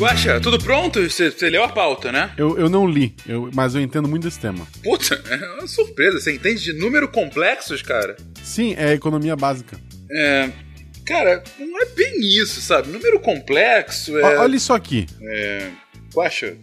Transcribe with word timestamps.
Guaxa, 0.00 0.40
tudo 0.40 0.58
pronto? 0.58 0.98
Você, 1.02 1.50
leu 1.50 1.62
a 1.62 1.68
pauta, 1.68 2.10
né? 2.10 2.32
Eu, 2.38 2.58
eu 2.58 2.70
não 2.70 2.88
li, 2.88 3.14
eu, 3.28 3.50
mas 3.54 3.74
eu 3.74 3.82
entendo 3.82 4.08
muito 4.08 4.22
desse 4.22 4.40
tema. 4.40 4.66
Puta, 4.82 5.22
é 5.28 5.36
uma 5.58 5.66
surpresa. 5.66 6.18
Você 6.18 6.32
entende 6.32 6.64
de 6.64 6.72
número 6.72 7.06
complexos, 7.06 7.82
cara? 7.82 8.16
Sim, 8.42 8.74
é 8.78 8.94
economia 8.94 9.36
básica. 9.36 9.78
É. 10.10 10.50
Cara, 11.04 11.44
não 11.58 11.82
é 11.82 11.84
bem 11.84 12.18
isso, 12.18 12.62
sabe? 12.62 12.88
Número 12.88 13.20
complexo 13.20 14.16
é. 14.16 14.38
Ó, 14.38 14.40
Olha 14.40 14.56
isso 14.56 14.72
aqui. 14.72 15.06
É. 15.20 15.70
Guaxa, 16.14 16.56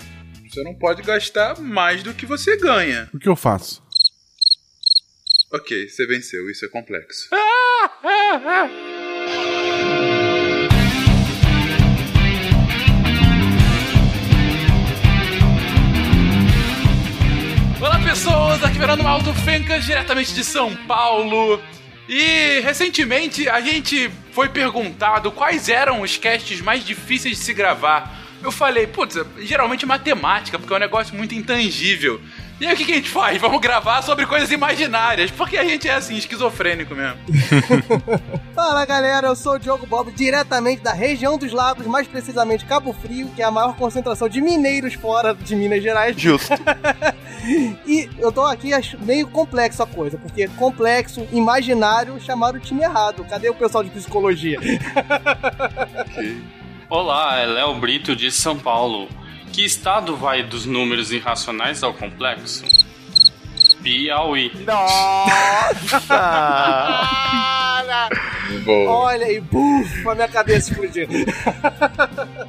você 0.49 0.63
não 0.63 0.73
pode 0.73 1.04
gastar 1.04 1.61
mais 1.61 2.01
do 2.01 2.15
que 2.15 2.25
você 2.25 2.57
ganha. 2.57 3.07
O 3.13 3.19
que 3.19 3.29
eu 3.29 3.35
faço? 3.35 3.83
Ok, 5.54 5.88
você 5.88 6.07
venceu, 6.07 6.49
isso 6.49 6.65
é 6.65 6.69
complexo. 6.69 7.29
pessoas, 18.07 18.63
aqui 18.63 18.79
Verano 18.79 19.05
Alto 19.05 19.34
Fencas, 19.34 19.84
diretamente 19.84 20.34
de 20.34 20.41
São 20.41 20.73
Paulo. 20.73 21.61
E 22.07 22.61
recentemente 22.61 23.49
a 23.49 23.59
gente 23.59 24.09
foi 24.31 24.48
perguntado 24.48 25.29
quais 25.29 25.67
eram 25.67 25.99
os 25.99 26.15
casts 26.15 26.62
mais 26.62 26.85
difíceis 26.85 27.38
de 27.38 27.43
se 27.43 27.53
gravar. 27.53 28.17
Eu 28.41 28.49
falei, 28.49 28.88
putz, 28.88 29.17
geralmente 29.39 29.85
matemática, 29.85 30.57
porque 30.57 30.73
é 30.73 30.77
um 30.77 30.79
negócio 30.79 31.13
muito 31.17 31.35
intangível. 31.35 32.21
E 32.59 32.66
aí 32.66 32.73
o 32.73 32.77
que, 32.77 32.85
que 32.85 32.91
a 32.91 32.95
gente 32.95 33.09
faz? 33.09 33.39
Vamos 33.39 33.61
gravar 33.61 34.02
sobre 34.02 34.25
coisas 34.25 34.52
imaginárias, 34.52 35.29
porque 35.29 35.57
a 35.57 35.63
gente 35.63 35.88
é 35.88 35.93
assim, 35.93 36.17
esquizofrênico 36.17 36.95
mesmo. 36.95 37.20
Fala 38.55 38.84
galera, 38.84 39.27
eu 39.27 39.35
sou 39.35 39.53
o 39.53 39.59
Diogo 39.59 39.85
Bob, 39.85 40.11
diretamente 40.11 40.81
da 40.81 40.91
região 40.91 41.38
dos 41.38 41.51
lagos, 41.51 41.85
mais 41.85 42.07
precisamente 42.07 42.65
Cabo 42.65 42.93
Frio, 42.93 43.29
que 43.35 43.43
é 43.43 43.45
a 43.45 43.51
maior 43.51 43.76
concentração 43.76 44.27
de 44.27 44.41
mineiros 44.41 44.95
fora 44.95 45.35
de 45.35 45.55
Minas 45.55 45.84
Gerais. 45.84 46.20
Justo. 46.20 46.54
E 47.85 48.09
eu 48.17 48.29
tô 48.29 48.43
aqui 48.43 48.73
acho 48.73 48.99
meio 48.99 49.26
complexo 49.27 49.82
a 49.82 49.87
coisa, 49.87 50.17
porque 50.17 50.49
complexo, 50.49 51.26
imaginário, 51.32 52.20
chamaram 52.20 52.57
o 52.57 52.60
time 52.60 52.82
errado. 52.84 53.23
Cadê 53.23 53.48
o 53.48 53.55
pessoal 53.55 53.85
de 53.85 53.89
psicologia? 53.89 54.60
Olá, 56.89 57.39
é 57.39 57.45
Léo 57.45 57.76
Brito 57.76 58.17
de 58.17 58.29
São 58.32 58.57
Paulo. 58.57 59.07
Que 59.58 59.66
estado 59.66 60.16
vai 60.16 60.44
dos 60.44 60.68
números 60.68 61.12
irracionais 61.12 61.82
ao 61.82 61.91
complexo? 61.91 62.63
Piauí. 63.82 64.52
Nossa! 64.63 66.00
Boa. 68.63 68.91
Olha 68.91 69.25
aí, 69.25 69.41
buf, 69.41 70.08
a 70.08 70.13
minha 70.13 70.28
cabeça 70.28 70.69
explodiu. 70.69 71.08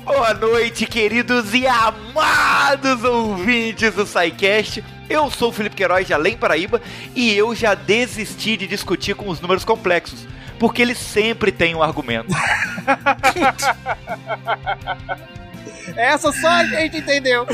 Boa 0.04 0.34
noite, 0.34 0.84
queridos 0.84 1.54
e 1.54 1.66
amados 1.66 3.02
ouvintes 3.02 3.94
do 3.94 4.04
SciCast. 4.04 4.84
Eu 5.08 5.30
sou 5.30 5.48
o 5.48 5.52
Felipe 5.52 5.76
Queiroz 5.76 6.06
de 6.06 6.12
Além 6.12 6.36
Paraíba 6.36 6.78
e 7.16 7.34
eu 7.34 7.54
já 7.54 7.72
desisti 7.72 8.54
de 8.54 8.66
discutir 8.66 9.14
com 9.14 9.30
os 9.30 9.40
números 9.40 9.64
complexos, 9.64 10.26
porque 10.58 10.82
eles 10.82 10.98
sempre 10.98 11.50
têm 11.50 11.74
um 11.74 11.82
argumento. 11.82 12.34
Essa 15.96 16.32
só 16.32 16.48
a 16.48 16.64
gente 16.64 16.98
entendeu. 16.98 17.46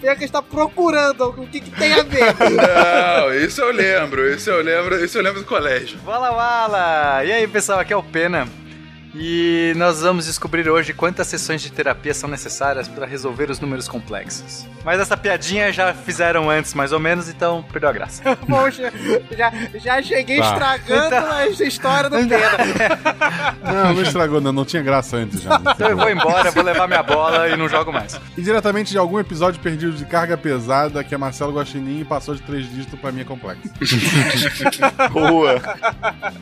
Fica 0.00 0.24
está 0.24 0.40
procurando 0.42 1.28
o 1.28 1.46
que, 1.46 1.60
que 1.60 1.70
tem 1.70 1.92
a 1.92 2.02
ver. 2.02 2.34
Não, 2.34 3.34
isso 3.34 3.60
eu 3.60 3.70
lembro, 3.70 4.32
isso 4.32 4.48
eu 4.48 4.62
lembro, 4.62 5.04
isso 5.04 5.18
eu 5.18 5.22
lembro 5.22 5.40
do 5.40 5.46
colégio. 5.46 5.98
Wala 6.06 6.30
Wala! 6.30 7.24
E 7.24 7.32
aí 7.32 7.46
pessoal, 7.46 7.80
aqui 7.80 7.92
é 7.92 7.96
o 7.96 8.02
Pena. 8.02 8.48
E 9.14 9.72
nós 9.76 10.02
vamos 10.02 10.26
descobrir 10.26 10.68
hoje 10.68 10.92
quantas 10.92 11.26
sessões 11.26 11.60
de 11.60 11.70
terapia 11.72 12.14
são 12.14 12.30
necessárias 12.30 12.86
para 12.86 13.04
resolver 13.06 13.50
os 13.50 13.58
números 13.58 13.88
complexos. 13.88 14.66
Mas 14.84 15.00
essa 15.00 15.16
piadinha 15.16 15.72
já 15.72 15.92
fizeram 15.92 16.48
antes, 16.48 16.74
mais 16.74 16.92
ou 16.92 17.00
menos, 17.00 17.28
então 17.28 17.64
perdeu 17.72 17.88
a 17.90 17.92
graça. 17.92 18.22
Poxa, 18.48 18.92
já, 19.36 19.52
já 19.74 20.00
cheguei 20.02 20.38
Tá. 20.38 20.52
estragando 20.52 21.14
a 21.16 21.46
história 21.48 22.08
do 22.08 22.16
Pena. 22.16 22.50
Não, 23.62 23.94
não 23.94 24.02
estragou, 24.02 24.40
não, 24.40 24.52
não 24.52 24.64
tinha 24.64 24.82
graça 24.82 25.16
antes 25.16 25.42
já. 25.42 25.60
Então 25.74 25.88
eu 25.88 25.96
vou 25.96 26.10
embora, 26.10 26.50
vou 26.50 26.62
levar 26.62 26.86
minha 26.88 27.02
bola 27.02 27.48
e 27.48 27.56
não 27.56 27.68
jogo 27.68 27.92
mais. 27.92 28.18
E 28.36 28.42
diretamente 28.42 28.90
de 28.90 28.98
algum 28.98 29.18
episódio 29.18 29.60
perdido 29.60 29.92
de 29.92 30.04
carga 30.04 30.36
pesada 30.36 31.04
que 31.04 31.14
é 31.14 31.18
Marcelo 31.18 31.52
Guaxinim 31.52 32.04
passou 32.04 32.34
de 32.34 32.42
três 32.42 32.68
dígitos 32.68 32.98
pra 32.98 33.12
minha 33.12 33.24
complexa. 33.24 33.60
Boa! 35.12 35.60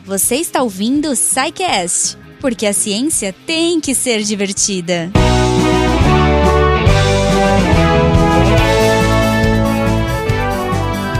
Você 0.05 0.35
está 0.35 0.61
ouvindo 0.61 1.09
o 1.11 1.15
SciCast, 1.15 2.17
porque 2.39 2.65
a 2.65 2.73
ciência 2.73 3.33
tem 3.45 3.79
que 3.79 3.93
ser 3.93 4.21
divertida. 4.23 5.11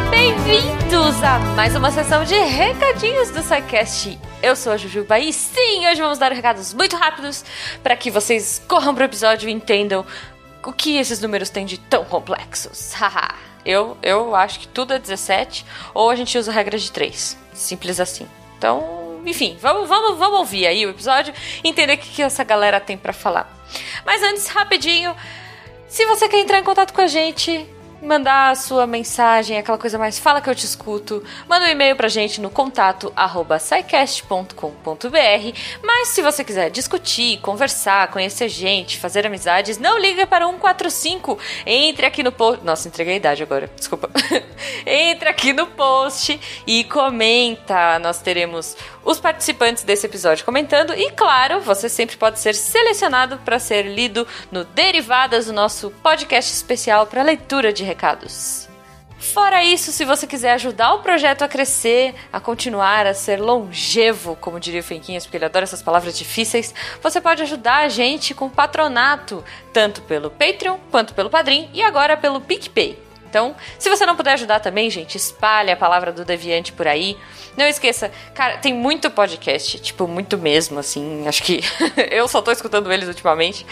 Bem-vindos 0.09 1.23
a 1.23 1.39
mais 1.55 1.75
uma 1.75 1.91
sessão 1.91 2.23
de 2.23 2.35
recadinhos 2.35 3.29
do 3.31 3.41
SciCast. 3.41 4.17
Eu 4.41 4.55
sou 4.55 4.71
a 4.71 4.77
Jujuba 4.77 5.19
e 5.19 5.33
sim, 5.33 5.87
hoje 5.87 6.01
vamos 6.01 6.17
dar 6.17 6.31
recados 6.31 6.73
muito 6.73 6.95
rápidos 6.95 7.43
para 7.83 7.95
que 7.95 8.09
vocês 8.09 8.61
corram 8.67 8.95
pro 8.95 9.03
episódio 9.03 9.49
e 9.49 9.51
entendam 9.51 10.05
o 10.63 10.71
que 10.71 10.97
esses 10.97 11.19
números 11.19 11.49
têm 11.49 11.65
de 11.65 11.77
tão 11.77 12.05
complexos. 12.05 12.93
Haha. 12.99 13.35
eu, 13.65 13.97
eu 14.01 14.35
acho 14.35 14.59
que 14.59 14.67
tudo 14.67 14.93
é 14.93 14.99
17 14.99 15.65
ou 15.93 16.09
a 16.09 16.15
gente 16.15 16.37
usa 16.37 16.51
regras 16.51 16.83
de 16.83 16.91
3. 16.91 17.37
Simples 17.53 17.99
assim. 17.99 18.25
Então, 18.57 19.08
enfim, 19.25 19.57
vamos, 19.61 19.87
vamos, 19.87 20.17
vamos 20.17 20.39
ouvir 20.39 20.67
aí 20.67 20.85
o 20.85 20.89
episódio 20.89 21.33
e 21.63 21.69
entender 21.69 21.93
o 21.93 21.97
que, 21.97 22.09
que 22.09 22.21
essa 22.21 22.43
galera 22.43 22.79
tem 22.79 22.97
para 22.97 23.13
falar. 23.13 23.57
Mas 24.05 24.23
antes, 24.23 24.47
rapidinho, 24.47 25.15
se 25.87 26.05
você 26.05 26.27
quer 26.27 26.39
entrar 26.39 26.59
em 26.59 26.63
contato 26.63 26.93
com 26.93 27.01
a 27.01 27.07
gente, 27.07 27.67
mandar 28.01 28.51
a 28.51 28.55
sua 28.55 28.87
mensagem, 28.87 29.57
aquela 29.57 29.77
coisa 29.77 29.97
mais 29.97 30.17
fala 30.17 30.41
que 30.41 30.49
eu 30.49 30.55
te 30.55 30.65
escuto, 30.65 31.23
manda 31.47 31.65
um 31.65 31.69
e-mail 31.69 31.95
pra 31.95 32.07
gente 32.07 32.39
no 32.39 32.49
contato 32.49 33.11
arroba. 33.15 33.59
Mas 35.83 36.07
se 36.09 36.21
você 36.21 36.43
quiser 36.43 36.69
discutir, 36.69 37.39
conversar, 37.41 38.09
conhecer 38.09 38.49
gente, 38.49 38.97
fazer 38.97 39.25
amizades, 39.25 39.77
não 39.77 39.97
liga 39.99 40.25
para 40.25 40.45
145. 40.45 41.37
Entre 41.65 42.05
aqui 42.05 42.23
no 42.23 42.31
post. 42.31 42.63
Nossa, 42.63 42.87
entreguei 42.87 43.13
a 43.15 43.17
idade 43.17 43.43
agora, 43.43 43.69
desculpa. 43.75 44.09
Entre 44.85 45.27
aqui 45.27 45.53
no 45.53 45.67
post 45.67 46.39
e 46.65 46.83
comenta. 46.85 47.99
Nós 47.99 48.21
teremos 48.21 48.77
os 49.03 49.19
participantes 49.19 49.83
desse 49.83 50.05
episódio 50.05 50.45
comentando 50.45 50.93
e, 50.93 51.11
claro, 51.11 51.61
você 51.61 51.89
sempre 51.89 52.17
pode 52.17 52.39
ser 52.39 52.55
selecionado 52.55 53.37
para 53.39 53.59
ser 53.59 53.83
lido 53.83 54.27
no 54.51 54.63
Derivadas, 54.63 55.47
o 55.47 55.53
nosso 55.53 55.91
podcast 56.03 56.51
especial 56.51 57.07
para 57.07 57.23
leitura 57.23 57.71
de 57.73 57.83
recados. 57.83 58.69
Fora 59.19 59.63
isso, 59.63 59.91
se 59.91 60.05
você 60.05 60.25
quiser 60.25 60.53
ajudar 60.53 60.93
o 60.93 60.99
projeto 60.99 61.41
a 61.41 61.47
crescer, 61.47 62.15
a 62.31 62.39
continuar 62.39 63.05
a 63.05 63.13
ser 63.13 63.37
longevo, 63.37 64.37
como 64.37 64.61
diria 64.61 64.79
o 64.79 64.83
Fenquinhas, 64.83 65.25
porque 65.25 65.35
ele 65.35 65.45
adora 65.45 65.63
essas 65.63 65.83
palavras 65.83 66.17
difíceis, 66.17 66.73
você 67.03 67.19
pode 67.19 67.41
ajudar 67.41 67.79
a 67.79 67.89
gente 67.89 68.33
com 68.33 68.49
patronato, 68.49 69.43
tanto 69.73 70.01
pelo 70.03 70.31
Patreon 70.31 70.77
quanto 70.89 71.13
pelo 71.13 71.29
Padrim 71.29 71.69
e 71.73 71.83
agora 71.83 72.15
pelo 72.15 72.39
PicPay. 72.39 73.08
Então, 73.29 73.55
se 73.77 73.89
você 73.89 74.05
não 74.05 74.15
puder 74.15 74.33
ajudar 74.33 74.59
também, 74.59 74.89
gente, 74.89 75.15
espalhe 75.15 75.71
a 75.71 75.77
palavra 75.77 76.11
do 76.11 76.25
Deviante 76.25 76.73
por 76.73 76.87
aí. 76.87 77.15
Não 77.55 77.65
esqueça, 77.65 78.11
cara, 78.33 78.57
tem 78.57 78.73
muito 78.73 79.11
podcast, 79.11 79.79
tipo, 79.79 80.07
muito 80.07 80.37
mesmo, 80.37 80.79
assim. 80.79 81.27
Acho 81.27 81.43
que 81.43 81.61
eu 82.09 82.27
só 82.27 82.41
tô 82.41 82.51
escutando 82.51 82.91
eles 82.91 83.07
ultimamente. 83.07 83.65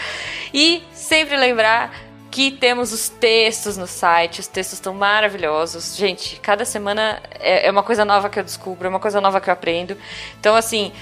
E 0.54 0.82
sempre 0.92 1.36
lembrar 1.36 1.92
que 2.30 2.50
temos 2.50 2.92
os 2.92 3.08
textos 3.08 3.76
no 3.76 3.86
site, 3.86 4.40
os 4.40 4.46
textos 4.46 4.78
estão 4.78 4.94
maravilhosos. 4.94 5.96
Gente, 5.96 6.38
cada 6.40 6.64
semana 6.64 7.20
é 7.40 7.66
é 7.66 7.70
uma 7.70 7.82
coisa 7.82 8.04
nova 8.04 8.28
que 8.28 8.38
eu 8.38 8.44
descubro, 8.44 8.86
é 8.86 8.90
uma 8.90 9.00
coisa 9.00 9.20
nova 9.20 9.40
que 9.40 9.50
eu 9.50 9.52
aprendo. 9.52 9.96
Então, 10.38 10.54
assim, 10.54 10.92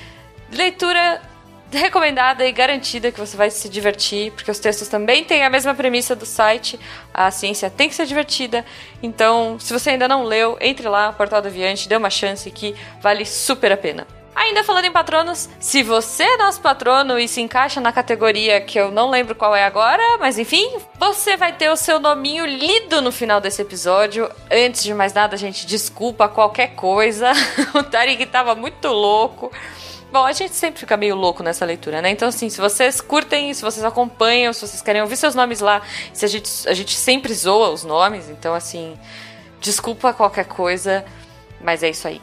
leitura 0.50 1.20
recomendada 1.72 2.46
e 2.46 2.52
garantida 2.52 3.10
que 3.10 3.18
você 3.18 3.36
vai 3.36 3.50
se 3.50 3.68
divertir, 3.68 4.32
porque 4.32 4.50
os 4.50 4.58
textos 4.58 4.88
também 4.88 5.24
têm 5.24 5.44
a 5.44 5.50
mesma 5.50 5.74
premissa 5.74 6.14
do 6.14 6.26
site. 6.26 6.78
A 7.12 7.30
ciência 7.30 7.70
tem 7.70 7.88
que 7.88 7.94
ser 7.94 8.06
divertida. 8.06 8.64
Então, 9.02 9.58
se 9.58 9.72
você 9.72 9.90
ainda 9.90 10.08
não 10.08 10.24
leu, 10.24 10.56
entre 10.60 10.88
lá, 10.88 11.12
Portal 11.12 11.42
do 11.42 11.48
Aviante, 11.48 11.88
dê 11.88 11.96
uma 11.96 12.10
chance 12.10 12.50
que 12.50 12.74
vale 13.00 13.24
super 13.24 13.72
a 13.72 13.76
pena. 13.76 14.06
Ainda 14.36 14.62
falando 14.62 14.84
em 14.84 14.92
patronos, 14.92 15.48
se 15.58 15.82
você 15.82 16.22
é 16.22 16.36
nosso 16.36 16.60
patrono 16.60 17.18
e 17.18 17.26
se 17.26 17.40
encaixa 17.40 17.80
na 17.80 17.90
categoria 17.90 18.60
que 18.60 18.78
eu 18.78 18.90
não 18.90 19.08
lembro 19.08 19.34
qual 19.34 19.56
é 19.56 19.64
agora, 19.64 20.18
mas 20.20 20.38
enfim, 20.38 20.76
você 20.98 21.38
vai 21.38 21.54
ter 21.54 21.70
o 21.70 21.76
seu 21.76 21.98
nominho 21.98 22.44
lido 22.44 23.00
no 23.00 23.10
final 23.10 23.40
desse 23.40 23.62
episódio. 23.62 24.30
Antes 24.52 24.84
de 24.84 24.92
mais 24.92 25.14
nada, 25.14 25.38
gente, 25.38 25.66
desculpa 25.66 26.28
qualquer 26.28 26.74
coisa. 26.74 27.32
o 27.74 27.82
Tarik 27.82 28.26
tava 28.26 28.54
muito 28.54 28.88
louco. 28.88 29.50
Bom, 30.16 30.24
a 30.24 30.32
gente 30.32 30.54
sempre 30.54 30.80
fica 30.80 30.96
meio 30.96 31.14
louco 31.14 31.42
nessa 31.42 31.62
leitura, 31.66 32.00
né? 32.00 32.08
Então, 32.08 32.26
assim, 32.28 32.48
se 32.48 32.58
vocês 32.58 33.02
curtem, 33.02 33.52
se 33.52 33.60
vocês 33.60 33.84
acompanham, 33.84 34.50
se 34.50 34.66
vocês 34.66 34.80
querem 34.80 35.02
ouvir 35.02 35.14
seus 35.14 35.34
nomes 35.34 35.60
lá, 35.60 35.82
se 36.10 36.24
a 36.24 36.28
gente, 36.28 36.66
a 36.66 36.72
gente 36.72 36.96
sempre 36.96 37.34
zoa 37.34 37.68
os 37.68 37.84
nomes, 37.84 38.30
então, 38.30 38.54
assim, 38.54 38.98
desculpa 39.60 40.14
qualquer 40.14 40.46
coisa, 40.46 41.04
mas 41.60 41.82
é 41.82 41.90
isso 41.90 42.08
aí. 42.08 42.22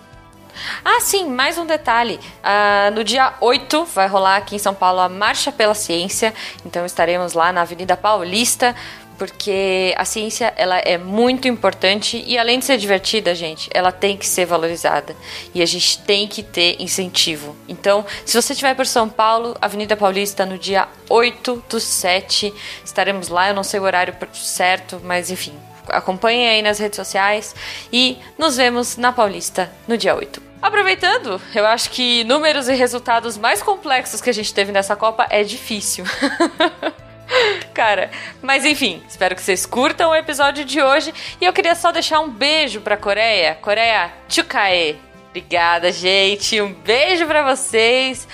Ah, 0.83 1.01
sim, 1.01 1.29
mais 1.29 1.59
um 1.59 1.67
detalhe. 1.67 2.19
Ah, 2.43 2.89
no 2.95 3.03
dia 3.03 3.35
8 3.39 3.85
vai 3.85 4.07
rolar 4.07 4.37
aqui 4.37 4.55
em 4.55 4.59
São 4.59 4.73
Paulo 4.73 4.99
a 4.99 5.07
Marcha 5.07 5.51
pela 5.51 5.75
Ciência. 5.75 6.33
Então 6.65 6.85
estaremos 6.87 7.33
lá 7.33 7.51
na 7.51 7.61
Avenida 7.61 7.95
Paulista 7.95 8.75
porque 9.17 9.93
a 9.97 10.05
ciência 10.05 10.53
ela 10.55 10.77
é 10.77 10.97
muito 10.97 11.47
importante 11.47 12.23
e 12.25 12.37
além 12.37 12.59
de 12.59 12.65
ser 12.65 12.77
divertida, 12.77 13.33
gente, 13.33 13.69
ela 13.73 13.91
tem 13.91 14.17
que 14.17 14.25
ser 14.27 14.45
valorizada 14.45 15.15
e 15.53 15.61
a 15.61 15.65
gente 15.65 15.99
tem 15.99 16.27
que 16.27 16.43
ter 16.43 16.75
incentivo. 16.79 17.55
Então, 17.67 18.05
se 18.25 18.39
você 18.39 18.53
estiver 18.53 18.75
por 18.75 18.85
São 18.85 19.07
Paulo, 19.07 19.55
Avenida 19.61 19.95
Paulista, 19.95 20.45
no 20.45 20.57
dia 20.57 20.87
8 21.09 21.63
do 21.69 21.79
7, 21.79 22.53
estaremos 22.83 23.27
lá. 23.27 23.49
Eu 23.49 23.55
não 23.55 23.63
sei 23.63 23.79
o 23.79 23.83
horário 23.83 24.15
certo, 24.33 25.01
mas 25.03 25.29
enfim, 25.29 25.53
acompanhem 25.89 26.47
aí 26.47 26.61
nas 26.61 26.79
redes 26.79 26.95
sociais 26.95 27.55
e 27.91 28.17
nos 28.37 28.57
vemos 28.57 28.97
na 28.97 29.11
Paulista 29.11 29.71
no 29.87 29.97
dia 29.97 30.15
8. 30.15 30.41
Aproveitando, 30.61 31.41
eu 31.53 31.65
acho 31.65 31.89
que 31.89 32.23
números 32.23 32.69
e 32.69 32.73
resultados 32.73 33.37
mais 33.37 33.61
complexos 33.61 34.21
que 34.21 34.29
a 34.29 34.33
gente 34.33 34.53
teve 34.53 34.71
nessa 34.71 34.95
Copa 34.95 35.27
é 35.29 35.43
difícil. 35.43 36.05
Cara, 37.73 38.11
mas 38.41 38.65
enfim, 38.65 39.01
espero 39.07 39.35
que 39.35 39.41
vocês 39.41 39.65
curtam 39.65 40.11
o 40.11 40.15
episódio 40.15 40.65
de 40.65 40.81
hoje. 40.81 41.13
E 41.39 41.45
eu 41.45 41.53
queria 41.53 41.75
só 41.75 41.91
deixar 41.91 42.19
um 42.19 42.29
beijo 42.29 42.81
pra 42.81 42.97
Coreia. 42.97 43.55
Coreia, 43.61 44.11
tchukae. 44.27 44.99
Obrigada, 45.29 45.91
gente. 45.91 46.61
Um 46.61 46.73
beijo 46.73 47.25
pra 47.25 47.43
vocês. 47.55 48.27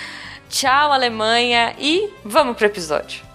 Tchau, 0.48 0.92
Alemanha. 0.92 1.74
E 1.78 2.10
vamos 2.24 2.56
pro 2.56 2.66
episódio. 2.66 3.29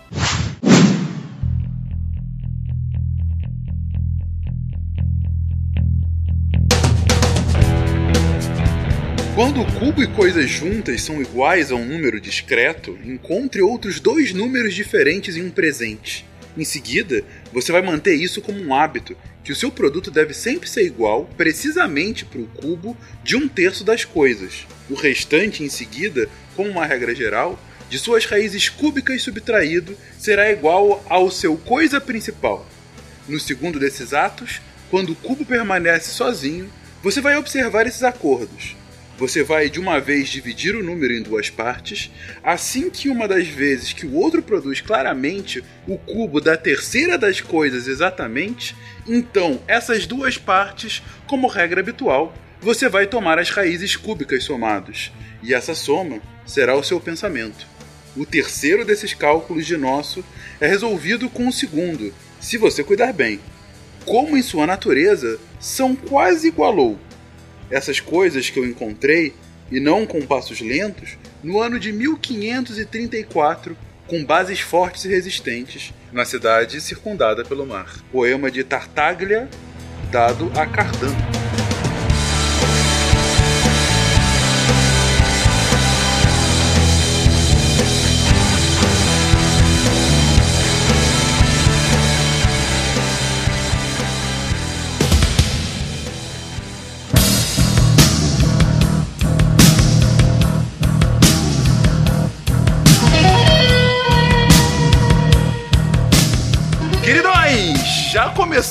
Quando 9.36 9.60
o 9.60 9.66
cubo 9.66 10.02
e 10.02 10.08
coisas 10.08 10.50
juntas 10.50 11.02
são 11.02 11.22
iguais 11.22 11.70
a 11.70 11.76
um 11.76 11.84
número 11.84 12.22
discreto, 12.22 12.98
encontre 13.04 13.62
outros 13.62 14.00
dois 14.00 14.32
números 14.34 14.74
diferentes 14.74 15.36
em 15.36 15.44
um 15.44 15.52
presente. 15.52 16.26
Em 16.58 16.64
seguida, 16.64 17.22
você 17.52 17.70
vai 17.70 17.82
manter 17.82 18.16
isso 18.16 18.42
como 18.42 18.58
um 18.58 18.74
hábito, 18.74 19.14
que 19.44 19.52
o 19.52 19.56
seu 19.56 19.70
produto 19.70 20.10
deve 20.10 20.34
sempre 20.34 20.70
ser 20.70 20.86
igual, 20.86 21.30
precisamente 21.36 22.24
para 22.24 22.40
o 22.40 22.48
cubo, 22.48 22.96
de 23.26 23.36
um 23.36 23.46
terço 23.46 23.84
das 23.84 24.06
coisas. 24.06 24.66
O 24.90 24.94
restante, 24.94 25.66
em 25.66 25.70
seguida, 25.70 26.30
como 26.56 26.70
uma 26.70 26.86
regra 26.86 27.14
geral, 27.14 27.60
de 27.90 28.00
suas 28.00 28.24
raízes 28.24 28.70
cúbicas 28.70 29.22
subtraído 29.22 29.98
será 30.18 30.50
igual 30.50 31.06
ao 31.10 31.30
seu 31.30 31.58
coisa 31.58 32.00
principal. 32.00 32.66
No 33.28 33.38
segundo 33.38 33.82
desses 33.82 34.14
atos, 34.14 34.62
quando 34.90 35.10
o 35.10 35.16
cubo 35.16 35.44
permanece 35.44 36.12
sozinho, 36.12 36.70
você 37.04 37.20
vai 37.20 37.36
observar 37.36 37.86
esses 37.86 38.02
acordos. 38.02 38.78
Você 39.18 39.44
vai 39.44 39.70
de 39.70 39.80
uma 39.80 39.98
vez 39.98 40.28
dividir 40.28 40.76
o 40.76 40.84
número 40.84 41.14
em 41.14 41.22
duas 41.22 41.50
partes, 41.50 42.12
assim 42.44 42.90
que 42.90 43.08
uma 43.08 43.30
das 43.30 43.48
vezes 43.48 43.94
que 43.94 44.06
o 44.06 44.14
outro 44.16 44.44
produz 44.44 44.82
claramente 44.82 45.64
o 45.88 45.98
cubo 45.98 46.42
da 46.42 46.58
terceira 46.58 47.18
das 47.18 47.40
coisas 47.40 47.88
exatamente, 47.88 48.76
então 49.08 49.62
essas 49.70 50.06
duas 50.06 50.38
partes, 50.38 51.02
como 51.28 51.48
regra 51.48 51.80
habitual, 51.80 52.36
você 52.60 52.90
vai 52.90 53.08
tomar 53.08 53.40
as 53.40 53.50
raízes 53.50 53.96
cúbicas 53.96 54.44
somados, 54.44 55.14
e 55.42 55.54
essa 55.54 55.74
soma 55.74 56.20
será 56.46 56.76
o 56.76 56.84
seu 56.84 57.00
pensamento. 57.00 57.66
O 58.18 58.26
terceiro 58.26 58.84
desses 58.84 59.14
cálculos 59.14 59.66
de 59.66 59.78
nosso 59.78 60.26
é 60.60 60.68
resolvido 60.68 61.30
com 61.30 61.48
o 61.48 61.54
segundo, 61.54 62.14
se 62.42 62.58
você 62.58 62.84
cuidar 62.84 63.14
bem. 63.14 63.40
Como 64.04 64.36
em 64.36 64.42
sua 64.42 64.68
natureza, 64.68 65.40
são 65.58 65.96
quase 65.96 66.50
igualou 66.50 67.00
essas 67.70 68.00
coisas 68.00 68.50
que 68.50 68.60
eu 68.60 68.66
encontrei, 68.66 69.34
e 69.72 69.80
não 69.80 70.06
com 70.06 70.22
passos 70.22 70.62
lentos, 70.62 71.18
no 71.44 71.60
ano 71.60 71.80
de 71.80 71.92
1534, 71.92 73.76
com 74.08 74.24
bases 74.24 74.60
fortes 74.60 75.06
e 75.06 75.10
resistentes, 75.10 75.94
na 76.12 76.24
cidade 76.24 76.80
circundada 76.80 77.44
pelo 77.44 77.66
mar. 77.66 77.96
Poema 78.12 78.52
de 78.52 78.64
Tartaglia, 78.64 79.50
dado 80.12 80.52
a 80.56 80.66
Cardano. 80.66 81.65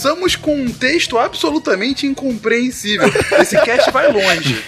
Começamos 0.05 0.37
com 0.37 0.55
um 0.55 0.71
texto 0.71 1.19
absolutamente 1.19 2.07
incompreensível. 2.07 3.09
Esse 3.41 3.59
cast 3.63 3.91
vai 3.91 4.13
longe. 4.13 4.63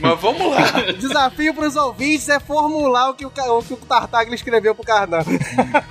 Mas 0.00 0.20
vamos 0.20 0.50
lá. 0.50 0.82
Desafio 0.98 1.54
pros 1.54 1.76
ouvintes 1.76 2.28
é 2.28 2.40
formular 2.40 3.10
o 3.10 3.14
que 3.14 3.24
o, 3.24 3.28
o, 3.28 3.62
que 3.62 3.74
o 3.74 3.76
Tartaglia 3.76 4.34
escreveu 4.34 4.74
pro 4.74 4.84
Cardan. 4.84 5.20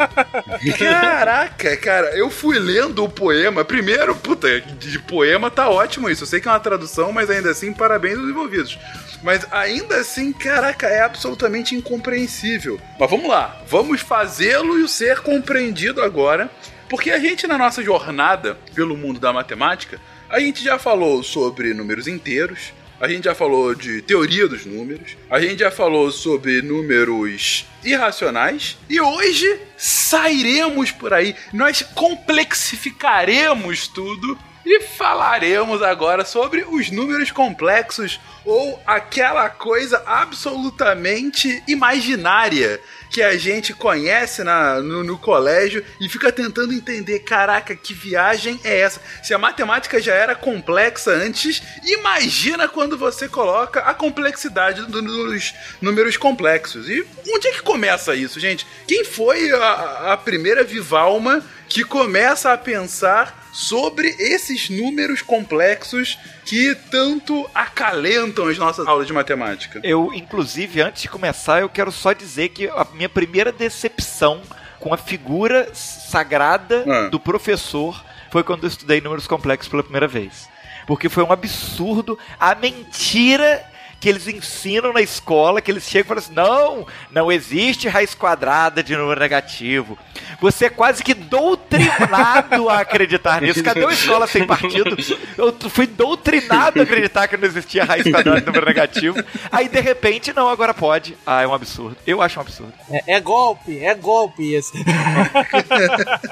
Caraca, 0.78 1.78
cara, 1.78 2.18
eu 2.18 2.30
fui 2.30 2.60
lendo 2.60 3.06
o 3.06 3.10
poema. 3.10 3.64
Primeiro, 3.64 4.14
puta, 4.16 4.60
de 4.60 5.00
poema 5.00 5.50
tá 5.50 5.70
ótimo 5.70 6.10
isso. 6.10 6.24
Eu 6.24 6.28
sei 6.28 6.42
que 6.42 6.50
é 6.50 6.52
uma 6.52 6.60
tradução, 6.60 7.14
mas 7.14 7.30
ainda 7.30 7.52
assim, 7.52 7.72
parabéns 7.72 8.18
aos 8.18 8.28
envolvidos. 8.28 8.78
Mas 9.24 9.48
ainda 9.50 9.96
assim, 9.96 10.34
caraca, 10.34 10.88
é 10.88 11.02
absolutamente 11.02 11.74
incompreensível. 11.74 12.78
Mas 13.00 13.10
vamos 13.10 13.30
lá, 13.30 13.62
vamos 13.66 14.02
fazê-lo 14.02 14.86
ser 14.90 15.22
compreendido 15.22 16.02
agora. 16.02 16.52
Porque 16.90 17.12
a 17.12 17.20
gente, 17.20 17.46
na 17.46 17.58
nossa 17.58 17.84
jornada 17.84 18.58
pelo 18.74 18.98
mundo 18.98 19.20
da 19.20 19.32
matemática, 19.32 20.02
a 20.28 20.40
gente 20.40 20.64
já 20.64 20.80
falou 20.80 21.24
sobre 21.24 21.74
números 21.74 22.08
inteiros, 22.08 22.74
a 23.00 23.08
gente 23.08 23.26
já 23.26 23.36
falou 23.36 23.74
de 23.74 24.02
teoria 24.02 24.48
dos 24.48 24.66
números, 24.66 25.16
a 25.30 25.40
gente 25.40 25.60
já 25.60 25.72
falou 25.72 26.12
sobre 26.12 26.62
números 26.62 27.66
irracionais 27.84 28.78
e 28.90 29.00
hoje 29.00 29.62
sairemos 29.78 30.92
por 30.92 31.14
aí, 31.14 31.36
nós 31.54 31.82
complexificaremos 31.82 33.88
tudo 33.88 34.38
e 34.66 34.82
falaremos 34.82 35.82
agora 35.82 36.26
sobre 36.26 36.66
os 36.68 36.92
números 36.92 37.32
complexos 37.32 38.20
ou 38.44 38.82
aquela 38.86 39.50
coisa 39.50 40.04
absolutamente 40.06 41.64
imaginária 41.68 42.82
que 43.10 43.22
a 43.22 43.38
gente 43.38 43.74
conhece 43.74 44.44
na, 44.44 44.80
no, 44.80 45.04
no, 45.04 45.18
colégio 45.18 45.84
e 46.00 46.08
fica 46.08 46.32
tentando 46.32 46.74
entender: 46.74 47.20
caraca, 47.20 47.76
que 47.76 47.94
viagem 47.94 48.60
é 48.64 48.80
essa? 48.80 49.02
Se 49.24 49.34
a 49.34 49.38
matemática 49.38 50.02
já 50.02 50.14
era 50.14 50.36
complexa 50.36 51.12
antes, 51.12 51.62
imagina 51.84 52.68
quando 52.68 52.98
você 52.98 53.28
coloca 53.28 53.82
a 53.82 53.94
complexidade 53.94 54.86
dos 54.86 55.54
números 55.82 56.18
complexos. 56.18 56.90
E 56.90 57.06
onde 57.28 57.48
é 57.48 57.52
que 57.52 57.62
começa 57.62 58.16
isso, 58.16 58.40
gente? 58.40 58.66
Quem 58.88 59.04
foi 59.04 59.52
a, 59.52 60.14
a 60.14 60.18
primeira 60.18 60.64
Vivalma 60.64 61.44
que 61.68 61.84
começa 61.84 62.52
a 62.52 62.58
pensar 62.58 63.49
sobre 63.60 64.16
esses 64.18 64.70
números 64.70 65.22
complexos 65.22 66.18
que 66.46 66.74
tanto 66.90 67.46
acalentam 67.54 68.48
as 68.48 68.58
nossas 68.58 68.88
aulas 68.88 69.06
de 69.06 69.12
matemática. 69.12 69.82
Eu, 69.84 70.14
inclusive, 70.14 70.82
antes 70.82 71.02
de 71.02 71.10
começar, 71.10 71.60
eu 71.60 71.68
quero 71.68 71.92
só 71.92 72.14
dizer 72.14 72.50
que 72.50 72.70
a 72.70 72.88
minha 72.94 73.10
primeira 73.10 73.52
decepção 73.52 74.42
com 74.80 74.94
a 74.94 74.98
figura 74.98 75.70
sagrada 75.74 76.86
ah. 76.88 77.10
do 77.10 77.20
professor 77.20 78.02
foi 78.32 78.44
quando 78.44 78.64
eu 78.64 78.70
estudei 78.70 79.02
números 79.02 79.28
complexos 79.28 79.68
pela 79.68 79.84
primeira 79.84 80.08
vez. 80.08 80.48
Porque 80.88 81.10
foi 81.10 81.24
um 81.26 81.32
absurdo 81.32 82.18
a 82.40 82.56
mentira 82.56 83.69
que 84.00 84.08
eles 84.08 84.28
ensinam 84.28 84.94
na 84.94 85.02
escola, 85.02 85.62
que 85.62 85.70
eles 85.70 85.84
chegam 85.84 86.06
e 86.06 86.08
falam 86.08 86.24
assim: 86.24 86.34
não, 86.34 86.88
não 87.12 87.32
existe 87.32 87.88
raiz 87.88 88.16
quadrada 88.16 88.82
de 88.82 88.96
número 88.96 89.20
negativo. 89.20 89.98
Você 90.40 90.66
é 90.66 90.70
quase 90.70 91.04
que 91.04 91.14
doutrinado 91.14 92.70
a 92.70 92.80
acreditar 92.80 93.42
nisso. 93.42 93.62
Cadê 93.64 93.86
a 93.86 93.90
escola 93.90 94.26
sem 94.26 94.46
partido? 94.48 94.96
Eu 95.38 95.54
fui 95.70 95.86
doutrinado 95.86 96.80
a 96.80 96.84
acreditar 96.84 97.28
que 97.28 97.36
não 97.36 97.46
existia 97.46 97.84
raiz 97.84 98.10
quadrada 98.10 98.40
de 98.40 98.48
número 98.48 98.66
negativo. 98.66 99.22
Aí, 99.52 99.68
de 99.68 99.80
repente, 99.82 100.32
não, 100.34 100.48
agora 100.48 100.74
pode. 100.74 101.18
Ah, 101.26 101.42
é 101.42 101.48
um 101.48 101.54
absurdo. 101.54 101.98
Eu 102.08 102.22
acho 102.22 102.40
um 102.40 102.42
absurdo. 102.42 102.74
É, 102.90 103.16
é 103.16 103.20
golpe, 103.20 103.80
é 103.80 103.94
golpe 103.94 104.54
esse. 104.54 104.74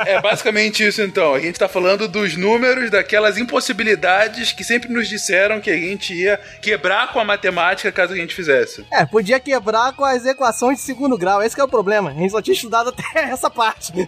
é 0.06 0.22
basicamente 0.22 0.86
isso, 0.88 1.02
então. 1.02 1.34
A 1.34 1.40
gente 1.40 1.60
tá 1.60 1.68
falando 1.68 2.08
dos 2.08 2.38
números, 2.38 2.90
daquelas 2.90 3.38
impossibilidades 3.38 4.54
que 4.54 4.64
sempre 4.64 4.90
nos 4.90 5.10
disseram 5.10 5.60
que 5.60 5.70
a 5.70 5.78
gente 5.78 6.14
ia 6.14 6.40
quebrar 6.62 7.12
com 7.12 7.20
a 7.20 7.26
matemática 7.26 7.57
matemática 7.58 7.92
caso 7.92 8.14
a 8.14 8.16
gente 8.16 8.36
fizesse. 8.36 8.86
É, 8.92 9.06
podia 9.06 9.40
quebrar 9.40 9.94
com 9.94 10.06
as 10.06 10.26
equações 10.26 10.78
de 10.78 10.84
segundo 10.84 11.18
grau. 11.18 11.42
Esse 11.42 11.60
é 11.60 11.64
o 11.64 11.68
problema. 11.68 12.12
A 12.12 12.14
gente 12.14 12.32
só 12.32 12.42
tinha 12.42 12.54
estudado 12.54 12.90
até 12.90 13.04
essa 13.30 13.50
parte. 13.50 13.92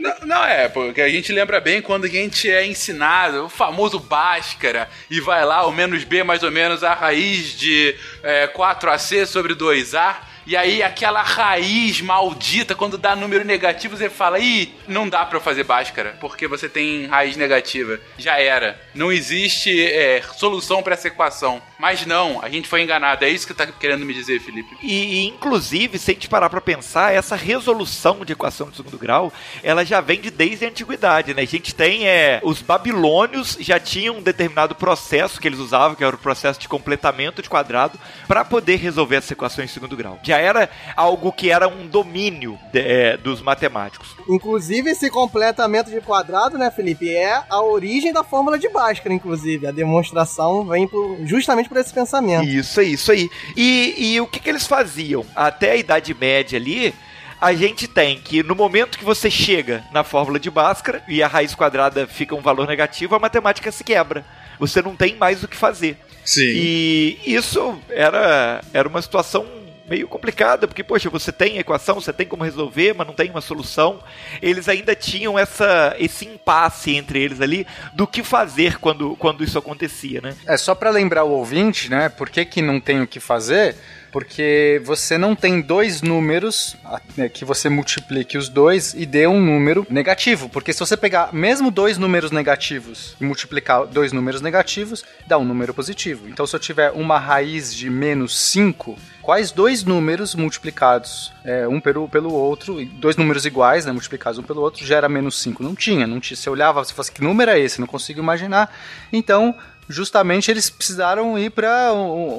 Não, 0.00 0.14
não, 0.26 0.44
é, 0.44 0.68
porque 0.68 1.00
a 1.00 1.08
gente 1.08 1.32
lembra 1.32 1.60
bem 1.60 1.80
quando 1.80 2.04
a 2.04 2.08
gente 2.08 2.50
é 2.50 2.66
ensinado, 2.66 3.46
o 3.46 3.48
famoso 3.48 3.98
Bhaskara, 3.98 4.86
e 5.08 5.18
vai 5.18 5.46
lá, 5.46 5.64
o 5.66 5.72
menos 5.72 6.04
B 6.04 6.22
mais 6.22 6.42
ou 6.42 6.50
menos 6.50 6.84
a 6.84 6.92
raiz 6.92 7.56
de 7.56 7.96
é, 8.22 8.46
4AC 8.48 9.24
sobre 9.24 9.54
2A. 9.54 10.16
E 10.46 10.58
aí 10.58 10.82
aquela 10.82 11.22
raiz 11.22 12.02
maldita, 12.02 12.74
quando 12.74 12.98
dá 12.98 13.16
número 13.16 13.44
negativo, 13.46 13.96
você 13.96 14.10
fala, 14.10 14.38
ih, 14.38 14.74
não 14.86 15.08
dá 15.08 15.24
pra 15.24 15.38
eu 15.38 15.42
fazer 15.42 15.64
Bhaskara, 15.64 16.18
porque 16.20 16.46
você 16.46 16.68
tem 16.68 17.06
raiz 17.06 17.34
negativa. 17.34 17.98
Já 18.18 18.38
era. 18.38 18.78
Não 18.94 19.10
existe 19.10 19.82
é, 19.82 20.20
solução 20.36 20.82
pra 20.82 20.94
essa 20.94 21.08
equação. 21.08 21.62
Mas 21.84 22.06
não, 22.06 22.40
a 22.40 22.48
gente 22.48 22.66
foi 22.66 22.80
enganado. 22.80 23.26
É 23.26 23.28
isso 23.28 23.46
que 23.46 23.52
tá 23.52 23.66
querendo 23.66 24.06
me 24.06 24.14
dizer, 24.14 24.40
Felipe. 24.40 24.74
E, 24.82 24.94
e, 24.94 25.26
inclusive, 25.26 25.98
se 25.98 26.12
a 26.12 26.14
gente 26.14 26.30
parar 26.30 26.48
pra 26.48 26.58
pensar, 26.58 27.12
essa 27.12 27.36
resolução 27.36 28.24
de 28.24 28.32
equação 28.32 28.70
de 28.70 28.76
segundo 28.78 28.96
grau, 28.96 29.30
ela 29.62 29.84
já 29.84 30.00
vem 30.00 30.18
de 30.18 30.30
desde 30.30 30.64
a 30.64 30.68
antiguidade, 30.70 31.34
né? 31.34 31.42
A 31.42 31.46
gente 31.46 31.74
tem, 31.74 32.08
é, 32.08 32.40
os 32.42 32.62
babilônios 32.62 33.58
já 33.60 33.78
tinham 33.78 34.16
um 34.16 34.22
determinado 34.22 34.74
processo 34.74 35.38
que 35.38 35.46
eles 35.46 35.58
usavam, 35.58 35.94
que 35.94 36.02
era 36.02 36.16
o 36.16 36.18
processo 36.18 36.58
de 36.58 36.68
completamento 36.68 37.42
de 37.42 37.50
quadrado, 37.50 38.00
para 38.26 38.46
poder 38.46 38.76
resolver 38.76 39.16
essas 39.16 39.32
equações 39.32 39.68
de 39.68 39.74
segundo 39.74 39.94
grau. 39.94 40.18
Já 40.22 40.38
era 40.38 40.70
algo 40.96 41.32
que 41.32 41.50
era 41.50 41.68
um 41.68 41.86
domínio 41.86 42.58
de, 42.72 42.80
é, 42.80 43.18
dos 43.18 43.42
matemáticos. 43.42 44.16
Inclusive, 44.26 44.88
esse 44.88 45.10
completamento 45.10 45.90
de 45.90 46.00
quadrado, 46.00 46.56
né, 46.56 46.70
Felipe, 46.70 47.14
é 47.14 47.42
a 47.46 47.60
origem 47.60 48.10
da 48.10 48.24
fórmula 48.24 48.58
de 48.58 48.70
Bhaskara, 48.70 49.12
inclusive. 49.12 49.66
A 49.66 49.70
demonstração 49.70 50.64
vem 50.64 50.88
por, 50.88 51.18
justamente 51.26 51.73
por 51.74 51.80
esse 51.80 51.92
pensamento. 51.92 52.44
Isso 52.44 52.80
aí, 52.80 52.92
isso 52.92 53.10
aí. 53.10 53.28
E, 53.56 53.94
e 54.14 54.20
o 54.20 54.26
que, 54.26 54.38
que 54.38 54.48
eles 54.48 54.66
faziam? 54.66 55.26
Até 55.34 55.72
a 55.72 55.76
Idade 55.76 56.14
Média 56.14 56.58
ali, 56.58 56.94
a 57.40 57.52
gente 57.52 57.88
tem 57.88 58.18
que 58.20 58.42
no 58.42 58.54
momento 58.54 58.96
que 58.96 59.04
você 59.04 59.30
chega 59.30 59.84
na 59.92 60.04
fórmula 60.04 60.38
de 60.38 60.50
Bhaskara 60.50 61.02
e 61.08 61.22
a 61.22 61.26
raiz 61.26 61.54
quadrada 61.54 62.06
fica 62.06 62.34
um 62.34 62.40
valor 62.40 62.68
negativo, 62.68 63.14
a 63.14 63.18
matemática 63.18 63.72
se 63.72 63.82
quebra. 63.82 64.24
Você 64.58 64.80
não 64.80 64.94
tem 64.94 65.16
mais 65.16 65.42
o 65.42 65.48
que 65.48 65.56
fazer. 65.56 65.98
Sim. 66.24 66.46
E 66.46 67.18
isso 67.26 67.76
era, 67.90 68.62
era 68.72 68.88
uma 68.88 69.02
situação 69.02 69.44
meio 69.88 70.08
complicada, 70.08 70.66
porque, 70.66 70.82
poxa, 70.82 71.10
você 71.10 71.30
tem 71.30 71.58
equação, 71.58 71.96
você 71.96 72.12
tem 72.12 72.26
como 72.26 72.44
resolver, 72.44 72.94
mas 72.94 73.06
não 73.06 73.14
tem 73.14 73.30
uma 73.30 73.40
solução. 73.40 74.00
Eles 74.40 74.68
ainda 74.68 74.94
tinham 74.94 75.38
essa, 75.38 75.94
esse 75.98 76.26
impasse 76.26 76.94
entre 76.94 77.20
eles 77.20 77.40
ali 77.40 77.66
do 77.92 78.06
que 78.06 78.22
fazer 78.22 78.78
quando, 78.78 79.16
quando 79.16 79.44
isso 79.44 79.58
acontecia, 79.58 80.20
né? 80.20 80.34
É 80.46 80.56
só 80.56 80.74
para 80.74 80.90
lembrar 80.90 81.24
o 81.24 81.30
ouvinte, 81.30 81.90
né? 81.90 82.08
Por 82.08 82.30
que, 82.30 82.44
que 82.44 82.62
não 82.62 82.80
tem 82.80 83.02
o 83.02 83.06
que 83.06 83.20
fazer? 83.20 83.76
Porque 84.14 84.80
você 84.84 85.18
não 85.18 85.34
tem 85.34 85.60
dois 85.60 86.00
números 86.00 86.76
né, 87.16 87.28
que 87.28 87.44
você 87.44 87.68
multiplique 87.68 88.38
os 88.38 88.48
dois 88.48 88.94
e 88.94 89.04
dê 89.04 89.26
um 89.26 89.40
número 89.40 89.84
negativo. 89.90 90.48
Porque 90.48 90.72
se 90.72 90.78
você 90.78 90.96
pegar 90.96 91.34
mesmo 91.34 91.68
dois 91.68 91.98
números 91.98 92.30
negativos 92.30 93.16
e 93.20 93.24
multiplicar 93.24 93.86
dois 93.86 94.12
números 94.12 94.40
negativos, 94.40 95.04
dá 95.26 95.36
um 95.36 95.44
número 95.44 95.74
positivo. 95.74 96.28
Então, 96.28 96.46
se 96.46 96.54
eu 96.54 96.60
tiver 96.60 96.92
uma 96.92 97.18
raiz 97.18 97.74
de 97.74 97.90
menos 97.90 98.38
5, 98.38 98.96
quais 99.20 99.50
dois 99.50 99.82
números 99.82 100.36
multiplicados 100.36 101.32
é, 101.44 101.66
um 101.66 101.80
pelo, 101.80 102.08
pelo 102.08 102.32
outro, 102.32 102.84
dois 102.84 103.16
números 103.16 103.44
iguais, 103.44 103.84
né, 103.84 103.90
multiplicados 103.90 104.38
um 104.38 104.44
pelo 104.44 104.60
outro, 104.60 104.86
gera 104.86 105.08
menos 105.08 105.42
5? 105.42 105.60
Não 105.60 105.74
tinha, 105.74 106.06
não 106.06 106.20
tinha. 106.20 106.36
Você 106.36 106.48
olhava, 106.48 106.84
você 106.84 106.92
fala 106.92 107.02
assim, 107.02 107.14
que 107.14 107.22
número 107.24 107.50
é 107.50 107.58
esse? 107.58 107.80
Não 107.80 107.86
consigo 107.88 108.20
imaginar. 108.20 108.72
Então, 109.12 109.56
justamente 109.88 110.50
eles 110.50 110.70
precisaram 110.70 111.38
ir 111.38 111.50
para 111.50 111.90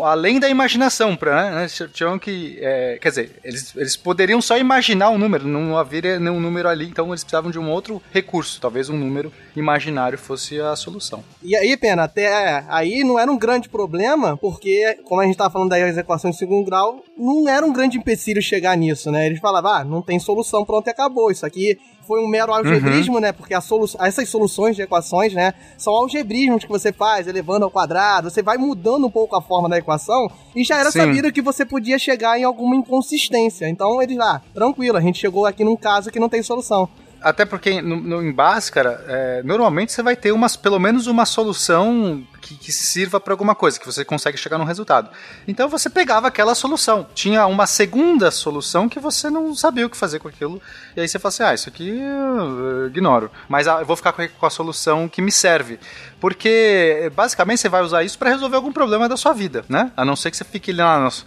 além 0.03 0.39
da 0.39 0.49
imaginação, 0.49 1.15
para 1.15 1.51
né, 1.51 1.67
tinham 1.93 2.17
que, 2.17 2.57
é, 2.61 2.97
quer 2.99 3.09
dizer, 3.09 3.39
eles, 3.43 3.75
eles 3.75 3.95
poderiam 3.95 4.41
só 4.41 4.57
imaginar 4.57 5.09
um 5.09 5.17
número, 5.17 5.47
não 5.47 5.77
haveria 5.77 6.19
nenhum 6.19 6.39
número 6.39 6.67
ali, 6.67 6.85
então 6.85 7.07
eles 7.09 7.23
precisavam 7.23 7.51
de 7.51 7.59
um 7.59 7.69
outro 7.69 8.01
recurso, 8.11 8.59
talvez 8.59 8.89
um 8.89 8.97
número 8.97 9.31
imaginário 9.55 10.17
fosse 10.17 10.59
a 10.59 10.75
solução. 10.75 11.23
E 11.41 11.55
aí, 11.55 11.75
pena, 11.77 12.03
até 12.03 12.65
aí 12.67 13.03
não 13.03 13.19
era 13.19 13.31
um 13.31 13.37
grande 13.37 13.69
problema, 13.69 14.37
porque 14.37 14.97
como 15.03 15.21
a 15.21 15.23
gente 15.23 15.33
estava 15.33 15.51
falando 15.51 15.69
das 15.69 15.97
equações 15.97 16.35
de 16.35 16.39
segundo 16.39 16.65
grau, 16.65 17.03
não 17.17 17.47
era 17.47 17.65
um 17.65 17.73
grande 17.73 17.97
empecilho 17.97 18.41
chegar 18.41 18.75
nisso, 18.77 19.11
né? 19.11 19.25
Eles 19.25 19.39
falavam, 19.39 19.71
ah, 19.71 19.83
não 19.83 20.01
tem 20.01 20.19
solução, 20.19 20.65
pronto, 20.65 20.87
acabou. 20.89 21.31
Isso 21.31 21.45
aqui 21.45 21.77
foi 22.05 22.23
um 22.23 22.27
mero 22.27 22.53
algebrismo, 22.53 23.15
uhum. 23.15 23.21
né? 23.21 23.31
Porque 23.31 23.59
solu 23.61 23.85
essas 23.99 24.29
soluções 24.29 24.75
de 24.75 24.81
equações, 24.81 25.33
né, 25.33 25.53
são 25.77 25.93
algebrismos 25.93 26.63
que 26.63 26.69
você 26.69 26.91
faz, 26.91 27.27
elevando 27.27 27.65
ao 27.65 27.71
quadrado, 27.71 28.29
você 28.29 28.41
vai 28.41 28.57
mudando 28.57 29.05
um 29.05 29.11
pouco 29.11 29.35
a 29.35 29.41
forma 29.41 29.69
da 29.69 29.77
equação 29.77 30.29
e 30.55 30.63
já 30.63 30.79
era 30.79 30.91
Sim. 30.91 30.99
sabido 30.99 31.31
que 31.31 31.41
você 31.41 31.65
podia 31.65 31.99
chegar 31.99 32.39
em 32.39 32.43
alguma 32.43 32.75
inconsistência. 32.75 33.67
Então 33.67 34.01
eles 34.01 34.17
lá, 34.17 34.35
ah, 34.35 34.41
tranquilo, 34.53 34.97
a 34.97 35.01
gente 35.01 35.19
chegou 35.19 35.45
aqui 35.45 35.63
num 35.63 35.75
caso 35.75 36.11
que 36.11 36.19
não 36.19 36.29
tem 36.29 36.41
solução. 36.41 36.89
Até 37.25 37.43
porque 37.43 37.81
no, 37.81 37.99
no, 37.99 38.21
em 38.21 38.31
Bhaskara, 38.31 39.03
é, 39.07 39.41
normalmente 39.43 39.91
você 39.91 40.03
vai 40.03 40.15
ter 40.15 40.31
umas, 40.31 40.55
pelo 40.55 40.79
menos 40.79 41.07
uma 41.07 41.25
solução 41.25 42.23
que, 42.39 42.55
que 42.55 42.71
sirva 42.71 43.19
para 43.19 43.33
alguma 43.33 43.55
coisa, 43.55 43.79
que 43.79 43.85
você 43.87 44.05
consegue 44.05 44.37
chegar 44.37 44.59
num 44.59 44.63
resultado. 44.63 45.09
Então 45.47 45.67
você 45.67 45.89
pegava 45.89 46.27
aquela 46.27 46.53
solução. 46.53 47.07
Tinha 47.15 47.47
uma 47.47 47.65
segunda 47.65 48.29
solução 48.29 48.87
que 48.87 48.99
você 48.99 49.27
não 49.31 49.55
sabia 49.55 49.87
o 49.87 49.89
que 49.89 49.97
fazer 49.97 50.19
com 50.19 50.27
aquilo. 50.27 50.61
E 50.95 51.01
aí 51.01 51.07
você 51.07 51.17
fala 51.17 51.29
assim: 51.29 51.43
ah, 51.43 51.53
isso 51.55 51.67
aqui 51.67 51.97
eu 51.99 52.85
ignoro. 52.85 53.31
Mas 53.49 53.67
ah, 53.67 53.79
eu 53.79 53.85
vou 53.87 53.95
ficar 53.95 54.13
com 54.13 54.45
a, 54.45 54.49
solução 54.51 55.09
que 55.09 55.19
me 55.19 55.31
serve. 55.31 55.79
Porque 56.19 57.11
basicamente 57.15 57.59
você 57.59 57.69
vai 57.69 57.81
usar 57.81 58.03
isso 58.03 58.19
para 58.19 58.29
resolver 58.29 58.55
algum 58.55 58.71
problema 58.71 59.09
da 59.09 59.17
sua 59.17 59.33
vida, 59.33 59.65
né? 59.67 59.91
A 59.97 60.05
não 60.05 60.15
ser 60.15 60.29
que 60.29 60.37
você 60.37 60.43
fique 60.43 60.71
lá 60.71 60.99
no, 60.99 61.09
que 61.09 61.23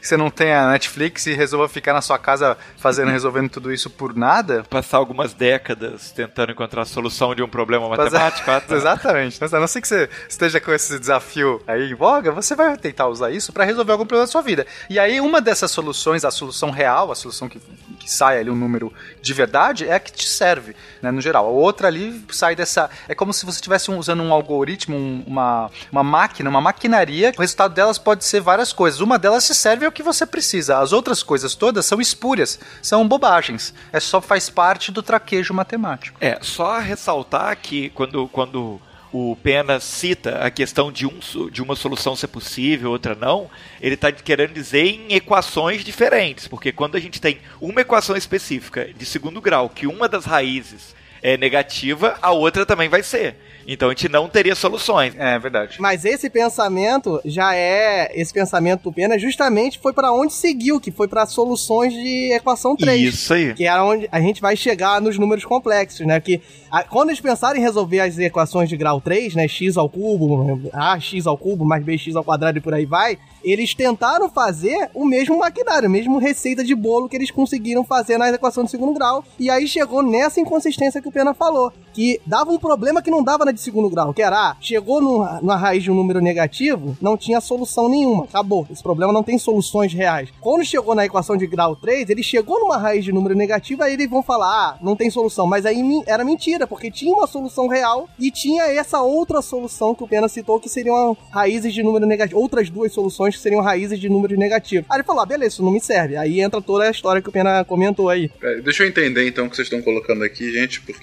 você 0.00 0.16
não 0.16 0.30
tenha 0.30 0.70
Netflix 0.70 1.26
e 1.26 1.34
resolva 1.34 1.68
ficar 1.68 1.92
na 1.92 2.00
sua 2.00 2.18
casa 2.18 2.56
fazendo, 2.76 3.10
resolvendo 3.10 3.50
tudo 3.50 3.72
isso 3.72 3.90
por 3.90 4.16
nada. 4.16 4.64
Passar 4.68 4.98
algumas 4.98 5.34
décadas 5.34 6.10
tentando 6.10 6.52
encontrar 6.52 6.82
a 6.82 6.86
solução 6.86 7.34
de 7.34 7.42
um 7.42 7.48
problema 7.48 7.88
matemático. 7.88 8.50
Ah, 8.50 8.60
tá. 8.60 8.74
Exatamente. 8.76 9.42
A 9.42 9.60
não 9.60 9.66
ser 9.66 9.80
que 9.80 9.88
você 9.88 10.08
esteja 10.28 10.60
com 10.60 10.72
esse 10.72 10.98
desafio 10.98 11.62
aí 11.66 11.90
em 11.90 11.94
voga, 11.94 12.32
você 12.32 12.54
vai 12.54 12.76
tentar 12.76 13.08
usar 13.08 13.30
isso 13.30 13.52
para 13.52 13.64
resolver 13.64 13.92
algum 13.92 14.06
problema 14.06 14.26
da 14.26 14.32
sua 14.32 14.42
vida. 14.42 14.66
E 14.88 14.98
aí, 14.98 15.20
uma 15.20 15.40
dessas 15.40 15.70
soluções, 15.70 16.24
a 16.24 16.30
solução 16.30 16.70
real, 16.70 17.12
a 17.12 17.14
solução 17.14 17.48
que, 17.48 17.60
que 17.98 18.10
sai 18.10 18.38
ali 18.38 18.50
um 18.50 18.56
número 18.56 18.92
de 19.20 19.34
verdade, 19.34 19.86
é 19.86 19.94
a 19.94 20.00
que 20.00 20.12
te 20.12 20.26
serve, 20.26 20.74
né, 21.02 21.10
no 21.10 21.20
geral. 21.20 21.46
A 21.46 21.50
outra 21.50 21.88
ali 21.88 22.24
sai 22.30 22.56
dessa. 22.56 22.88
É 23.08 23.14
como 23.14 23.32
se 23.32 23.44
você 23.44 23.58
estivesse 23.58 23.90
usando 23.90 24.22
um 24.22 24.32
algoritmo, 24.32 24.96
um, 24.96 25.22
uma, 25.26 25.70
uma 25.92 26.02
máquina, 26.02 26.48
uma 26.48 26.60
maquinaria. 26.60 27.32
O 27.36 27.40
resultado 27.40 27.74
delas 27.74 27.98
pode 27.98 28.24
ser 28.24 28.40
várias 28.40 28.72
coisas. 28.72 29.00
Uma 29.00 29.18
delas 29.18 29.44
se 29.44 29.54
serve 29.54 29.89
o 29.90 29.92
que 29.92 30.02
você 30.02 30.24
precisa. 30.24 30.78
As 30.78 30.92
outras 30.92 31.22
coisas 31.22 31.54
todas 31.54 31.84
são 31.84 32.00
espúrias, 32.00 32.58
são 32.80 33.06
bobagens. 33.06 33.74
É 33.92 34.00
só 34.00 34.20
faz 34.20 34.48
parte 34.48 34.90
do 34.90 35.02
traquejo 35.02 35.52
matemático. 35.52 36.16
É, 36.20 36.38
só 36.40 36.78
ressaltar 36.78 37.56
que 37.56 37.90
quando, 37.90 38.26
quando 38.28 38.80
o 39.12 39.36
Pena 39.36 39.80
cita 39.80 40.38
a 40.38 40.50
questão 40.50 40.92
de, 40.92 41.06
um, 41.06 41.18
de 41.50 41.62
uma 41.62 41.74
solução 41.74 42.14
ser 42.14 42.28
possível, 42.28 42.90
outra 42.90 43.14
não, 43.14 43.50
ele 43.80 43.94
está 43.94 44.10
querendo 44.12 44.52
dizer 44.52 44.86
em 44.86 45.14
equações 45.14 45.84
diferentes, 45.84 46.46
porque 46.46 46.70
quando 46.70 46.96
a 46.96 47.00
gente 47.00 47.20
tem 47.20 47.40
uma 47.60 47.80
equação 47.80 48.16
específica 48.16 48.92
de 48.92 49.04
segundo 49.04 49.40
grau, 49.40 49.68
que 49.68 49.86
uma 49.86 50.08
das 50.08 50.24
raízes 50.24 50.94
é 51.22 51.36
negativa, 51.36 52.16
a 52.20 52.32
outra 52.32 52.64
também 52.64 52.88
vai 52.88 53.02
ser. 53.02 53.36
Então 53.66 53.88
a 53.88 53.92
gente 53.92 54.08
não 54.08 54.28
teria 54.28 54.54
soluções. 54.54 55.14
É 55.16 55.38
verdade. 55.38 55.76
Mas 55.78 56.04
esse 56.04 56.28
pensamento 56.28 57.20
já 57.24 57.54
é. 57.54 58.10
Esse 58.14 58.32
pensamento 58.32 58.82
do 58.82 58.92
Pena 58.92 59.18
justamente 59.18 59.78
foi 59.78 59.92
para 59.92 60.12
onde 60.12 60.32
seguiu, 60.32 60.80
que 60.80 60.90
foi 60.90 61.06
para 61.06 61.26
soluções 61.26 61.92
de 61.92 62.32
equação 62.32 62.74
3. 62.74 63.14
Isso 63.14 63.32
aí. 63.32 63.54
Que 63.54 63.66
era 63.66 63.84
onde 63.84 64.08
a 64.10 64.20
gente 64.20 64.40
vai 64.40 64.56
chegar 64.56 65.00
nos 65.00 65.18
números 65.18 65.44
complexos, 65.44 66.06
né? 66.06 66.18
Que 66.20 66.40
a, 66.70 66.82
quando 66.82 67.10
eles 67.10 67.20
pensaram 67.20 67.58
em 67.58 67.62
resolver 67.62 68.00
as 68.00 68.18
equações 68.18 68.68
de 68.68 68.76
grau 68.76 69.00
3, 69.00 69.34
né? 69.34 69.46
x 69.46 69.76
ao 69.76 69.88
cubo, 69.88 70.70
ax 70.72 71.26
ao 71.26 71.36
cubo 71.36 71.64
mais 71.64 71.84
bx 71.84 72.16
ao 72.16 72.24
quadrado 72.24 72.58
e 72.58 72.60
por 72.60 72.74
aí 72.74 72.86
vai, 72.86 73.18
eles 73.42 73.74
tentaram 73.74 74.28
fazer 74.28 74.90
o 74.94 75.04
mesmo 75.04 75.38
maquinário, 75.38 75.86
a 75.86 75.90
mesma 75.90 76.20
receita 76.20 76.64
de 76.64 76.74
bolo 76.74 77.08
que 77.08 77.16
eles 77.16 77.30
conseguiram 77.30 77.84
fazer 77.84 78.18
na 78.18 78.30
equação 78.30 78.64
de 78.64 78.70
segundo 78.70 78.94
grau. 78.94 79.24
E 79.38 79.50
aí 79.50 79.66
chegou 79.66 80.02
nessa 80.02 80.40
inconsistência 80.40 81.00
que 81.00 81.09
o 81.10 81.12
Pena 81.12 81.34
falou, 81.34 81.72
que 81.92 82.20
dava 82.26 82.50
um 82.50 82.58
problema 82.58 83.02
que 83.02 83.10
não 83.10 83.22
dava 83.22 83.44
na 83.44 83.52
de 83.52 83.60
segundo 83.60 83.90
grau, 83.90 84.14
que 84.14 84.22
era, 84.22 84.50
ah, 84.50 84.56
chegou 84.60 85.00
na 85.42 85.56
raiz 85.56 85.82
de 85.82 85.90
um 85.90 85.94
número 85.94 86.20
negativo, 86.20 86.96
não 87.00 87.16
tinha 87.16 87.40
solução 87.40 87.88
nenhuma, 87.88 88.24
acabou. 88.24 88.66
Esse 88.70 88.82
problema 88.82 89.12
não 89.12 89.22
tem 89.22 89.38
soluções 89.38 89.92
reais. 89.92 90.30
Quando 90.40 90.64
chegou 90.64 90.94
na 90.94 91.04
equação 91.04 91.36
de 91.36 91.46
grau 91.46 91.76
3, 91.76 92.10
ele 92.10 92.22
chegou 92.22 92.60
numa 92.60 92.76
raiz 92.76 93.04
de 93.04 93.12
número 93.12 93.34
negativo, 93.34 93.82
aí 93.82 93.94
eles 93.94 94.08
vão 94.08 94.22
falar, 94.22 94.48
ah, 94.48 94.78
não 94.80 94.96
tem 94.96 95.10
solução. 95.10 95.46
Mas 95.46 95.66
aí 95.66 95.82
era 96.06 96.24
mentira, 96.24 96.66
porque 96.66 96.90
tinha 96.90 97.12
uma 97.12 97.26
solução 97.26 97.66
real 97.66 98.08
e 98.18 98.30
tinha 98.30 98.64
essa 98.64 99.00
outra 99.00 99.42
solução 99.42 99.94
que 99.94 100.04
o 100.04 100.08
Pena 100.08 100.28
citou, 100.28 100.60
que 100.60 100.68
seriam 100.68 101.16
raízes 101.30 101.74
de 101.74 101.82
número 101.82 102.06
negativo, 102.06 102.40
outras 102.40 102.70
duas 102.70 102.92
soluções 102.92 103.36
que 103.36 103.42
seriam 103.42 103.62
raízes 103.62 103.98
de 103.98 104.08
números 104.08 104.38
negativos. 104.38 104.86
Aí 104.88 104.98
ele 104.98 105.04
falou, 105.04 105.22
ah, 105.22 105.26
beleza, 105.26 105.54
isso 105.54 105.64
não 105.64 105.72
me 105.72 105.80
serve. 105.80 106.16
Aí 106.16 106.40
entra 106.40 106.60
toda 106.62 106.84
a 106.84 106.90
história 106.90 107.20
que 107.20 107.28
o 107.28 107.32
Pena 107.32 107.64
comentou 107.64 108.08
aí. 108.08 108.30
É, 108.42 108.60
deixa 108.60 108.84
eu 108.84 108.88
entender 108.88 109.26
então 109.26 109.46
o 109.46 109.50
que 109.50 109.56
vocês 109.56 109.66
estão 109.66 109.82
colocando 109.82 110.22
aqui, 110.22 110.52
gente, 110.52 110.80
porque 110.82 110.99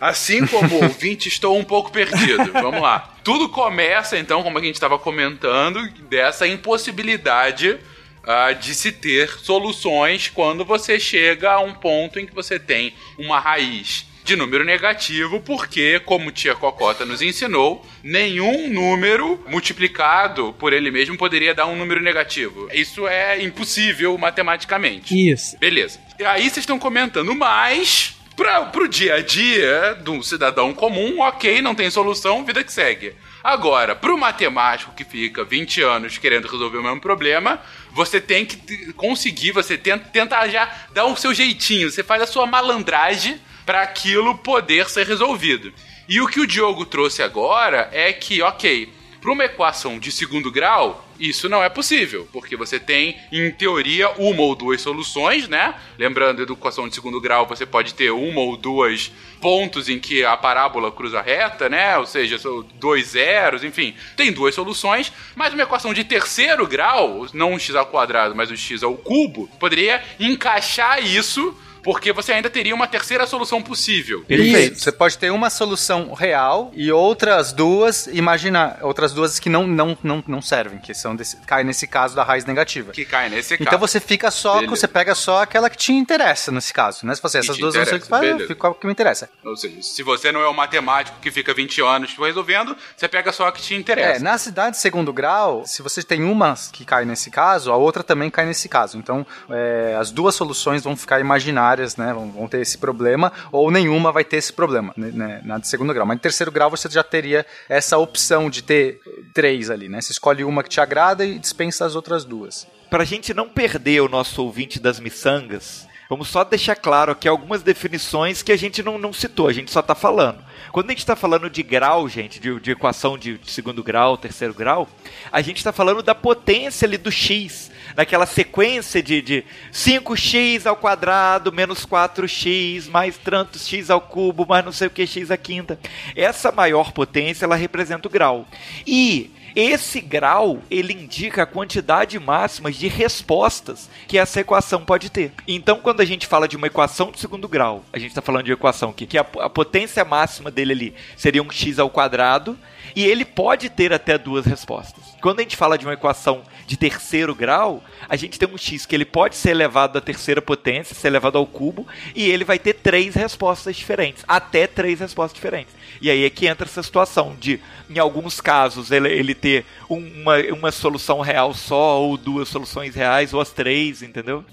assim 0.00 0.46
como 0.46 0.76
ouvinte, 0.82 1.28
estou 1.28 1.58
um 1.58 1.64
pouco 1.64 1.90
perdido. 1.90 2.52
Vamos 2.52 2.80
lá. 2.80 3.14
Tudo 3.22 3.48
começa, 3.48 4.18
então, 4.18 4.42
como 4.42 4.58
a 4.58 4.62
gente 4.62 4.74
estava 4.74 4.98
comentando, 4.98 5.88
dessa 6.08 6.46
impossibilidade 6.46 7.78
ah, 8.24 8.52
de 8.52 8.74
se 8.74 8.92
ter 8.92 9.30
soluções 9.38 10.28
quando 10.28 10.64
você 10.64 10.98
chega 11.00 11.52
a 11.52 11.60
um 11.60 11.72
ponto 11.72 12.18
em 12.18 12.26
que 12.26 12.34
você 12.34 12.58
tem 12.58 12.92
uma 13.18 13.38
raiz 13.40 14.06
de 14.28 14.36
número 14.36 14.62
negativo, 14.62 15.40
porque, 15.40 15.98
como 16.00 16.30
tia 16.30 16.54
Cocota 16.54 17.06
nos 17.06 17.22
ensinou, 17.22 17.82
nenhum 18.02 18.68
número 18.68 19.42
multiplicado 19.48 20.54
por 20.58 20.74
ele 20.74 20.90
mesmo 20.90 21.16
poderia 21.16 21.54
dar 21.54 21.64
um 21.64 21.74
número 21.74 22.02
negativo. 22.02 22.68
Isso 22.70 23.08
é 23.08 23.42
impossível 23.42 24.18
matematicamente. 24.18 25.30
Isso. 25.30 25.56
Beleza. 25.56 25.98
E 26.18 26.24
aí 26.24 26.42
vocês 26.42 26.58
estão 26.58 26.78
comentando 26.78 27.34
mais. 27.34 28.17
Pra, 28.38 28.66
pro 28.66 28.86
dia 28.86 29.16
a 29.16 29.20
dia 29.20 29.96
do 29.96 30.22
cidadão 30.22 30.72
comum, 30.72 31.22
ok, 31.22 31.60
não 31.60 31.74
tem 31.74 31.90
solução, 31.90 32.44
vida 32.44 32.62
que 32.62 32.72
segue. 32.72 33.12
Agora, 33.42 33.96
pro 33.96 34.16
matemático 34.16 34.94
que 34.94 35.02
fica 35.02 35.42
20 35.42 35.82
anos 35.82 36.18
querendo 36.18 36.46
resolver 36.46 36.78
o 36.78 36.82
mesmo 36.84 37.00
problema, 37.00 37.60
você 37.90 38.20
tem 38.20 38.46
que 38.46 38.92
conseguir, 38.92 39.50
você 39.50 39.76
tenta, 39.76 40.08
tenta 40.10 40.48
já 40.48 40.72
dar 40.92 41.06
o 41.06 41.16
seu 41.16 41.34
jeitinho, 41.34 41.90
você 41.90 42.04
faz 42.04 42.22
a 42.22 42.28
sua 42.28 42.46
malandragem 42.46 43.40
para 43.66 43.82
aquilo 43.82 44.38
poder 44.38 44.88
ser 44.88 45.04
resolvido. 45.04 45.72
E 46.08 46.20
o 46.20 46.28
que 46.28 46.38
o 46.38 46.46
Diogo 46.46 46.86
trouxe 46.86 47.24
agora 47.24 47.88
é 47.90 48.12
que, 48.12 48.40
ok, 48.40 48.88
para 49.20 49.32
uma 49.32 49.44
equação 49.44 49.98
de 49.98 50.12
segundo 50.12 50.50
grau, 50.50 51.08
isso 51.18 51.48
não 51.48 51.62
é 51.62 51.68
possível, 51.68 52.28
porque 52.32 52.56
você 52.56 52.78
tem, 52.78 53.16
em 53.32 53.50
teoria, 53.50 54.10
uma 54.10 54.42
ou 54.42 54.54
duas 54.54 54.80
soluções, 54.80 55.48
né? 55.48 55.74
Lembrando, 55.98 56.40
a 56.40 56.52
equação 56.52 56.88
de 56.88 56.94
segundo 56.94 57.20
grau, 57.20 57.46
você 57.46 57.66
pode 57.66 57.94
ter 57.94 58.10
uma 58.10 58.40
ou 58.40 58.56
duas 58.56 59.10
pontos 59.40 59.88
em 59.88 59.98
que 59.98 60.24
a 60.24 60.36
parábola 60.36 60.92
cruza 60.92 61.20
reta, 61.20 61.68
né? 61.68 61.98
Ou 61.98 62.06
seja, 62.06 62.38
dois 62.74 63.08
zeros, 63.08 63.64
enfim, 63.64 63.94
tem 64.16 64.32
duas 64.32 64.54
soluções, 64.54 65.12
mas 65.34 65.52
uma 65.52 65.62
equação 65.62 65.92
de 65.92 66.04
terceiro 66.04 66.66
grau, 66.66 67.26
não 67.32 67.52
um 67.52 67.58
x 67.58 67.74
ao 67.74 67.86
quadrado, 67.86 68.34
mas 68.36 68.50
um 68.50 68.56
x 68.56 68.82
ao 68.82 68.96
cubo, 68.96 69.48
poderia 69.58 70.02
encaixar 70.20 71.04
isso 71.04 71.56
porque 71.88 72.12
você 72.12 72.34
ainda 72.34 72.50
teria 72.50 72.74
uma 72.74 72.86
terceira 72.86 73.26
solução 73.26 73.62
possível. 73.62 74.22
Perfeito. 74.24 74.78
Você 74.78 74.92
pode 74.92 75.16
ter 75.16 75.30
uma 75.30 75.48
solução 75.48 76.12
real 76.12 76.70
e 76.74 76.92
outras 76.92 77.50
duas, 77.50 78.06
imagina, 78.08 78.76
outras 78.82 79.14
duas 79.14 79.38
que 79.38 79.48
não, 79.48 79.66
não, 79.66 79.96
não, 80.02 80.22
não 80.28 80.42
servem, 80.42 80.78
que 80.80 80.92
são 80.92 81.16
desse, 81.16 81.38
cai 81.46 81.64
nesse 81.64 81.86
caso 81.86 82.14
da 82.14 82.22
raiz 82.22 82.44
negativa. 82.44 82.92
Que 82.92 83.06
cai 83.06 83.30
nesse 83.30 83.56
caso. 83.56 83.66
Então 83.66 83.78
você 83.78 84.00
fica 84.00 84.30
só, 84.30 84.56
Beleza. 84.56 84.76
você 84.76 84.86
pega 84.86 85.14
só 85.14 85.40
aquela 85.44 85.70
que 85.70 85.78
te 85.78 85.90
interessa 85.94 86.52
nesse 86.52 86.74
caso, 86.74 87.06
né? 87.06 87.14
Se 87.14 87.22
você 87.22 87.38
essas 87.38 87.56
duas 87.56 87.74
não 87.74 87.82
sei 87.86 87.96
o 87.96 88.00
que 88.00 88.04
interessa, 88.04 88.10
faz, 88.10 88.22
eu 88.22 88.32
beleza. 88.34 88.48
fico 88.48 88.60
com 88.60 88.66
a 88.66 88.74
que 88.74 88.86
me 88.86 88.92
interessa. 88.92 89.30
Ou 89.42 89.56
seja, 89.56 89.80
se 89.80 90.02
você 90.02 90.30
não 90.30 90.42
é 90.42 90.48
o 90.48 90.52
matemático 90.52 91.16
que 91.22 91.30
fica 91.30 91.54
20 91.54 91.80
anos 91.80 92.14
resolvendo, 92.18 92.76
você 92.94 93.08
pega 93.08 93.32
só 93.32 93.46
a 93.46 93.52
que 93.52 93.62
te 93.62 93.72
É, 93.72 93.78
interessa. 93.78 94.22
na 94.22 94.36
cidade 94.36 94.72
de 94.76 94.82
segundo 94.82 95.10
grau, 95.10 95.62
se 95.64 95.80
você 95.80 96.02
tem 96.02 96.22
uma 96.22 96.54
que 96.70 96.84
cai 96.84 97.06
nesse 97.06 97.30
caso, 97.30 97.72
a 97.72 97.76
outra 97.78 98.02
também 98.04 98.28
cai 98.28 98.44
nesse 98.44 98.68
caso. 98.68 98.98
Então, 98.98 99.26
é, 99.48 99.96
as 99.98 100.10
duas 100.10 100.34
soluções 100.34 100.82
vão 100.84 100.94
ficar 100.94 101.18
imaginárias, 101.18 101.77
né? 101.96 102.12
Vão, 102.12 102.30
vão 102.30 102.48
ter 102.48 102.60
esse 102.60 102.78
problema, 102.78 103.32
ou 103.52 103.70
nenhuma 103.70 104.12
vai 104.12 104.24
ter 104.24 104.36
esse 104.36 104.52
problema, 104.52 104.92
né, 104.96 105.10
né, 105.12 105.40
na 105.44 105.58
de 105.58 105.68
segundo 105.68 105.92
grau. 105.92 106.06
Mas 106.06 106.16
em 106.16 106.20
terceiro 106.20 106.50
grau 106.50 106.70
você 106.70 106.88
já 106.88 107.02
teria 107.02 107.44
essa 107.68 107.98
opção 107.98 108.50
de 108.50 108.62
ter 108.62 109.00
três 109.34 109.70
ali, 109.70 109.88
né? 109.88 110.00
Você 110.00 110.12
escolhe 110.12 110.44
uma 110.44 110.62
que 110.62 110.68
te 110.68 110.80
agrada 110.80 111.24
e 111.24 111.38
dispensa 111.38 111.84
as 111.84 111.94
outras 111.94 112.24
duas. 112.24 112.66
Pra 112.90 113.04
gente 113.04 113.34
não 113.34 113.48
perder 113.48 114.00
o 114.00 114.08
nosso 114.08 114.42
ouvinte 114.42 114.80
das 114.80 114.98
miçangas, 114.98 115.86
vamos 116.08 116.28
só 116.28 116.42
deixar 116.42 116.74
claro 116.74 117.12
aqui 117.12 117.28
algumas 117.28 117.62
definições 117.62 118.42
que 118.42 118.50
a 118.50 118.56
gente 118.56 118.82
não, 118.82 118.96
não 118.96 119.12
citou, 119.12 119.46
a 119.46 119.52
gente 119.52 119.70
só 119.70 119.82
tá 119.82 119.94
falando. 119.94 120.38
Quando 120.72 120.86
a 120.86 120.92
gente 120.92 121.04
tá 121.04 121.14
falando 121.14 121.50
de 121.50 121.62
grau, 121.62 122.08
gente, 122.08 122.40
de, 122.40 122.58
de 122.60 122.70
equação 122.70 123.18
de, 123.18 123.36
de 123.38 123.50
segundo 123.50 123.82
grau, 123.82 124.16
terceiro 124.16 124.54
grau, 124.54 124.88
a 125.30 125.40
gente 125.42 125.62
tá 125.62 125.72
falando 125.72 126.02
da 126.02 126.14
potência 126.14 126.86
ali 126.86 126.96
do 126.96 127.10
x, 127.10 127.70
naquela 127.98 128.26
sequência 128.26 129.02
de, 129.02 129.20
de 129.20 129.44
5x 129.72 130.66
ao 130.66 130.76
quadrado 130.76 131.50
menos 131.52 131.84
4x 131.84 132.88
mais 132.88 133.18
tantos 133.18 133.66
x 133.66 133.90
ao 133.90 134.00
cubo 134.00 134.46
mais 134.46 134.64
não 134.64 134.70
sei 134.70 134.86
o 134.86 134.90
que 134.90 135.04
x 135.04 135.32
à 135.32 135.36
quinta. 135.36 135.80
Essa 136.14 136.52
maior 136.52 136.92
potência, 136.92 137.44
ela 137.44 137.56
representa 137.56 138.06
o 138.06 138.10
grau. 138.10 138.46
E 138.86 139.32
esse 139.56 140.00
grau, 140.00 140.62
ele 140.70 140.92
indica 140.92 141.42
a 141.42 141.46
quantidade 141.46 142.16
máxima 142.20 142.70
de 142.70 142.86
respostas 142.86 143.90
que 144.06 144.16
essa 144.16 144.38
equação 144.38 144.84
pode 144.84 145.10
ter. 145.10 145.32
Então, 145.48 145.80
quando 145.80 146.00
a 146.00 146.04
gente 146.04 146.28
fala 146.28 146.46
de 146.46 146.56
uma 146.56 146.68
equação 146.68 147.10
de 147.10 147.18
segundo 147.18 147.48
grau, 147.48 147.84
a 147.92 147.98
gente 147.98 148.10
está 148.10 148.22
falando 148.22 148.44
de 148.44 148.52
uma 148.52 148.56
equação 148.56 148.92
que, 148.92 149.08
que 149.08 149.18
a, 149.18 149.26
a 149.40 149.50
potência 149.50 150.04
máxima 150.04 150.52
dele 150.52 150.72
ali 150.72 150.94
seria 151.16 151.42
um 151.42 151.50
x 151.50 151.80
ao 151.80 151.90
quadrado, 151.90 152.56
e 152.94 153.04
ele 153.04 153.24
pode 153.24 153.68
ter 153.68 153.92
até 153.92 154.16
duas 154.16 154.46
respostas. 154.46 155.04
Quando 155.20 155.40
a 155.40 155.42
gente 155.42 155.56
fala 155.56 155.76
de 155.76 155.84
uma 155.84 155.94
equação 155.94 156.42
de 156.68 156.76
terceiro 156.76 157.34
grau, 157.34 157.82
a 158.06 158.14
gente 158.14 158.38
tem 158.38 158.46
um 158.46 158.58
x 158.58 158.84
que 158.84 158.94
ele 158.94 159.06
pode 159.06 159.36
ser 159.36 159.52
elevado 159.52 159.96
à 159.96 160.02
terceira 160.02 160.42
potência, 160.42 160.94
ser 160.94 161.08
elevado 161.08 161.38
ao 161.38 161.46
cubo, 161.46 161.86
e 162.14 162.30
ele 162.30 162.44
vai 162.44 162.58
ter 162.58 162.74
três 162.74 163.14
respostas 163.14 163.74
diferentes, 163.74 164.22
até 164.28 164.66
três 164.66 165.00
respostas 165.00 165.34
diferentes. 165.34 165.74
E 166.00 166.10
aí 166.10 166.24
é 166.24 166.30
que 166.30 166.46
entra 166.46 166.66
essa 166.66 166.82
situação 166.82 167.34
de, 167.38 167.60
em 167.90 167.98
alguns 167.98 168.40
casos, 168.40 168.90
ele, 168.90 169.08
ele 169.08 169.34
ter 169.34 169.64
uma, 169.88 170.36
uma 170.52 170.70
solução 170.72 171.20
real 171.20 171.54
só, 171.54 172.00
ou 172.00 172.16
duas 172.16 172.48
soluções 172.48 172.94
reais, 172.94 173.32
ou 173.34 173.40
as 173.40 173.50
três, 173.50 174.02
entendeu? 174.02 174.44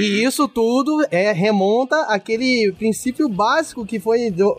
E 0.00 0.24
isso 0.24 0.48
tudo 0.48 1.04
é 1.10 1.32
remonta 1.32 1.96
àquele 2.08 2.72
princípio 2.72 3.28
básico 3.28 3.84
que 3.84 3.98
foi 4.00 4.30
do- 4.30 4.56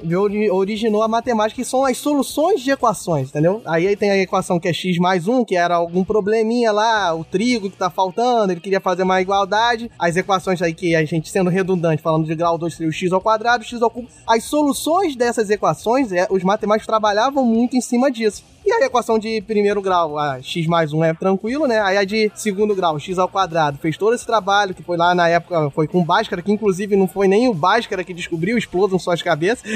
originou 0.52 1.02
a 1.04 1.08
matemática, 1.08 1.62
que 1.62 1.68
são 1.68 1.84
as 1.86 1.98
soluções 1.98 2.62
de 2.62 2.72
equações, 2.72 3.30
entendeu? 3.30 3.62
Aí, 3.66 3.88
aí 3.88 3.96
tem 3.96 4.12
a 4.12 4.18
equação 4.18 4.60
que 4.60 4.68
é 4.68 4.74
x 4.74 4.98
mais 4.98 5.28
1, 5.28 5.46
que 5.46 5.56
era 5.56 5.76
algum 5.76 6.04
probleminha 6.04 6.72
lá, 6.72 7.14
o 7.16 7.24
trigo 7.24 7.70
que 7.70 7.78
tá 7.78 7.90
faltando, 7.90 8.52
ele 8.54 8.62
queria 8.62 8.80
fazer 8.80 9.04
uma 9.04 9.22
igualdade. 9.22 9.90
As 9.98 10.16
equações 10.16 10.62
aí 10.62 10.74
que 10.74 10.96
a 10.96 11.04
gente 11.06 11.30
sendo 11.30 11.50
redundante, 11.50 12.02
falando 12.02 12.26
de 12.26 12.36
grau 12.36 12.58
2 12.58 12.74
seria 12.74 12.90
o 12.90 12.94
x 12.94 13.12
ao 13.12 13.22
quadrado, 13.22 13.64
x 13.64 13.82
ao 13.82 13.90
cubo. 13.90 14.08
As 14.28 14.44
soluções 14.44 15.16
dessas 15.16 15.50
equações, 15.50 16.03
é, 16.12 16.28
os 16.30 16.44
matemáticos 16.44 16.88
trabalhavam 16.88 17.46
muito 17.46 17.76
em 17.76 17.82
cima 17.82 18.12
disso. 18.12 18.44
E 18.66 18.72
a 18.72 18.86
equação 18.86 19.20
de 19.20 19.42
primeiro 19.42 19.82
grau, 19.82 20.18
a 20.18 20.42
x 20.42 20.66
mais 20.68 20.94
1 20.94 21.04
é 21.04 21.14
tranquilo, 21.14 21.68
né? 21.68 21.82
Aí 21.82 21.98
a 21.98 22.06
de 22.06 22.32
segundo 22.34 22.74
grau, 22.74 22.98
x 22.98 23.20
ao 23.20 23.28
quadrado, 23.28 23.78
fez 23.78 23.98
todo 23.98 24.14
esse 24.14 24.26
trabalho, 24.26 24.74
que 24.74 24.82
foi 24.82 24.96
lá 24.96 25.14
na 25.14 25.28
época, 25.28 25.70
foi 25.72 25.86
com 25.86 26.04
Bhaskara, 26.04 26.42
que 26.42 26.52
inclusive 26.52 26.96
não 26.96 27.08
foi 27.08 27.28
nem 27.28 27.50
o 27.50 27.54
Bhaskara 27.54 28.04
que 28.04 28.14
descobriu, 28.14 28.58
explodam 28.58 28.98
suas 28.98 29.22
cabeças. 29.22 29.70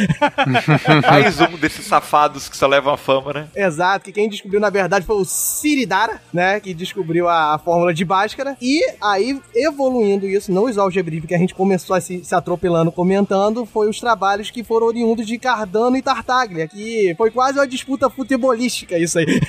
Mais 1.10 1.40
um 1.42 1.58
desses 1.58 1.86
safados 1.86 2.48
que 2.48 2.56
só 2.56 2.66
levam 2.66 2.94
a 2.94 2.98
fama, 2.98 3.34
né? 3.34 3.48
Exato, 3.54 4.06
que 4.06 4.14
quem 4.14 4.30
descobriu 4.30 4.60
na 4.60 4.70
verdade 4.70 5.06
foi 5.06 5.18
o 5.18 5.26
Siridara, 5.26 6.22
né? 6.32 6.60
Que 6.62 6.74
descobriu 6.74 7.28
a, 7.28 7.56
a 7.56 7.58
fórmula 7.58 7.94
de 7.94 8.06
Bhaskara. 8.06 8.56
E 8.62 8.82
aí, 9.02 9.38
evoluindo 9.54 10.28
isso, 10.28 10.52
não 10.52 10.64
os 10.64 10.78
algebrívicos 10.78 11.28
que 11.28 11.36
a 11.36 11.40
gente 11.40 11.54
começou 11.54 11.96
a 11.96 12.00
se, 12.00 12.24
se 12.24 12.34
atropelando 12.34 12.92
comentando, 12.92 13.66
foi 13.66 13.90
os 13.90 14.00
trabalhos 14.00 14.50
que 14.50 14.64
foram 14.64 14.88
oriundos 14.88 15.28
de 15.28 15.38
Cardano 15.38 15.98
e 15.98 16.02
Tartaglia, 16.02 16.68
que 16.68 17.14
foi 17.18 17.32
quase 17.32 17.60
uma 17.60 17.68
disputa 17.68 18.10
futebolística 18.10 18.77
isso 18.92 19.20
aí. 19.20 19.40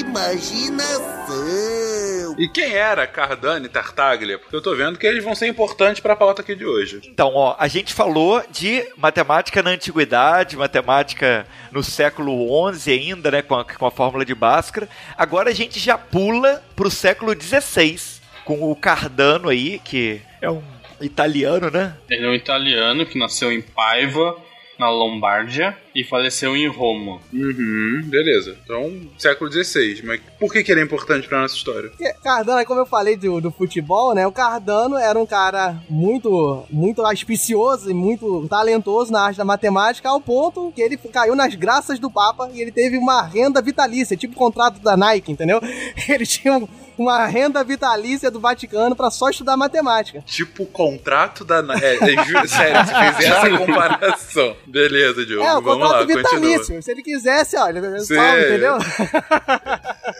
Imaginação. 0.00 1.46
E 2.38 2.48
quem 2.48 2.74
era 2.74 3.06
Cardano 3.06 3.64
e 3.64 3.68
Tartaglia? 3.68 4.38
Porque 4.38 4.54
eu 4.54 4.60
tô 4.60 4.74
vendo 4.74 4.98
que 4.98 5.06
eles 5.06 5.24
vão 5.24 5.34
ser 5.34 5.46
importantes 5.46 6.00
pra 6.00 6.14
pauta 6.14 6.42
aqui 6.42 6.54
de 6.54 6.66
hoje. 6.66 7.00
Então, 7.04 7.32
ó, 7.34 7.56
a 7.58 7.66
gente 7.66 7.94
falou 7.94 8.42
de 8.50 8.84
matemática 8.96 9.62
na 9.62 9.70
antiguidade, 9.70 10.56
matemática 10.56 11.46
no 11.72 11.82
século 11.82 12.72
XI 12.74 12.92
ainda, 12.92 13.30
né, 13.30 13.40
com 13.42 13.54
a, 13.54 13.64
com 13.64 13.86
a 13.86 13.90
fórmula 13.90 14.24
de 14.24 14.34
Bhaskara. 14.34 14.88
Agora 15.16 15.48
a 15.50 15.54
gente 15.54 15.80
já 15.80 15.96
pula 15.96 16.62
pro 16.74 16.90
século 16.90 17.32
XVI, 17.32 17.98
com 18.44 18.70
o 18.70 18.76
Cardano 18.76 19.48
aí, 19.48 19.78
que 19.78 20.20
é 20.42 20.50
um 20.50 20.62
italiano, 21.00 21.70
né? 21.70 21.96
Ele 22.10 22.26
é 22.26 22.28
um 22.28 22.34
italiano 22.34 23.06
que 23.06 23.18
nasceu 23.18 23.50
em 23.50 23.60
Paiva, 23.60 24.36
na 24.78 24.88
Lombardia, 24.90 25.76
e 25.94 26.04
faleceu 26.04 26.54
em 26.56 26.68
Roma. 26.68 27.20
Uhum, 27.32 28.02
beleza. 28.04 28.56
Então, 28.64 28.92
século 29.18 29.50
XVI. 29.50 30.02
Mas 30.04 30.20
por 30.38 30.52
que, 30.52 30.62
que 30.62 30.70
ele 30.70 30.80
é 30.80 30.84
importante 30.84 31.26
pra 31.26 31.40
nossa 31.40 31.54
história? 31.56 31.88
Porque 31.88 32.12
Cardano, 32.22 32.64
como 32.66 32.80
eu 32.80 32.86
falei 32.86 33.16
do, 33.16 33.40
do 33.40 33.50
futebol, 33.50 34.14
né? 34.14 34.26
O 34.26 34.32
Cardano 34.32 34.96
era 34.96 35.18
um 35.18 35.24
cara 35.24 35.80
muito, 35.88 36.64
muito 36.70 37.02
auspicioso 37.04 37.90
e 37.90 37.94
muito 37.94 38.46
talentoso 38.48 39.10
na 39.10 39.22
arte 39.22 39.38
da 39.38 39.44
matemática, 39.44 40.08
ao 40.08 40.20
ponto 40.20 40.72
que 40.74 40.82
ele 40.82 40.96
caiu 40.96 41.34
nas 41.34 41.54
graças 41.54 41.98
do 41.98 42.10
Papa 42.10 42.50
e 42.52 42.60
ele 42.60 42.70
teve 42.72 42.98
uma 42.98 43.22
renda 43.22 43.62
vitalícia, 43.62 44.16
tipo 44.16 44.34
o 44.34 44.38
contrato 44.38 44.80
da 44.80 44.96
Nike, 44.96 45.32
entendeu? 45.32 45.60
Ele 46.08 46.26
tinha 46.26 46.58
um- 46.58 46.68
uma 46.98 47.26
renda 47.26 47.62
vitalícia 47.62 48.30
do 48.30 48.40
Vaticano 48.40 48.94
pra 48.96 49.10
só 49.10 49.28
estudar 49.28 49.56
matemática. 49.56 50.22
Tipo 50.26 50.62
o 50.64 50.66
contrato 50.66 51.44
da. 51.44 51.58
É, 51.80 51.94
é 51.96 52.46
sério, 52.46 52.84
você 52.86 53.12
fez 53.14 53.30
essa 53.30 53.58
comparação. 53.58 54.56
Beleza, 54.66 55.24
Diogo. 55.26 55.44
é, 55.46 55.56
o 55.56 55.60
Vamos 55.62 55.88
lá, 55.88 55.98
contrato 55.98 56.22
continua. 56.22 56.40
vitalício. 56.40 56.82
Se 56.82 56.90
ele 56.90 57.02
quisesse, 57.02 57.56
olha, 57.56 57.98
Sim. 58.00 58.14
salve, 58.14 58.42
entendeu? 58.42 58.78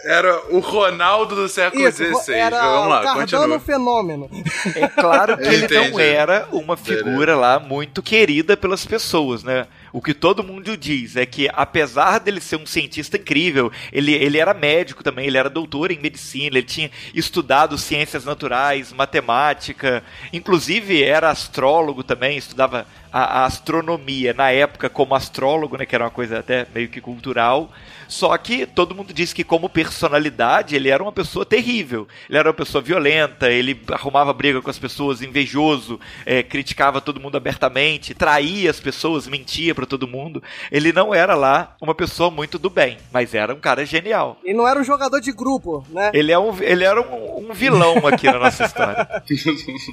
Era 0.05 0.41
o 0.53 0.59
Ronaldo 0.59 1.35
do 1.35 1.47
século 1.49 1.91
XVI. 1.91 2.33
era 2.33 2.61
Vamos 2.61 2.89
lá, 2.89 2.99
o 2.99 3.03
Cardano 3.03 3.23
continua. 3.23 3.59
fenômeno. 3.59 4.29
É 4.75 4.87
claro 4.87 5.37
que 5.37 5.47
ele 5.47 5.89
não 5.89 5.99
era 5.99 6.47
uma 6.51 6.77
figura 6.77 7.35
lá 7.35 7.59
muito 7.59 8.01
querida 8.01 8.55
pelas 8.55 8.85
pessoas, 8.85 9.43
né? 9.43 9.67
O 9.97 10.01
que 10.01 10.13
todo 10.13 10.43
mundo 10.43 10.77
diz 10.77 11.15
é 11.15 11.25
que, 11.25 11.49
apesar 11.51 12.19
dele 12.19 12.39
ser 12.39 12.57
um 12.57 12.67
cientista 12.67 13.17
incrível, 13.17 13.71
ele, 13.91 14.13
ele 14.13 14.37
era 14.37 14.53
médico 14.53 15.03
também, 15.03 15.25
ele 15.25 15.39
era 15.39 15.49
doutor 15.49 15.89
em 15.89 15.97
medicina, 15.97 16.55
ele 16.55 16.67
tinha 16.67 16.91
estudado 17.15 17.75
ciências 17.79 18.23
naturais, 18.23 18.93
matemática, 18.93 20.03
inclusive 20.31 21.01
era 21.01 21.31
astrólogo 21.31 22.03
também, 22.03 22.37
estudava 22.37 22.85
a, 23.11 23.41
a 23.41 23.45
astronomia 23.45 24.33
na 24.33 24.51
época 24.51 24.89
como 24.89 25.15
astrólogo, 25.15 25.77
né, 25.77 25.85
que 25.85 25.95
era 25.95 26.03
uma 26.03 26.11
coisa 26.11 26.39
até 26.39 26.65
meio 26.73 26.89
que 26.89 27.01
cultural. 27.01 27.71
Só 28.07 28.35
que 28.37 28.65
todo 28.65 28.95
mundo 28.95 29.13
disse 29.13 29.35
que, 29.35 29.43
como 29.43 29.69
personalidade, 29.69 30.75
ele 30.75 30.89
era 30.89 31.03
uma 31.03 31.11
pessoa 31.11 31.45
terrível. 31.45 32.07
Ele 32.29 32.37
era 32.37 32.47
uma 32.47 32.53
pessoa 32.53 32.81
violenta, 32.81 33.49
ele 33.49 33.79
arrumava 33.91 34.33
briga 34.33 34.61
com 34.61 34.69
as 34.69 34.79
pessoas, 34.79 35.21
invejoso, 35.21 35.99
é, 36.25 36.41
criticava 36.41 37.01
todo 37.01 37.19
mundo 37.19 37.35
abertamente, 37.35 38.13
traía 38.13 38.69
as 38.69 38.79
pessoas, 38.79 39.27
mentia 39.27 39.75
para 39.75 39.85
todo 39.85 40.07
mundo. 40.07 40.41
Ele 40.71 40.93
não 40.93 41.13
era 41.13 41.35
lá 41.35 41.75
uma 41.81 41.93
pessoa 41.93 42.31
muito 42.31 42.57
do 42.57 42.69
bem, 42.69 42.97
mas 43.11 43.33
era 43.33 43.53
um 43.53 43.59
cara 43.59 43.85
genial. 43.85 44.39
Ele 44.43 44.57
não 44.57 44.67
era 44.67 44.79
um 44.79 44.83
jogador 44.83 45.19
de 45.19 45.31
grupo, 45.31 45.85
né? 45.89 46.11
Ele, 46.13 46.31
é 46.31 46.39
um, 46.39 46.55
ele 46.61 46.83
era 46.83 47.01
um, 47.01 47.49
um 47.49 47.53
vilão 47.53 48.07
aqui 48.07 48.27
na 48.27 48.39
nossa 48.39 48.65
história. 48.65 49.07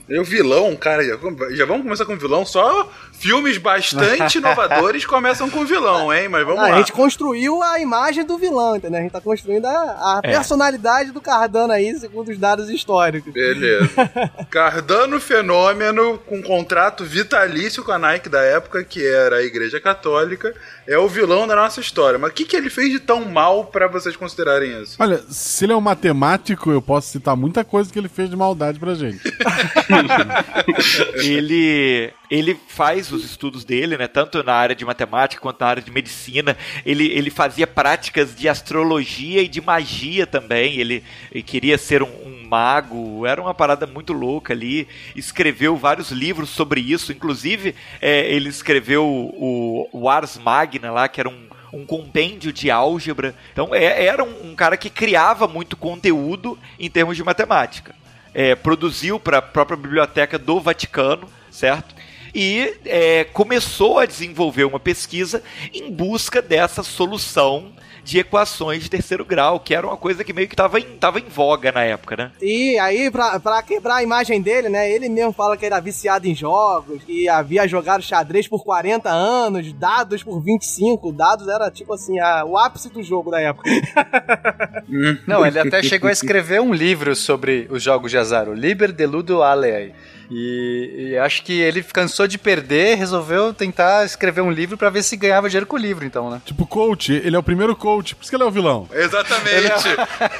E 0.08 0.18
o 0.18 0.24
vilão, 0.24 0.74
cara, 0.76 1.02
já, 1.02 1.16
já 1.50 1.64
vamos 1.64 1.82
começar 1.82 2.04
com 2.04 2.16
vilão? 2.16 2.44
Só 2.44 2.88
filmes 3.18 3.58
bastante 3.58 4.36
inovadores 4.38 5.04
começam 5.06 5.48
com 5.48 5.64
vilão, 5.64 6.12
hein? 6.12 6.28
Mas 6.28 6.44
vamos 6.44 6.60
Ah, 6.60 6.68
lá. 6.68 6.74
a 6.74 6.78
gente 6.78 6.92
construiu 6.92 7.62
a 7.62 7.78
imagem 7.80 8.24
do 8.24 8.36
vilão, 8.36 8.76
entendeu? 8.76 8.98
A 8.98 9.02
gente 9.02 9.12
tá 9.12 9.20
construindo 9.20 9.66
a, 9.66 9.70
a 9.70 10.20
É. 10.22 10.30
personalidade 10.32 11.10
do 11.10 11.20
Cardano 11.20 11.72
aí, 11.72 11.94
segundo 11.98 12.30
os 12.30 12.38
dados 12.38 12.68
históricos. 12.70 13.32
Beleza. 13.32 13.88
Cardano 14.50 15.20
Fenômeno, 15.20 16.18
com 16.18 16.42
contrato 16.42 17.04
vitalício 17.04 17.82
com 17.84 17.92
a 17.92 17.98
Nike 17.98 18.28
da 18.28 18.42
época, 18.42 18.84
que 18.84 19.06
era 19.06 19.36
a 19.36 19.42
Igreja 19.42 19.80
Católica, 19.80 20.54
é 20.86 20.98
o 20.98 21.08
vilão 21.08 21.46
da 21.46 21.56
nossa 21.56 21.80
história. 21.80 22.18
Mas 22.18 22.30
o 22.30 22.34
que, 22.34 22.44
que 22.44 22.56
ele 22.56 22.68
fez 22.70 22.90
de 22.90 22.98
tão 23.00 23.24
mal 23.24 23.64
pra 23.66 23.86
vocês 23.88 24.16
considerarem 24.16 24.82
isso? 24.82 24.96
Olha, 24.98 25.22
se 25.28 25.64
ele 25.64 25.72
é 25.72 25.76
um 25.76 25.80
matemático, 25.80 26.70
eu 26.70 26.82
posso 26.82 27.08
citar 27.10 27.36
muita 27.36 27.64
coisa 27.64 27.92
que 27.92 27.98
ele 27.98 28.08
fez 28.08 28.28
de 28.28 28.36
maldade 28.36 28.78
pra 28.78 28.94
gente. 28.94 29.20
ele 31.22 32.12
ele 32.30 32.58
faz 32.68 33.03
os 33.12 33.24
estudos 33.24 33.64
dele, 33.64 33.96
né, 33.96 34.06
tanto 34.06 34.42
na 34.42 34.54
área 34.54 34.74
de 34.74 34.84
matemática 34.84 35.40
quanto 35.40 35.60
na 35.60 35.66
área 35.66 35.82
de 35.82 35.90
medicina. 35.90 36.56
Ele, 36.84 37.06
ele 37.12 37.30
fazia 37.30 37.66
práticas 37.66 38.34
de 38.34 38.48
astrologia 38.48 39.42
e 39.42 39.48
de 39.48 39.60
magia 39.60 40.26
também. 40.26 40.76
Ele, 40.78 41.02
ele 41.30 41.42
queria 41.42 41.78
ser 41.78 42.02
um, 42.02 42.08
um 42.24 42.46
mago. 42.48 43.26
Era 43.26 43.40
uma 43.40 43.54
parada 43.54 43.86
muito 43.86 44.12
louca 44.12 44.52
ali. 44.52 44.86
Escreveu 45.14 45.76
vários 45.76 46.10
livros 46.10 46.50
sobre 46.50 46.80
isso. 46.80 47.12
Inclusive, 47.12 47.74
é, 48.00 48.30
ele 48.32 48.48
escreveu 48.48 49.06
o, 49.06 49.88
o 49.92 50.08
Ars 50.08 50.38
Magna 50.38 50.90
lá, 50.90 51.08
que 51.08 51.20
era 51.20 51.28
um 51.28 51.54
um 51.74 51.84
compêndio 51.84 52.52
de 52.52 52.70
álgebra. 52.70 53.34
Então 53.52 53.74
é- 53.74 54.06
era 54.06 54.22
um, 54.22 54.50
um 54.50 54.54
cara 54.54 54.76
que 54.76 54.88
criava 54.88 55.48
muito 55.48 55.76
conteúdo 55.76 56.56
em 56.78 56.88
termos 56.88 57.16
de 57.16 57.24
matemática. 57.24 57.94
É, 58.32 58.54
produziu 58.54 59.18
para 59.18 59.38
a 59.38 59.42
própria 59.42 59.76
biblioteca 59.76 60.38
do 60.38 60.60
Vaticano, 60.60 61.28
certo? 61.50 61.93
E 62.34 62.74
é, 62.84 63.24
começou 63.24 63.98
a 63.98 64.06
desenvolver 64.06 64.64
uma 64.64 64.80
pesquisa 64.80 65.42
em 65.72 65.90
busca 65.90 66.42
dessa 66.42 66.82
solução 66.82 67.72
de 68.02 68.18
equações 68.18 68.82
de 68.82 68.90
terceiro 68.90 69.24
grau, 69.24 69.58
que 69.58 69.74
era 69.74 69.86
uma 69.86 69.96
coisa 69.96 70.22
que 70.22 70.30
meio 70.34 70.46
que 70.46 70.52
estava 70.52 70.78
em, 70.78 70.84
tava 70.98 71.18
em 71.18 71.24
voga 71.26 71.72
na 71.72 71.84
época, 71.84 72.14
né? 72.16 72.32
E 72.42 72.78
aí, 72.78 73.10
pra, 73.10 73.40
pra 73.40 73.62
quebrar 73.62 73.94
a 73.96 74.02
imagem 74.02 74.42
dele, 74.42 74.68
né? 74.68 74.92
Ele 74.92 75.08
mesmo 75.08 75.32
fala 75.32 75.56
que 75.56 75.64
era 75.64 75.80
viciado 75.80 76.28
em 76.28 76.34
jogos, 76.34 77.02
que 77.02 77.26
havia 77.30 77.66
jogado 77.66 78.02
xadrez 78.02 78.46
por 78.46 78.62
40 78.62 79.08
anos, 79.08 79.72
dados 79.72 80.22
por 80.22 80.38
25. 80.42 81.12
Dados 81.12 81.48
era 81.48 81.70
tipo 81.70 81.94
assim, 81.94 82.18
a- 82.18 82.44
o 82.44 82.58
ápice 82.58 82.90
do 82.90 83.02
jogo 83.02 83.30
da 83.30 83.40
época. 83.40 83.70
Não, 85.26 85.46
ele 85.46 85.58
até 85.58 85.82
chegou 85.82 86.08
a 86.08 86.12
escrever 86.12 86.60
um 86.60 86.74
livro 86.74 87.14
sobre 87.16 87.66
os 87.70 87.82
jogos 87.82 88.10
de 88.10 88.18
azar, 88.18 88.48
o 88.50 88.54
Liber 88.54 88.92
Deludo 88.92 89.42
Alei. 89.42 89.94
E, 90.30 91.10
e 91.10 91.18
acho 91.18 91.42
que 91.42 91.60
ele 91.60 91.82
cansou 91.82 92.26
de 92.26 92.38
perder, 92.38 92.96
resolveu 92.96 93.52
tentar 93.52 94.04
escrever 94.04 94.40
um 94.40 94.50
livro 94.50 94.76
pra 94.76 94.90
ver 94.90 95.02
se 95.02 95.16
ganhava 95.16 95.48
dinheiro 95.48 95.66
com 95.66 95.76
o 95.76 95.78
livro, 95.78 96.04
então, 96.04 96.30
né? 96.30 96.40
Tipo, 96.44 96.66
coach, 96.66 97.12
ele 97.12 97.36
é 97.36 97.38
o 97.38 97.42
primeiro 97.42 97.74
coach, 97.76 98.14
por 98.14 98.22
isso 98.22 98.30
que 98.30 98.36
ele 98.36 98.42
é 98.42 98.46
o 98.46 98.50
vilão. 98.50 98.88
Exatamente. 98.92 99.88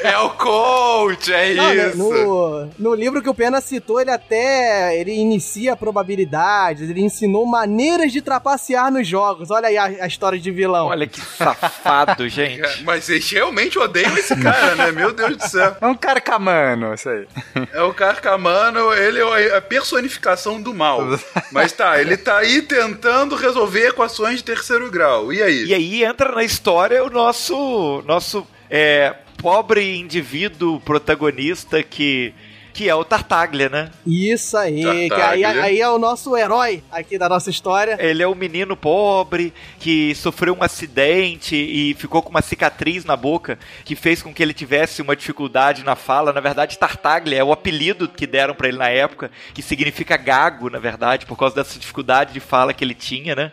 é 0.02 0.18
o 0.18 0.30
coach, 0.30 1.32
é 1.32 1.54
Não, 1.54 1.74
né, 1.74 1.88
isso. 1.88 1.98
no, 1.98 2.70
no 2.78 2.94
livro 2.94 3.22
que 3.22 3.28
o 3.28 3.34
Pena 3.34 3.60
citou, 3.60 4.00
ele 4.00 4.10
até 4.10 4.98
ele 4.98 5.12
inicia 5.12 5.76
probabilidades, 5.76 6.88
ele 6.90 7.00
ensinou 7.02 7.46
maneiras 7.46 8.12
de 8.12 8.20
trapacear 8.22 8.90
nos 8.90 9.06
jogos. 9.06 9.50
Olha 9.50 9.68
aí 9.68 9.76
a, 9.76 9.84
a 9.84 10.06
história 10.06 10.38
de 10.38 10.50
vilão. 10.50 10.86
Olha 10.86 11.06
que 11.06 11.20
safado, 11.20 12.26
gente. 12.28 12.60
É, 12.64 12.82
Mas 12.82 13.04
vocês 13.04 13.30
realmente 13.30 13.78
odeiam 13.78 14.16
esse 14.16 14.36
cara, 14.36 14.74
né? 14.74 14.92
Meu 14.92 15.12
Deus 15.12 15.36
do 15.36 15.48
céu. 15.48 15.76
É 15.80 15.86
um 15.86 15.94
carcamano, 15.94 16.94
isso 16.94 17.08
aí. 17.08 17.26
É 17.72 17.82
o 17.82 17.92
Carcamano, 17.94 18.92
ele 18.92 19.20
é 19.20 19.60
personificação 19.74 20.62
do 20.62 20.72
mal. 20.72 21.00
Mas 21.50 21.72
tá, 21.72 22.00
ele 22.00 22.16
tá 22.16 22.38
aí 22.38 22.62
tentando 22.62 23.34
resolver 23.34 23.88
equações 23.88 24.36
de 24.36 24.44
terceiro 24.44 24.88
grau. 24.88 25.32
E 25.32 25.42
aí? 25.42 25.64
E 25.64 25.74
aí 25.74 26.04
entra 26.04 26.30
na 26.32 26.44
história 26.44 27.02
o 27.04 27.10
nosso 27.10 28.00
nosso 28.06 28.46
é, 28.70 29.16
pobre 29.36 29.96
indivíduo 29.96 30.78
protagonista 30.80 31.82
que 31.82 32.32
que 32.74 32.88
é 32.88 32.94
o 32.94 33.04
Tartaglia, 33.04 33.68
né? 33.68 33.90
Isso 34.04 34.56
aí, 34.56 35.08
que 35.08 35.14
aí, 35.14 35.44
aí 35.44 35.80
é 35.80 35.88
o 35.88 35.96
nosso 35.96 36.36
herói 36.36 36.82
aqui 36.90 37.16
da 37.16 37.28
nossa 37.28 37.48
história. 37.48 37.96
Ele 38.00 38.20
é 38.20 38.26
um 38.26 38.34
menino 38.34 38.76
pobre 38.76 39.54
que 39.78 40.12
sofreu 40.16 40.54
um 40.54 40.62
acidente 40.62 41.54
e 41.54 41.94
ficou 41.94 42.20
com 42.20 42.30
uma 42.30 42.42
cicatriz 42.42 43.04
na 43.04 43.16
boca 43.16 43.58
que 43.84 43.94
fez 43.94 44.20
com 44.20 44.34
que 44.34 44.42
ele 44.42 44.52
tivesse 44.52 45.00
uma 45.00 45.14
dificuldade 45.14 45.84
na 45.84 45.94
fala. 45.94 46.32
Na 46.32 46.40
verdade, 46.40 46.76
Tartaglia 46.76 47.38
é 47.38 47.44
o 47.44 47.52
apelido 47.52 48.08
que 48.08 48.26
deram 48.26 48.54
pra 48.54 48.66
ele 48.66 48.78
na 48.78 48.88
época, 48.88 49.30
que 49.54 49.62
significa 49.62 50.16
gago, 50.16 50.68
na 50.68 50.80
verdade, 50.80 51.26
por 51.26 51.38
causa 51.38 51.54
dessa 51.54 51.78
dificuldade 51.78 52.32
de 52.32 52.40
fala 52.40 52.74
que 52.74 52.82
ele 52.82 52.94
tinha, 52.94 53.36
né? 53.36 53.52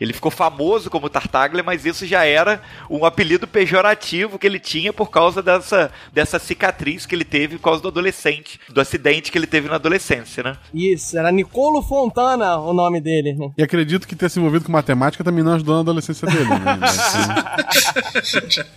Ele 0.00 0.12
ficou 0.12 0.30
famoso 0.30 0.88
como 0.88 1.10
Tartaglia, 1.10 1.62
mas 1.62 1.84
isso 1.84 2.06
já 2.06 2.24
era 2.24 2.62
um 2.88 3.04
apelido 3.04 3.46
pejorativo 3.46 4.38
que 4.38 4.46
ele 4.46 4.58
tinha 4.58 4.92
por 4.92 5.10
causa 5.10 5.42
dessa, 5.42 5.90
dessa 6.12 6.38
cicatriz 6.38 7.04
que 7.04 7.14
ele 7.14 7.24
teve 7.24 7.56
por 7.56 7.64
causa 7.64 7.82
do 7.82 7.88
adolescente, 7.88 8.58
do 8.68 8.80
acidente 8.80 9.30
que 9.30 9.36
ele 9.36 9.46
teve 9.46 9.68
na 9.68 9.74
adolescência, 9.74 10.42
né? 10.42 10.56
Isso, 10.72 11.18
era 11.18 11.30
Nicolo 11.30 11.82
Fontana 11.82 12.56
o 12.58 12.72
nome 12.72 13.00
dele. 13.00 13.34
né? 13.34 13.50
E 13.58 13.62
acredito 13.62 14.08
que 14.08 14.16
ter 14.16 14.30
se 14.30 14.38
envolvido 14.38 14.64
com 14.64 14.72
matemática 14.72 15.22
também 15.22 15.44
não 15.44 15.52
ajudou 15.54 15.74
na 15.74 15.80
adolescência 15.80 16.26
dele. 16.26 16.48
Né? 16.48 16.80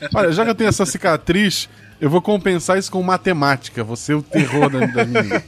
Olha, 0.13 0.31
já 0.31 0.43
que 0.43 0.49
eu 0.51 0.55
tenho 0.55 0.67
essa 0.67 0.85
cicatriz, 0.85 1.69
eu 2.03 2.09
vou 2.09 2.21
compensar 2.21 2.77
isso 2.77 2.91
com 2.91 3.01
matemática. 3.01 3.81
Você 3.81 4.11
é 4.11 4.15
o 4.15 4.21
terror 4.21 4.69
da, 4.69 4.79
da 4.85 5.05
menina. 5.05 5.41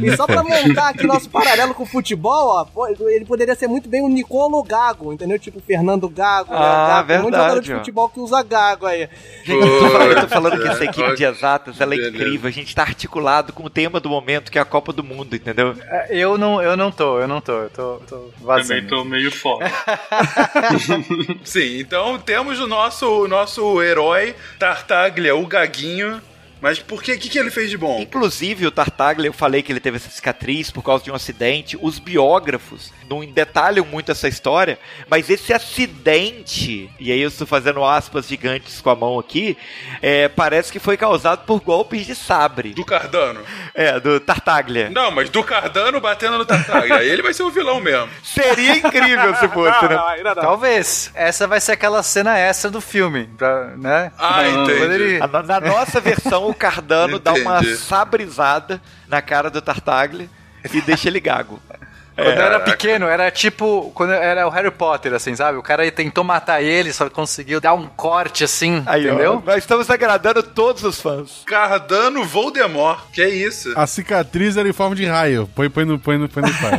E 0.00 0.16
só 0.16 0.28
pra 0.28 0.44
montar 0.44 0.90
aqui 0.90 1.04
nosso 1.08 1.28
paralelo 1.28 1.74
com 1.74 1.82
o 1.82 1.86
futebol, 1.86 2.70
ó, 2.72 2.86
ele 3.08 3.24
poderia 3.24 3.56
ser 3.56 3.66
muito 3.66 3.88
bem 3.88 4.00
o 4.00 4.08
Nicolo 4.08 4.62
Gago, 4.62 5.12
entendeu? 5.12 5.40
Tipo 5.40 5.60
Fernando 5.60 6.08
Gago, 6.08 6.52
né? 6.52 6.56
Ah, 6.56 6.86
Gago. 6.86 7.08
Tem 7.08 7.18
muito 7.18 7.32
verdade, 7.32 7.48
jogador 7.48 7.60
de 7.62 7.74
futebol 7.74 8.08
que 8.08 8.20
usa 8.20 8.40
Gago 8.44 8.86
aí. 8.86 9.08
Gente, 9.42 9.66
eu 9.66 9.80
tô 9.80 9.90
falando, 9.90 10.10
eu 10.12 10.20
tô 10.20 10.28
falando 10.28 10.62
que 10.62 10.68
essa 10.68 10.84
equipe 10.84 11.16
de 11.16 11.24
exatas 11.24 11.80
ela 11.80 11.94
é 11.94 12.08
incrível. 12.08 12.48
A 12.48 12.52
gente 12.52 12.72
tá 12.76 12.82
articulado 12.82 13.52
com 13.52 13.64
o 13.64 13.70
tema 13.70 13.98
do 13.98 14.08
momento, 14.08 14.52
que 14.52 14.58
é 14.58 14.62
a 14.62 14.64
Copa 14.64 14.92
do 14.92 15.02
Mundo, 15.02 15.34
entendeu? 15.34 15.74
É, 15.80 16.16
Eu 16.16 16.38
não, 16.38 16.62
eu 16.62 16.76
não 16.76 16.92
tô, 16.92 17.18
eu 17.18 17.26
não 17.26 17.40
tô, 17.40 17.54
eu 17.54 17.70
tô, 17.70 17.94
tô 18.06 18.16
Também 18.18 18.32
vazando. 18.46 18.86
tô 18.86 19.04
meio 19.04 19.32
fora. 19.32 19.68
Sim, 21.42 21.80
então 21.80 22.20
temos 22.20 22.60
o 22.60 22.68
nosso, 22.68 23.24
o 23.24 23.26
nosso 23.26 23.82
herói 23.82 24.36
Tartaglia, 24.60 25.34
o 25.34 25.44
Gaguinho. 25.44 25.71
Tiaguinho. 25.72 26.20
Mas 26.62 26.78
por 26.78 27.02
que? 27.02 27.12
O 27.12 27.18
que, 27.18 27.28
que 27.28 27.38
ele 27.38 27.50
fez 27.50 27.68
de 27.68 27.76
bom? 27.76 28.00
Inclusive, 28.00 28.66
o 28.66 28.70
Tartaglia, 28.70 29.28
eu 29.28 29.32
falei 29.32 29.62
que 29.62 29.70
ele 29.72 29.80
teve 29.80 29.96
essa 29.96 30.08
cicatriz 30.08 30.70
por 30.70 30.82
causa 30.82 31.02
de 31.04 31.10
um 31.10 31.14
acidente. 31.14 31.76
Os 31.82 31.98
biógrafos 31.98 32.92
não 33.10 33.20
detalham 33.26 33.84
muito 33.84 34.10
essa 34.12 34.28
história, 34.28 34.78
mas 35.10 35.28
esse 35.28 35.52
acidente, 35.52 36.90
e 36.98 37.10
aí 37.12 37.20
eu 37.20 37.28
estou 37.28 37.46
fazendo 37.46 37.84
aspas 37.84 38.26
gigantes 38.28 38.80
com 38.80 38.90
a 38.90 38.94
mão 38.94 39.18
aqui, 39.18 39.56
é, 40.00 40.28
parece 40.28 40.70
que 40.72 40.78
foi 40.78 40.96
causado 40.96 41.44
por 41.44 41.60
golpes 41.60 42.06
de 42.06 42.14
sabre. 42.14 42.70
Do 42.74 42.84
Cardano. 42.84 43.40
É, 43.74 43.98
do 43.98 44.20
Tartaglia. 44.20 44.88
Não, 44.90 45.10
mas 45.10 45.28
do 45.30 45.42
Cardano 45.42 46.00
batendo 46.00 46.38
no 46.38 46.44
Tartaglia. 46.46 46.96
Aí 46.98 47.08
ele 47.08 47.22
vai 47.22 47.34
ser 47.34 47.42
o 47.42 47.50
vilão 47.50 47.80
mesmo. 47.80 48.08
Seria 48.22 48.76
incrível 48.76 49.34
se 49.34 49.48
fosse, 49.48 49.88
né? 49.88 49.98
ainda 50.08 50.34
não. 50.34 50.42
Talvez. 50.42 51.10
Essa 51.14 51.46
vai 51.46 51.60
ser 51.60 51.72
aquela 51.72 52.02
cena 52.02 52.38
extra 52.38 52.70
do 52.70 52.80
filme, 52.80 53.28
pra, 53.36 53.74
né? 53.76 54.12
Ah, 54.18 54.48
entendi. 54.48 54.78
Poderia- 54.78 55.26
Na 55.26 55.60
nossa 55.60 56.00
versão, 56.00 56.51
o 56.52 56.54
Cardano 56.54 57.18
dá 57.18 57.32
uma 57.32 57.62
sabrizada 57.76 58.80
na 59.08 59.20
cara 59.20 59.50
do 59.50 59.60
Tartaglia 59.60 60.28
e 60.72 60.80
deixa 60.80 61.08
ele 61.08 61.20
gago. 61.20 61.60
Quando 62.14 62.28
eu 62.28 62.42
era 62.42 62.60
pequeno, 62.60 63.06
era 63.06 63.30
tipo. 63.30 63.90
Quando 63.94 64.12
era 64.12 64.46
o 64.46 64.50
Harry 64.50 64.70
Potter, 64.70 65.14
assim, 65.14 65.34
sabe? 65.34 65.56
O 65.56 65.62
cara 65.62 65.90
tentou 65.90 66.22
matar 66.22 66.62
ele, 66.62 66.92
só 66.92 67.08
conseguiu 67.08 67.58
dar 67.58 67.72
um 67.72 67.86
corte 67.86 68.44
assim, 68.44 68.82
Aí, 68.84 69.08
ó, 69.08 69.14
entendeu? 69.14 69.42
nós 69.44 69.56
estamos 69.56 69.88
agradando 69.88 70.42
todos 70.42 70.84
os 70.84 71.00
fãs. 71.00 71.42
Cardano 71.46 72.22
Voldemort. 72.24 73.00
Que 73.14 73.22
é 73.22 73.30
isso? 73.30 73.72
A 73.74 73.86
cicatriz 73.86 74.58
era 74.58 74.68
em 74.68 74.74
forma 74.74 74.94
de 74.94 75.06
raio. 75.06 75.48
Põe, 75.54 75.70
põe 75.70 75.86
no, 75.86 75.98
põe 75.98 76.18
no, 76.18 76.28
põe 76.28 76.42
no 76.42 76.52
pai. 76.60 76.72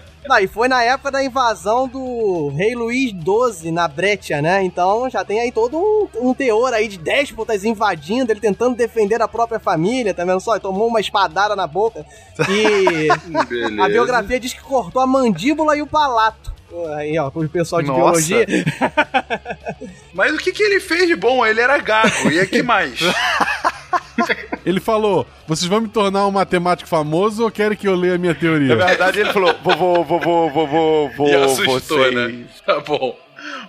Não, 0.30 0.38
e 0.38 0.46
foi 0.46 0.68
na 0.68 0.80
época 0.80 1.10
da 1.10 1.24
invasão 1.24 1.88
do 1.88 2.50
rei 2.50 2.72
Luís 2.72 3.10
XII 3.10 3.72
na 3.72 3.88
Brecha, 3.88 4.40
né? 4.40 4.62
Então 4.62 5.10
já 5.10 5.24
tem 5.24 5.40
aí 5.40 5.50
todo 5.50 5.76
um, 5.76 6.28
um 6.28 6.32
teor 6.32 6.72
aí 6.72 6.86
de 6.86 6.98
déspotas 6.98 7.64
invadindo, 7.64 8.30
ele 8.30 8.38
tentando 8.38 8.76
defender 8.76 9.20
a 9.20 9.26
própria 9.26 9.58
família, 9.58 10.14
tá 10.14 10.24
vendo 10.24 10.38
só? 10.38 10.52
Ele 10.52 10.60
tomou 10.60 10.86
uma 10.86 11.00
espadada 11.00 11.56
na 11.56 11.66
boca 11.66 12.06
e 12.48 13.08
a 13.82 13.88
biografia 13.88 14.38
diz 14.38 14.54
que 14.54 14.62
cortou 14.62 15.02
a 15.02 15.06
mandíbula 15.06 15.76
e 15.76 15.82
o 15.82 15.86
palato. 15.88 16.54
Aí, 16.96 17.18
ó, 17.18 17.30
pro 17.30 17.48
pessoal 17.48 17.82
de 17.82 17.88
Nossa. 17.88 18.00
biologia. 18.00 18.46
Mas 20.14 20.34
o 20.34 20.38
que, 20.38 20.52
que 20.52 20.62
ele 20.62 20.80
fez 20.80 21.06
de 21.06 21.16
bom? 21.16 21.44
Ele 21.44 21.60
era 21.60 21.78
gago. 21.78 22.30
E 22.30 22.46
que 22.46 22.62
mais? 22.62 22.98
Ele 24.66 24.80
falou: 24.80 25.26
vocês 25.46 25.68
vão 25.68 25.80
me 25.80 25.88
tornar 25.88 26.26
um 26.26 26.30
matemático 26.30 26.88
famoso 26.88 27.42
ou 27.44 27.50
querem 27.50 27.76
que 27.76 27.88
eu 27.88 27.94
leia 27.94 28.14
a 28.16 28.18
minha 28.18 28.34
Na 28.34 28.38
teoria? 28.38 28.76
verdade, 28.76 29.20
ele 29.20 29.32
falou: 29.32 29.54
vou, 29.64 29.74
vou, 29.76 30.04
vou, 30.04 30.20
vou, 30.20 30.50
vou, 30.52 30.66
vou, 30.68 31.10
vou 31.16 31.28
e 31.28 31.34
assustou, 31.34 31.98
vocês. 31.98 32.14
né? 32.14 32.44
Tá 32.66 32.80
bom. 32.80 33.16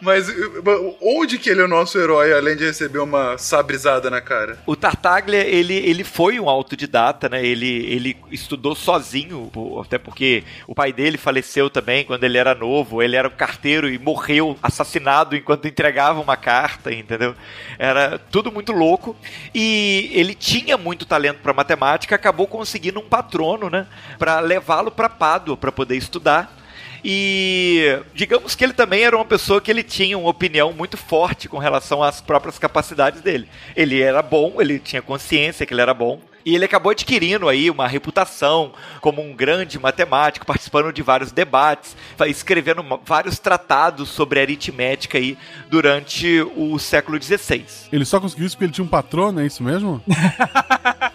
Mas 0.02 0.30
uh, 0.30 0.96
onde 1.02 1.38
que 1.38 1.50
ele 1.50 1.62
é 1.62 1.66
o 1.66 1.68
nosso 1.68 1.98
herói, 1.98 2.34
além 2.34 2.56
de 2.56 2.66
receber 2.66 3.00
uma 3.00 3.38
sabrizada 3.38 4.10
na 4.10 4.22
cara? 4.22 4.58
O 4.66 4.76
Tartaglia, 4.76 5.44
ele, 5.46 5.76
ele 5.76 6.04
foi 6.04 6.40
um 6.40 6.50
autodidata, 6.50 7.30
né? 7.30 7.46
Ele, 7.46 7.86
ele 7.86 8.18
estudou 8.32 8.76
sozinho, 8.76 9.52
até 9.84 9.98
porque 9.98 10.44
o 10.68 10.74
pai 10.74 10.92
dele 10.92 11.18
faleceu 11.18 11.70
também 11.70 12.04
quando 12.04 12.24
ele 12.24 12.38
era 12.38 12.56
novo. 12.56 13.02
Ele 13.02 13.16
era 13.16 13.28
um 13.28 13.32
carteiro 13.32 13.90
e 13.90 13.98
morreu 13.98 14.58
assassinado 14.62 15.36
enquanto 15.36 15.68
entregava 15.68 16.20
uma 16.20 16.38
carta, 16.38 16.94
entendeu? 16.94 17.36
Era 17.78 18.18
tudo 18.18 18.52
muito 18.52 18.72
louco. 18.72 19.16
E 19.54 20.10
ele 20.14 20.34
tinha 20.34 20.78
muito 20.78 21.06
talento 21.06 21.40
para 21.42 21.54
matemática, 21.54 22.16
acabou 22.16 22.48
conseguindo 22.48 23.00
um 23.00 23.08
patrono, 23.08 23.70
né? 23.70 23.88
Para 24.18 24.40
levá-lo 24.40 24.92
para 24.92 25.10
Pádua 25.10 25.58
para 25.58 25.72
poder 25.72 25.96
estudar. 25.96 26.61
E 27.04 28.00
digamos 28.14 28.56
que 28.56 28.64
ele 28.64 28.74
também 28.74 29.04
era 29.04 29.16
uma 29.16 29.26
pessoa 29.26 29.60
que 29.60 29.72
ele 29.72 29.84
tinha 29.84 30.18
uma 30.18 30.30
opinião 30.30 30.72
muito 30.72 30.98
forte 30.98 31.50
com 31.50 31.58
relação 31.58 32.04
às 32.04 32.22
próprias 32.22 32.60
capacidades 32.60 33.22
dele. 33.22 33.48
Ele 33.76 34.02
era 34.02 34.22
bom, 34.22 34.56
ele 34.60 34.80
tinha 34.80 35.02
consciência 35.02 35.66
que 35.66 35.74
ele 35.74 35.82
era 35.82 35.94
bom. 35.94 36.20
E 36.46 36.56
ele 36.56 36.66
acabou 36.66 36.92
adquirindo 36.92 37.48
aí 37.48 37.70
uma 37.70 37.88
reputação 37.88 38.72
como 39.00 39.22
um 39.22 39.36
grande 39.36 39.80
matemático, 39.80 40.46
participando 40.46 40.92
de 40.92 41.02
vários 41.02 41.32
debates, 41.32 41.96
escrevendo 42.28 42.84
vários 43.06 43.38
tratados 43.40 44.10
sobre 44.10 44.40
aritmética 44.40 45.18
aí 45.18 45.38
durante 45.70 46.42
o 46.56 46.80
século 46.80 47.22
XVI. 47.22 47.66
Ele 47.92 48.06
só 48.06 48.20
conseguiu 48.20 48.48
isso 48.48 48.56
porque 48.56 48.66
ele 48.66 48.74
tinha 48.74 48.86
um 48.86 48.90
patrono, 48.90 49.40
é 49.40 49.46
isso 49.46 49.64
mesmo? 49.64 50.02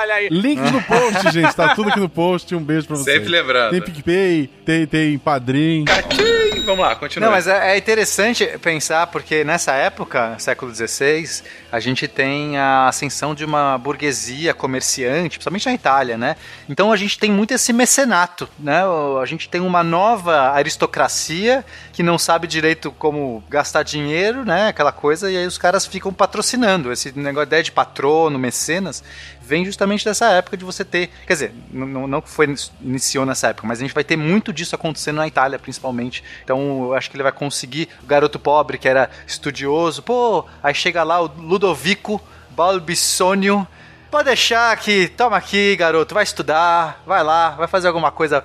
Olha 0.00 0.14
aí. 0.14 0.28
Links 0.28 0.70
no 0.70 0.82
post, 0.82 1.30
gente. 1.32 1.54
Tá 1.54 1.74
tudo 1.74 1.90
aqui 1.90 2.00
no 2.00 2.08
post. 2.08 2.54
Um 2.54 2.62
beijo 2.62 2.86
pra 2.86 2.96
vocês. 2.96 3.16
Sempre 3.16 3.30
lembrando. 3.30 3.70
Tem 3.70 3.82
PicPay, 3.82 4.50
tem, 4.64 4.86
tem 4.86 5.18
Padrim. 5.18 5.84
Catim! 5.84 6.62
Vamos 6.64 6.84
lá, 6.84 6.96
continua. 6.96 7.26
Não, 7.26 7.34
mas 7.34 7.46
é, 7.46 7.74
é 7.74 7.76
interessante 7.76 8.46
pensar, 8.62 9.06
porque 9.08 9.44
nessa 9.44 9.72
época, 9.72 10.34
século 10.38 10.74
XVI, 10.74 11.42
a 11.70 11.78
gente 11.78 12.08
tem 12.08 12.56
a 12.56 12.88
ascensão 12.88 13.34
de 13.34 13.44
uma 13.44 13.76
burguesia 13.76 14.54
comerciante, 14.54 15.36
principalmente 15.36 15.66
na 15.66 15.74
Itália, 15.74 16.16
né? 16.16 16.36
Então 16.68 16.90
a 16.90 16.96
gente 16.96 17.18
tem 17.18 17.30
muito 17.30 17.52
esse 17.52 17.72
mecenato, 17.72 18.48
né? 18.58 18.82
A 19.20 19.26
gente 19.26 19.48
tem 19.48 19.60
uma 19.60 19.82
nova 19.82 20.52
aristocracia 20.52 21.64
que 21.92 22.02
não 22.02 22.18
sabe 22.18 22.46
direito 22.46 22.90
como 22.92 23.44
gastar 23.50 23.82
dinheiro, 23.82 24.44
né? 24.44 24.68
Aquela 24.68 24.92
coisa, 24.92 25.30
e 25.30 25.36
aí 25.36 25.46
os 25.46 25.58
caras 25.58 25.86
ficam 25.86 26.12
patrocinando. 26.12 26.90
Esse 26.90 27.12
negócio, 27.18 27.46
ideia 27.46 27.62
de 27.62 27.72
patrono, 27.72 28.38
mecenas, 28.38 29.04
vem 29.42 29.64
justamente 29.64 29.83
dessa 30.04 30.30
época 30.30 30.56
de 30.56 30.64
você 30.64 30.84
ter. 30.84 31.10
Quer 31.26 31.32
dizer, 31.32 31.54
não 31.70 32.20
que 32.20 32.28
foi 32.28 32.54
iniciou 32.80 33.26
nessa 33.26 33.48
época, 33.48 33.66
mas 33.66 33.78
a 33.78 33.82
gente 33.82 33.94
vai 33.94 34.04
ter 34.04 34.16
muito 34.16 34.52
disso 34.52 34.74
acontecendo 34.74 35.16
na 35.16 35.26
Itália, 35.26 35.58
principalmente. 35.58 36.22
Então 36.42 36.84
eu 36.84 36.94
acho 36.94 37.10
que 37.10 37.16
ele 37.16 37.22
vai 37.22 37.32
conseguir. 37.32 37.88
O 38.02 38.06
garoto 38.06 38.38
pobre 38.38 38.78
que 38.78 38.88
era 38.88 39.10
estudioso, 39.26 40.02
pô, 40.02 40.46
aí 40.62 40.74
chega 40.74 41.02
lá 41.02 41.20
o 41.20 41.26
Ludovico 41.26 42.20
Balbissônio. 42.50 43.66
Pode 44.10 44.26
deixar 44.26 44.76
que, 44.76 45.08
toma 45.08 45.36
aqui, 45.36 45.74
garoto, 45.74 46.14
vai 46.14 46.22
estudar, 46.22 47.02
vai 47.04 47.24
lá, 47.24 47.50
vai 47.50 47.66
fazer 47.66 47.88
alguma 47.88 48.12
coisa 48.12 48.44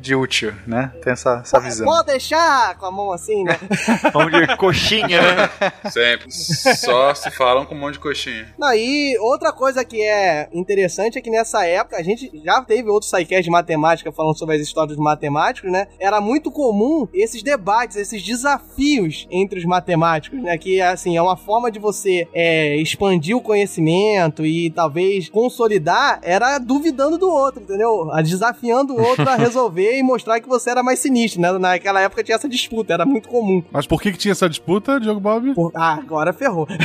de 0.00 0.14
útil, 0.14 0.52
né? 0.66 0.92
Tem 1.02 1.12
essa, 1.12 1.40
essa 1.42 1.60
visão. 1.60 1.86
Pode 1.86 2.06
deixar 2.06 2.76
com 2.78 2.86
a 2.86 2.90
mão 2.90 3.12
assim, 3.12 3.42
né? 3.44 3.58
Vamos 4.12 4.32
de 4.32 4.56
coxinha, 4.56 5.20
né? 5.20 5.50
Sempre. 5.90 6.30
Só 6.30 7.14
se 7.14 7.30
falam 7.30 7.66
com 7.66 7.74
um 7.74 7.78
monte 7.78 7.94
de 7.94 8.00
coxinha. 8.00 8.52
Não, 8.58 8.72
e 8.72 9.18
outra 9.18 9.52
coisa 9.52 9.84
que 9.84 10.00
é 10.02 10.48
interessante 10.52 11.18
é 11.18 11.20
que 11.20 11.30
nessa 11.30 11.66
época 11.66 11.96
a 11.96 12.02
gente 12.02 12.30
já 12.44 12.62
teve 12.62 12.88
outros 12.88 13.10
sidecasts 13.10 13.44
de 13.44 13.50
matemática 13.50 14.12
falando 14.12 14.38
sobre 14.38 14.56
as 14.56 14.62
histórias 14.62 14.96
dos 14.96 15.04
matemáticos, 15.04 15.70
né? 15.70 15.88
Era 15.98 16.20
muito 16.20 16.50
comum 16.50 17.08
esses 17.12 17.42
debates, 17.42 17.96
esses 17.96 18.22
desafios 18.22 19.26
entre 19.30 19.58
os 19.58 19.64
matemáticos, 19.64 20.40
né? 20.40 20.56
Que, 20.56 20.80
assim, 20.80 21.16
é 21.16 21.22
uma 21.22 21.36
forma 21.36 21.70
de 21.70 21.78
você 21.78 22.28
é, 22.32 22.76
expandir 22.76 23.36
o 23.36 23.40
conhecimento 23.40 24.46
e 24.46 24.70
talvez 24.70 25.28
consolidar, 25.28 26.20
era 26.22 26.58
duvidando 26.58 27.18
do 27.18 27.28
outro, 27.30 27.62
entendeu? 27.62 28.10
Desafiando 28.22 28.94
o 28.94 29.02
outro 29.02 29.28
a 29.28 29.39
resolver 29.40 29.98
e 29.98 30.02
mostrar 30.02 30.40
que 30.40 30.48
você 30.48 30.70
era 30.70 30.82
mais 30.82 30.98
sinistro, 30.98 31.40
né? 31.40 31.50
Naquela 31.58 32.00
época 32.00 32.22
tinha 32.22 32.36
essa 32.36 32.48
disputa, 32.48 32.92
era 32.94 33.04
muito 33.04 33.28
comum. 33.28 33.62
Mas 33.72 33.86
por 33.86 34.00
que, 34.00 34.12
que 34.12 34.18
tinha 34.18 34.32
essa 34.32 34.48
disputa, 34.48 35.00
Diogo 35.00 35.20
Bob? 35.20 35.54
Por- 35.54 35.72
Ah, 35.74 35.94
agora 35.94 36.32
ferrou. 36.32 36.66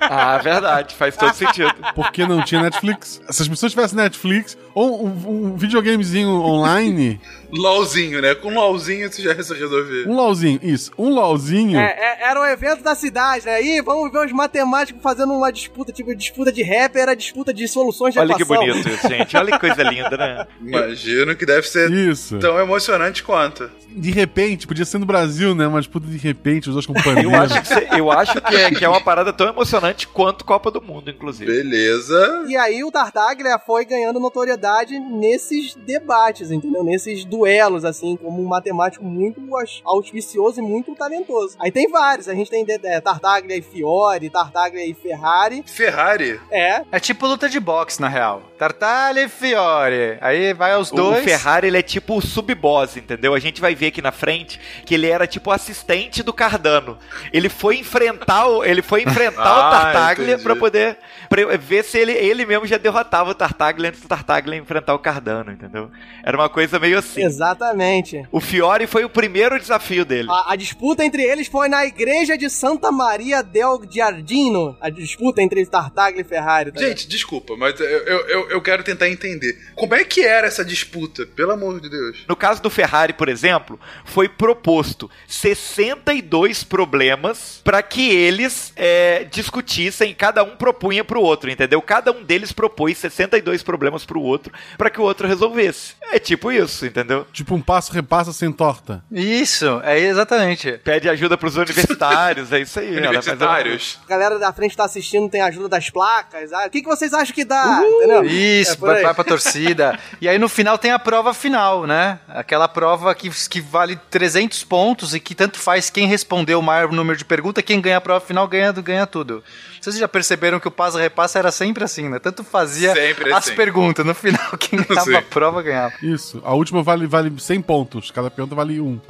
Ah, 0.00 0.38
verdade, 0.38 0.94
faz 0.94 1.16
todo 1.16 1.32
sentido. 1.34 1.74
Porque 1.94 2.26
não 2.26 2.42
tinha 2.42 2.62
Netflix. 2.62 3.20
Se 3.30 3.42
as 3.42 3.48
pessoas 3.48 3.72
tivessem 3.72 3.96
Netflix 3.96 4.56
ou 4.74 5.06
um, 5.06 5.12
um 5.52 5.56
videogamezinho 5.56 6.30
online, 6.30 7.20
LOLzinho, 7.52 8.20
né? 8.20 8.34
Com 8.34 8.50
LOLzinho 8.52 9.10
você 9.12 9.22
já 9.22 9.42
se 9.42 9.54
resolver. 9.54 10.06
um 10.08 10.14
LOLzinho, 10.14 10.60
isso, 10.62 10.90
um 10.98 11.08
LOLzinho. 11.10 11.78
É, 11.78 11.84
é, 11.98 12.28
era 12.30 12.40
um 12.40 12.44
evento 12.44 12.82
da 12.82 12.94
cidade, 12.94 13.46
né? 13.46 13.62
Ih, 13.62 13.80
vamos 13.82 14.10
ver 14.12 14.24
os 14.26 14.32
matemáticos 14.32 15.02
fazendo 15.02 15.32
uma 15.32 15.50
disputa, 15.50 15.92
tipo, 15.92 16.14
disputa 16.14 16.52
de 16.52 16.62
rap, 16.62 16.96
era 16.96 17.14
disputa 17.14 17.52
de 17.54 17.66
soluções 17.66 18.12
de 18.14 18.20
Olha 18.20 18.34
que 18.34 18.42
equação. 18.42 18.66
bonito 18.66 18.88
isso, 18.88 19.08
gente. 19.08 19.36
Olha 19.36 19.52
que 19.52 19.58
coisa 19.58 19.82
linda, 19.82 20.16
né? 20.16 20.46
Imagino 20.60 21.34
que 21.36 21.46
deve 21.46 21.66
ser 21.66 21.90
Isso. 21.90 22.38
tão 22.38 22.58
emocionante 22.58 23.22
quanto. 23.22 23.70
De 23.90 24.10
repente, 24.10 24.66
podia 24.66 24.84
ser 24.84 24.98
no 24.98 25.06
Brasil, 25.06 25.54
né? 25.54 25.66
Uma 25.66 25.80
disputa 25.80 26.06
de 26.06 26.18
repente, 26.18 26.68
os 26.68 26.74
dois 26.74 26.86
companheiros. 26.86 27.32
Eu 27.32 27.40
acho 27.40 27.60
que, 27.62 27.68
cê- 27.68 27.88
eu 27.96 28.10
acho 28.12 28.40
que, 28.42 28.54
é, 28.56 28.70
que 28.70 28.84
é 28.84 28.88
uma 28.88 29.00
parada 29.00 29.32
tão 29.32 29.48
emocionante 29.48 30.06
quanto 30.06 30.44
Copa 30.44 30.70
do 30.70 30.80
Mundo, 30.82 31.10
inclusive. 31.10 31.50
Beleza. 31.50 32.44
E 32.48 32.56
aí 32.56 32.84
o 32.84 32.90
Tartaglia 32.90 33.58
foi 33.58 33.84
ganhando 33.84 34.20
notoriedade 34.20 34.98
nesses 34.98 35.74
debates, 35.74 36.50
entendeu? 36.50 36.84
Nesses 36.84 37.24
duelos, 37.38 37.84
assim, 37.84 38.16
como 38.16 38.42
um 38.42 38.46
matemático 38.46 39.04
muito 39.04 39.40
aus- 39.56 39.80
auspicioso 39.84 40.60
e 40.60 40.62
muito 40.62 40.94
talentoso. 40.94 41.56
Aí 41.60 41.70
tem 41.70 41.88
vários, 41.88 42.28
a 42.28 42.34
gente 42.34 42.50
tem 42.50 42.64
é, 42.84 43.00
Tartaglia 43.00 43.56
e 43.56 43.62
Fiore, 43.62 44.28
Tartaglia 44.30 44.84
e 44.86 44.94
Ferrari. 44.94 45.62
Ferrari. 45.66 46.40
É, 46.50 46.82
É 46.90 47.00
tipo 47.00 47.26
luta 47.26 47.48
de 47.48 47.60
boxe, 47.60 48.00
na 48.00 48.08
real. 48.08 48.42
Tartaglia 48.58 49.24
e 49.24 49.28
Fiore. 49.28 50.18
Aí 50.20 50.52
vai 50.52 50.72
aos 50.72 50.90
O- 50.92 50.96
dois. 50.96 51.20
O 51.20 51.24
Ferrari, 51.24 51.68
ele 51.68 51.78
é 51.78 51.82
tipo 51.82 52.16
o 52.16 52.20
sub-boss, 52.20 52.96
entendeu? 52.96 53.34
A 53.34 53.38
gente 53.38 53.60
vai 53.60 53.74
ver 53.74 53.86
aqui 53.88 54.02
na 54.02 54.12
frente 54.12 54.60
que 54.84 54.94
ele 54.94 55.06
era 55.06 55.26
tipo 55.26 55.50
o 55.50 55.52
assistente 55.52 56.22
do 56.22 56.32
Cardano. 56.32 56.98
Ele 57.32 57.48
foi 57.48 57.78
enfrentar 57.78 58.46
o, 58.48 58.64
ele 58.64 58.82
foi 58.82 59.02
enfrentar 59.02 59.38
Ah, 59.48 59.68
o 59.68 59.70
Tartaglia 59.70 60.28
entendi. 60.34 60.42
pra 60.42 60.56
poder 60.56 60.98
pre- 61.28 61.56
ver 61.56 61.84
se 61.84 61.98
ele, 61.98 62.12
ele 62.12 62.44
mesmo 62.44 62.66
já 62.66 62.76
derrotava 62.78 63.30
o 63.30 63.34
Tartaglia 63.34 63.88
antes 63.88 64.00
do 64.00 64.08
Tartaglia 64.08 64.58
enfrentar 64.58 64.94
o 64.94 64.98
Cardano, 64.98 65.52
entendeu? 65.52 65.90
Era 66.24 66.36
uma 66.36 66.48
coisa 66.48 66.78
meio 66.78 66.98
assim. 66.98 67.20
Exatamente. 67.28 68.26
O 68.32 68.40
Fiore 68.40 68.86
foi 68.86 69.04
o 69.04 69.08
primeiro 69.10 69.58
desafio 69.58 70.04
dele. 70.04 70.28
A, 70.30 70.52
a 70.52 70.56
disputa 70.56 71.04
entre 71.04 71.22
eles 71.22 71.46
foi 71.46 71.68
na 71.68 71.84
igreja 71.86 72.36
de 72.36 72.48
Santa 72.50 72.90
Maria 72.92 73.42
del 73.42 73.80
Giardino. 73.88 74.76
A 74.80 74.90
disputa 74.90 75.42
entre 75.42 75.64
Tartaglia 75.66 76.22
e 76.22 76.24
Ferrari. 76.24 76.72
tá 76.72 76.80
Gente, 76.80 77.08
desculpa, 77.08 77.56
mas 77.56 77.78
eu, 77.80 77.86
eu, 77.86 78.28
eu- 78.28 78.50
eu 78.50 78.62
quero 78.62 78.82
tentar 78.82 79.08
entender. 79.08 79.56
Como 79.74 79.94
é 79.94 80.04
que 80.04 80.24
era 80.24 80.46
essa 80.46 80.64
disputa? 80.64 81.26
Pelo 81.26 81.52
amor 81.52 81.80
de 81.80 81.88
Deus. 81.88 82.24
No 82.28 82.34
caso 82.36 82.62
do 82.62 82.70
Ferrari, 82.70 83.12
por 83.12 83.28
exemplo, 83.28 83.78
foi 84.04 84.28
proposto 84.28 85.10
62 85.26 86.64
problemas 86.64 87.60
para 87.64 87.82
que 87.82 88.10
eles 88.10 88.72
é, 88.76 89.24
discutissem, 89.24 90.14
cada 90.14 90.42
um 90.42 90.56
propunha 90.56 91.04
para 91.04 91.18
o 91.18 91.22
outro, 91.22 91.50
entendeu? 91.50 91.80
Cada 91.82 92.12
um 92.12 92.22
deles 92.24 92.52
propôs 92.52 92.96
62 92.98 93.62
problemas 93.62 94.04
para 94.04 94.18
o 94.18 94.22
outro 94.22 94.52
para 94.76 94.90
que 94.90 95.00
o 95.00 95.04
outro 95.04 95.26
resolvesse. 95.28 95.94
É 96.10 96.18
tipo 96.18 96.50
isso, 96.50 96.86
entendeu? 96.86 97.17
Tipo 97.32 97.54
um 97.54 97.60
passo 97.60 97.92
repassa 97.92 98.32
sem 98.32 98.50
torta. 98.52 99.02
Isso, 99.10 99.80
é 99.84 99.98
exatamente. 99.98 100.72
Pede 100.84 101.08
ajuda 101.08 101.36
para 101.36 101.48
os 101.48 101.56
universitários, 101.56 102.52
é 102.52 102.60
isso 102.60 102.78
aí. 102.78 102.96
Universitários. 102.96 103.98
A 104.04 104.08
galera 104.08 104.38
da 104.38 104.52
frente 104.52 104.76
tá 104.76 104.84
assistindo, 104.84 105.28
tem 105.28 105.40
a 105.40 105.46
ajuda 105.46 105.68
das 105.68 105.90
placas. 105.90 106.52
Ah, 106.52 106.66
o 106.66 106.70
que, 106.70 106.82
que 106.82 106.88
vocês 106.88 107.12
acham 107.12 107.34
que 107.34 107.44
dá? 107.44 107.82
Entendeu? 107.84 108.24
Isso, 108.24 108.72
É 108.72 108.76
vai, 108.76 109.02
vai 109.02 109.14
pra 109.14 109.24
torcida. 109.24 109.98
e 110.20 110.28
aí 110.28 110.38
no 110.38 110.48
final 110.48 110.78
tem 110.78 110.90
a 110.90 110.98
prova 110.98 111.32
final, 111.34 111.86
né? 111.86 112.18
Aquela 112.28 112.68
prova 112.68 113.14
que, 113.14 113.30
que 113.48 113.60
vale 113.60 113.96
300 114.10 114.64
pontos 114.64 115.14
e 115.14 115.20
que 115.20 115.34
tanto 115.34 115.58
faz 115.58 115.90
quem 115.90 116.06
respondeu 116.06 116.58
o 116.58 116.62
maior 116.62 116.90
número 116.92 117.18
de 117.18 117.24
perguntas, 117.24 117.64
quem 117.64 117.80
ganha 117.80 117.98
a 117.98 118.00
prova 118.00 118.24
final 118.24 118.46
ganha, 118.46 118.72
ganha 118.72 119.06
tudo. 119.06 119.42
Vocês 119.80 119.96
já 119.98 120.08
perceberam 120.08 120.58
que 120.60 120.68
o 120.68 120.70
passa-repassa 120.70 121.38
era 121.38 121.50
sempre 121.50 121.84
assim, 121.84 122.08
né? 122.08 122.18
Tanto 122.18 122.42
fazia 122.44 122.92
Sempre 122.94 123.32
as 123.32 123.46
assim. 123.46 123.54
perguntas, 123.56 124.04
no 124.04 124.14
final 124.14 124.56
quem 124.58 124.80
ganhava 124.88 125.18
a 125.18 125.22
prova 125.22 125.62
ganhava. 125.62 125.94
Isso. 126.02 126.40
A 126.44 126.54
última 126.54 126.82
vale 126.82 127.06
vale 127.06 127.32
100 127.38 127.60
pontos. 127.62 128.10
Cada 128.10 128.30
pergunta 128.30 128.54
vale 128.54 128.80
um. 128.80 129.00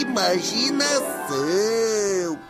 Imaginação. 0.00 1.85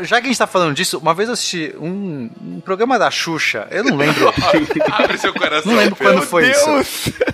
Já 0.00 0.20
que 0.20 0.26
a 0.26 0.28
gente 0.28 0.38
tá 0.38 0.46
falando 0.46 0.74
disso, 0.74 0.98
uma 0.98 1.14
vez 1.14 1.28
eu 1.28 1.32
assisti 1.32 1.74
um, 1.78 2.30
um 2.40 2.60
programa 2.60 2.98
da 2.98 3.10
Xuxa, 3.10 3.66
eu 3.70 3.84
não 3.84 3.96
lembro. 3.96 4.28
Abre 4.92 5.18
seu 5.18 5.32
coração. 5.32 5.72
Não 5.72 5.78
lembro 5.78 5.96
quando 5.96 6.22
foi 6.22 6.50
isso. 6.50 6.66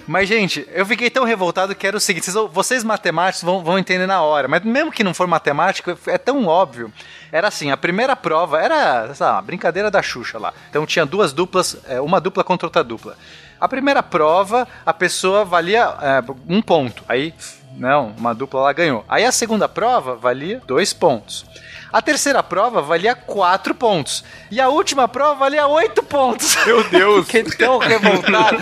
Mas, 0.07 0.29
gente, 0.29 0.67
eu 0.73 0.87
fiquei 0.87 1.11
tão 1.11 1.25
revoltado 1.25 1.75
que 1.75 1.87
era 1.87 1.97
o 1.97 2.01
seguinte: 2.01 2.31
vocês, 2.31 2.51
vocês 2.53 2.85
matemáticos 2.85 3.43
vão, 3.43 3.63
vão 3.63 3.79
entender 3.79 4.07
na 4.07 4.23
hora, 4.23 4.49
mas 4.49 4.63
mesmo 4.63 4.93
que 4.93 5.05
não 5.05 5.15
for 5.15 5.27
matemático, 5.27 5.97
é 6.07 6.19
tão 6.19 6.47
óbvio. 6.47 6.93
Era 7.31 7.49
assim, 7.49 7.71
a 7.71 7.77
primeira 7.77 8.15
prova 8.15 8.61
era, 8.61 9.15
sei 9.15 9.25
lá, 9.25 9.33
uma 9.33 9.43
brincadeira 9.43 9.91
da 9.91 10.03
Xuxa 10.03 10.39
lá. 10.39 10.53
Então 10.69 10.85
tinha 10.85 11.07
duas 11.07 11.33
duplas, 11.33 11.77
é, 11.89 12.01
uma 12.01 12.21
dupla 12.21 12.45
contra 12.45 12.67
outra 12.67 12.85
dupla. 12.85 13.17
A 13.61 13.69
primeira 13.69 14.03
prova, 14.03 14.67
a 14.85 14.93
pessoa 14.93 15.45
valia 15.45 15.95
é, 16.03 16.23
um 16.49 16.61
ponto. 16.61 17.05
Aí, 17.09 17.33
não, 17.77 18.09
uma 18.19 18.35
dupla 18.35 18.61
lá 18.61 18.73
ganhou. 18.73 19.05
Aí 19.09 19.25
a 19.25 19.33
segunda 19.33 19.69
prova 19.69 20.15
valia 20.15 20.61
dois 20.67 20.93
pontos. 20.93 21.47
A 21.93 22.01
terceira 22.01 22.43
prova 22.43 22.81
valia 22.81 23.15
quatro 23.15 23.75
pontos. 23.75 24.25
E 24.51 24.61
a 24.61 24.69
última 24.69 25.07
prova 25.09 25.35
valia 25.35 25.67
oito 25.67 26.03
pontos. 26.03 26.57
Meu 26.65 26.83
Deus. 26.89 27.27
Fiquei 27.27 27.43
tão 27.45 27.79
revoltado. 27.79 28.57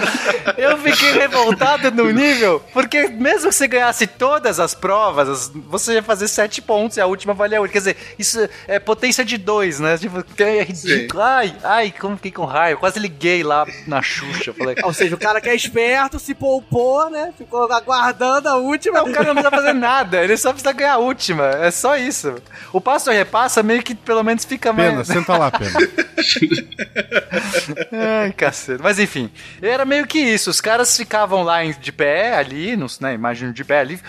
Eu 0.57 0.77
fiquei 0.79 1.12
revoltado 1.12 1.90
no 1.90 2.11
nível, 2.11 2.62
porque 2.73 3.09
mesmo 3.09 3.49
que 3.49 3.55
você 3.55 3.69
ganhasse 3.69 4.07
todas 4.07 4.59
as 4.59 4.75
provas, 4.75 5.29
as- 5.29 5.53
você 5.69 5.95
ia 5.95 6.03
fazer 6.03 6.29
sete 6.29 6.61
pontos 6.61 6.97
e 6.97 7.01
a 7.01 7.07
última 7.07 7.33
valia 7.35 7.61
oito. 7.61 7.73
Quer 7.73 7.79
dizer, 7.79 7.97
isso 8.19 8.38
é 8.66 8.79
potência 8.79 9.25
de 9.25 9.38
dois, 9.38 9.79
né? 9.81 9.97
Tipo, 9.97 10.25
é 10.38 10.62
ridículo. 10.62 11.23
Ai, 11.23 11.55
ai, 11.62 11.95
como 11.99 12.16
fiquei 12.16 12.33
com 12.33 12.45
raio. 12.45 12.79
Quase 12.79 12.99
liguei 12.99 13.43
lá 13.43 13.64
na 13.87 14.03
Xuxa. 14.03 14.53
Falei, 14.53 14.77
Ou 14.83 14.93
seja, 14.93 15.14
o 15.14 15.19
cara 15.19 15.40
que 15.40 15.49
é 15.49 15.55
esperto 15.55 16.19
se 16.19 16.35
poupou, 16.35 17.09
né? 17.11 17.33
Ficou 17.38 17.71
aguardando 17.73 18.49
a 18.49 18.57
última. 18.57 19.03
o 19.03 19.12
cara 19.12 19.27
não 19.33 19.35
precisa 19.35 19.51
fazer 19.51 19.73
nada, 19.73 20.23
ele 20.23 20.37
só 20.37 20.51
precisa 20.53 20.73
ganhar 20.73 20.95
a 20.95 20.99
última. 20.99 21.45
É 21.47 21.71
só 21.71 21.97
isso. 21.97 22.35
O 22.73 22.81
passo 22.81 23.11
a 23.11 23.14
repassa 23.21 23.63
meio 23.63 23.83
que 23.83 23.95
pelo 23.95 24.23
menos 24.23 24.45
fica 24.45 24.73
Pena, 24.75 24.97
mais. 24.97 25.07
senta 25.07 25.37
lá, 25.37 25.51
Pena. 25.51 25.73
Ai, 28.23 28.33
cacete. 28.33 28.83
Mas 28.83 28.99
enfim, 28.99 29.31
era 29.63 29.85
meio 29.85 30.07
que 30.07 30.19
isso. 30.19 30.51
Os 30.51 30.61
caras 30.61 30.97
ficavam 30.97 31.43
lá 31.43 31.63
de 31.65 31.93
pé 31.93 32.35
ali, 32.37 32.77
nos, 32.77 33.01
né, 33.01 33.15
imagino 33.15 33.53
de 33.53 33.65
pé 33.65 33.81
ali, 33.81 34.01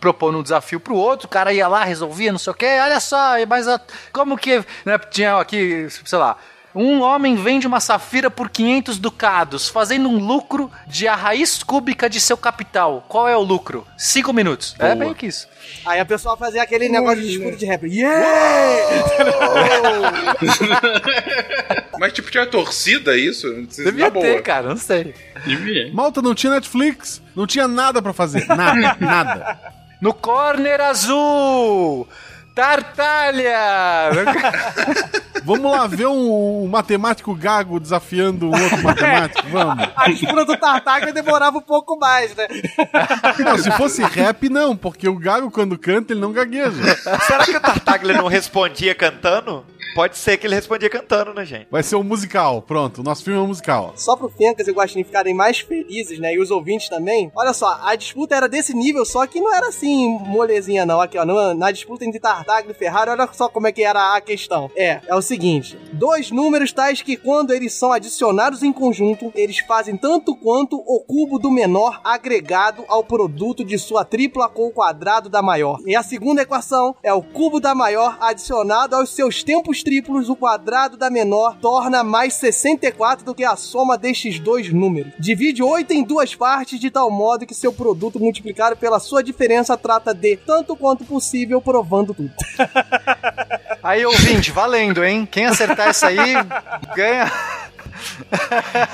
propondo 0.00 0.38
um 0.38 0.42
desafio 0.42 0.80
pro 0.80 0.94
outro, 0.94 1.26
o 1.26 1.30
cara 1.30 1.52
ia 1.52 1.68
lá, 1.68 1.84
resolvia, 1.84 2.32
não 2.32 2.38
sei 2.38 2.52
o 2.52 2.56
quê. 2.56 2.78
Olha 2.82 3.00
só, 3.00 3.34
mas 3.46 3.66
ó, 3.66 3.78
como 4.12 4.36
que. 4.36 4.64
Né, 4.84 4.98
tinha 5.10 5.36
aqui, 5.38 5.86
sei 5.90 6.18
lá. 6.18 6.36
Um 6.74 7.00
homem 7.00 7.34
vende 7.34 7.66
uma 7.66 7.80
safira 7.80 8.30
por 8.30 8.48
500 8.48 8.98
ducados, 8.98 9.68
fazendo 9.68 10.08
um 10.08 10.18
lucro 10.24 10.70
de 10.86 11.08
a 11.08 11.16
raiz 11.16 11.62
cúbica 11.62 12.08
de 12.08 12.20
seu 12.20 12.36
capital. 12.36 13.04
Qual 13.08 13.28
é 13.28 13.36
o 13.36 13.42
lucro? 13.42 13.84
Cinco 13.98 14.32
minutos. 14.32 14.76
É 14.78 14.94
bem 14.94 15.12
que 15.12 15.26
isso. 15.26 15.48
Aí 15.84 15.98
a 15.98 16.04
pessoa 16.04 16.36
fazia 16.36 16.62
aquele 16.62 16.88
negócio 16.88 17.20
de 17.20 17.28
disputa 17.28 17.56
de 17.56 17.66
rap. 17.66 17.84
Yeah! 17.86 18.10
Mas 21.98 22.12
tipo, 22.12 22.30
tinha 22.30 22.46
torcida 22.46 23.16
isso? 23.16 23.52
Devia 23.76 24.10
boa. 24.10 24.24
ter, 24.24 24.42
cara, 24.42 24.68
não 24.68 24.76
sei. 24.76 25.14
Devia. 25.44 25.92
Malta 25.92 26.22
não 26.22 26.34
tinha 26.34 26.52
Netflix, 26.52 27.20
não 27.34 27.46
tinha 27.46 27.66
nada 27.66 28.00
pra 28.00 28.12
fazer. 28.12 28.46
Nada, 28.46 28.96
nada. 29.00 29.58
No 30.00 30.14
corner 30.14 30.80
azul! 30.80 32.08
Tartalha! 32.60 34.10
Vamos 35.42 35.72
lá 35.72 35.86
ver 35.86 36.06
um, 36.06 36.64
um 36.64 36.68
matemático 36.68 37.34
gago 37.34 37.80
desafiando 37.80 38.50
um 38.50 38.62
outro 38.62 38.82
matemático? 38.82 39.48
Vamos. 39.48 39.88
A 39.96 40.10
disputa 40.10 40.44
do 40.44 40.56
Tartaga 40.58 41.10
demorava 41.10 41.56
um 41.56 41.62
pouco 41.62 41.98
mais, 41.98 42.36
né? 42.36 42.46
Não, 43.38 43.56
se 43.56 43.70
fosse 43.70 44.02
rap, 44.02 44.50
não, 44.50 44.76
porque 44.76 45.08
o 45.08 45.18
gago, 45.18 45.50
quando 45.50 45.78
canta, 45.78 46.12
ele 46.12 46.20
não 46.20 46.32
gagueja. 46.32 46.94
Será 47.26 47.46
que 47.46 47.56
o 47.56 47.60
Tartaglia 47.60 48.18
não 48.18 48.28
respondia 48.28 48.94
cantando? 48.94 49.64
Pode 49.94 50.16
ser 50.18 50.36
que 50.36 50.46
ele 50.46 50.54
respondia 50.54 50.88
cantando, 50.88 51.34
né, 51.34 51.44
gente? 51.44 51.66
Vai 51.70 51.82
ser 51.82 51.96
um 51.96 52.04
musical, 52.04 52.62
pronto. 52.62 53.00
O 53.00 53.04
nosso 53.04 53.24
filme 53.24 53.40
é 53.40 53.42
um 53.42 53.48
musical. 53.48 53.92
Só 53.96 54.14
pro 54.14 54.28
Fencas 54.28 54.68
e 54.68 54.70
o 54.70 54.74
Guaxinim 54.74 55.02
ficarem 55.02 55.34
mais 55.34 55.60
felizes, 55.60 56.18
né? 56.18 56.34
E 56.34 56.38
os 56.38 56.50
ouvintes 56.50 56.88
também. 56.88 57.32
Olha 57.34 57.52
só, 57.52 57.80
a 57.82 57.96
disputa 57.96 58.36
era 58.36 58.48
desse 58.48 58.72
nível, 58.72 59.04
só 59.04 59.26
que 59.26 59.40
não 59.40 59.52
era 59.52 59.68
assim, 59.68 60.18
molezinha 60.20 60.86
não. 60.86 61.00
Aqui, 61.00 61.18
ó, 61.18 61.24
na 61.54 61.70
disputa 61.72 62.04
entre 62.04 62.20
Tartaglia 62.20 62.49
Ferrari, 62.74 63.10
olha 63.10 63.28
só 63.32 63.48
como 63.48 63.66
é 63.66 63.72
que 63.72 63.82
era 63.82 64.14
a 64.14 64.20
questão. 64.20 64.70
É, 64.76 65.00
é 65.06 65.14
o 65.14 65.22
seguinte. 65.22 65.78
Dois 65.92 66.30
números 66.30 66.72
tais 66.72 67.02
que 67.02 67.16
quando 67.16 67.52
eles 67.52 67.72
são 67.72 67.92
adicionados 67.92 68.62
em 68.62 68.72
conjunto, 68.72 69.32
eles 69.34 69.58
fazem 69.60 69.96
tanto 69.96 70.34
quanto 70.34 70.76
o 70.76 71.00
cubo 71.00 71.38
do 71.38 71.50
menor 71.50 72.00
agregado 72.02 72.84
ao 72.88 73.04
produto 73.04 73.64
de 73.64 73.78
sua 73.78 74.04
tripla 74.04 74.48
com 74.48 74.66
o 74.66 74.70
quadrado 74.70 75.28
da 75.28 75.42
maior. 75.42 75.78
E 75.86 75.94
a 75.94 76.02
segunda 76.02 76.42
equação 76.42 76.94
é 77.02 77.12
o 77.12 77.22
cubo 77.22 77.60
da 77.60 77.74
maior 77.74 78.16
adicionado 78.20 78.96
aos 78.96 79.10
seus 79.10 79.42
tempos 79.42 79.82
triplos, 79.82 80.28
o 80.28 80.36
quadrado 80.36 80.96
da 80.96 81.10
menor 81.10 81.56
torna 81.60 82.02
mais 82.02 82.34
64 82.34 83.24
do 83.24 83.34
que 83.34 83.44
a 83.44 83.56
soma 83.56 83.96
destes 83.96 84.38
dois 84.38 84.72
números. 84.72 85.12
Divide 85.18 85.62
8 85.62 85.92
em 85.92 86.02
duas 86.02 86.34
partes 86.34 86.80
de 86.80 86.90
tal 86.90 87.10
modo 87.10 87.46
que 87.46 87.54
seu 87.54 87.72
produto 87.72 88.18
multiplicado 88.18 88.76
pela 88.76 88.98
sua 88.98 89.22
diferença 89.22 89.76
trata 89.76 90.14
de 90.14 90.36
tanto 90.36 90.74
quanto 90.76 91.04
possível 91.04 91.60
provando 91.60 92.14
tudo. 92.14 92.32
Aí, 93.82 94.04
ouvinte, 94.04 94.50
valendo, 94.50 95.04
hein? 95.04 95.26
Quem 95.30 95.46
acertar 95.46 95.90
isso 95.90 96.04
aí, 96.04 96.34
ganha. 96.94 97.30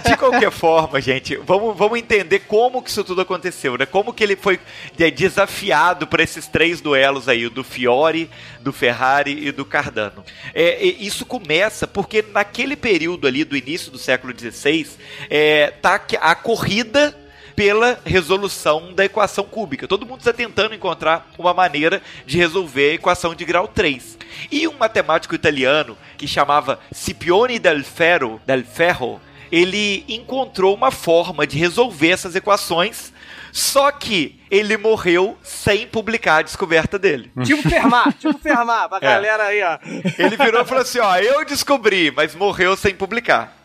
De 0.07 0.17
qualquer 0.17 0.51
forma, 0.51 1.01
gente, 1.01 1.37
vamos, 1.37 1.77
vamos 1.77 1.99
entender 1.99 2.41
como 2.41 2.83
que 2.83 2.91
isso 2.91 3.05
tudo 3.05 3.21
aconteceu, 3.21 3.77
né? 3.77 3.87
Como 3.87 4.13
que 4.13 4.23
ele 4.23 4.37
foi 4.37 4.59
é, 4.99 5.11
desafiado 5.11 6.07
para 6.07 6.23
esses 6.23 6.47
três 6.47 6.81
duelos 6.81 7.29
aí, 7.29 7.47
o 7.47 7.51
do 7.51 7.63
Fiore, 7.63 8.31
do 8.61 8.73
Ferrari 8.73 9.47
e 9.47 9.53
do 9.53 9.65
Cardano. 9.65 10.25
É, 10.55 10.85
isso 10.85 11.25
começa 11.25 11.87
porque 11.87 12.25
naquele 12.33 12.77
período 12.77 13.27
ali 13.27 13.45
do 13.45 13.57
início 13.57 13.91
do 13.91 13.99
século 13.99 14.35
XVI, 14.37 14.87
é, 15.31 15.73
tá 15.83 16.01
a 16.21 16.35
corrida 16.35 17.17
pela 17.57 17.99
resolução 18.05 18.93
da 18.93 19.05
equação 19.07 19.45
cúbica. 19.45 19.89
Todo 19.89 20.05
mundo 20.07 20.19
está 20.21 20.33
tentando 20.33 20.75
encontrar 20.75 21.31
uma 21.39 21.55
maneira 21.55 22.03
de 22.27 22.37
resolver 22.37 22.91
a 22.91 22.95
equação 22.95 23.35
de 23.35 23.45
grau 23.47 23.67
3. 23.67 24.19
E 24.53 24.69
um 24.69 24.75
matemático 24.75 25.35
italiano 25.35 25.97
que 26.19 26.29
chamava 26.29 26.79
Scipione 26.95 27.59
del 27.59 27.83
Ferro, 27.83 28.41
del 28.47 28.63
Ferro 28.65 29.21
ele 29.51 30.05
encontrou 30.09 30.75
uma 30.75 30.91
forma 30.91 31.47
de 31.47 31.57
resolver 31.57 32.11
essas 32.11 32.35
equações, 32.35 33.13
só 33.53 33.93
que 33.93 34.39
ele 34.51 34.77
morreu 34.77 35.39
sem 35.41 35.87
publicar 35.87 36.39
a 36.39 36.43
descoberta 36.43 36.99
dele. 36.99 37.31
tipo 37.47 37.63
Fermat, 37.69 38.13
tipo 38.19 38.39
Fermat, 38.41 38.89
pra 38.89 38.99
É. 38.99 39.01
galera 39.01 39.45
aí, 39.45 39.63
ó. 39.63 39.79
Ele 40.19 40.37
virou 40.37 40.63
e 40.63 40.65
falou 40.67 40.83
assim: 40.83 40.99
ó, 40.99 41.17
eu 41.17 41.45
descobri, 41.45 42.11
mas 42.11 42.35
morreu 42.35 42.77
sem 42.77 42.95
publicar. 42.95 43.57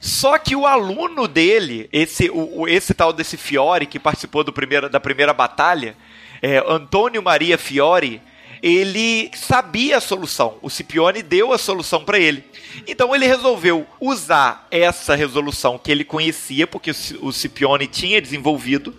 Só 0.00 0.38
que 0.38 0.54
o 0.54 0.66
aluno 0.66 1.26
dele, 1.26 1.88
esse, 1.92 2.30
o, 2.30 2.68
esse 2.68 2.94
tal 2.94 3.12
desse 3.12 3.36
Fiore, 3.36 3.86
que 3.86 3.98
participou 3.98 4.44
do 4.44 4.52
primeiro, 4.52 4.88
da 4.88 5.00
primeira 5.00 5.32
batalha, 5.32 5.96
é, 6.40 6.62
Antônio 6.66 7.22
Maria 7.22 7.58
Fiore, 7.58 8.22
ele 8.62 9.30
sabia 9.34 9.98
a 9.98 10.00
solução. 10.00 10.58
O 10.62 10.68
Scipione 10.68 11.22
deu 11.22 11.52
a 11.52 11.58
solução 11.58 12.04
para 12.04 12.18
ele. 12.18 12.44
Então 12.86 13.14
ele 13.14 13.26
resolveu 13.26 13.86
usar 14.00 14.66
essa 14.70 15.14
resolução 15.14 15.78
que 15.78 15.90
ele 15.90 16.04
conhecia, 16.04 16.66
porque 16.66 16.90
o 17.20 17.32
Scipione 17.32 17.86
tinha 17.86 18.20
desenvolvido, 18.20 18.94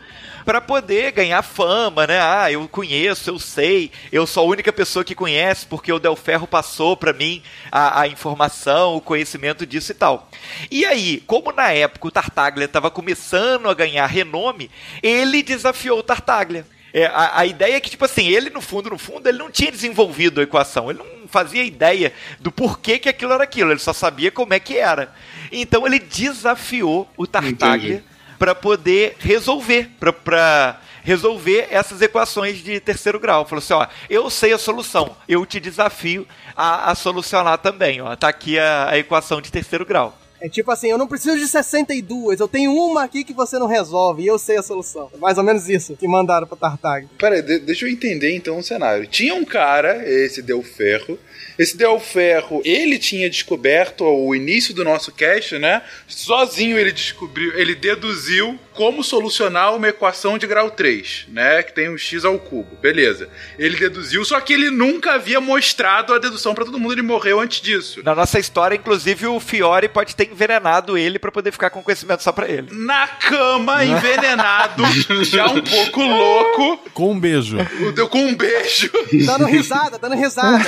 para 0.46 0.62
poder 0.62 1.12
ganhar 1.12 1.42
fama, 1.42 2.08
né? 2.08 2.20
Ah, 2.22 2.52
eu 2.52 2.68
conheço, 2.68 3.30
eu 3.30 3.40
sei, 3.40 3.92
eu 4.12 4.26
sou 4.26 4.44
a 4.44 4.50
única 4.50 4.72
pessoa 4.72 5.04
que 5.04 5.16
conhece 5.16 5.66
porque 5.66 5.92
o 5.92 6.00
Del 6.00 6.16
Ferro 6.16 6.48
passou 6.48 6.96
para 6.96 7.14
mim 7.14 7.42
a, 7.72 8.02
a 8.02 8.08
informação, 8.08 8.96
o 8.96 9.02
conhecimento 9.02 9.66
disso 9.66 9.92
e 9.92 9.96
tal. 9.96 10.30
E 10.70 10.86
aí, 10.86 11.24
como 11.28 11.52
na 11.52 11.72
época 11.72 12.08
o 12.08 12.12
Tartaglia 12.12 12.66
estava 12.66 12.90
começando 12.92 13.70
a 13.70 13.74
ganhar 13.74 14.06
renome, 14.06 14.70
ele 15.02 15.44
desafiou 15.44 16.00
o 16.00 16.04
Tartaglia. 16.04 16.66
É, 16.94 17.06
a, 17.06 17.40
a 17.40 17.46
ideia 17.46 17.76
é 17.76 17.80
que, 17.80 17.90
tipo 17.90 18.06
assim, 18.06 18.28
ele 18.28 18.50
no 18.50 18.62
fundo, 18.62 18.90
no 18.90 18.98
fundo, 18.98 19.28
ele 19.28 19.38
não 19.38 19.52
tinha 19.52 19.72
desenvolvido 19.72 20.40
a 20.40 20.44
equação, 20.44 20.90
ele 20.90 21.00
não 21.00 21.28
fazia 21.28 21.64
ideia 21.64 22.12
do 22.40 22.52
porquê 22.52 22.98
que 22.98 23.08
aquilo 23.08 23.34
era 23.34 23.44
aquilo, 23.44 23.72
ele 23.72 23.80
só 23.80 23.94
sabia 23.94 24.32
como 24.32 24.54
é 24.54 24.60
que 24.60 24.78
era. 24.78 25.14
Então 25.52 25.86
ele 25.86 26.00
desafiou 26.00 27.08
o 27.16 27.28
Tartaglia 27.28 27.98
Entendi. 27.98 28.04
Para 28.40 28.56
poder 28.56 29.18
resolver, 29.20 29.92
para 30.00 30.80
resolver 31.04 31.68
essas 31.70 32.02
equações 32.02 32.64
de 32.64 32.80
terceiro 32.80 33.20
grau. 33.20 33.46
Falou 33.46 33.60
assim, 33.60 33.74
ó, 33.74 33.86
eu 34.10 34.30
sei 34.30 34.54
a 34.54 34.58
solução, 34.58 35.16
eu 35.28 35.46
te 35.46 35.60
desafio 35.60 36.26
a, 36.56 36.90
a 36.90 36.96
solucionar 36.96 37.58
também, 37.58 38.02
ó. 38.02 38.16
Tá 38.16 38.30
aqui 38.30 38.58
a, 38.58 38.90
a 38.90 38.98
equação 38.98 39.42
de 39.42 39.52
terceiro 39.52 39.86
grau. 39.86 40.18
É 40.42 40.48
tipo 40.50 40.72
assim, 40.72 40.90
eu 40.90 40.98
não 40.98 41.08
preciso 41.08 41.38
de 41.38 41.48
62, 41.48 42.40
eu 42.40 42.48
tenho 42.48 42.74
uma 42.74 43.04
aqui 43.04 43.24
que 43.24 43.34
você 43.34 43.60
não 43.60 43.68
resolve 43.68 44.24
e 44.24 44.28
eu 44.28 44.40
sei 44.40 44.58
a 44.58 44.64
solução. 44.64 45.10
É 45.14 45.18
mais 45.18 45.38
ou 45.38 45.44
menos 45.44 45.68
isso 45.70 45.96
que 45.98 46.08
mandaram 46.08 46.48
pro 46.48 46.56
Tartag. 46.56 47.08
Peraí, 47.18 47.42
de- 47.42 47.60
deixa 47.60 47.86
eu 47.86 47.90
entender 47.90 48.34
então 48.36 48.58
o 48.58 48.64
cenário. 48.64 49.06
Tinha 49.08 49.36
um 49.36 49.44
cara, 49.46 50.02
esse 50.10 50.42
Del 50.42 50.64
Ferro. 50.64 51.20
Esse 51.58 51.76
Del 51.76 52.00
Ferro, 52.00 52.62
ele 52.64 52.98
tinha 52.98 53.30
descoberto 53.30 54.06
o 54.06 54.34
início 54.34 54.74
do 54.74 54.84
nosso 54.86 55.12
cast, 55.12 55.58
né? 55.60 55.82
Sozinho 56.08 56.78
ele 56.78 56.92
descobriu, 56.92 57.58
ele 57.58 57.76
deduziu 57.76 58.58
como 58.74 59.04
solucionar 59.04 59.76
uma 59.76 59.90
equação 59.90 60.38
de 60.38 60.48
grau 60.48 60.72
3, 60.72 61.26
né? 61.30 61.62
Que 61.64 61.74
tem 61.74 61.90
um 61.90 61.98
x 61.98 62.24
ao 62.24 62.40
cubo. 62.40 62.78
Beleza. 62.82 63.28
Ele 63.58 63.76
deduziu, 63.76 64.24
só 64.24 64.40
que 64.40 64.54
ele 64.54 64.70
nunca 64.70 65.14
havia 65.16 65.42
mostrado 65.42 66.14
a 66.14 66.18
dedução 66.18 66.56
pra 66.56 66.64
todo 66.64 66.80
mundo, 66.80 66.94
ele 66.94 67.02
morreu 67.02 67.42
antes 67.42 67.60
disso. 67.60 68.02
Na 68.04 68.16
nossa 68.16 68.40
história, 68.40 68.76
inclusive, 68.76 69.28
o 69.28 69.40
Fiore 69.42 69.90
pode 69.90 70.16
ter 70.16 70.29
envenenado 70.32 70.98
ele 70.98 71.18
pra 71.20 71.32
poder 71.32 71.52
ficar 71.52 71.70
com 71.70 71.82
conhecimento 71.84 72.24
só 72.24 72.32
pra 72.32 72.48
ele. 72.48 72.68
Na 72.72 73.08
cama, 73.08 73.84
envenenado, 73.84 74.84
já 75.26 75.48
um 75.48 75.62
pouco 75.62 76.02
louco, 76.02 76.78
Com 76.94 77.12
um 77.12 77.20
beijo. 77.20 77.58
o- 77.82 77.92
deu 77.92 78.08
com 78.08 78.20
um 78.26 78.36
beijo. 78.36 78.90
Dando 79.26 79.46
risada, 79.46 79.98
dando 79.98 80.16
risada. 80.16 80.66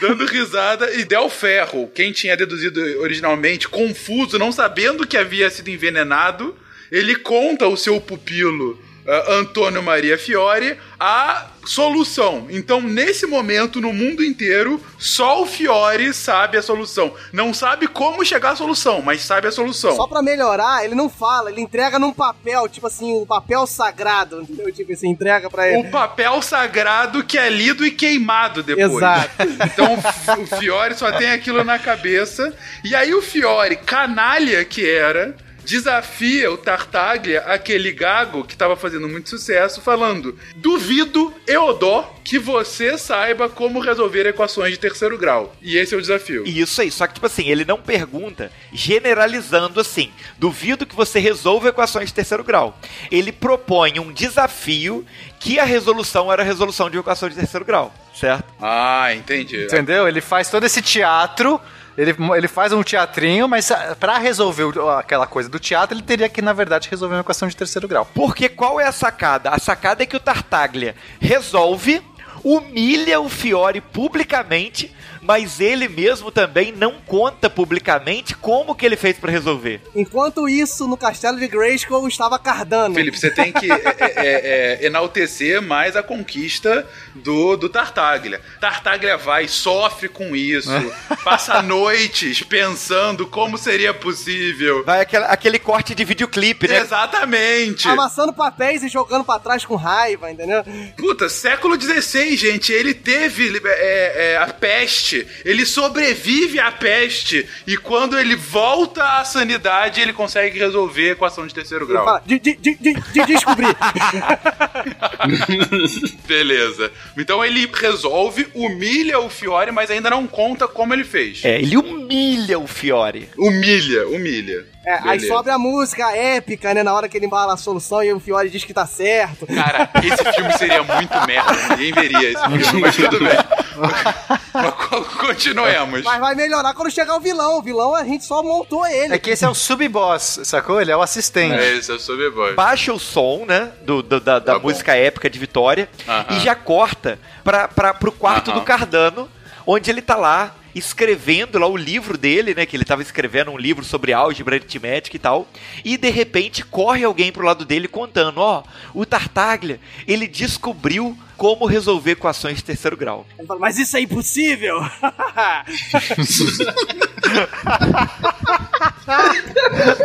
dando 0.00 0.26
risada 0.26 0.90
e 0.94 1.04
Del 1.04 1.28
Ferro, 1.28 1.90
quem 1.94 2.12
tinha 2.12 2.36
deduzido 2.36 2.80
originalmente, 3.00 3.68
confuso, 3.68 4.38
não 4.38 4.50
sabendo 4.52 5.06
que 5.06 5.16
havia 5.16 5.48
sido 5.50 5.68
envenenado, 5.68 6.56
ele 6.90 7.14
conta 7.16 7.64
ao 7.64 7.76
seu 7.76 8.00
pupilo 8.00 8.78
ah, 9.06 9.34
Antônio 9.34 9.82
Maria 9.82 10.16
Fiore 10.16 10.78
a 10.98 11.46
solução. 11.64 12.46
Então, 12.50 12.80
nesse 12.80 13.26
momento, 13.26 13.80
no 13.80 13.92
mundo 13.92 14.24
inteiro, 14.24 14.80
só 14.98 15.42
o 15.42 15.46
Fiore 15.46 16.12
sabe 16.12 16.56
a 16.56 16.62
solução. 16.62 17.14
Não 17.32 17.52
sabe 17.52 17.86
como 17.86 18.24
chegar 18.24 18.50
à 18.50 18.56
solução, 18.56 19.02
mas 19.02 19.22
sabe 19.22 19.48
a 19.48 19.52
solução. 19.52 19.94
Só 19.96 20.06
pra 20.06 20.22
melhorar, 20.22 20.84
ele 20.84 20.94
não 20.94 21.08
fala, 21.08 21.50
ele 21.50 21.60
entrega 21.60 21.98
num 21.98 22.12
papel, 22.12 22.68
tipo 22.68 22.86
assim, 22.86 23.12
o 23.14 23.26
papel 23.26 23.66
sagrado, 23.66 24.42
entendeu? 24.42 24.72
Tipo 24.72 24.92
assim, 24.92 25.08
entrega 25.08 25.48
pra 25.50 25.68
ele. 25.68 25.88
O 25.88 25.90
papel 25.90 26.40
sagrado 26.42 27.24
que 27.24 27.38
é 27.38 27.48
lido 27.48 27.84
e 27.84 27.90
queimado 27.90 28.62
depois. 28.62 28.92
Exato. 28.92 29.30
Então 29.64 29.98
o 30.42 30.46
Fiore 30.58 30.94
só 30.94 31.12
tem 31.12 31.30
aquilo 31.30 31.64
na 31.64 31.78
cabeça. 31.78 32.54
E 32.84 32.94
aí 32.94 33.14
o 33.14 33.22
Fiore, 33.22 33.76
canalha 33.76 34.64
que 34.64 34.88
era, 34.88 35.36
desafia 35.64 36.50
o 36.50 36.56
Tartaglia, 36.56 37.40
aquele 37.40 37.92
gago 37.92 38.44
que 38.44 38.56
tava 38.56 38.76
fazendo 38.76 39.08
muito 39.08 39.28
sucesso, 39.28 39.80
falando: 39.80 40.38
Duvido, 40.56 41.32
Eodó, 41.46 42.14
que 42.24 42.38
você 42.38 42.96
saiba 42.98 43.48
como 43.48 43.80
resolver 43.80 44.26
equações 44.26 44.72
de 44.72 44.78
terceiro 44.78 45.18
grau. 45.18 45.54
E 45.62 45.76
esse 45.76 45.94
é 45.94 45.96
o 45.96 46.00
desafio. 46.00 46.46
E 46.46 46.60
isso 46.60 46.80
aí, 46.80 46.90
só 46.90 47.06
que, 47.06 47.14
tipo 47.14 47.26
assim, 47.26 47.48
ele 47.48 47.64
não 47.64 47.80
pergunta 47.80 48.50
generalizando 48.72 49.80
assim. 49.80 50.10
Duvido 50.38 50.86
que 50.86 50.94
você 50.94 51.18
resolva 51.18 51.68
equações 51.68 52.08
de 52.08 52.14
terceiro 52.14 52.44
grau. 52.44 52.78
Ele 53.10 53.32
propõe 53.32 53.98
um 53.98 54.12
desafio 54.12 55.04
que 55.38 55.58
a 55.58 55.64
resolução 55.64 56.32
era 56.32 56.42
a 56.42 56.44
resolução 56.44 56.88
de 56.88 56.98
equação 56.98 57.28
de 57.28 57.34
terceiro 57.34 57.64
grau, 57.64 57.92
certo? 58.14 58.44
Ah, 58.60 59.12
entendi. 59.14 59.64
Entendeu? 59.64 60.06
Ele 60.06 60.20
faz 60.20 60.48
todo 60.48 60.64
esse 60.64 60.80
teatro. 60.80 61.60
Ele, 61.96 62.14
ele 62.36 62.48
faz 62.48 62.72
um 62.72 62.82
teatrinho, 62.82 63.48
mas 63.48 63.70
ah, 63.70 63.96
pra 63.98 64.18
resolver 64.18 64.64
aquela 64.98 65.26
coisa 65.26 65.48
do 65.48 65.58
teatro, 65.58 65.96
ele 65.96 66.02
teria 66.02 66.28
que, 66.28 66.40
na 66.40 66.52
verdade, 66.52 66.88
resolver 66.90 67.14
uma 67.14 67.20
equação 67.20 67.48
de 67.48 67.56
terceiro 67.56 67.86
grau. 67.86 68.08
Porque 68.14 68.48
qual 68.48 68.80
é 68.80 68.86
a 68.86 68.92
sacada? 68.92 69.50
A 69.50 69.58
sacada 69.58 70.02
é 70.02 70.06
que 70.06 70.16
o 70.16 70.20
Tartaglia 70.20 70.94
resolve, 71.20 72.02
humilha 72.42 73.20
o 73.20 73.28
Fiore 73.28 73.80
publicamente, 73.80 74.94
mas 75.22 75.60
ele 75.60 75.88
mesmo 75.88 76.30
também 76.30 76.72
não 76.72 76.94
conta 77.06 77.48
publicamente 77.48 78.34
como 78.36 78.74
que 78.74 78.84
ele 78.84 78.96
fez 78.96 79.16
pra 79.16 79.30
resolver. 79.30 79.80
Enquanto 79.94 80.48
isso, 80.48 80.86
no 80.88 80.96
castelo 80.96 81.38
de 81.38 81.46
Grayskull 81.46 82.08
estava 82.08 82.38
Cardano. 82.38 82.94
Felipe, 82.94 83.18
você 83.18 83.30
tem 83.30 83.52
que 83.52 83.70
é, 83.70 83.82
é, 83.96 84.80
é, 84.82 84.86
enaltecer 84.86 85.62
mais 85.62 85.96
a 85.96 86.02
conquista 86.02 86.86
do, 87.14 87.56
do 87.56 87.68
Tartaglia. 87.68 88.40
Tartaglia 88.60 89.16
vai, 89.16 89.46
sofre 89.48 90.08
com 90.08 90.34
isso, 90.34 90.70
passa 91.24 91.62
noites 91.62 92.42
pensando 92.42 93.26
como 93.26 93.56
seria 93.56 93.94
possível. 93.94 94.84
Vai 94.84 95.00
aquela- 95.00 95.26
aquele 95.26 95.58
corte 95.58 95.94
de 95.94 96.04
videoclipe, 96.04 96.66
né? 96.66 96.78
Exatamente. 96.78 97.86
Amassando 97.86 98.32
papéis 98.32 98.82
e 98.82 98.88
jogando 98.88 99.24
pra 99.24 99.38
trás 99.38 99.64
com 99.64 99.76
raiva, 99.76 100.30
entendeu? 100.30 100.64
Puta, 100.96 101.28
século 101.28 101.80
XVI, 101.80 102.36
gente, 102.36 102.72
ele 102.72 102.94
teve 102.94 103.60
é, 103.64 104.32
é, 104.32 104.36
a 104.36 104.46
peste, 104.48 105.11
ele 105.44 105.66
sobrevive 105.66 106.58
à 106.58 106.70
peste, 106.70 107.46
e 107.66 107.76
quando 107.76 108.18
ele 108.18 108.36
volta 108.36 109.20
à 109.20 109.24
sanidade, 109.24 110.00
ele 110.00 110.12
consegue 110.12 110.58
resolver 110.58 111.10
a 111.10 111.12
equação 111.12 111.46
de 111.46 111.54
terceiro 111.54 111.86
grau. 111.86 112.04
fala, 112.04 112.22
de, 112.24 112.38
de, 112.38 112.54
de, 112.54 112.74
de, 112.74 112.94
de 112.94 113.26
descobrir. 113.26 113.76
Beleza. 116.26 116.90
Então 117.16 117.44
ele 117.44 117.68
resolve, 117.72 118.46
humilha 118.54 119.18
o 119.20 119.28
Fiore, 119.28 119.72
mas 119.72 119.90
ainda 119.90 120.10
não 120.10 120.26
conta 120.26 120.68
como 120.68 120.94
ele 120.94 121.04
fez. 121.04 121.44
É, 121.44 121.60
ele 121.60 121.76
humilha 121.76 122.58
o 122.58 122.66
Fiore. 122.66 123.28
Humilha, 123.36 124.08
humilha. 124.08 124.66
É, 124.84 124.98
aí 125.08 125.20
sobe 125.20 125.48
a 125.48 125.58
música 125.58 126.10
épica, 126.16 126.74
né? 126.74 126.82
Na 126.82 126.92
hora 126.92 127.08
que 127.08 127.16
ele 127.16 127.26
embala 127.26 127.54
a 127.54 127.56
solução 127.56 128.02
e 128.02 128.12
o 128.12 128.18
Fiore 128.18 128.50
diz 128.50 128.64
que 128.64 128.74
tá 128.74 128.84
certo. 128.84 129.46
Cara, 129.46 129.88
esse 130.02 130.32
filme 130.32 130.52
seria 130.58 130.82
muito 130.82 131.14
merda. 131.26 131.76
Ninguém 131.76 131.92
veria 131.92 132.30
esse 132.32 132.42
filme, 132.66 132.80
mas 132.80 132.96
tudo 132.96 133.18
bem. 133.20 133.38
Mas 133.76 134.74
Continuemos. 135.20 136.02
Mas 136.02 136.20
vai 136.20 136.34
melhorar 136.34 136.74
quando 136.74 136.90
chegar 136.90 137.16
o 137.16 137.20
vilão. 137.20 137.58
O 137.58 137.62
vilão 137.62 137.94
a 137.94 138.04
gente 138.04 138.24
só 138.24 138.42
montou 138.42 138.86
ele. 138.86 139.14
É 139.14 139.18
que 139.18 139.30
esse 139.30 139.44
é 139.44 139.48
o 139.48 139.54
sub-boss, 139.54 140.40
sacou? 140.44 140.80
Ele 140.80 140.90
é 140.90 140.96
o 140.96 141.02
assistente. 141.02 141.54
É 141.54 141.74
isso, 141.74 141.92
eu 141.92 141.98
sou 141.98 142.16
B-Boy. 142.16 142.54
Baixa 142.54 142.92
o 142.92 142.98
som, 142.98 143.44
né? 143.46 143.70
Do, 143.82 144.02
do- 144.02 144.20
da, 144.20 144.38
da 144.38 144.52
Tá 144.54 144.58
bom. 144.58 144.68
música 144.68 144.94
épica 144.94 145.30
de 145.30 145.38
Vitória 145.38 145.88
Aham. 146.08 146.26
e 146.30 146.40
já 146.40 146.54
corta 146.54 147.18
pra, 147.44 147.68
pra, 147.68 147.94
pro 147.94 148.12
quarto 148.12 148.50
Aham. 148.50 148.58
do 148.60 148.64
Cardano, 148.64 149.28
onde 149.66 149.90
ele 149.90 150.02
tá 150.02 150.16
lá 150.16 150.54
escrevendo 150.74 151.58
lá 151.58 151.66
o 151.66 151.76
livro 151.76 152.16
dele, 152.16 152.54
né? 152.54 152.64
Que 152.64 152.76
ele 152.76 152.84
tava 152.84 153.02
escrevendo 153.02 153.50
um 153.50 153.58
livro 153.58 153.84
sobre 153.84 154.12
álgebra 154.12 154.56
aritmética 154.56 155.16
e 155.16 155.18
tal. 155.18 155.46
E 155.84 155.96
de 155.96 156.10
repente 156.10 156.64
corre 156.64 157.04
alguém 157.04 157.30
pro 157.30 157.44
lado 157.44 157.64
dele 157.64 157.88
contando: 157.88 158.38
ó, 158.38 158.62
o 158.94 159.04
Tartaglia, 159.04 159.80
ele 160.06 160.26
descobriu 160.26 161.16
como 161.36 161.66
resolver 161.66 162.12
equações 162.12 162.58
de 162.58 162.64
terceiro 162.64 162.96
grau. 162.96 163.26
Ele 163.36 163.46
fala, 163.46 163.58
mas 163.58 163.76
isso 163.78 163.96
é 163.96 164.00
impossível. 164.00 164.80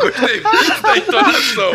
Gostei 0.01 0.41
muito 0.41 0.81
da 0.81 0.97
entonação. 0.97 1.71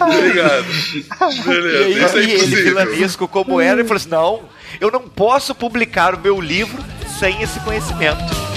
Obrigado. 0.00 0.66
E 0.92 1.02
Beleza, 1.44 1.84
aí, 1.84 2.04
isso 2.04 2.18
é 2.18 2.22
e 2.22 2.30
ele, 2.32 2.62
vilanesco 2.62 3.28
como 3.28 3.60
era, 3.60 3.80
ele 3.80 3.86
falou 3.86 3.96
assim: 3.96 4.08
não, 4.08 4.48
eu 4.80 4.90
não 4.90 5.08
posso 5.08 5.54
publicar 5.54 6.14
o 6.14 6.20
meu 6.20 6.40
livro 6.40 6.82
sem 7.18 7.42
esse 7.42 7.60
conhecimento. 7.60 8.53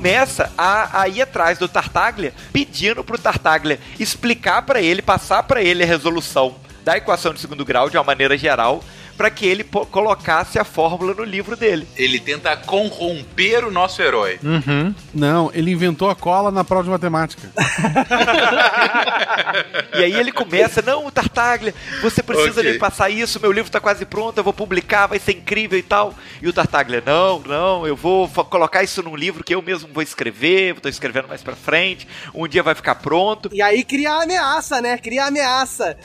Começa 0.00 0.50
a, 0.56 1.02
a 1.02 1.08
ir 1.08 1.20
atrás 1.20 1.58
do 1.58 1.68
Tartaglia, 1.68 2.32
pedindo 2.50 3.04
pro 3.04 3.18
Tartaglia 3.18 3.78
explicar 3.98 4.62
pra 4.62 4.80
ele, 4.80 5.02
passar 5.02 5.42
pra 5.42 5.62
ele 5.62 5.82
a 5.82 5.86
resolução 5.86 6.56
da 6.82 6.96
equação 6.96 7.34
de 7.34 7.40
segundo 7.40 7.66
grau 7.66 7.90
de 7.90 7.98
uma 7.98 8.04
maneira 8.04 8.34
geral, 8.38 8.82
pra 9.20 9.28
que 9.28 9.44
ele 9.44 9.62
colocasse 9.64 10.58
a 10.58 10.64
fórmula 10.64 11.12
no 11.12 11.24
livro 11.24 11.54
dele. 11.54 11.86
Ele 11.94 12.18
tenta 12.18 12.56
corromper 12.56 13.66
o 13.66 13.70
nosso 13.70 14.00
herói. 14.00 14.40
Não, 15.12 15.50
ele 15.52 15.70
inventou 15.70 16.08
a 16.08 16.14
cola 16.16 16.50
na 16.50 16.64
prova 16.64 16.84
de 16.84 16.88
matemática. 16.88 17.50
E 19.92 20.04
aí 20.04 20.14
ele 20.14 20.32
começa, 20.32 20.80
não, 20.80 21.10
Tartaglia, 21.10 21.74
você 22.00 22.22
precisa 22.22 22.60
Ok. 22.60 22.72
me 22.72 22.78
passar 22.78 23.10
isso, 23.10 23.40
meu 23.40 23.52
livro 23.52 23.70
tá 23.70 23.80
quase 23.80 24.06
pronto, 24.06 24.38
eu 24.38 24.44
vou 24.44 24.52
publicar, 24.52 25.06
vai 25.06 25.18
ser 25.18 25.32
incrível 25.32 25.78
e 25.78 25.82
tal. 25.82 26.14
E 26.40 26.48
o 26.48 26.52
Tartaglia, 26.52 27.02
não, 27.04 27.40
não, 27.40 27.86
eu 27.86 27.96
vou 27.96 28.28
colocar 28.28 28.82
isso 28.82 29.02
num 29.02 29.16
livro 29.16 29.44
que 29.44 29.54
eu 29.54 29.60
mesmo 29.60 29.88
vou 29.92 30.02
escrever, 30.02 30.78
tô 30.80 30.88
escrevendo 30.88 31.28
mais 31.28 31.42
pra 31.42 31.56
frente, 31.56 32.06
um 32.34 32.46
dia 32.46 32.62
vai 32.62 32.74
ficar 32.74 32.94
pronto. 32.94 33.50
E 33.52 33.60
aí 33.60 33.84
cria 33.84 34.12
a 34.12 34.22
ameaça, 34.22 34.80
né? 34.80 34.96
Cria 34.96 35.24
a 35.24 35.26
ameaça. 35.26 35.96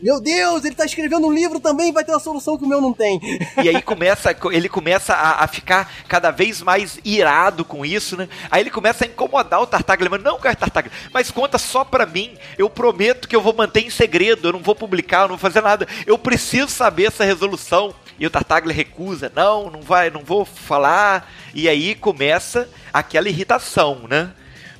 Meu 0.00 0.20
Deus, 0.20 0.64
ele 0.64 0.74
tá 0.74 0.84
escrevendo 0.84 1.26
um 1.26 1.32
livro 1.32 1.58
também, 1.58 1.92
vai 1.92 2.04
ter 2.04 2.12
uma 2.12 2.20
solução 2.20 2.56
que 2.60 2.66
o 2.66 2.68
meu 2.68 2.80
não 2.80 2.92
tem? 2.92 3.20
E 3.62 3.68
aí 3.68 3.82
começa, 3.82 4.36
ele 4.52 4.68
começa 4.68 5.14
a, 5.14 5.44
a, 5.44 5.48
ficar 5.48 5.90
cada 6.06 6.30
vez 6.30 6.62
mais 6.62 6.98
irado 7.04 7.64
com 7.64 7.84
isso, 7.84 8.16
né? 8.16 8.28
Aí 8.50 8.62
ele 8.62 8.70
começa 8.70 9.04
a 9.04 9.08
incomodar 9.08 9.60
o 9.60 9.66
Tartaglia, 9.66 10.10
mas 10.10 10.22
não, 10.22 10.38
cara, 10.38 10.54
Tartaglia, 10.54 10.92
mas 11.12 11.30
conta 11.30 11.58
só 11.58 11.84
pra 11.84 12.06
mim. 12.06 12.36
Eu 12.56 12.70
prometo 12.70 13.26
que 13.26 13.34
eu 13.34 13.40
vou 13.40 13.54
manter 13.54 13.80
em 13.80 13.90
segredo, 13.90 14.48
eu 14.48 14.52
não 14.52 14.60
vou 14.60 14.74
publicar, 14.74 15.22
eu 15.22 15.28
não 15.28 15.36
vou 15.36 15.38
fazer 15.38 15.62
nada. 15.62 15.88
Eu 16.06 16.18
preciso 16.18 16.68
saber 16.68 17.06
essa 17.06 17.24
resolução. 17.24 17.94
E 18.18 18.26
o 18.26 18.30
Tartaglia 18.30 18.74
recusa, 18.74 19.32
não, 19.34 19.70
não 19.70 19.80
vai, 19.80 20.10
não 20.10 20.22
vou 20.22 20.44
falar. 20.44 21.30
E 21.54 21.68
aí 21.68 21.94
começa 21.94 22.68
aquela 22.92 23.28
irritação, 23.30 24.02
né? 24.08 24.30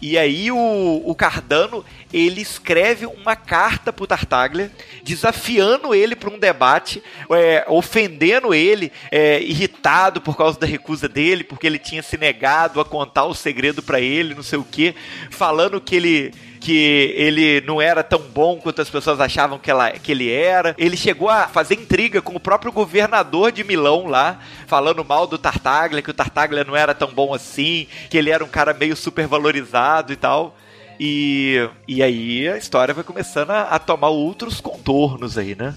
E 0.01 0.17
aí 0.17 0.51
o, 0.51 1.03
o 1.05 1.15
Cardano, 1.15 1.85
ele 2.13 2.41
escreve 2.41 3.05
uma 3.05 3.37
carta 3.37 3.93
pro 3.93 4.07
Tartaglia, 4.07 4.73
desafiando 5.03 5.95
ele 5.95 6.17
para 6.17 6.31
um 6.31 6.39
debate, 6.39 7.03
é, 7.31 7.65
ofendendo 7.69 8.55
ele, 8.55 8.91
é, 9.11 9.43
irritado 9.43 10.21
por 10.21 10.37
causa 10.37 10.59
da 10.59 10.67
recusa 10.67 11.09
dele, 11.09 11.45
porque 11.45 11.67
ele 11.67 11.79
tinha 11.79 12.03
se 12.03 12.17
negado 12.17 12.81
a 12.81 12.85
contar 12.85 13.25
o 13.25 13.35
segredo 13.35 13.83
para 13.83 14.01
ele, 14.01 14.35
não 14.35 14.43
sei 14.43 14.59
o 14.59 14.65
que, 14.65 14.95
falando 15.31 15.81
que 15.81 15.97
ele 15.97 16.33
que 16.61 17.15
ele 17.17 17.63
não 17.63 17.81
era 17.81 18.05
tão 18.05 18.21
bom 18.21 18.59
quanto 18.59 18.83
as 18.83 18.91
pessoas 18.91 19.19
achavam 19.19 19.59
que, 19.59 19.71
ela, 19.71 19.91
que 19.93 20.13
ele 20.13 20.31
era. 20.31 20.75
Ele 20.77 20.97
chegou 20.97 21.31
a 21.31 21.49
fazer 21.49 21.75
intriga 21.75 22.21
com 22.21 22.37
o 22.37 22.41
próprio 22.41 22.71
governador 22.71 23.51
de 23.51 23.65
Milão 23.65 24.07
lá, 24.07 24.39
falando 24.67 25.03
mal 25.03 25.27
do 25.27 25.39
Tartaglia, 25.39 26.03
que 26.03 26.11
o 26.11 26.15
Tartaglia 26.15 26.63
não 26.63 26.77
era 26.77 26.95
tão 26.95 27.09
bom 27.09 27.33
assim, 27.33 27.87
que 28.11 28.19
ele 28.19 28.31
era 28.31 28.45
um 28.45 28.49
cara 28.49 28.75
meio 28.75 28.95
supervalorizado 28.95 30.13
e 30.13 30.17
tal. 30.17 30.55
E, 31.03 31.67
e 31.89 32.03
aí 32.03 32.47
a 32.47 32.59
história 32.59 32.93
vai 32.93 33.03
começando 33.03 33.53
a, 33.53 33.63
a 33.63 33.79
tomar 33.79 34.11
outros 34.11 34.61
contornos 34.61 35.39
aí, 35.39 35.55
né? 35.55 35.75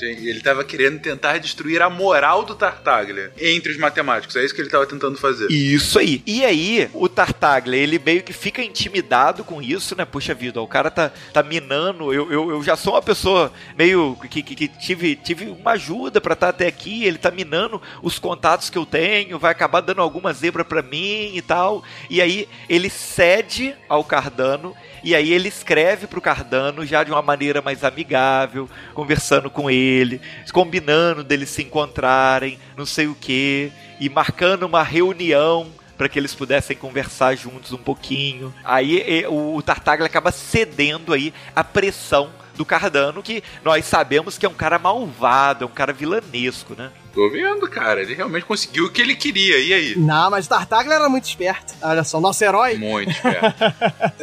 Ele 0.00 0.40
tava 0.40 0.64
querendo 0.64 0.98
tentar 0.98 1.38
destruir 1.38 1.80
a 1.80 1.88
moral 1.88 2.44
do 2.44 2.56
Tartaglia 2.56 3.32
entre 3.40 3.70
os 3.70 3.78
matemáticos. 3.78 4.34
É 4.34 4.44
isso 4.44 4.52
que 4.52 4.60
ele 4.60 4.68
tava 4.68 4.84
tentando 4.84 5.16
fazer. 5.16 5.48
Isso 5.48 6.00
aí. 6.00 6.24
E 6.26 6.44
aí, 6.44 6.90
o 6.92 7.08
Tartaglia, 7.08 7.78
ele 7.78 8.00
meio 8.00 8.24
que 8.24 8.32
fica 8.32 8.60
intimidado 8.60 9.44
com 9.44 9.62
isso, 9.62 9.94
né? 9.96 10.04
Puxa 10.04 10.34
vida, 10.34 10.60
o 10.60 10.66
cara 10.66 10.90
tá, 10.90 11.12
tá 11.32 11.40
minando. 11.40 12.12
Eu, 12.12 12.32
eu, 12.32 12.50
eu 12.50 12.62
já 12.64 12.74
sou 12.74 12.94
uma 12.94 13.02
pessoa 13.02 13.52
meio 13.76 14.16
que, 14.28 14.42
que, 14.42 14.56
que 14.56 14.66
tive, 14.66 15.14
tive 15.14 15.44
uma 15.44 15.72
ajuda 15.72 16.20
para 16.20 16.32
estar 16.34 16.48
tá 16.48 16.50
até 16.50 16.66
aqui. 16.66 17.04
Ele 17.04 17.18
tá 17.18 17.30
minando 17.30 17.80
os 18.02 18.18
contatos 18.18 18.70
que 18.70 18.78
eu 18.78 18.84
tenho, 18.84 19.38
vai 19.38 19.52
acabar 19.52 19.82
dando 19.82 20.02
alguma 20.02 20.32
zebra 20.32 20.64
para 20.64 20.82
mim 20.82 21.30
e 21.36 21.40
tal. 21.40 21.84
E 22.10 22.20
aí, 22.20 22.48
ele 22.68 22.90
cede 22.90 23.72
ao 23.88 24.02
Cardano 24.02 24.47
Cardano, 24.48 24.74
e 25.04 25.14
aí 25.14 25.32
ele 25.32 25.48
escreve 25.48 26.06
pro 26.06 26.20
Cardano 26.20 26.86
já 26.86 27.04
de 27.04 27.10
uma 27.10 27.20
maneira 27.20 27.60
mais 27.60 27.84
amigável, 27.84 28.68
conversando 28.94 29.50
com 29.50 29.70
ele, 29.70 30.20
combinando 30.52 31.22
deles 31.22 31.50
se 31.50 31.62
encontrarem, 31.62 32.58
não 32.76 32.86
sei 32.86 33.06
o 33.06 33.14
que, 33.14 33.70
e 34.00 34.08
marcando 34.08 34.64
uma 34.64 34.82
reunião 34.82 35.70
para 35.96 36.08
que 36.08 36.18
eles 36.18 36.34
pudessem 36.34 36.76
conversar 36.76 37.36
juntos 37.36 37.72
um 37.72 37.78
pouquinho. 37.78 38.54
Aí 38.64 39.24
o 39.28 39.60
Tartaglia 39.62 40.06
acaba 40.06 40.30
cedendo 40.30 41.12
aí 41.12 41.34
a 41.54 41.64
pressão 41.64 42.30
do 42.56 42.64
Cardano, 42.64 43.22
que 43.22 43.42
nós 43.64 43.84
sabemos 43.84 44.38
que 44.38 44.46
é 44.46 44.48
um 44.48 44.54
cara 44.54 44.78
malvado, 44.78 45.64
é 45.64 45.66
um 45.66 45.70
cara 45.70 45.92
vilanesco, 45.92 46.74
né? 46.76 46.90
Tô 47.18 47.28
vendo, 47.28 47.68
cara. 47.68 48.00
Ele 48.00 48.14
realmente 48.14 48.44
conseguiu 48.44 48.84
o 48.84 48.90
que 48.90 49.02
ele 49.02 49.16
queria. 49.16 49.58
E 49.58 49.72
aí? 49.72 49.98
Não, 49.98 50.30
mas 50.30 50.46
o 50.46 50.48
Tartaglia 50.48 50.94
era 50.94 51.08
muito 51.08 51.24
esperto. 51.24 51.74
Olha 51.82 52.04
só, 52.04 52.20
nosso 52.20 52.44
herói. 52.44 52.76
Muito 52.76 53.10
esperto. 53.10 53.64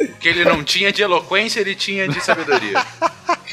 o 0.00 0.16
que 0.16 0.26
ele 0.26 0.42
não 0.46 0.64
tinha 0.64 0.90
de 0.90 1.02
eloquência, 1.02 1.60
ele 1.60 1.74
tinha 1.74 2.08
de 2.08 2.24
sabedoria. 2.24 2.82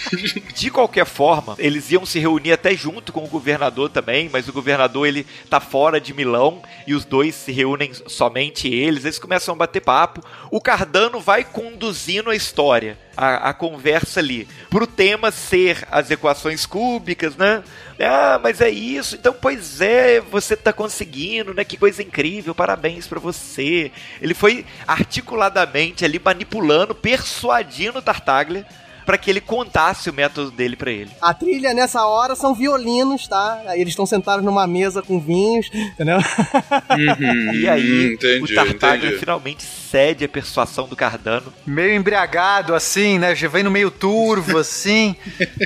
De 0.56 0.70
qualquer 0.70 1.06
forma, 1.06 1.56
eles 1.58 1.92
iam 1.92 2.06
se 2.06 2.20
reunir 2.20 2.52
até 2.52 2.76
junto 2.76 3.12
com 3.12 3.24
o 3.24 3.28
governador 3.28 3.90
também, 3.90 4.30
mas 4.32 4.48
o 4.48 4.54
governador 4.54 5.08
ele 5.08 5.26
tá 5.50 5.60
fora 5.60 6.00
de 6.00 6.14
Milão 6.14 6.62
e 6.86 6.94
os 6.94 7.06
dois 7.06 7.34
se 7.36 7.52
reúnem 7.52 7.92
somente 8.08 8.68
eles. 8.68 9.06
Eles 9.06 9.18
começam 9.18 9.54
a 9.54 9.58
bater 9.58 9.82
papo. 9.82 10.22
O 10.52 10.62
Cardano 10.62 11.20
vai 11.20 11.44
conduzindo 11.44 12.30
a 12.30 12.36
história, 12.36 12.98
a, 13.16 13.50
a 13.50 13.54
conversa 13.54 14.20
ali, 14.20 14.48
pro 14.70 14.88
tema 14.88 15.32
ser 15.32 15.88
as 15.92 16.10
equações 16.12 16.66
cúbicas, 16.66 17.36
né? 17.36 17.64
Ah, 18.00 18.40
mas 18.42 18.60
é 18.60 18.70
isso. 18.70 19.16
Então, 19.16 19.34
pois 19.40 19.82
é, 19.82 20.20
você 20.20 20.56
tá 20.56 20.74
conseguindo, 20.74 21.54
né? 21.54 21.64
Que 21.64 21.78
coisa 21.78 22.02
incrível. 22.02 22.56
Parabéns 22.56 23.08
para 23.08 23.20
você. 23.20 23.92
Ele 24.22 24.34
foi 24.34 24.66
articuladamente 24.88 26.04
ali 26.04 26.20
manipulando, 26.24 26.96
persuadindo 26.96 28.00
o 28.00 28.02
Tartaglia 28.02 28.66
para 29.06 29.18
que 29.18 29.30
ele 29.30 29.42
contasse 29.42 30.10
o 30.10 30.14
método 30.14 30.52
dele 30.52 30.76
para 30.76 30.92
ele. 30.92 31.12
A 31.22 31.34
trilha 31.34 31.74
nessa 31.74 32.06
hora 32.06 32.36
são 32.36 32.54
violinos, 32.54 33.28
tá? 33.28 33.62
Eles 33.74 33.90
estão 33.90 34.06
sentados 34.06 34.44
numa 34.44 34.68
mesa 34.68 35.02
com 35.02 35.20
vinhos, 35.20 35.70
entendeu? 35.74 36.18
Uhum, 36.18 37.54
e 37.54 37.68
aí 37.68 38.14
entendi, 38.14 38.52
o 38.52 38.56
Tartaglia 38.56 39.20
finalmente 39.20 39.64
cede 39.64 40.26
a 40.26 40.30
persuasão 40.30 40.88
do 40.88 40.96
Cardano. 40.96 41.54
Meio 41.66 41.94
embriagado 41.94 42.74
assim, 42.74 43.20
né? 43.20 43.36
Já 43.36 43.48
vem 43.48 43.64
no 43.64 43.70
meio 43.70 43.92
turvo 43.92 44.58
assim. 44.58 45.16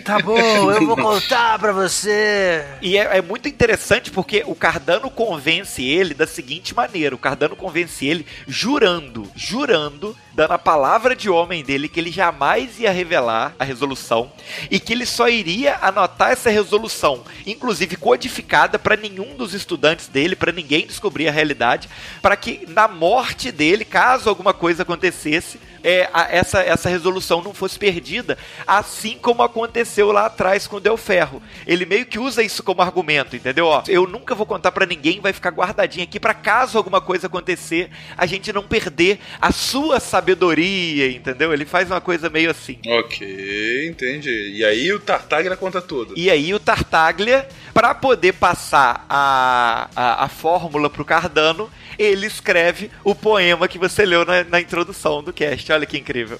tá 0.03 0.19
bom, 0.19 0.71
eu 0.71 0.85
vou 0.85 0.97
contar 0.97 1.57
para 1.59 1.71
você. 1.71 2.65
E 2.81 2.97
é, 2.97 3.17
é 3.17 3.21
muito 3.21 3.47
interessante 3.47 4.11
porque 4.11 4.43
o 4.45 4.55
Cardano 4.55 5.09
convence 5.09 5.83
ele 5.83 6.13
da 6.13 6.27
seguinte 6.27 6.75
maneira: 6.75 7.15
o 7.15 7.17
Cardano 7.17 7.55
convence 7.55 8.05
ele 8.05 8.25
jurando, 8.47 9.29
jurando, 9.35 10.15
dando 10.33 10.51
a 10.51 10.59
palavra 10.59 11.15
de 11.15 11.29
homem 11.29 11.63
dele 11.63 11.88
que 11.88 11.99
ele 11.99 12.11
jamais 12.11 12.79
ia 12.79 12.91
revelar 12.91 13.26
a 13.30 13.63
resolução 13.63 14.32
e 14.69 14.80
que 14.80 14.93
ele 14.93 15.05
só 15.05 15.28
iria 15.28 15.78
anotar 15.82 16.32
essa 16.32 16.49
resolução, 16.49 17.23
inclusive 17.45 17.95
codificada 17.95 18.80
para 18.80 18.95
nenhum 18.95 19.36
dos 19.36 19.53
estudantes 19.53 20.07
dele, 20.07 20.36
para 20.36 20.51
ninguém 20.51 20.88
descobrir 20.88 21.28
a 21.28 21.32
realidade, 21.32 21.89
para 22.21 22.36
que 22.36 22.65
na 22.67 22.88
morte 22.88 23.51
dele, 23.51 23.84
caso 23.86 24.30
alguma 24.30 24.53
coisa 24.53 24.84
acontecesse, 24.84 25.59
é, 25.88 26.09
a, 26.11 26.27
essa, 26.29 26.59
essa 26.59 26.89
resolução 26.89 27.41
não 27.41 27.53
fosse 27.53 27.79
perdida, 27.79 28.38
assim 28.67 29.17
como 29.17 29.41
aconteceu 29.41 30.11
lá 30.11 30.25
atrás 30.25 30.67
com 30.67 30.75
o 30.75 30.79
Del 30.81 30.97
Ferro. 30.97 31.41
Ele 31.65 31.85
meio 31.85 32.05
que 32.05 32.19
usa 32.19 32.43
isso 32.43 32.61
como 32.61 32.81
argumento, 32.81 33.38
entendeu? 33.38 33.67
Ó, 33.67 33.81
eu 33.88 34.05
nunca 34.05 34.35
vou 34.35 34.45
contar 34.45 34.73
para 34.73 34.85
ninguém, 34.85 35.21
vai 35.21 35.31
ficar 35.31 35.49
guardadinho 35.49 36.03
aqui 36.03 36.19
para 36.19 36.33
caso 36.33 36.77
alguma 36.77 36.99
coisa 36.99 37.27
acontecer, 37.27 37.89
a 38.17 38.25
gente 38.25 38.51
não 38.51 38.63
perder 38.63 39.17
a 39.39 39.53
sua 39.53 40.01
sabedoria, 40.01 41.09
entendeu? 41.09 41.53
Ele 41.53 41.63
faz 41.63 41.89
uma 41.89 42.01
coisa 42.01 42.29
meio 42.29 42.51
assim. 42.51 42.79
Ok, 42.85 43.88
entendi. 43.88 44.57
E 44.57 44.65
aí 44.65 44.91
o 44.91 44.99
Tartaglia 44.99 45.55
conta 45.55 45.81
tudo. 45.81 46.13
E 46.17 46.29
aí 46.29 46.53
o 46.53 46.59
Tartaglia, 46.59 47.47
para 47.73 47.95
poder 47.95 48.33
passar 48.33 49.05
a, 49.09 49.89
a, 49.95 50.25
a 50.25 50.27
fórmula 50.27 50.89
pro 50.89 51.05
Cardano, 51.05 51.71
ele 51.97 52.27
escreve 52.27 52.91
o 53.03 53.15
poema 53.15 53.67
que 53.67 53.79
você 53.79 54.05
leu 54.05 54.25
na, 54.25 54.43
na 54.43 54.61
introdução 54.61 55.23
do 55.23 55.33
cast. 55.33 55.71
Olha 55.78 55.86
que 55.86 55.95
incrível. 55.95 56.39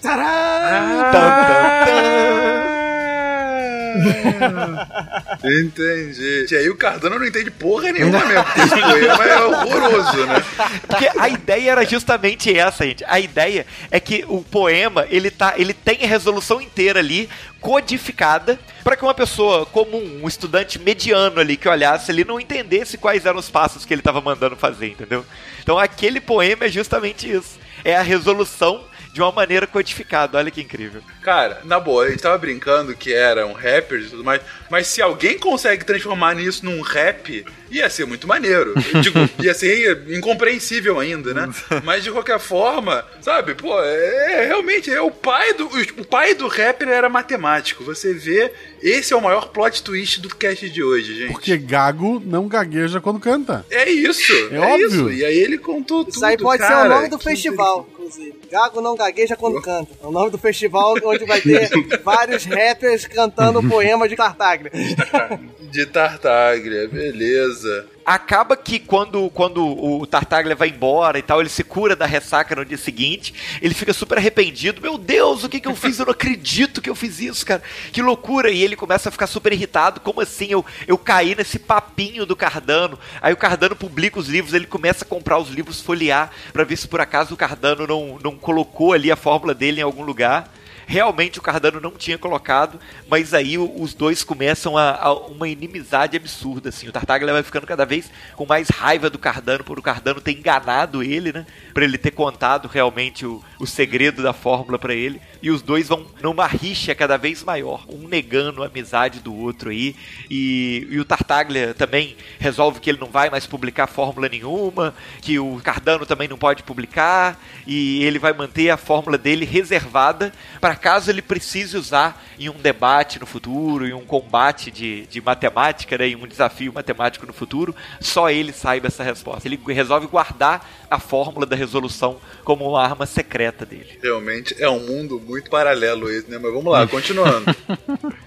Entendi. 5.43 6.47
E 6.51 6.55
aí 6.55 6.69
o 6.69 6.75
Cardano 6.75 7.19
não 7.19 7.25
entende 7.25 7.51
porra 7.51 7.91
nenhuma 7.91 8.25
mesmo, 8.25 8.43
porque 8.43 8.61
esse 8.61 8.81
poema 8.81 9.25
é 9.25 9.45
horroroso, 9.45 10.25
né? 10.25 10.43
Porque 10.88 11.09
a 11.19 11.29
ideia 11.29 11.71
era 11.71 11.85
justamente 11.85 12.57
essa, 12.57 12.83
gente. 12.83 13.05
A 13.07 13.19
ideia 13.19 13.67
é 13.91 13.99
que 13.99 14.25
o 14.27 14.41
poema, 14.41 15.05
ele, 15.07 15.29
tá, 15.29 15.53
ele 15.55 15.73
tem 15.73 16.03
a 16.03 16.07
resolução 16.07 16.59
inteira 16.59 16.99
ali, 16.99 17.29
codificada, 17.61 18.59
para 18.83 18.97
que 18.97 19.03
uma 19.03 19.13
pessoa 19.13 19.67
comum, 19.67 20.21
um 20.23 20.27
estudante 20.27 20.79
mediano 20.79 21.39
ali 21.39 21.57
que 21.57 21.69
olhasse 21.69 22.09
ali, 22.09 22.25
não 22.25 22.39
entendesse 22.39 22.97
quais 22.97 23.23
eram 23.23 23.38
os 23.38 23.51
passos 23.51 23.85
que 23.85 23.93
ele 23.93 24.01
estava 24.01 24.19
mandando 24.19 24.55
fazer, 24.55 24.88
entendeu? 24.88 25.23
Então 25.61 25.77
aquele 25.77 26.19
poema 26.19 26.65
é 26.65 26.69
justamente 26.69 27.31
isso. 27.31 27.59
É 27.83 27.95
a 27.95 28.01
resolução 28.01 28.83
de 29.18 29.22
uma 29.24 29.32
maneira 29.32 29.65
codificada. 29.65 30.38
Olha 30.38 30.51
que 30.51 30.61
incrível. 30.61 31.01
Cara, 31.24 31.61
na 31.63 31.80
boa, 31.80 32.05
a 32.05 32.09
gente 32.11 32.22
tava 32.22 32.38
brincando 32.38 32.95
que 32.95 33.11
eram 33.11 33.51
rappers 33.51 34.05
e 34.05 34.09
tudo 34.11 34.24
mais, 34.24 34.43
mas 34.70 34.88
se 34.88 35.01
alguém 35.01 35.38
consegue 35.38 35.86
transformar 35.86 36.36
nisso 36.36 36.65
num 36.65 36.82
rap, 36.82 37.45
ia 37.70 37.89
ser 37.89 38.05
muito 38.05 38.28
maneiro. 38.28 38.74
Digo, 39.01 39.18
ia 39.43 39.53
ser 39.53 40.05
incompreensível 40.09 40.99
ainda, 40.99 41.34
né? 41.34 41.49
Mas 41.84 42.03
de 42.03 42.11
qualquer 42.11 42.39
forma, 42.39 43.05
sabe, 43.22 43.55
pô, 43.55 43.82
é, 43.82 44.43
é 44.43 44.45
realmente 44.47 44.89
é 44.89 45.01
o 45.01 45.11
pai 45.11 45.53
do 45.53 45.68
o 45.97 46.05
pai 46.05 46.34
do 46.34 46.47
rapper 46.47 46.88
era 46.89 47.09
matemático. 47.09 47.84
Você 47.84 48.13
vê, 48.13 48.51
esse 48.82 49.13
é 49.13 49.15
o 49.15 49.22
maior 49.22 49.49
plot 49.49 49.84
twist 49.84 50.22
do 50.22 50.30
cast 50.30 50.70
de 50.70 50.84
hoje, 50.84 51.15
gente. 51.15 51.32
Porque 51.32 51.57
gago 51.57 52.22
não 52.26 52.47
gagueja 52.47 53.01
quando 53.01 53.20
canta. 53.20 53.65
É 53.70 53.89
isso. 53.89 54.32
É, 54.51 54.55
é 54.55 54.59
óbvio. 54.59 54.88
Isso. 54.88 55.11
E 55.11 55.26
aí 55.26 55.38
ele 55.38 55.57
contou 55.57 56.03
tudo. 56.03 56.15
Isso 56.15 56.26
aí 56.26 56.38
pode 56.38 56.61
cara, 56.61 56.82
ser 56.82 56.88
o 56.88 56.89
nome 56.89 57.09
do 57.09 57.20
festival, 57.20 57.88
inclusive. 57.91 58.38
Gago 58.49 58.82
não 58.82 58.95
gagueja 58.95 59.36
quando 59.36 59.61
canta. 59.61 59.91
É 60.01 60.07
o 60.07 60.11
nome 60.11 60.32
do 60.32 60.38
festival 60.38 60.95
onde 61.03 61.26
vai 61.26 61.41
ter 61.41 61.70
vários 62.03 62.45
rappers 62.45 63.05
cantando 63.05 63.61
poema 63.68 64.07
de 64.07 64.15
Tartaglia. 64.15 64.57
de 65.72 65.86
Tartaglia, 65.86 66.88
beleza. 66.88 67.88
acaba 68.05 68.55
que 68.55 68.80
quando, 68.80 69.30
quando 69.32 69.66
o 69.66 70.08
Tartaglia 70.08 70.55
vai 70.55 70.70
embora 70.70 71.20
e 71.20 71.22
tal, 71.22 71.41
ele 71.41 71.49
se 71.49 71.64
cura 71.64 71.95
da 71.95 72.05
ressaca 72.05 72.55
no 72.55 72.64
dia 72.64 72.78
seguinte, 72.78 73.34
ele 73.62 73.74
fica 73.74 73.93
super 73.93 74.18
arrependido. 74.18 74.82
Meu 74.82 74.97
Deus, 74.97 75.43
o 75.43 75.49
que, 75.49 75.60
que 75.60 75.68
eu 75.68 75.76
fiz? 75.76 75.99
Eu 75.99 76.05
não 76.05 76.14
acredito 76.14 76.82
que 76.82 76.89
eu 76.89 76.95
fiz 76.95 77.20
isso, 77.20 77.45
cara. 77.45 77.62
Que 77.91 78.01
loucura. 78.01 78.49
E 78.49 78.64
ele 78.64 78.76
começa 78.76 79.10
a 79.10 79.12
ficar 79.12 79.28
super 79.28 79.51
irritado. 79.51 79.99
Como 79.99 80.22
assim? 80.22 80.47
Eu, 80.49 80.66
eu 80.88 80.97
caí 80.97 81.36
nesse 81.36 81.60
papinho 81.60 82.26
do 82.26 82.36
Cardano. 82.36 82.97
Aí 83.22 83.34
o 83.34 83.38
Cardano 83.38 83.76
publica 83.76 84.20
os 84.20 84.30
livros, 84.30 84.53
ele 84.53 84.68
começa 84.68 85.03
a 85.03 85.08
comprar 85.08 85.38
os 85.38 85.49
livros, 85.49 85.82
folhear, 85.82 86.32
para 86.53 86.64
ver 86.64 86.78
se 86.78 86.88
por 86.88 87.01
acaso 87.01 87.34
o 87.34 87.38
Cardano 87.38 87.86
não, 87.86 88.20
não 88.24 88.38
colocou 88.38 88.93
ali 88.93 89.12
a 89.12 89.16
fórmula 89.16 89.53
dele 89.53 89.82
em 89.82 89.84
algum 89.84 90.03
lugar 90.03 90.51
realmente 90.88 91.38
o 91.38 91.41
Cardano 91.41 91.81
não 91.81 91.91
tinha 91.91 92.17
colocado, 92.17 92.79
mas 93.09 93.33
aí 93.33 93.57
os 93.57 93.93
dois 93.93 94.23
começam 94.23 94.77
a, 94.77 94.95
a 94.95 95.13
uma 95.13 95.47
inimizade 95.49 96.15
absurda, 96.15 96.69
assim. 96.69 96.88
O 96.88 96.91
Tartaglia 96.93 97.33
vai 97.33 97.43
ficando 97.43 97.67
cada 97.67 97.85
vez 97.85 98.09
com 98.38 98.45
mais 98.45 98.69
raiva 98.69 99.09
do 99.09 99.19
Cardano 99.19 99.65
por 99.65 99.77
o 99.77 99.81
Cardano 99.81 100.21
ter 100.21 100.31
enganado 100.31 101.03
ele, 101.03 101.33
né? 101.33 101.45
Para 101.73 101.83
ele 101.83 101.97
ter 101.97 102.11
contado 102.11 102.69
realmente 102.69 103.25
o, 103.25 103.43
o 103.59 103.67
segredo 103.67 104.23
da 104.23 104.31
fórmula 104.31 104.79
para 104.79 104.95
ele. 104.95 105.21
E 105.41 105.51
os 105.51 105.61
dois 105.61 105.89
vão 105.89 106.07
numa 106.21 106.47
rixa 106.47 106.95
cada 106.95 107.17
vez 107.17 107.43
maior, 107.43 107.85
um 107.89 108.07
negando 108.07 108.63
a 108.63 108.67
amizade 108.67 109.19
do 109.19 109.35
outro 109.35 109.69
aí. 109.69 109.93
E, 110.29 110.88
e 110.89 110.99
o 110.99 111.05
Tartaglia 111.05 111.73
também 111.73 112.15
resolve 112.39 112.79
que 112.79 112.89
ele 112.89 112.99
não 112.99 113.09
vai 113.09 113.29
mais 113.29 113.45
publicar 113.45 113.88
fórmula 113.88 114.29
nenhuma, 114.29 114.95
que 115.21 115.38
o 115.38 115.59
Cardano 115.61 116.05
também 116.05 116.29
não 116.29 116.38
pode 116.38 116.63
publicar, 116.63 117.38
e 117.65 118.01
ele 118.05 118.19
vai 118.19 118.31
manter 118.31 118.69
a 118.69 118.77
fórmula 118.77 119.17
dele 119.17 119.43
reservada 119.43 120.31
para 120.61 120.76
caso 120.78 121.09
ele 121.09 121.21
precise 121.21 121.78
usar 121.78 122.23
em 122.39 122.49
um 122.49 122.53
debate 122.53 123.19
no 123.19 123.25
futuro, 123.25 123.88
em 123.88 123.93
um 123.93 124.05
combate 124.05 124.71
de, 124.71 125.05
de 125.07 125.21
matemática, 125.21 125.97
né, 125.97 126.09
em 126.09 126.15
um 126.15 126.28
desafio 126.28 126.73
matemático 126.73 127.25
no 127.25 127.34
futuro, 127.34 127.75
só 127.99 128.30
ele 128.30 128.53
saiba 128.53 128.88
essa 128.88 129.03
resposta. 129.03 129.47
Ele 129.47 129.59
resolve 129.67 130.07
guardar 130.07 130.67
a 130.89 130.99
fórmula 130.99 131.45
da 131.45 131.55
resolução 131.55 132.17
como 132.43 132.69
uma 132.69 132.84
arma 132.84 133.05
secreta 133.05 133.65
dele. 133.65 133.99
Realmente 134.01 134.55
é 134.59 134.69
um 134.69 134.80
mundo 134.80 135.19
muito 135.19 135.49
paralelo 135.49 136.09
esse, 136.09 136.30
né? 136.30 136.38
Mas 136.41 136.53
vamos 136.53 136.71
lá, 136.71 136.86
continuando. 136.88 137.55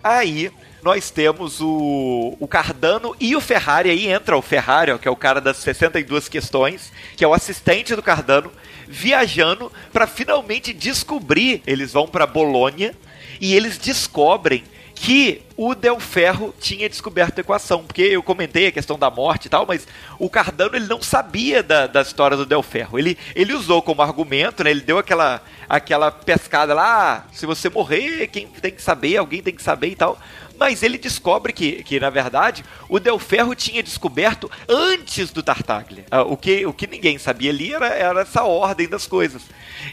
Aí 0.03 0.51
nós 0.83 1.11
temos 1.11 1.61
o, 1.61 2.37
o 2.39 2.49
Cardano 2.49 3.15
e 3.21 3.37
o 3.37 3.41
Ferrari. 3.41 3.91
Aí 3.91 4.07
entra 4.07 4.37
o 4.37 4.43
Ferrari, 4.43 4.93
ó, 4.93 4.99
que 4.99 5.09
é 5.09 5.11
o 5.11 5.17
cara 5.17 5.41
das 5.41 5.59
62 5.59 6.29
questões, 6.29 6.93
que 7.17 7.25
é 7.25 7.29
o 7.29 7.35
assistente 7.35 7.95
do 7.95 8.03
Cardano, 8.03 8.51
viajando 8.91 9.71
para 9.93 10.07
finalmente 10.07 10.73
descobrir. 10.73 11.63
Eles 11.67 11.93
vão 11.93 12.09
para 12.09 12.27
Bolonha 12.27 12.95
e 13.41 13.55
eles 13.55 13.79
descobrem 13.79 14.65
que 14.95 15.41
o 15.57 15.75
Del 15.75 15.99
Ferro 15.99 16.55
tinha 16.61 16.87
descoberto 16.87 17.39
a 17.39 17.41
equação, 17.41 17.85
porque 17.85 18.03
eu 18.03 18.23
comentei 18.23 18.67
a 18.67 18.73
questão 18.73 18.99
da 18.99 19.11
morte 19.11 19.47
e 19.47 19.49
tal, 19.49 19.65
mas 19.65 19.89
o 20.19 20.29
Cardano 20.29 20.77
ele 20.77 20.87
não 20.87 21.01
sabia 21.01 21.63
da, 21.63 21.87
da 21.87 22.03
história 22.03 22.37
do 22.37 22.45
Del 22.45 22.63
Ferro. 22.63 22.99
Ele, 22.99 23.17
ele 23.35 23.55
usou 23.55 23.81
como 23.81 24.03
argumento, 24.03 24.63
né, 24.63 24.71
ele 24.71 24.83
deu 24.83 24.99
aquela, 24.99 25.43
aquela 25.67 26.11
pescada 26.11 26.75
lá, 26.75 27.25
ah, 27.27 27.33
se 27.33 27.47
você 27.47 27.71
morrer, 27.71 28.27
quem 28.27 28.47
tem 28.47 28.73
que 28.73 28.83
saber, 28.83 29.17
alguém 29.17 29.43
tem 29.43 29.55
que 29.55 29.63
saber 29.63 29.89
e 29.89 29.97
tal. 29.97 30.19
Mas 30.61 30.83
ele 30.83 30.99
descobre 30.99 31.55
que, 31.55 31.83
que 31.83 31.99
na 31.99 32.11
verdade, 32.11 32.63
o 32.87 33.01
Del 33.01 33.19
Ferro 33.19 33.55
tinha 33.55 33.83
descoberto 33.83 34.51
antes 34.69 35.31
do 35.31 35.43
Tartaglia. 35.43 36.05
Ah, 36.11 36.23
o, 36.23 36.37
que, 36.37 36.67
o 36.67 36.73
que 36.75 36.87
ninguém 36.87 37.17
sabia 37.17 37.51
ali 37.51 37.73
era, 37.73 37.87
era 37.87 38.21
essa 38.21 38.45
ordem 38.45 38.87
das 38.87 39.07
coisas. 39.07 39.41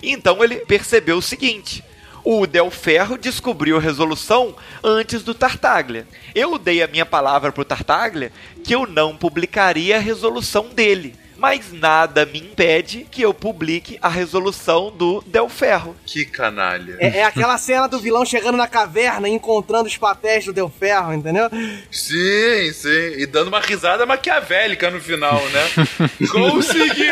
Então 0.03 0.43
ele 0.43 0.57
percebeu 0.57 1.17
o 1.17 1.21
seguinte 1.21 1.81
o 2.29 2.45
Del 2.45 2.69
Ferro 2.69 3.17
descobriu 3.17 3.77
a 3.77 3.79
resolução 3.79 4.53
antes 4.83 5.23
do 5.23 5.33
Tartaglia. 5.33 6.05
Eu 6.35 6.57
dei 6.57 6.83
a 6.83 6.87
minha 6.87 7.05
palavra 7.05 7.53
pro 7.53 7.63
Tartaglia 7.63 8.33
que 8.65 8.75
eu 8.75 8.85
não 8.85 9.15
publicaria 9.15 9.95
a 9.95 10.01
resolução 10.01 10.67
dele 10.67 11.15
mas 11.37 11.71
nada 11.71 12.25
me 12.25 12.39
impede 12.39 13.07
que 13.09 13.21
eu 13.21 13.33
publique 13.33 13.97
a 14.01 14.09
resolução 14.09 14.91
do 14.91 15.23
Del 15.25 15.47
Ferro. 15.49 15.95
Que 16.05 16.25
canalha. 16.25 16.97
É, 16.99 17.19
é 17.19 17.23
aquela 17.23 17.57
cena 17.57 17.87
do 17.87 17.99
vilão 17.99 18.25
chegando 18.25 18.57
na 18.57 18.67
caverna 18.67 19.29
e 19.29 19.31
encontrando 19.31 19.87
os 19.87 19.97
papéis 19.97 20.45
do 20.45 20.53
Del 20.53 20.69
Ferro, 20.69 21.13
entendeu? 21.13 21.49
Sim, 21.91 22.71
sim. 22.73 23.13
E 23.17 23.25
dando 23.25 23.49
uma 23.49 23.59
risada 23.59 24.05
maquiavélica 24.05 24.89
no 24.89 24.99
final, 24.99 25.41
né? 25.49 26.09
Consegui! 26.31 27.07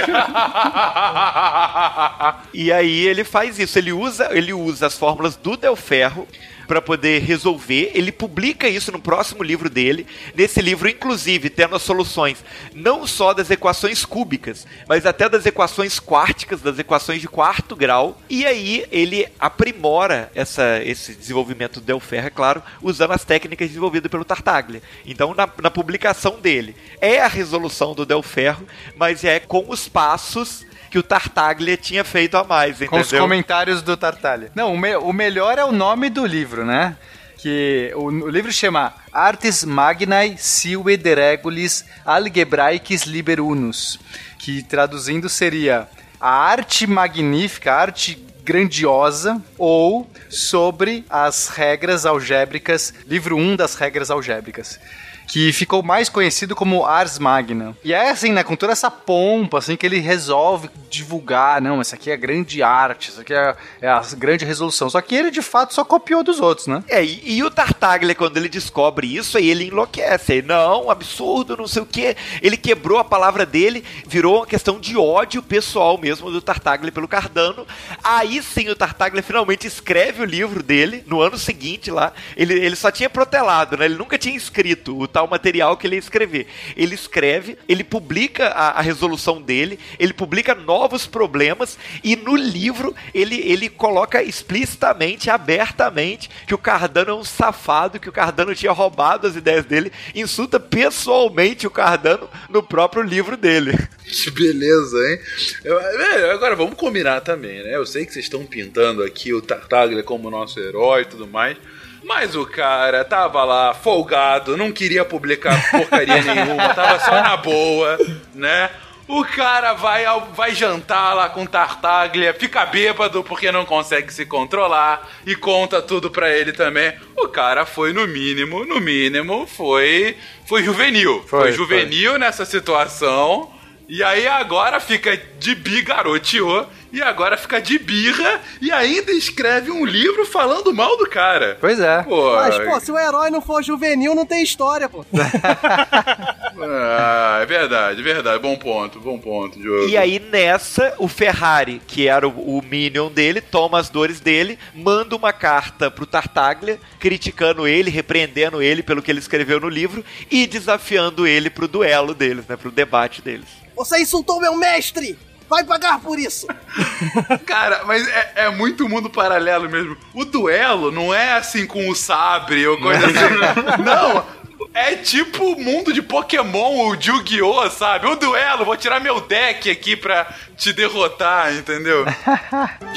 e 2.54 2.72
aí 2.72 3.08
ele 3.08 3.24
faz 3.24 3.60
isso, 3.60 3.78
ele 3.78 3.92
usa, 3.92 4.30
ele 4.32 4.54
usa 4.54 4.88
as 4.88 4.98
fórmulas 4.98 5.36
do 5.36 5.56
Del 5.56 5.76
Ferro 5.76 6.28
para 6.68 6.82
poder 6.82 7.22
resolver. 7.22 7.92
Ele 7.94 8.12
publica 8.12 8.68
isso 8.68 8.92
no 8.92 9.00
próximo 9.00 9.44
livro 9.44 9.70
dele. 9.70 10.06
Nesse 10.36 10.62
livro, 10.62 10.90
inclusive, 10.90 11.50
tendo 11.50 11.76
as 11.76 11.82
soluções 11.82 12.44
não 12.74 13.06
só 13.08 13.34
das 13.34 13.50
equações 13.50 14.06
cúbicas, 14.06 14.66
mas 14.88 15.06
até 15.06 15.28
das 15.30 15.46
equações 15.46 16.00
quárticas, 16.00 16.62
das 16.62 16.80
equações 16.80 17.22
de 17.22 17.28
quarto 17.28 17.76
grau. 17.76 18.20
E 18.30 18.46
aí 18.46 18.86
ele 18.92 19.28
aprimora 19.40 20.32
essa, 20.36 20.82
esse 20.84 21.14
desenvolvimento 21.14 21.80
do 21.80 21.86
Del 21.86 22.00
Ferro, 22.00 22.28
é 22.28 22.32
claro, 22.32 22.64
usando 22.82 23.12
as 23.12 23.24
técnicas 23.24 23.68
desenvolvidas 23.68 24.10
pelo 24.10 24.26
Tartaglia. 24.26 24.82
Então, 25.06 25.34
na, 25.34 25.50
na 25.62 25.72
publicação 25.72 26.40
dele, 26.40 26.76
é 27.00 27.20
a 27.20 27.28
resolução 27.28 27.94
do 27.94 28.06
Del 28.06 28.24
Ferro, 28.24 28.66
mas 28.96 29.24
é 29.24 29.40
com 29.40 29.66
os 29.70 29.88
passos 29.88 30.66
que 30.90 30.98
o 30.98 31.04
Tartaglia 31.04 31.78
tinha 31.78 32.04
feito 32.04 32.38
a 32.38 32.44
mais, 32.44 32.76
entendeu? 32.76 32.90
Com 32.90 33.00
os 33.00 33.12
comentários 33.12 33.82
do 33.82 33.96
Tartaglia. 33.96 34.52
Não, 34.56 34.74
o, 34.74 34.78
me 34.78 34.96
o 34.96 35.14
melhor 35.14 35.58
é 35.58 35.66
o 35.66 35.72
nome 35.72 36.10
do 36.10 36.26
livro, 36.26 36.66
né? 36.66 36.96
que 37.38 37.92
o, 37.96 38.06
o, 38.06 38.30
livro 38.30 38.52
chama 38.52 38.92
Artes 39.14 39.64
Magnae 39.64 40.36
Sive 40.36 40.98
de 40.98 41.14
Regulis 41.14 41.86
Algebraicis 42.04 43.04
Liber 43.04 43.40
Unus, 43.40 44.00
que 44.40 44.64
traduzindo 44.64 45.30
seria 45.30 45.88
a 46.20 46.30
arte 46.30 46.88
magnífica, 46.88 47.72
a 47.72 47.82
arte 47.82 48.16
grandiosa 48.44 49.40
ou 49.60 50.10
sobre 50.28 51.06
as 51.08 51.48
regras 51.50 52.06
algébricas, 52.06 52.92
livro 53.06 53.36
1 53.36 53.56
das 53.56 53.76
regras 53.76 54.10
algébricas 54.10 54.80
que 55.28 55.52
ficou 55.52 55.84
mais 55.84 56.10
conhecido 56.10 56.56
como 56.56 56.86
Ars 56.86 57.20
Magna. 57.20 57.76
E 57.84 57.94
é 57.94 58.10
assim, 58.10 58.32
né, 58.32 58.44
com 58.44 58.56
toda 58.56 58.74
essa 58.74 58.90
pompa, 58.90 59.58
assim, 59.58 59.76
que 59.76 59.86
ele 59.86 60.00
resolve 60.00 60.70
divulgar, 60.90 61.62
não, 61.62 61.82
essa 61.82 61.96
aqui 61.96 62.10
é 62.10 62.18
grande 62.18 62.64
arte, 62.64 63.10
isso 63.10 63.22
aqui 63.22 63.34
é, 63.34 63.56
é 63.82 63.88
a 63.88 64.02
grande 64.18 64.46
resolução. 64.46 64.90
Só 64.90 65.02
que 65.02 65.16
ele, 65.16 65.32
de 65.32 65.42
fato, 65.42 65.74
só 65.74 65.84
copiou 65.84 66.24
dos 66.24 66.40
outros, 66.40 66.68
né? 66.68 66.84
É, 66.88 67.04
e, 67.04 67.38
e 67.38 67.44
o 67.44 67.52
Tartaglia, 67.52 68.16
quando 68.16 68.38
ele 68.38 68.48
descobre 68.48 69.14
isso, 69.14 69.38
aí 69.38 69.50
ele 69.50 69.68
enlouquece. 69.68 70.34
Aí, 70.34 70.42
não, 70.42 70.90
absurdo, 70.90 71.58
não 71.58 71.68
sei 71.68 71.82
o 71.82 71.86
quê. 71.86 72.16
Ele 72.42 72.58
quebrou 72.58 73.00
a 73.00 73.04
palavra 73.04 73.46
dele, 73.46 73.84
virou 74.08 74.38
uma 74.38 74.48
questão 74.48 74.80
de 74.80 74.98
ódio 74.98 75.42
pessoal 75.44 75.98
mesmo 75.98 76.32
do 76.32 76.42
Tartaglia 76.42 76.92
pelo 76.92 77.08
Cardano. 77.08 77.68
Aí 78.04 78.42
sim, 78.42 78.70
o 78.70 78.76
Tartaglia 78.76 79.24
finalmente 79.24 79.68
escreve 79.68 80.22
o 80.22 80.26
livro 80.26 80.64
dele, 80.64 81.04
no 81.08 81.22
ano 81.22 81.38
seguinte 81.38 81.92
lá. 81.92 82.14
Ele, 82.38 82.54
ele 82.54 82.76
só 82.76 82.92
tinha 82.92 83.10
protelado, 83.10 83.78
né? 83.78 83.86
Ele 83.86 83.96
nunca 83.96 84.18
tinha 84.18 84.36
escrito 84.36 84.98
o 84.98 85.08
tal 85.16 85.28
material 85.30 85.78
que 85.78 85.88
ele 85.88 85.96
ia 85.96 86.00
escrever. 86.00 86.46
Ele 86.76 86.94
escreve, 86.94 87.58
ele 87.70 87.86
publica 87.86 88.50
a, 88.50 88.72
a 88.72 88.82
resolução 88.82 89.42
dele, 89.42 89.80
ele 89.98 90.12
publica 90.12 90.54
novos 90.54 91.08
problemas 91.08 91.78
e 92.04 92.18
no 92.18 92.36
livro 92.36 92.94
ele, 93.14 93.40
ele 93.40 93.70
coloca 93.70 94.22
explicitamente, 94.22 95.30
abertamente, 95.30 96.30
que 96.46 96.54
o 96.54 96.58
Cardano 96.58 97.12
é 97.12 97.14
um 97.14 97.24
safado, 97.24 97.98
que 97.98 98.10
o 98.10 98.12
Cardano 98.12 98.54
tinha 98.54 98.74
roubado 98.74 99.26
as 99.26 99.38
ideias 99.38 99.64
dele, 99.64 99.90
insulta 100.14 100.60
pessoalmente 100.60 101.66
o 101.66 101.72
Cardano 101.72 102.30
no 102.50 102.62
próprio 102.62 103.02
livro 103.02 103.38
dele. 103.38 103.72
Que 104.06 104.30
beleza, 104.30 104.98
hein? 104.98 105.20
Eu, 105.64 105.80
é, 105.80 106.32
agora 106.32 106.56
vamos 106.56 106.76
combinar 106.76 107.22
também, 107.22 107.64
né? 107.64 107.76
Eu 107.76 107.88
sei 107.88 108.06
que 108.06 108.14
vocês 108.14 108.26
estão 108.26 108.46
pintando 108.46 109.02
aqui 109.02 109.34
o 109.34 109.42
Tartaglia 109.42 110.04
como 110.04 110.30
nosso 110.30 110.60
herói 110.60 111.02
e 111.02 111.06
tudo 111.06 111.26
mais. 111.26 111.58
Mas 112.06 112.36
o 112.36 112.46
cara 112.46 113.04
tava 113.04 113.44
lá 113.44 113.74
folgado, 113.74 114.56
não 114.56 114.72
queria 114.72 115.04
publicar 115.04 115.72
porcaria 115.72 116.22
nenhuma, 116.22 116.74
tava 116.74 117.00
só 117.00 117.12
na 117.12 117.36
boa, 117.36 117.98
né? 118.34 118.70
O 119.08 119.24
cara 119.24 119.74
vai, 119.74 120.04
vai 120.34 120.54
jantar 120.54 121.16
lá 121.16 121.30
com 121.30 121.46
Tartaglia, 121.46 122.34
fica 122.34 122.66
bêbado 122.66 123.24
porque 123.24 123.52
não 123.52 123.66
consegue 123.66 124.14
se 124.14 124.26
controlar 124.26 125.08
e 125.26 125.36
conta 125.36 125.82
tudo 125.82 126.12
pra 126.12 126.30
ele 126.30 126.54
também. 126.54 126.94
O 127.16 127.28
cara 127.28 127.66
foi, 127.66 127.92
no 127.92 128.08
mínimo, 128.08 128.66
no 128.66 128.80
mínimo, 128.80 129.48
foi, 129.48 130.16
foi 130.48 130.64
juvenil. 130.64 131.24
Foi, 131.28 131.42
foi 131.42 131.52
juvenil 131.52 132.12
foi. 132.12 132.20
nessa 132.20 132.46
situação. 132.46 133.52
E 133.88 134.04
aí 134.04 134.28
agora 134.28 134.80
fica 134.80 135.16
de 135.40 135.54
bigaroteou 135.54 136.68
e 136.96 137.02
agora 137.02 137.36
fica 137.36 137.62
de 137.62 137.78
birra 137.78 138.42
e 138.62 138.72
ainda 138.72 139.12
escreve 139.12 139.70
um 139.70 139.86
livro 139.86 140.26
falando 140.26 140.74
mal 140.74 140.96
do 140.98 141.10
cara. 141.10 141.58
Pois 141.60 141.78
é. 141.78 142.04
Pô, 142.04 142.36
Mas, 142.36 142.58
pô, 142.58 142.80
se 142.80 142.90
o 142.90 142.98
herói 142.98 143.30
não 143.30 143.42
for 143.42 143.62
juvenil, 143.62 144.16
não 144.16 144.26
tem 144.26 144.42
história, 144.42 144.88
pô. 144.88 145.06
Ah, 146.58 147.40
é 147.42 147.46
verdade, 147.46 148.02
verdade. 148.02 148.42
Bom 148.42 148.56
ponto, 148.56 148.98
bom 149.02 149.20
ponto, 149.20 149.60
Diogo. 149.60 149.90
E 149.90 149.98
aí 149.98 150.20
nessa, 150.20 150.96
o 150.98 151.06
Ferrari, 151.06 151.82
que 151.86 152.08
era 152.08 152.26
o, 152.26 152.58
o 152.58 152.62
Minion 152.62 153.12
dele, 153.12 153.42
toma 153.42 153.78
as 153.78 153.90
dores 153.90 154.22
dele, 154.22 154.58
manda 154.74 155.18
uma 155.18 155.34
carta 155.34 155.92
pro 155.92 156.06
Tartaglia, 156.06 156.80
criticando 156.98 157.68
ele, 157.68 157.90
repreendendo 157.90 158.62
ele 158.62 158.82
pelo 158.82 159.02
que 159.02 159.12
ele 159.12 159.20
escreveu 159.20 159.60
no 159.60 159.68
livro 159.68 160.04
e 160.32 160.48
desafiando 160.48 161.28
ele 161.28 161.50
pro 161.50 161.68
duelo 161.68 162.14
deles, 162.14 162.48
né? 162.48 162.56
Pro 162.56 162.72
debate 162.72 163.22
deles. 163.22 163.50
Você 163.76 164.02
insultou 164.02 164.40
meu 164.40 164.56
mestre! 164.56 165.18
Vai 165.50 165.64
pagar 165.64 166.00
por 166.00 166.18
isso! 166.18 166.48
Cara, 167.46 167.84
mas 167.86 168.08
é, 168.08 168.32
é 168.36 168.50
muito 168.50 168.90
mundo 168.90 169.10
paralelo 169.10 169.70
mesmo. 169.70 169.96
O 170.14 170.26
duelo 170.26 170.92
não 170.92 171.14
é 171.14 171.34
assim 171.34 171.68
com 171.68 171.88
o 171.90 171.96
sabre 171.96 172.68
ou 172.68 172.80
coisa 172.80 173.06
assim. 173.06 173.14
não, 173.84 174.26
é 174.74 174.96
tipo 174.96 175.54
o 175.54 175.62
mundo 175.62 175.94
de 175.94 176.02
Pokémon, 176.02 176.90
o 176.90 176.96
Yu-Gi-Oh!, 176.96 177.70
sabe? 177.70 178.08
O 178.08 178.16
duelo, 178.16 178.66
vou 178.66 178.76
tirar 178.76 179.00
meu 179.00 179.22
deck 179.22 179.72
aqui 179.72 179.96
pra 179.96 180.28
te 180.58 180.74
derrotar, 180.74 181.54
entendeu? 181.54 182.06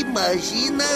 Imaginação. 0.00 0.90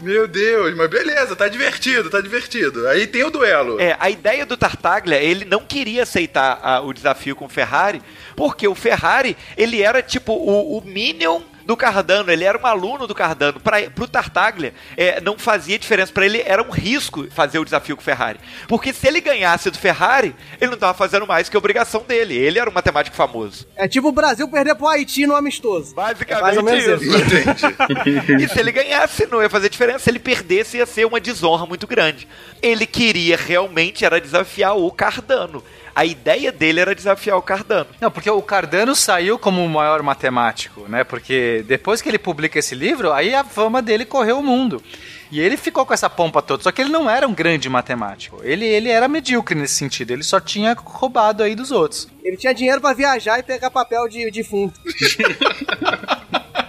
Meu 0.00 0.26
Deus, 0.28 0.74
mas 0.76 0.90
beleza, 0.90 1.34
tá 1.36 1.48
divertido, 1.48 2.10
tá 2.10 2.20
divertido. 2.20 2.86
Aí 2.88 3.06
tem 3.06 3.24
o 3.24 3.30
duelo. 3.30 3.80
É, 3.80 3.96
a 3.98 4.10
ideia 4.10 4.44
do 4.44 4.56
Tartaglia, 4.56 5.16
ele 5.18 5.44
não 5.44 5.60
queria 5.60 6.02
aceitar 6.02 6.58
a- 6.62 6.80
o 6.80 6.92
desafio 6.92 7.34
com 7.36 7.46
o 7.46 7.48
Ferrari, 7.48 8.02
porque 8.36 8.66
o 8.68 8.74
Ferrari, 8.74 9.36
ele 9.56 9.82
era 9.82 10.02
tipo 10.02 10.32
o, 10.32 10.78
o 10.78 10.84
Minion 10.84 11.40
do 11.66 11.76
Cardano, 11.76 12.30
ele 12.30 12.44
era 12.44 12.58
um 12.58 12.66
aluno 12.66 13.06
do 13.06 13.14
Cardano. 13.14 13.60
Pra, 13.60 13.90
pro 13.90 14.06
Tartaglia, 14.06 14.74
é, 14.96 15.20
não 15.20 15.38
fazia 15.38 15.78
diferença. 15.78 16.12
Pra 16.12 16.26
ele 16.26 16.42
era 16.44 16.62
um 16.62 16.70
risco 16.70 17.26
fazer 17.30 17.58
o 17.58 17.64
desafio 17.64 17.96
com 17.96 18.02
o 18.02 18.04
Ferrari. 18.04 18.38
Porque 18.68 18.92
se 18.92 19.06
ele 19.06 19.20
ganhasse 19.20 19.70
do 19.70 19.78
Ferrari, 19.78 20.34
ele 20.60 20.70
não 20.70 20.78
tava 20.78 20.94
fazendo 20.94 21.26
mais 21.26 21.48
que 21.48 21.56
a 21.56 21.58
obrigação 21.58 22.02
dele. 22.06 22.36
Ele 22.36 22.58
era 22.58 22.68
um 22.68 22.72
matemático 22.72 23.16
famoso. 23.16 23.66
É 23.76 23.88
tipo 23.88 24.08
o 24.08 24.12
Brasil 24.12 24.48
perder 24.48 24.74
pro 24.74 24.88
Haiti 24.88 25.26
no 25.26 25.34
amistoso. 25.34 25.94
Basicamente 25.94 26.38
É 26.38 26.42
mais 26.42 26.56
ou 26.56 26.62
menos 26.62 27.02
isso. 27.02 27.66
Entendi. 27.90 28.44
E 28.44 28.48
se 28.48 28.58
ele 28.58 28.72
ganhasse, 28.72 29.26
não 29.26 29.42
ia 29.42 29.50
fazer 29.50 29.68
diferença. 29.68 30.00
Se 30.00 30.10
ele 30.10 30.18
perdesse, 30.18 30.76
ia 30.76 30.86
ser 30.86 31.06
uma 31.06 31.20
desonra 31.20 31.66
muito 31.66 31.86
grande. 31.86 32.28
Ele 32.60 32.86
queria 32.86 33.36
realmente 33.36 34.04
era 34.04 34.20
desafiar 34.20 34.76
o 34.76 34.90
Cardano. 34.90 35.62
A 35.94 36.04
ideia 36.04 36.50
dele 36.50 36.80
era 36.80 36.94
desafiar 36.94 37.36
o 37.36 37.42
Cardano. 37.42 37.86
Não, 38.00 38.10
porque 38.10 38.28
o 38.28 38.42
Cardano 38.42 38.96
saiu 38.96 39.38
como 39.38 39.64
o 39.64 39.68
maior 39.68 40.02
matemático, 40.02 40.86
né? 40.88 41.04
Porque 41.04 41.64
depois 41.68 42.02
que 42.02 42.08
ele 42.08 42.18
publica 42.18 42.58
esse 42.58 42.74
livro, 42.74 43.12
aí 43.12 43.32
a 43.34 43.44
fama 43.44 43.80
dele 43.80 44.04
correu 44.04 44.40
o 44.40 44.42
mundo. 44.42 44.82
E 45.30 45.40
ele 45.40 45.56
ficou 45.56 45.86
com 45.86 45.94
essa 45.94 46.10
pompa 46.10 46.42
toda, 46.42 46.62
só 46.62 46.72
que 46.72 46.80
ele 46.80 46.90
não 46.90 47.08
era 47.08 47.26
um 47.26 47.34
grande 47.34 47.68
matemático. 47.68 48.40
Ele, 48.42 48.64
ele 48.64 48.88
era 48.88 49.08
medíocre 49.08 49.54
nesse 49.56 49.74
sentido, 49.74 50.10
ele 50.12 50.22
só 50.22 50.40
tinha 50.40 50.74
roubado 50.74 51.42
aí 51.42 51.54
dos 51.54 51.70
outros. 51.70 52.08
Ele 52.22 52.36
tinha 52.36 52.54
dinheiro 52.54 52.80
pra 52.80 52.92
viajar 52.92 53.38
e 53.38 53.42
pegar 53.42 53.70
papel 53.70 54.08
de 54.08 54.30
defunto. 54.30 54.80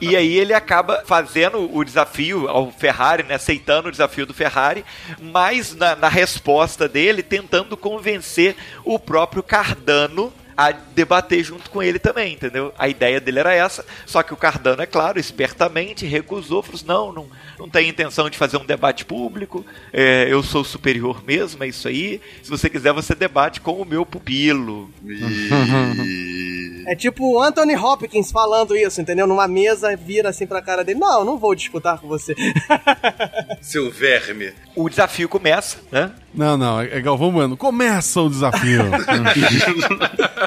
E 0.00 0.16
aí 0.16 0.36
ele 0.36 0.54
acaba 0.54 1.02
fazendo 1.06 1.74
o 1.74 1.84
desafio 1.84 2.48
ao 2.48 2.70
Ferrari, 2.70 3.22
né? 3.22 3.34
Aceitando 3.34 3.88
o 3.88 3.92
desafio 3.92 4.26
do 4.26 4.34
Ferrari, 4.34 4.84
mas 5.20 5.74
na, 5.74 5.96
na 5.96 6.08
resposta 6.08 6.88
dele, 6.88 7.22
tentando 7.22 7.76
convencer 7.76 8.56
o 8.84 8.98
próprio 8.98 9.42
Cardano 9.42 10.32
a 10.56 10.72
debater 10.72 11.42
junto 11.42 11.70
com 11.70 11.82
ele 11.82 11.98
também, 11.98 12.34
entendeu? 12.34 12.72
A 12.78 12.88
ideia 12.88 13.20
dele 13.20 13.40
era 13.40 13.54
essa, 13.54 13.84
só 14.06 14.22
que 14.22 14.32
o 14.32 14.36
Cardano, 14.36 14.82
é 14.82 14.86
claro, 14.86 15.18
espertamente 15.18 16.06
recusou, 16.06 16.62
falou 16.62 16.76
assim, 16.76 16.86
não, 16.86 17.12
não, 17.12 17.26
não 17.58 17.68
tem 17.68 17.88
intenção 17.88 18.30
de 18.30 18.38
fazer 18.38 18.56
um 18.56 18.64
debate 18.64 19.04
público, 19.04 19.64
é, 19.92 20.26
eu 20.28 20.42
sou 20.42 20.64
superior 20.64 21.24
mesmo, 21.24 21.64
é 21.64 21.68
isso 21.68 21.88
aí, 21.88 22.20
se 22.42 22.50
você 22.50 22.70
quiser 22.70 22.92
você 22.92 23.14
debate 23.14 23.60
com 23.60 23.72
o 23.72 23.84
meu 23.84 24.06
pupilo. 24.06 24.90
É 26.86 26.94
tipo 26.94 27.34
o 27.34 27.42
Anthony 27.42 27.74
Hopkins 27.76 28.30
falando 28.30 28.76
isso, 28.76 29.00
entendeu? 29.00 29.26
Numa 29.26 29.48
mesa, 29.48 29.96
vira 29.96 30.28
assim 30.28 30.46
pra 30.46 30.60
cara 30.60 30.84
dele: 30.84 31.00
Não, 31.00 31.24
não 31.24 31.38
vou 31.38 31.54
disputar 31.54 31.98
com 31.98 32.06
você. 32.06 32.34
Seu 33.60 33.90
verme. 33.90 34.52
O 34.76 34.88
desafio 34.88 35.28
começa, 35.28 35.78
né? 35.90 36.12
Não, 36.34 36.56
não, 36.56 36.80
é 36.80 37.00
Galvão 37.00 37.30
Bueno. 37.30 37.56
Começa 37.56 38.20
o 38.20 38.28
desafio. 38.28 38.82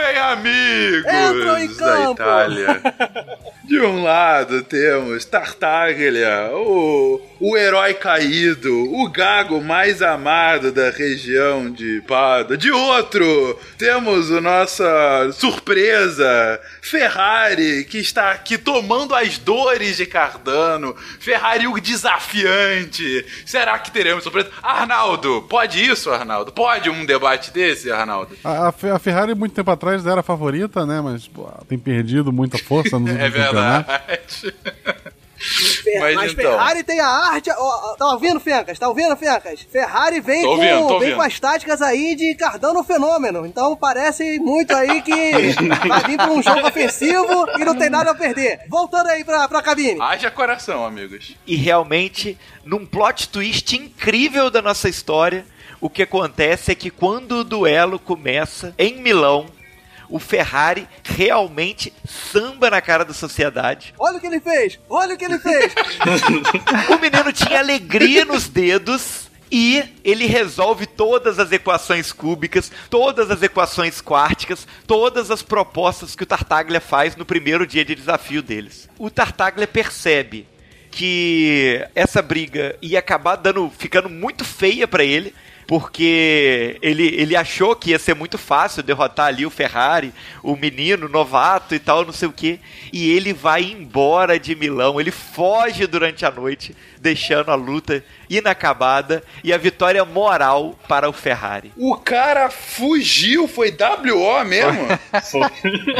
Bem, 0.00 0.18
amigos 0.18 1.12
Entrou 1.12 1.58
em 1.58 1.68
da 1.68 1.74
campo. 1.76 2.12
Itália. 2.12 2.80
De 3.70 3.78
um 3.80 4.02
lado 4.02 4.64
temos 4.64 5.24
Tartaglia, 5.24 6.50
o, 6.54 7.20
o 7.38 7.56
herói 7.56 7.94
caído, 7.94 8.68
o 8.92 9.08
gago 9.08 9.62
mais 9.62 10.02
amado 10.02 10.72
da 10.72 10.90
região 10.90 11.70
de 11.70 12.02
Pada. 12.04 12.56
De 12.56 12.72
outro, 12.72 13.56
temos 13.78 14.28
o 14.28 14.40
nossa 14.40 15.30
surpresa, 15.32 16.60
Ferrari, 16.82 17.84
que 17.84 17.98
está 17.98 18.32
aqui 18.32 18.58
tomando 18.58 19.14
as 19.14 19.38
dores 19.38 19.96
de 19.98 20.04
Cardano. 20.04 20.96
Ferrari 21.20 21.68
o 21.68 21.78
desafiante. 21.80 23.24
Será 23.46 23.78
que 23.78 23.92
teremos 23.92 24.24
surpresa? 24.24 24.50
Arnaldo, 24.60 25.42
pode 25.48 25.80
isso, 25.80 26.10
Arnaldo? 26.10 26.50
Pode 26.50 26.90
um 26.90 27.04
debate 27.06 27.52
desse, 27.52 27.90
Arnaldo? 27.92 28.36
A, 28.42 28.66
a 28.68 28.72
Fe- 28.72 28.90
a 28.90 28.98
Ferrari, 28.98 29.32
muito 29.34 29.54
tempo 29.54 29.70
atrás, 29.70 30.04
era 30.04 30.20
a 30.20 30.24
favorita, 30.24 30.84
né? 30.84 31.00
Mas 31.00 31.28
pô, 31.28 31.48
tem 31.68 31.78
perdido 31.78 32.32
muita 32.32 32.58
força 32.58 32.98
nos 32.98 33.10
É 33.14 33.24
últimos 33.26 33.59
Fer- 35.82 36.00
Mas 36.00 36.14
Mas, 36.16 36.32
então. 36.32 36.52
Ferrari 36.52 36.84
tem 36.84 37.00
a 37.00 37.06
arte. 37.08 37.50
ó, 37.50 37.94
tá 37.96 38.12
ouvindo, 38.12 38.38
Fencas? 38.38 38.78
Tá 38.78 38.86
ouvindo, 38.88 39.16
Fencas? 39.16 39.60
Ferrari 39.72 40.20
vem, 40.20 40.42
Tô 40.42 40.48
com, 40.48 40.54
ouvindo, 40.56 40.74
vem 40.74 40.82
ouvindo. 40.94 41.16
com 41.16 41.22
as 41.22 41.40
táticas 41.40 41.80
aí 41.80 42.14
de 42.14 42.34
Cardano 42.34 42.84
Fenômeno. 42.84 43.46
Então 43.46 43.74
parece 43.74 44.38
muito 44.38 44.74
aí 44.76 45.00
que 45.00 45.10
vai 45.88 46.02
vir 46.04 46.18
pra 46.18 46.30
um 46.30 46.42
jogo 46.42 46.68
ofensivo 46.68 47.46
e 47.58 47.64
não 47.64 47.74
tem 47.74 47.88
nada 47.88 48.10
a 48.10 48.14
perder. 48.14 48.60
Voltando 48.68 49.06
aí 49.08 49.24
pra, 49.24 49.48
pra 49.48 49.62
cabine. 49.62 49.98
Haja 50.00 50.30
coração, 50.30 50.84
amigos. 50.84 51.34
E 51.46 51.56
realmente, 51.56 52.36
num 52.62 52.84
plot 52.84 53.30
twist 53.30 53.74
incrível 53.74 54.50
da 54.50 54.60
nossa 54.60 54.90
história, 54.90 55.46
o 55.80 55.88
que 55.88 56.02
acontece 56.02 56.70
é 56.70 56.74
que 56.74 56.90
quando 56.90 57.36
o 57.36 57.44
duelo 57.44 57.98
começa 57.98 58.74
em 58.78 59.00
Milão, 59.00 59.46
o 60.10 60.18
Ferrari 60.18 60.88
realmente 61.04 61.92
samba 62.04 62.68
na 62.70 62.80
cara 62.80 63.04
da 63.04 63.14
sociedade. 63.14 63.94
Olha 63.98 64.18
o 64.18 64.20
que 64.20 64.26
ele 64.26 64.40
fez! 64.40 64.78
Olha 64.88 65.14
o 65.14 65.18
que 65.18 65.24
ele 65.24 65.38
fez! 65.38 65.72
O 66.90 66.98
menino 66.98 67.32
tinha 67.32 67.60
alegria 67.60 68.24
nos 68.24 68.48
dedos. 68.48 69.30
E 69.52 69.82
ele 70.04 70.26
resolve 70.26 70.86
todas 70.86 71.40
as 71.40 71.50
equações 71.50 72.12
cúbicas, 72.12 72.70
todas 72.88 73.32
as 73.32 73.42
equações 73.42 74.00
quárticas, 74.00 74.66
todas 74.86 75.28
as 75.28 75.42
propostas 75.42 76.14
que 76.14 76.22
o 76.22 76.26
Tartaglia 76.26 76.80
faz 76.80 77.16
no 77.16 77.24
primeiro 77.24 77.66
dia 77.66 77.84
de 77.84 77.96
desafio 77.96 78.42
deles. 78.42 78.88
O 78.96 79.10
Tartaglia 79.10 79.66
percebe 79.66 80.46
que 80.90 81.84
essa 81.94 82.22
briga 82.22 82.76
ia 82.80 82.98
acabar 82.98 83.36
dando, 83.36 83.70
ficando 83.76 84.08
muito 84.08 84.44
feia 84.44 84.86
pra 84.86 85.04
ele, 85.04 85.34
porque 85.70 86.80
ele, 86.82 87.14
ele 87.14 87.36
achou 87.36 87.76
que 87.76 87.90
ia 87.90 87.98
ser 88.00 88.12
muito 88.12 88.36
fácil 88.36 88.82
derrotar 88.82 89.26
ali 89.26 89.46
o 89.46 89.50
Ferrari, 89.50 90.12
o 90.42 90.56
menino 90.56 91.08
novato 91.08 91.76
e 91.76 91.78
tal, 91.78 92.04
não 92.04 92.12
sei 92.12 92.26
o 92.26 92.32
que. 92.32 92.58
E 92.92 93.12
ele 93.12 93.32
vai 93.32 93.62
embora 93.62 94.36
de 94.36 94.56
Milão, 94.56 95.00
ele 95.00 95.12
foge 95.12 95.86
durante 95.86 96.26
a 96.26 96.30
noite, 96.32 96.74
deixando 96.98 97.52
a 97.52 97.54
luta 97.54 98.02
inacabada 98.28 99.22
e 99.44 99.52
a 99.52 99.58
vitória 99.58 100.04
moral 100.04 100.76
para 100.88 101.08
o 101.08 101.12
Ferrari. 101.12 101.72
O 101.76 101.96
cara 101.96 102.50
fugiu, 102.50 103.46
foi 103.46 103.70
WO 103.70 104.44
mesmo? 104.44 104.88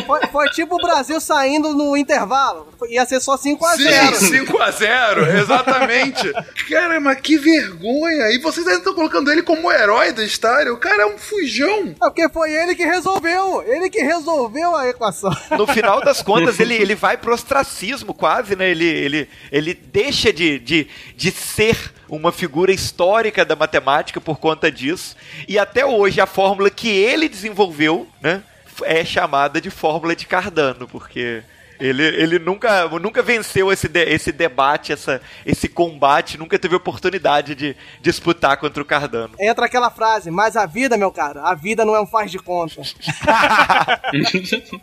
Foi, 0.06 0.20
foi 0.28 0.48
tipo 0.50 0.74
o 0.74 0.78
Brasil 0.78 1.20
saindo 1.20 1.74
no 1.74 1.96
intervalo. 1.96 2.68
Ia 2.88 3.04
ser 3.04 3.20
só 3.20 3.36
5x0. 3.36 4.14
Sim, 4.14 4.44
5x0, 4.44 5.40
exatamente. 5.40 6.32
Cara, 6.68 6.98
mas 7.00 7.20
que 7.20 7.36
vergonha. 7.36 8.30
E 8.32 8.38
vocês 8.38 8.66
ainda 8.66 8.78
estão 8.78 8.94
colocando 8.94 9.30
ele 9.30 9.42
como 9.42 9.59
o 9.68 9.72
herói 9.72 10.12
da 10.12 10.24
história. 10.24 10.72
O 10.72 10.78
cara 10.78 11.02
é 11.02 11.06
um 11.06 11.18
fujão. 11.18 11.88
É 11.88 11.94
porque 11.98 12.28
foi 12.28 12.52
ele 12.52 12.74
que 12.74 12.84
resolveu. 12.84 13.62
Ele 13.62 13.90
que 13.90 14.00
resolveu 14.02 14.74
a 14.76 14.88
equação. 14.88 15.30
No 15.56 15.66
final 15.66 16.00
das 16.00 16.22
contas, 16.22 16.58
ele, 16.58 16.74
ele 16.74 16.94
vai 16.94 17.16
pro 17.16 17.34
ostracismo 17.34 18.14
quase, 18.14 18.56
né? 18.56 18.70
Ele, 18.70 18.86
ele, 18.86 19.28
ele 19.52 19.74
deixa 19.74 20.32
de, 20.32 20.58
de, 20.58 20.88
de 21.14 21.30
ser 21.30 21.92
uma 22.08 22.32
figura 22.32 22.72
histórica 22.72 23.44
da 23.44 23.54
matemática 23.54 24.20
por 24.20 24.38
conta 24.38 24.70
disso. 24.70 25.16
E 25.46 25.58
até 25.58 25.84
hoje 25.84 26.20
a 26.20 26.26
fórmula 26.26 26.70
que 26.70 26.88
ele 26.88 27.28
desenvolveu, 27.28 28.08
né? 28.20 28.42
É 28.82 29.04
chamada 29.04 29.60
de 29.60 29.68
fórmula 29.68 30.16
de 30.16 30.26
Cardano, 30.26 30.88
porque 30.88 31.42
ele, 31.80 32.04
ele 32.04 32.38
nunca, 32.38 32.86
nunca 33.00 33.22
venceu 33.22 33.72
esse, 33.72 33.88
de- 33.88 34.04
esse 34.04 34.30
debate, 34.32 34.92
essa, 34.92 35.20
esse 35.44 35.68
combate, 35.68 36.38
nunca 36.38 36.58
teve 36.58 36.74
oportunidade 36.76 37.54
de 37.54 37.76
disputar 38.00 38.56
contra 38.58 38.82
o 38.82 38.86
Cardano. 38.86 39.34
Entra 39.40 39.66
aquela 39.66 39.90
frase, 39.90 40.30
mas 40.30 40.56
a 40.56 40.66
vida, 40.66 40.96
meu 40.96 41.10
cara, 41.10 41.42
a 41.42 41.54
vida 41.54 41.84
não 41.84 41.96
é 41.96 42.00
um 42.00 42.06
faz 42.06 42.30
de 42.30 42.38
conta. 42.38 42.80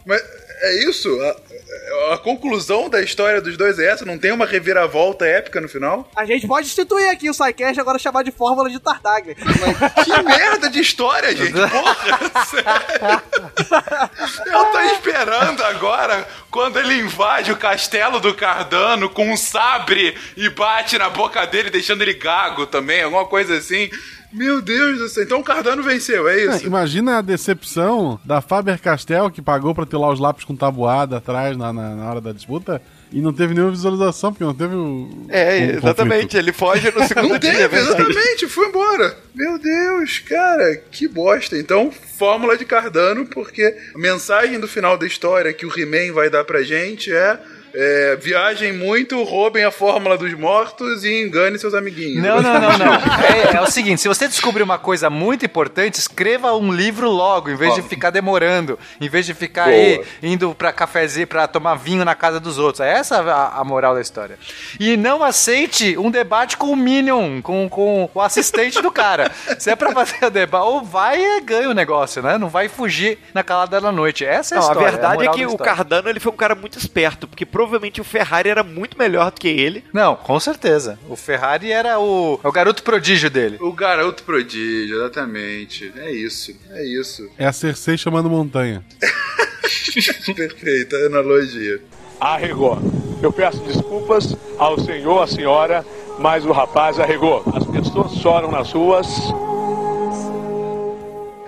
Mas 0.05 0.21
É 0.61 0.89
isso? 0.89 1.09
A, 2.11 2.17
conclusão 2.17 2.89
da 2.89 3.01
história 3.01 3.41
dos 3.41 3.57
dois 3.57 3.77
é 3.79 3.91
essa? 3.91 4.05
Não 4.05 4.17
tem 4.17 4.31
uma 4.31 4.45
reviravolta 4.45 5.25
épica 5.25 5.59
no 5.59 5.67
final? 5.67 6.09
A 6.15 6.25
gente 6.25 6.47
pode 6.47 6.67
instituir 6.67 7.09
aqui 7.09 7.29
o 7.29 7.33
SciCast 7.33 7.79
agora 7.79 7.99
chamar 7.99 8.23
de 8.23 8.31
Fórmula 8.31 8.69
de 8.69 8.79
Tartaglia. 8.79 9.35
Que 10.03 10.23
merda 10.23 10.69
de 10.69 10.79
história, 10.79 11.35
gente! 11.35 11.53
Porra! 11.53 12.45
sério. 12.45 13.21
Eu 14.47 14.65
tô 14.65 14.79
esperando 14.81 15.63
agora 15.63 16.27
quando 16.49 16.79
ele 16.79 16.95
invade 16.95 17.51
o 17.51 17.57
castelo 17.57 18.19
do 18.19 18.33
Cardano 18.33 19.09
com 19.09 19.29
um 19.29 19.37
sabre 19.37 20.17
e 20.35 20.49
bate 20.49 20.97
na 20.97 21.09
boca 21.09 21.45
dele, 21.45 21.69
deixando 21.69 22.01
ele 22.01 22.13
gago 22.13 22.65
também, 22.65 23.03
alguma 23.03 23.25
coisa 23.25 23.57
assim. 23.57 23.89
Meu 24.37 24.61
Deus 24.61 24.99
do 24.99 25.09
céu. 25.09 25.23
Então 25.23 25.39
o 25.39 25.43
Cardano 25.43 25.81
venceu, 25.83 26.27
é 26.27 26.35
É, 26.39 26.45
isso? 26.55 26.65
imagina 26.65 27.17
a 27.17 27.21
decepção 27.21 28.19
da 28.23 28.39
Faber-Castell, 28.41 29.31
que 29.31 29.41
pagou 29.41 29.73
pra 29.73 29.85
ter 29.85 29.97
lá 29.97 30.11
os 30.11 30.19
lápis 30.19 30.43
com 30.45 30.55
tabuada 30.55 31.17
atrás 31.17 31.57
na, 31.57 31.73
na, 31.73 31.95
na 31.95 32.09
hora 32.09 32.21
da 32.21 32.31
disputa, 32.31 32.81
e 33.11 33.21
não 33.21 33.31
teve 33.33 33.53
nenhuma 33.53 33.71
visualização, 33.71 34.31
porque 34.33 34.43
não 34.43 34.53
teve 34.53 34.75
o. 34.75 35.25
É, 35.29 35.59
o 35.59 35.77
exatamente. 35.77 36.13
conflito. 36.23 36.37
Ele 36.37 36.51
foge 36.53 36.91
no 36.91 37.03
segundo 37.07 37.29
Não 37.29 37.39
dia, 37.39 37.49
é 37.51 37.53
teve, 37.53 37.67
verdade. 37.69 38.01
exatamente, 38.01 38.47
foi 38.47 38.67
embora. 38.67 39.17
Meu 39.33 39.57
Deus, 39.57 40.19
cara, 40.19 40.75
que 40.91 41.07
bosta. 41.07 41.57
Então, 41.57 41.89
fórmula 42.17 42.57
de 42.57 42.65
Cardano, 42.65 43.25
porque 43.25 43.63
a 43.95 43.97
mensagem 43.97 44.59
do 44.59 44.67
final 44.67 44.97
da 44.97 45.07
história 45.07 45.53
que 45.53 45.65
o 45.65 45.71
He-Man 45.79 46.13
vai 46.13 46.29
dar 46.29 46.43
pra 46.43 46.63
gente 46.63 47.11
é, 47.13 47.39
é, 47.73 48.17
viajem 48.19 48.73
muito, 48.73 49.21
roubem 49.23 49.63
a 49.63 49.71
fórmula 49.71 50.17
dos 50.17 50.33
mortos 50.33 51.03
e 51.03 51.23
engane 51.23 51.57
seus 51.59 51.73
amiguinhos. 51.73 52.23
Não, 52.23 52.41
não, 52.41 52.53
não, 52.59 52.77
não. 52.77 52.93
É, 52.93 53.55
é 53.57 53.61
o 53.61 53.69
seguinte, 53.69 54.01
se 54.01 54.07
você 54.07 54.27
descobrir 54.27 54.63
uma 54.63 54.77
coisa 54.77 55.09
muito 55.09 55.45
importante, 55.45 55.95
escreva 55.99 56.53
um 56.55 56.71
livro 56.71 57.09
logo, 57.09 57.49
em 57.49 57.55
vez 57.55 57.75
de 57.75 57.81
ficar 57.81 58.09
demorando, 58.09 58.77
em 58.99 59.09
vez 59.09 59.25
de 59.25 59.33
ficar 59.33 59.67
aí 59.67 60.03
indo 60.21 60.53
pra 60.55 60.71
cafezinho, 60.71 61.27
pra 61.27 61.47
tomar 61.47 61.75
vinho 61.75 62.03
na 62.03 62.15
casa 62.15 62.39
dos 62.39 62.57
outros. 62.57 62.81
É 62.81 62.91
essa 62.91 63.17
a, 63.21 63.59
a 63.59 63.63
moral 63.63 63.95
da 63.95 64.01
história. 64.01 64.37
E 64.79 64.97
não 64.97 65.23
aceite 65.23 65.97
um 65.97 66.09
debate 66.09 66.57
com 66.57 66.67
o 66.67 66.75
Minion, 66.75 67.41
com, 67.41 67.67
com 67.69 68.09
o 68.13 68.21
assistente 68.21 68.81
do 68.81 68.91
cara. 68.91 69.31
Se 69.59 69.69
é 69.69 69.75
pra 69.75 69.91
fazer 69.91 70.25
o 70.25 70.29
debate, 70.29 70.65
ou 70.65 70.83
vai 70.83 71.19
e 71.19 71.41
ganha 71.41 71.69
o 71.69 71.73
negócio, 71.73 72.21
né? 72.21 72.37
Não 72.37 72.49
vai 72.49 72.67
fugir 72.67 73.17
na 73.33 73.43
calada 73.43 73.79
da 73.79 73.91
noite. 73.91 74.25
Essa 74.25 74.55
é 74.55 74.57
a 74.57 74.61
Não, 74.61 74.67
a 74.67 74.71
história. 74.71 74.91
verdade 74.91 75.13
é 75.13 75.17
moral 75.17 75.35
que 75.35 75.45
da 75.45 75.51
o. 75.51 75.57
Cardano 75.57 76.09
ele 76.09 76.19
foi 76.19 76.31
um 76.31 76.35
cara 76.35 76.55
muito 76.55 76.77
esperto, 76.77 77.27
porque 77.27 77.45
provavelmente 77.57 77.99
o 77.99 78.03
Ferrari 78.03 78.49
era 78.49 78.61
muito 78.61 78.95
melhor 78.99 79.31
do 79.31 79.41
que 79.41 79.47
ele. 79.47 79.83
Não, 79.91 80.15
com 80.15 80.39
certeza. 80.39 80.99
O 81.09 81.15
Ferrari 81.15 81.71
era 81.71 81.99
o, 81.99 82.39
é 82.43 82.47
o 82.47 82.51
garoto 82.51 82.83
prodígio 82.83 83.31
dele. 83.31 83.57
O 83.59 83.73
garoto 83.73 84.21
prodígio, 84.21 84.97
exatamente. 84.97 85.91
É 85.97 86.11
isso, 86.11 86.55
é 86.69 86.85
isso. 86.85 87.27
É 87.35 87.47
a 87.47 87.51
Cersei 87.51 87.97
chamando 87.97 88.29
montanha. 88.29 88.85
Perfeita 90.35 90.97
analogia. 91.07 91.81
Arregou. 92.19 92.77
Eu 93.23 93.33
peço 93.33 93.59
desculpas 93.63 94.37
ao 94.59 94.79
senhor, 94.79 95.23
à 95.23 95.25
senhora, 95.25 95.83
mas 96.19 96.45
o 96.45 96.51
rapaz 96.51 96.99
arregou. 96.99 97.41
As 97.55 97.65
pessoas 97.65 98.11
choram 98.21 98.51
nas 98.51 98.71
ruas. 98.71 99.07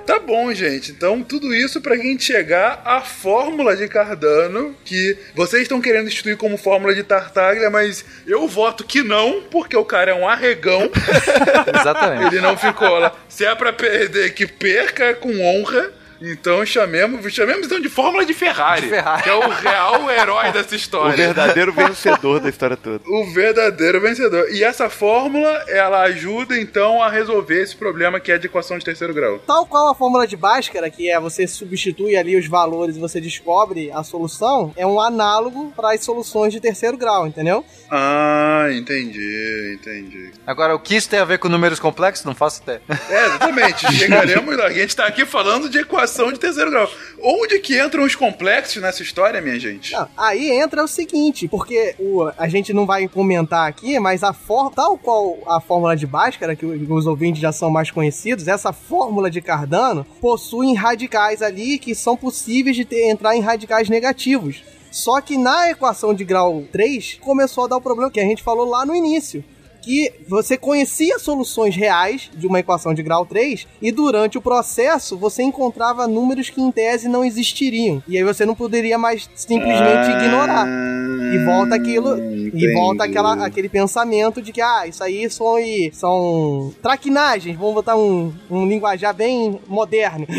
Tá 0.09 0.17
bom, 0.17 0.51
gente. 0.51 0.91
Então, 0.91 1.21
tudo 1.21 1.53
isso 1.53 1.79
pra 1.79 1.95
gente 1.95 2.23
chegar 2.23 2.81
à 2.83 2.99
fórmula 2.99 3.77
de 3.77 3.87
Cardano, 3.87 4.75
que 4.83 5.15
vocês 5.35 5.61
estão 5.61 5.79
querendo 5.79 6.07
instituir 6.07 6.35
como 6.35 6.57
fórmula 6.57 6.95
de 6.95 7.03
Tartaglia, 7.03 7.69
mas 7.69 8.03
eu 8.25 8.47
voto 8.47 8.83
que 8.83 9.03
não, 9.03 9.43
porque 9.51 9.77
o 9.77 9.85
cara 9.85 10.09
é 10.09 10.13
um 10.15 10.27
arregão. 10.27 10.89
Exatamente. 11.79 12.33
Ele 12.33 12.41
não 12.41 12.57
ficou 12.57 12.97
lá. 12.97 13.15
Se 13.29 13.45
é 13.45 13.53
pra 13.53 13.71
perder, 13.71 14.33
que 14.33 14.47
perca 14.47 15.13
com 15.13 15.29
honra. 15.39 15.98
Então 16.21 16.65
chamemos, 16.65 17.33
chamemos 17.33 17.65
então 17.65 17.79
de 17.79 17.87
fórmula 17.89 18.25
de 18.25 18.33
Ferrari, 18.33 18.81
De 18.83 18.89
Ferrari. 18.89 19.23
que 19.23 19.29
é 19.29 19.33
o 19.35 19.47
real 19.49 20.11
herói 20.11 20.51
dessa 20.53 20.73
O 20.73 20.75
história. 20.75 21.15
verdadeiro 21.15 21.71
vencedor 21.71 22.39
da 22.41 22.49
história 22.49 22.75
toda. 22.75 23.01
O 23.07 23.25
verdadeiro 23.33 24.01
vencedor. 24.01 24.49
E 24.51 24.63
essa 24.63 24.89
fórmula, 24.89 25.49
ela 25.69 26.01
ajuda 26.01 26.59
então 26.59 27.01
a 27.01 27.09
resolver 27.09 27.61
esse 27.61 27.75
problema 27.75 28.19
que 28.19 28.31
é 28.31 28.37
de 28.37 28.47
equação 28.47 28.77
de 28.77 28.83
terceiro 28.83 29.13
grau. 29.13 29.39
Tal 29.39 29.65
qual 29.65 29.87
a 29.89 29.95
fórmula 29.95 30.27
de 30.27 30.35
Bhaskara, 30.35 30.89
que 30.89 31.09
é 31.09 31.19
você 31.19 31.47
substitui 31.47 32.17
ali 32.17 32.35
os 32.35 32.47
valores 32.47 32.97
e 32.97 32.99
você 32.99 33.21
descobre 33.21 33.89
a 33.93 34.03
solução, 34.03 34.73
é 34.75 34.85
um 34.85 34.99
análogo 34.99 35.71
para 35.75 35.93
as 35.93 36.03
soluções 36.03 36.51
de 36.51 36.59
terceiro 36.59 36.97
grau, 36.97 37.27
entendeu? 37.27 37.63
Ah, 37.89 38.67
entendi, 38.71 39.77
entendi. 39.79 40.31
Agora, 40.45 40.75
o 40.75 40.79
que 40.79 40.95
isso 40.95 41.09
tem 41.09 41.19
a 41.19 41.25
ver 41.25 41.39
com 41.39 41.47
números 41.47 41.79
complexos? 41.79 42.25
Não 42.25 42.35
faço 42.35 42.61
ideia. 42.61 42.81
É, 43.09 43.25
exatamente. 43.25 43.91
Chegaremos 43.95 44.57
lá. 44.57 44.65
A 44.65 44.73
gente 44.73 44.95
tá 44.95 45.05
aqui 45.05 45.25
falando 45.25 45.69
de 45.69 45.79
equação 45.79 46.08
de 46.31 46.39
terceiro 46.39 46.71
grau. 46.71 46.89
Onde 47.21 47.59
que 47.59 47.79
entram 47.79 48.03
os 48.03 48.15
complexos 48.15 48.81
nessa 48.81 49.01
história, 49.01 49.41
minha 49.41 49.59
gente? 49.59 49.93
Não, 49.93 50.07
aí 50.17 50.49
entra 50.51 50.83
o 50.83 50.87
seguinte, 50.87 51.47
porque 51.47 51.95
o, 51.99 52.29
a 52.37 52.47
gente 52.47 52.73
não 52.73 52.85
vai 52.85 53.07
comentar 53.07 53.67
aqui, 53.67 53.99
mas 53.99 54.23
a 54.23 54.33
forma, 54.33 54.71
tal 54.71 54.97
qual 54.97 55.37
a 55.47 55.59
fórmula 55.59 55.95
de 55.95 56.05
Bhaskara, 56.05 56.55
que 56.55 56.65
os 56.65 57.05
ouvintes 57.05 57.41
já 57.41 57.51
são 57.51 57.69
mais 57.69 57.91
conhecidos, 57.91 58.47
essa 58.47 58.73
fórmula 58.73 59.29
de 59.29 59.41
Cardano 59.41 60.05
possui 60.19 60.73
radicais 60.73 61.41
ali 61.41 61.77
que 61.77 61.93
são 61.95 62.15
possíveis 62.15 62.75
de 62.75 62.85
ter, 62.85 63.09
entrar 63.09 63.35
em 63.35 63.41
radicais 63.41 63.89
negativos. 63.89 64.63
Só 64.91 65.21
que 65.21 65.37
na 65.37 65.69
equação 65.69 66.13
de 66.13 66.23
grau 66.23 66.63
3 66.71 67.19
começou 67.21 67.65
a 67.65 67.67
dar 67.67 67.77
o 67.77 67.81
problema 67.81 68.09
que 68.09 68.19
a 68.19 68.23
gente 68.23 68.41
falou 68.41 68.67
lá 68.67 68.85
no 68.85 68.95
início. 68.95 69.43
Que 69.89 70.13
você 70.27 70.55
conhecia 70.55 71.17
soluções 71.17 71.75
reais 71.75 72.29
de 72.35 72.45
uma 72.45 72.59
equação 72.59 72.93
de 72.93 73.01
grau 73.01 73.25
3 73.25 73.65
e 73.81 73.91
durante 73.91 74.37
o 74.37 74.41
processo 74.41 75.17
você 75.17 75.41
encontrava 75.41 76.07
números 76.07 76.47
que 76.47 76.61
em 76.61 76.71
tese 76.71 77.09
não 77.09 77.25
existiriam. 77.25 78.03
E 78.07 78.15
aí 78.15 78.23
você 78.23 78.45
não 78.45 78.53
poderia 78.53 78.99
mais 78.99 79.27
simplesmente 79.33 80.11
ignorar. 80.11 80.67
E 81.33 81.43
volta 81.43 81.73
aquilo. 81.73 82.19
E 82.19 82.73
volta 82.73 83.03
aquela, 83.03 83.45
aquele 83.45 83.67
pensamento 83.67 84.43
de 84.43 84.51
que, 84.51 84.61
ah, 84.61 84.85
isso 84.85 85.03
aí 85.03 85.27
são, 85.29 85.55
são 85.91 86.71
traquinagens. 86.83 87.57
Vamos 87.57 87.73
botar 87.73 87.95
um, 87.95 88.31
um 88.49 88.67
linguajar 88.67 89.13
bem 89.15 89.59
moderno. 89.67 90.27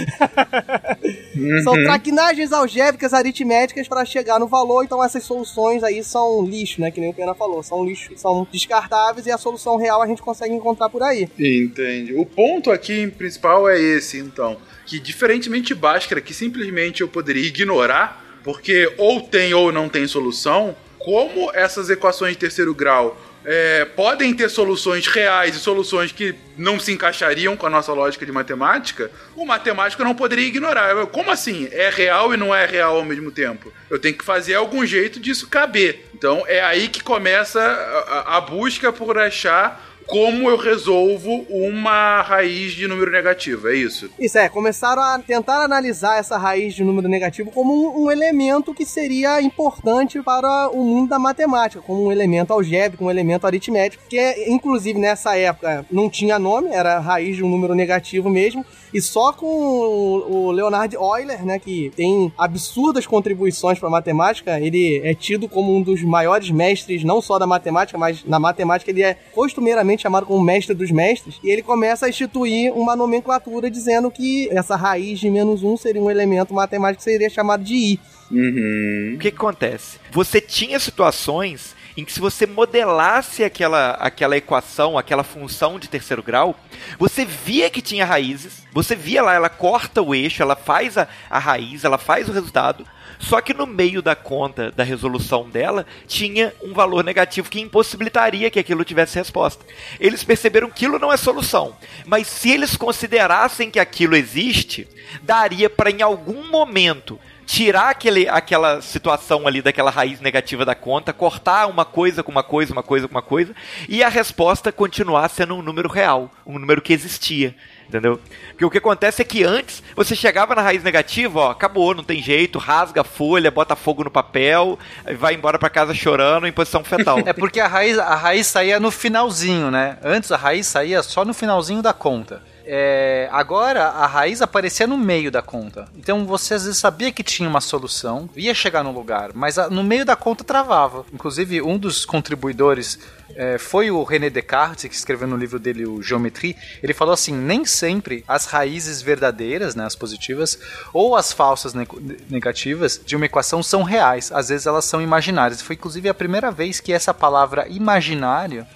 São 1.65 1.73
traquinagens 1.75 2.53
algébricas 2.53 3.15
aritméticas 3.15 3.89
para 3.89 4.05
chegar 4.05 4.39
no 4.39 4.47
valor, 4.47 4.85
então 4.85 5.03
essas 5.03 5.23
soluções 5.25 5.83
aí 5.83 6.03
são 6.03 6.43
lixo, 6.43 6.81
né? 6.81 6.91
Que 6.91 7.01
nem 7.01 7.11
o 7.11 7.15
Pena 7.15 7.35
falou, 7.35 7.63
são 7.63 7.85
lixo, 7.85 8.13
são 8.17 8.47
descartáveis 8.51 9.27
e 9.27 9.31
a 9.31 9.39
solução 9.41 9.77
real 9.77 10.01
a 10.03 10.07
gente 10.07 10.23
consegue 10.23 10.55
encontrar 10.55 10.89
por 10.89 11.03
aí. 11.03 11.29
Entendi. 11.39 12.15
O 12.15 12.25
ponto 12.25 12.71
aqui 12.71 13.09
principal 13.09 13.69
é 13.69 13.81
esse, 13.81 14.19
então. 14.19 14.57
Que 14.87 15.01
diferentemente 15.01 15.69
de 15.69 15.75
Bhaskara, 15.75 16.21
que 16.21 16.33
simplesmente 16.33 17.01
eu 17.01 17.09
poderia 17.09 17.47
ignorar, 17.47 18.41
porque 18.45 18.93
ou 18.97 19.21
tem 19.21 19.53
ou 19.53 19.73
não 19.73 19.89
tem 19.89 20.07
solução, 20.07 20.77
como 20.99 21.51
essas 21.53 21.91
equações 21.91 22.33
de 22.33 22.39
terceiro 22.39 22.75
grau 22.75 23.17
é, 23.45 23.85
podem 23.85 24.35
ter 24.35 24.49
soluções 24.51 25.07
reais 25.07 25.57
e 25.57 25.59
soluções 25.59 26.13
que 26.13 26.35
não 26.59 26.79
se 26.79 26.93
encaixariam 26.93 27.57
com 27.57 27.67
a 27.67 27.71
nossa 27.71 27.93
lógica 27.93 28.27
de 28.27 28.33
matemática, 28.33 29.11
o 29.35 29.47
matemático 29.47 30.05
não 30.05 30.15
poderia 30.15 30.47
ignorar. 30.47 30.91
Eu, 30.91 31.07
Como 31.07 31.31
assim? 31.31 31.69
É 31.73 31.89
real 31.89 32.35
e 32.35 32.37
não 32.37 32.55
é 32.55 32.67
real 32.67 32.97
ao 32.97 33.05
mesmo 33.05 33.31
tempo? 33.31 33.73
Eu 33.89 33.99
tenho 33.99 34.15
que 34.17 34.25
fazer 34.25 34.55
algum 34.55 34.85
jeito 34.85 35.19
disso 35.19 35.49
caber. 35.49 36.07
Então 36.15 36.45
é 36.47 36.61
aí 36.61 36.89
que 36.89 37.03
começa 37.03 37.61
a, 37.63 38.37
a- 38.37 38.41
busca 38.43 38.93
por 38.93 39.17
achar 39.19 39.90
como 40.11 40.51
eu 40.51 40.57
resolvo 40.57 41.47
uma 41.49 42.21
raiz 42.23 42.73
de 42.73 42.87
número 42.89 43.11
negativo, 43.11 43.69
é 43.69 43.77
isso? 43.77 44.11
Isso 44.19 44.37
é, 44.39 44.49
começaram 44.49 45.01
a 45.01 45.19
tentar 45.19 45.63
analisar 45.63 46.19
essa 46.19 46.37
raiz 46.37 46.75
de 46.75 46.83
número 46.83 47.09
negativo 47.09 47.51
como 47.51 47.73
um, 47.73 48.05
um 48.05 48.11
elemento 48.11 48.75
que 48.75 48.85
seria 48.85 49.41
importante 49.41 50.21
para 50.23 50.69
o 50.71 50.85
mundo 50.85 51.11
da 51.11 51.19
matemática, 51.19 51.83
como 51.83 52.07
um 52.07 52.13
elemento 52.13 52.53
algébrico, 52.53 53.05
um 53.05 53.11
elemento 53.11 53.47
aritmético, 53.47 54.03
que 54.09 54.19
é, 54.19 54.51
inclusive 54.51 54.99
nessa 54.99 55.37
época 55.37 55.87
não 55.91 56.11
tinha 56.11 56.39
nome, 56.39 56.71
era 56.71 56.99
raiz 56.99 57.37
de 57.37 57.45
um 57.45 57.49
número 57.49 57.75
negativo 57.75 58.29
mesmo, 58.29 58.65
e 58.93 59.01
só 59.01 59.33
com 59.33 59.47
o 59.47 60.51
Leonard 60.51 60.95
Euler, 60.95 61.45
né, 61.45 61.59
que 61.59 61.91
tem 61.95 62.33
absurdas 62.37 63.07
contribuições 63.07 63.79
para 63.79 63.89
a 63.89 63.91
matemática, 63.91 64.61
ele 64.61 65.01
é 65.05 65.15
tido 65.15 65.49
como 65.49 65.75
um 65.75 65.83
dos 65.83 66.03
maiores 66.03 66.51
mestres, 66.51 67.05
não 67.05 67.21
só 67.21 67.39
da 67.39 67.47
matemática, 67.47 67.99
mas 67.99 68.25
na 68.25 68.39
matemática 68.39 68.91
ele 68.91 69.03
é 69.03 69.15
costumeiramente 69.33 70.03
chamado 70.03 70.27
como 70.27 70.43
mestre 70.43 70.75
dos 70.75 70.91
mestres, 70.91 71.39
e 71.43 71.51
ele 71.51 71.63
começa 71.63 72.07
a 72.07 72.09
instituir 72.09 72.73
uma 72.73 72.97
nomenclatura 72.97 73.71
dizendo 73.71 74.11
que 74.11 74.49
essa 74.51 74.77
raiz 74.77 75.19
de 75.19 75.31
menos 75.31 75.63
um 75.63 75.77
seria 75.77 76.03
um 76.03 76.11
elemento 76.11 76.53
matemático 76.55 76.99
que 76.99 77.11
seria 77.11 77.31
chamado 77.31 77.63
de 77.63 77.75
i. 77.75 78.01
Uhum. 78.31 79.15
O 79.17 79.19
que, 79.19 79.31
que 79.31 79.37
acontece? 79.37 79.99
Você 80.13 80.41
tinha 80.41 80.79
situações 80.79 81.75
em 82.01 82.05
que 82.05 82.13
se 82.13 82.21
você 82.21 82.47
modelasse 82.47 83.45
aquela, 83.45 83.91
aquela 83.93 84.35
equação, 84.35 84.97
aquela 84.97 85.23
função 85.23 85.79
de 85.79 85.87
terceiro 85.87 86.23
grau, 86.23 86.57
você 86.99 87.27
via 87.27 87.69
que 87.69 87.83
tinha 87.83 88.07
raízes, 88.07 88.67
você 88.73 88.97
via 88.97 89.23
lá, 89.23 89.35
ela 89.35 89.51
corta 89.51 90.01
o 90.01 90.15
eixo, 90.15 90.43
ela 90.43 90.57
faz 90.57 90.97
a, 90.97 91.07
a 91.29 91.39
raiz, 91.39 91.85
ela 91.85 91.99
faz 91.99 92.27
o 92.27 92.33
resultado, 92.33 92.87
só 93.19 93.43
que 93.43 93.53
no 93.53 93.67
meio 93.67 94.01
da 94.01 94.17
conta 94.17 94.71
da 94.71 94.83
resolução 94.83 95.51
dela 95.51 95.85
tinha 96.07 96.55
um 96.63 96.73
valor 96.73 97.05
negativo 97.05 97.51
que 97.51 97.61
impossibilitaria 97.61 98.51
que 98.51 98.59
aquilo 98.59 98.83
tivesse 98.83 99.19
resposta. 99.19 99.63
Eles 99.99 100.25
perceberam 100.25 100.69
que 100.69 100.87
aquilo 100.87 100.99
não 100.99 101.13
é 101.13 101.19
solução, 101.19 101.77
mas 102.07 102.27
se 102.27 102.51
eles 102.51 102.79
considerassem 102.79 103.71
que 103.71 103.79
aquilo 103.79 104.17
existe, 104.17 104.89
daria 105.23 105.69
para 105.69 105.91
em 105.91 106.01
algum 106.01 106.49
momento 106.49 107.21
tirar 107.51 107.91
aquele, 107.91 108.29
aquela 108.29 108.81
situação 108.81 109.45
ali 109.45 109.61
daquela 109.61 109.91
raiz 109.91 110.21
negativa 110.21 110.65
da 110.65 110.73
conta, 110.77 111.13
cortar 111.13 111.67
uma 111.67 111.85
coisa 111.85 112.23
com 112.23 112.31
uma 112.31 112.45
coisa, 112.45 112.73
uma 112.73 112.83
coisa 112.83 113.09
com 113.09 113.15
uma 113.15 113.23
coisa, 113.23 113.53
e 113.89 114.05
a 114.05 114.09
resposta 114.09 114.71
continuar 114.71 115.29
sendo 115.29 115.57
um 115.57 115.63
número 115.63 115.89
real, 115.89 116.31
um 116.47 116.61
número 116.61 116.81
que 116.81 116.93
existia. 116.93 117.53
Entendeu? 117.89 118.21
Porque 118.51 118.65
o 118.65 118.71
que 118.71 118.79
acontece 118.79 119.21
é 119.21 119.25
que 119.25 119.43
antes 119.43 119.83
você 119.97 120.15
chegava 120.15 120.55
na 120.55 120.63
raiz 120.63 120.85
negativa, 120.85 121.41
ó, 121.41 121.51
acabou, 121.51 121.93
não 121.93 122.05
tem 122.05 122.23
jeito, 122.23 122.57
rasga 122.57 123.01
a 123.01 123.05
folha, 123.05 123.51
bota 123.51 123.75
fogo 123.75 124.05
no 124.05 124.11
papel, 124.13 124.79
vai 125.19 125.35
embora 125.35 125.59
para 125.59 125.69
casa 125.69 125.93
chorando 125.93 126.47
em 126.47 126.53
posição 126.53 126.85
fetal. 126.85 127.19
É 127.27 127.33
porque 127.33 127.59
a 127.59 127.67
raiz, 127.67 127.99
a 127.99 128.15
raiz 128.15 128.47
saía 128.47 128.79
no 128.79 128.93
finalzinho, 128.93 129.73
né? 129.73 129.99
Antes 130.05 130.31
a 130.31 130.37
raiz 130.37 130.69
saía 130.69 131.03
só 131.03 131.25
no 131.25 131.35
finalzinho 131.35 131.83
da 131.83 131.93
conta. 131.93 132.43
É, 132.65 133.29
agora 133.33 133.87
a 133.87 134.07
raiz 134.07 134.43
aparecia 134.43 134.87
no 134.87 134.99
meio 134.99 135.31
da 135.31 135.43
conta. 135.43 135.89
Então 135.97 136.25
você 136.27 136.55
às 136.55 136.65
vezes 136.65 136.79
sabia 136.79 137.11
que 137.11 137.23
tinha 137.23 137.49
uma 137.49 137.61
solução, 137.61 138.29
ia 138.37 138.55
chegar 138.55 138.83
no 138.83 138.93
lugar, 138.93 139.31
mas 139.35 139.59
a, 139.59 139.69
no 139.69 139.83
meio 139.83 140.05
da 140.05 140.17
conta 140.17 140.45
travava. 140.45 141.05
Inclusive, 141.13 141.63
um 141.63 141.79
dos 141.79 142.05
contribuidores 142.05 142.99
é, 143.35 143.59
foi 143.59 143.91
o 143.91 144.03
René 144.03 144.29
Descartes, 144.29 144.89
que 144.89 144.95
escreveu 144.95 145.29
no 145.29 145.37
livro 145.37 145.59
dele 145.59 145.87
o 145.87 146.03
Geometrie. 146.03 146.57
Ele 146.83 146.95
falou 146.95 147.15
assim: 147.15 147.33
nem 147.33 147.65
sempre 147.65 148.25
as 148.27 148.47
raízes 148.47 149.03
verdadeiras, 149.03 149.75
né, 149.75 149.85
as 149.85 149.95
positivas, 149.95 150.59
ou 150.93 151.17
as 151.17 151.33
falsas 151.33 151.75
ne 151.75 151.87
negativas 152.29 153.01
de 153.05 153.17
uma 153.17 153.27
equação 153.27 153.63
são 153.63 153.83
reais. 153.83 154.31
Às 154.33 154.49
vezes 154.49 154.67
elas 154.67 154.85
são 154.85 155.01
imaginárias. 155.01 155.63
Foi 155.63 155.75
inclusive 155.75 156.09
a 156.09 156.15
primeira 156.15 156.51
vez 156.51 156.81
que 156.81 156.93
essa 156.93 157.15
palavra 157.15 157.67
imaginário 157.69 158.67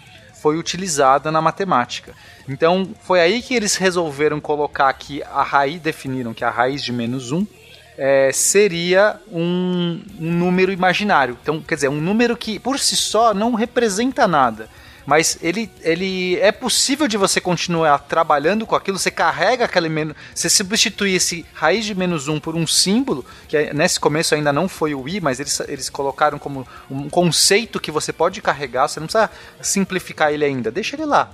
foi 0.41 0.59
utilizada 0.59 1.30
na 1.30 1.41
matemática. 1.41 2.14
Então 2.49 2.89
foi 3.03 3.21
aí 3.21 3.41
que 3.41 3.55
eles 3.55 3.77
resolveram 3.77 4.41
colocar 4.41 4.93
que 4.93 5.23
a 5.23 5.43
raiz, 5.43 5.81
definiram 5.81 6.35
que 6.35 6.45
a 6.45 6.51
raiz 6.51 6.83
de 6.83 6.93
menos 6.93 7.33
1 7.33 7.47
é, 7.97 8.31
seria 8.33 9.21
um, 9.31 10.01
um 10.21 10.33
número 10.33 10.73
imaginário. 10.73 11.39
Então, 11.41 11.61
quer 11.61 11.77
dizer, 11.77 11.89
um 11.89 12.01
número 12.01 12.37
que 12.37 12.59
por 12.59 12.79
si 12.79 12.97
só 12.97 13.33
não 13.33 13.55
representa 13.55 14.27
nada 14.27 14.69
mas 15.07 15.39
ele, 15.43 15.71
ele 15.83 16.39
é 16.41 16.51
possível 16.51 17.07
de 17.07 17.17
você 17.17 17.41
continuar 17.41 17.99
trabalhando 17.99 18.67
com 18.67 18.75
aquilo, 18.75 18.99
você 18.99 19.11
carrega 19.11 19.65
aquele 19.65 19.89
menos, 19.89 20.17
você 20.35 20.49
substitui 20.49 21.15
esse 21.15 21.45
raiz 21.53 21.85
de 21.85 21.95
menos 21.95 22.27
um 22.29 22.41
por 22.41 22.55
um 22.55 22.67
símbolo, 22.67 23.25
que 23.47 23.73
nesse 23.75 24.01
começo 24.01 24.35
ainda 24.35 24.53
não 24.53 24.69
foi 24.69 24.95
o 24.95 25.07
i, 25.07 25.21
mas 25.21 25.41
eles, 25.41 25.61
eles 25.69 25.91
colocaram 25.91 26.39
como 26.39 26.67
um 26.91 27.09
conceito 27.09 27.79
que 27.79 27.91
você 27.91 28.13
pode 28.13 28.41
carregar, 28.41 28.89
você 28.89 28.99
não 28.99 29.07
precisa 29.07 29.31
simplificar 29.61 30.33
ele 30.33 30.45
ainda, 30.45 30.71
deixa 30.71 30.97
ele 30.97 31.05
lá. 31.05 31.31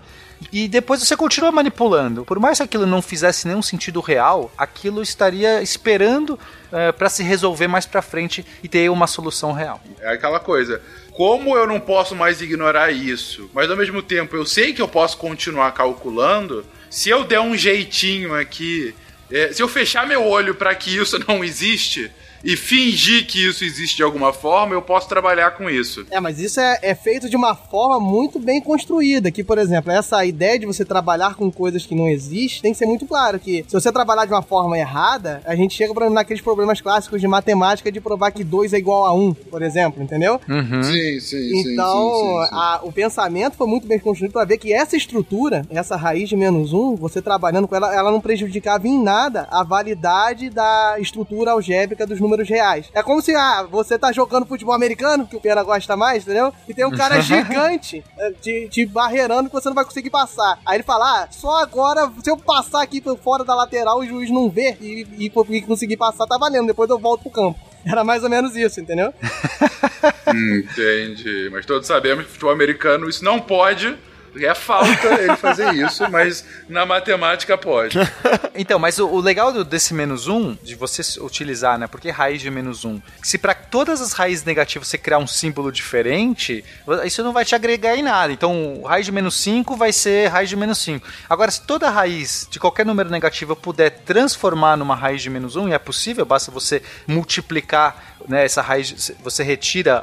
E 0.53 0.67
depois 0.67 1.01
você 1.01 1.17
continua 1.17 1.53
manipulando. 1.53 2.25
Por 2.25 2.39
mais 2.39 2.59
que 2.59 2.65
aquilo 2.65 2.87
não 2.87 3.03
fizesse 3.03 3.47
nenhum 3.47 3.63
sentido 3.63 4.01
real, 4.01 4.51
aquilo 4.57 5.03
estaria 5.03 5.63
esperando 5.63 6.31
uh, 6.31 6.93
para 6.97 7.09
se 7.09 7.23
resolver 7.23 7.69
mais 7.69 7.87
para 7.87 8.03
frente 8.03 8.45
e 8.63 8.69
ter 8.69 8.91
uma 8.91 9.07
solução 9.07 9.53
real. 9.53 9.81
É 10.01 10.13
aquela 10.13 10.41
coisa 10.41 10.81
como 11.13 11.55
eu 11.55 11.67
não 11.67 11.79
posso 11.79 12.17
mais 12.17 12.41
ignorar 12.41 12.91
isso, 12.91 13.51
mas 13.53 13.71
ao 13.71 13.77
mesmo 13.77 14.03
tempo 14.03 14.37
eu 14.37 14.47
sei 14.47 14.73
que 14.73 14.81
eu 14.81 14.89
posso 14.89 15.19
continuar 15.19 15.71
calculando, 15.73 16.65
se 16.89 17.11
eu 17.11 17.25
der 17.25 17.41
um 17.41 17.55
jeitinho 17.55 18.35
aqui, 18.35 18.95
é, 19.31 19.53
se 19.53 19.63
eu 19.63 19.69
fechar 19.69 20.07
meu 20.07 20.25
olho 20.27 20.55
para 20.55 20.75
que 20.75 20.97
isso 20.97 21.23
não 21.29 21.45
existe, 21.45 22.11
e 22.43 22.57
fingir 22.57 23.27
que 23.27 23.47
isso 23.47 23.65
existe 23.65 23.97
de 23.97 24.03
alguma 24.03 24.33
forma, 24.33 24.75
eu 24.75 24.83
posso 24.83 25.09
trabalhar 25.09 25.53
com 25.53 25.69
isso. 25.69 26.07
É, 26.11 26.21
mas 26.21 26.39
isso 26.39 26.61
é, 26.61 26.79
é, 26.83 26.95
feito 26.95 27.29
de 27.29 27.37
uma 27.37 27.55
forma 27.55 28.01
muito 28.01 28.39
bem 28.39 28.61
construída. 28.61 29.31
Que, 29.31 29.45
por 29.45 29.59
exemplo, 29.59 29.91
essa 29.91 30.25
ideia 30.25 30.59
de 30.59 30.67
você 30.67 30.85
trabalhar 30.85 31.35
com 31.35 31.51
coisas 31.51 31.85
que 31.85 31.95
não 31.95 32.09
existem 32.09 32.63
tem 32.63 32.73
que 32.73 32.79
ser 32.79 32.87
muito 32.87 33.07
claro 33.07 33.39
que 33.39 33.65
se 33.67 33.75
você 33.75 33.93
trabalhar 33.93 34.25
de 34.25 34.33
uma 34.33 34.43
forma 34.43 34.79
errada, 34.79 35.43
a 35.45 35.55
gente 35.55 35.75
chega 35.75 35.93
pra, 35.93 36.09
naqueles 36.09 36.43
problemas 36.43 36.81
clássicos 36.81 37.21
de 37.21 37.29
matemática 37.29 37.93
de 37.93 38.01
provar 38.01 38.31
que 38.31 38.43
2 38.43 38.73
é 38.73 38.79
igual 38.79 39.05
a 39.05 39.13
1, 39.13 39.23
um, 39.23 39.35
por 39.35 39.63
exemplo, 39.63 40.03
entendeu? 40.03 40.41
Uhum. 40.49 40.83
Sim, 40.83 41.21
sim, 41.21 41.61
então, 41.61 41.63
sim. 41.63 41.73
Então, 41.73 42.39
a, 42.53 42.81
o 42.83 42.93
pensamento 42.93 43.57
foi 43.57 43.67
muito 43.67 43.87
bem 43.87 43.99
construído 43.99 44.33
para 44.33 44.45
ver 44.45 44.59
que 44.59 44.73
essa 44.73 44.97
estrutura, 44.97 45.65
essa 45.71 45.97
raiz 45.97 46.29
de 46.29 46.37
menos 46.37 46.73
1, 46.73 46.79
um, 46.79 46.97
você 46.97 47.21
trabalhando 47.21 47.69
com 47.69 47.77
ela, 47.77 47.95
ela 47.95 48.11
não 48.11 48.21
prejudicava 48.21 48.87
em 48.87 49.03
nada 49.03 49.47
a 49.51 49.63
validade 49.63 50.49
da 50.49 50.97
estrutura 50.99 51.53
algébrica 51.53 52.07
dos 52.07 52.21
números 52.21 52.30
números 52.31 52.49
reais. 52.49 52.89
É 52.95 53.03
como 53.03 53.21
se, 53.21 53.35
ah, 53.35 53.67
você 53.69 53.99
tá 53.99 54.13
jogando 54.13 54.47
futebol 54.47 54.75
americano, 54.75 55.27
que 55.27 55.37
o 55.37 55.41
Pena 55.41 55.63
gosta 55.63 55.97
mais, 55.97 56.23
entendeu? 56.23 56.53
E 56.69 56.73
tem 56.73 56.85
um 56.85 56.91
cara 56.91 57.21
gigante 57.21 58.05
te, 58.41 58.69
te 58.69 58.87
barreirando 58.87 59.49
que 59.49 59.55
você 59.55 59.69
não 59.69 59.75
vai 59.75 59.85
conseguir 59.85 60.11
passar. 60.11 60.59
Aí 60.65 60.77
ele 60.77 60.85
fala, 60.85 61.23
ah, 61.23 61.29
só 61.31 61.61
agora, 61.61 62.11
se 62.23 62.31
eu 62.31 62.37
passar 62.37 62.83
aqui 62.83 63.01
por 63.01 63.19
fora 63.19 63.45
da 63.45 63.55
lateral, 63.55 63.99
o 63.99 64.07
juiz 64.07 64.31
não 64.31 64.49
vê 64.49 64.77
e, 64.81 65.07
e, 65.19 65.33
e 65.57 65.63
conseguir 65.63 65.97
passar, 65.97 66.27
tá 66.27 66.39
valendo. 66.39 66.69
Depois 66.69 66.89
eu 66.89 66.99
volto 66.99 67.23
pro 67.23 67.31
campo. 67.31 67.59
Era 67.85 68.05
mais 68.05 68.23
ou 68.23 68.31
menos 68.31 68.55
isso, 68.55 68.81
entendeu? 68.81 69.13
Entendi. 70.29 71.49
Mas 71.51 71.65
todos 71.65 71.87
sabemos 71.87 72.27
que 72.27 72.33
futebol 72.33 72.53
americano 72.53 73.09
isso 73.09 73.25
não 73.25 73.41
pode 73.41 73.97
é 74.37 74.55
falta 74.55 75.21
ele 75.21 75.37
fazer 75.37 75.75
isso, 75.75 76.09
mas 76.11 76.45
na 76.69 76.87
matemática 76.87 77.57
pode. 77.57 77.99
Então, 78.53 78.79
mas 78.79 78.99
o, 78.99 79.09
o 79.09 79.21
legal 79.21 79.53
desse 79.65 79.95
menos 79.95 80.29
um, 80.29 80.55
de 80.63 80.75
você 80.75 81.03
utilizar, 81.21 81.79
né? 81.79 81.87
Porque 81.87 82.11
raiz 82.11 82.43
de 82.43 82.51
menos 82.51 82.85
um. 82.85 83.01
Se 83.23 83.39
para 83.39 83.55
todas 83.55 84.01
as 84.03 84.13
raízes 84.13 84.45
negativas 84.45 84.89
você 84.89 84.99
criar 84.99 85.19
um 85.19 85.27
símbolo 85.27 85.73
diferente, 85.73 86.65
isso 87.05 87.23
não 87.23 87.33
vai 87.33 87.45
te 87.45 87.55
agregar 87.55 87.97
em 87.97 88.03
nada. 88.03 88.33
Então, 88.33 88.83
raiz 88.85 89.07
de 89.07 89.13
menos 89.13 89.35
5 89.37 89.77
vai 89.77 89.93
ser 89.93 90.29
raiz 90.29 90.49
de 90.49 90.57
menos 90.57 90.79
5. 90.79 91.07
Agora, 91.29 91.51
se 91.51 91.63
toda 91.63 91.89
raiz 91.89 92.47
de 92.51 92.59
qualquer 92.59 92.85
número 92.85 93.09
negativo 93.09 93.57
puder 93.57 93.91
transformar 93.91 94.77
numa 94.77 94.95
raiz 94.95 95.23
de 95.23 95.31
menos 95.31 95.57
1, 95.57 95.63
um, 95.63 95.69
e 95.69 95.73
é 95.73 95.79
possível, 95.79 96.27
basta 96.27 96.51
você 96.51 96.83
multiplicar 97.07 98.20
né, 98.31 98.45
essa 98.45 98.63
raiz, 98.63 99.13
você 99.23 99.43
retira, 99.43 100.03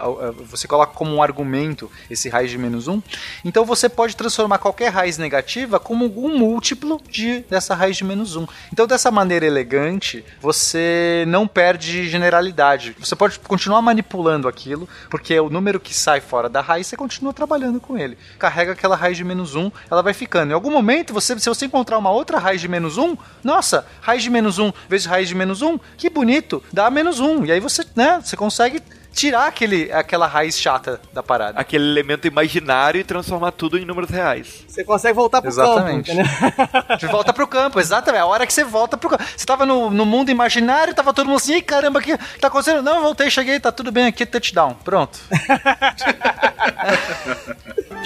você 0.49 0.67
coloca 0.67 0.93
como 0.93 1.15
um 1.15 1.23
argumento 1.23 1.89
esse 2.09 2.27
raiz 2.27 2.51
de 2.51 2.57
menos 2.57 2.87
1, 2.87 3.01
então 3.45 3.63
você 3.63 3.87
pode 3.87 4.15
transformar 4.15 4.57
qualquer 4.57 4.89
raiz 4.89 5.17
negativa 5.17 5.79
como 5.79 6.05
um 6.05 6.37
múltiplo 6.37 7.01
de, 7.09 7.39
dessa 7.49 7.73
raiz 7.73 7.95
de 7.95 8.03
menos 8.03 8.35
1. 8.35 8.45
Então, 8.73 8.85
dessa 8.85 9.09
maneira 9.09 9.45
elegante, 9.45 10.25
você 10.41 11.23
não 11.27 11.47
perde 11.47 12.09
generalidade. 12.09 12.95
Você 12.99 13.15
pode 13.15 13.39
continuar 13.39 13.81
manipulando 13.81 14.47
aquilo, 14.47 14.87
porque 15.09 15.39
o 15.39 15.49
número 15.49 15.79
que 15.79 15.93
sai 15.93 16.19
fora 16.19 16.49
da 16.49 16.59
raiz, 16.59 16.87
você 16.87 16.97
continua 16.97 17.31
trabalhando 17.31 17.79
com 17.79 17.97
ele. 17.97 18.17
Carrega 18.37 18.73
aquela 18.73 18.95
raiz 18.95 19.15
de 19.15 19.23
menos 19.23 19.55
1, 19.55 19.71
ela 19.89 20.01
vai 20.01 20.13
ficando. 20.13 20.51
Em 20.51 20.53
algum 20.53 20.71
momento, 20.71 21.13
você, 21.13 21.39
se 21.39 21.47
você 21.47 21.65
encontrar 21.65 21.97
uma 21.97 22.11
outra 22.11 22.37
raiz 22.37 22.59
de 22.59 22.67
menos 22.67 22.97
1, 22.97 23.17
nossa, 23.43 23.87
raiz 24.01 24.21
de 24.21 24.29
menos 24.29 24.59
1 24.59 24.73
vezes 24.89 25.05
raiz 25.05 25.29
de 25.29 25.35
menos 25.35 25.61
1, 25.61 25.79
que 25.97 26.09
bonito, 26.09 26.61
dá 26.73 26.89
menos 26.89 27.19
1. 27.19 27.45
E 27.45 27.51
aí 27.51 27.59
você, 27.59 27.85
né, 27.95 28.16
você 28.21 28.35
consegue 28.35 28.81
tirar 29.17 29.47
aquele, 29.47 29.91
aquela 29.91 30.27
raiz 30.27 30.59
chata 30.59 31.01
da 31.11 31.23
parada. 31.23 31.59
Aquele 31.59 31.85
elemento 31.85 32.27
imaginário 32.27 33.01
e 33.01 33.03
transformar 33.03 33.51
tudo 33.51 33.75
em 33.77 33.83
números 33.83 34.11
reais. 34.11 34.63
Você 34.67 34.83
consegue 34.83 35.15
voltar 35.15 35.41
pro 35.41 35.49
exatamente. 35.49 36.15
campo, 36.15 36.21
Exatamente. 36.21 37.07
Volta 37.07 37.33
pro 37.33 37.47
campo, 37.47 37.79
exatamente. 37.79 38.21
A 38.21 38.25
hora 38.27 38.45
que 38.45 38.53
você 38.53 38.63
volta 38.63 38.95
pro 38.95 39.09
campo. 39.09 39.23
Você 39.35 39.45
tava 39.45 39.65
no, 39.65 39.89
no 39.89 40.05
mundo 40.05 40.29
imaginário, 40.29 40.93
tava 40.93 41.13
todo 41.13 41.25
mundo 41.25 41.37
assim, 41.37 41.53
ei 41.53 41.61
caramba, 41.63 41.99
o 41.99 42.01
que 42.01 42.15
tá 42.39 42.47
acontecendo? 42.47 42.83
Não, 42.83 43.01
voltei, 43.01 43.31
cheguei, 43.31 43.59
tá 43.59 43.71
tudo 43.71 43.91
bem 43.91 44.05
aqui, 44.05 44.25
touchdown. 44.25 44.75
Pronto. 44.83 45.19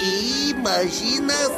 Imaginação. 0.48 1.52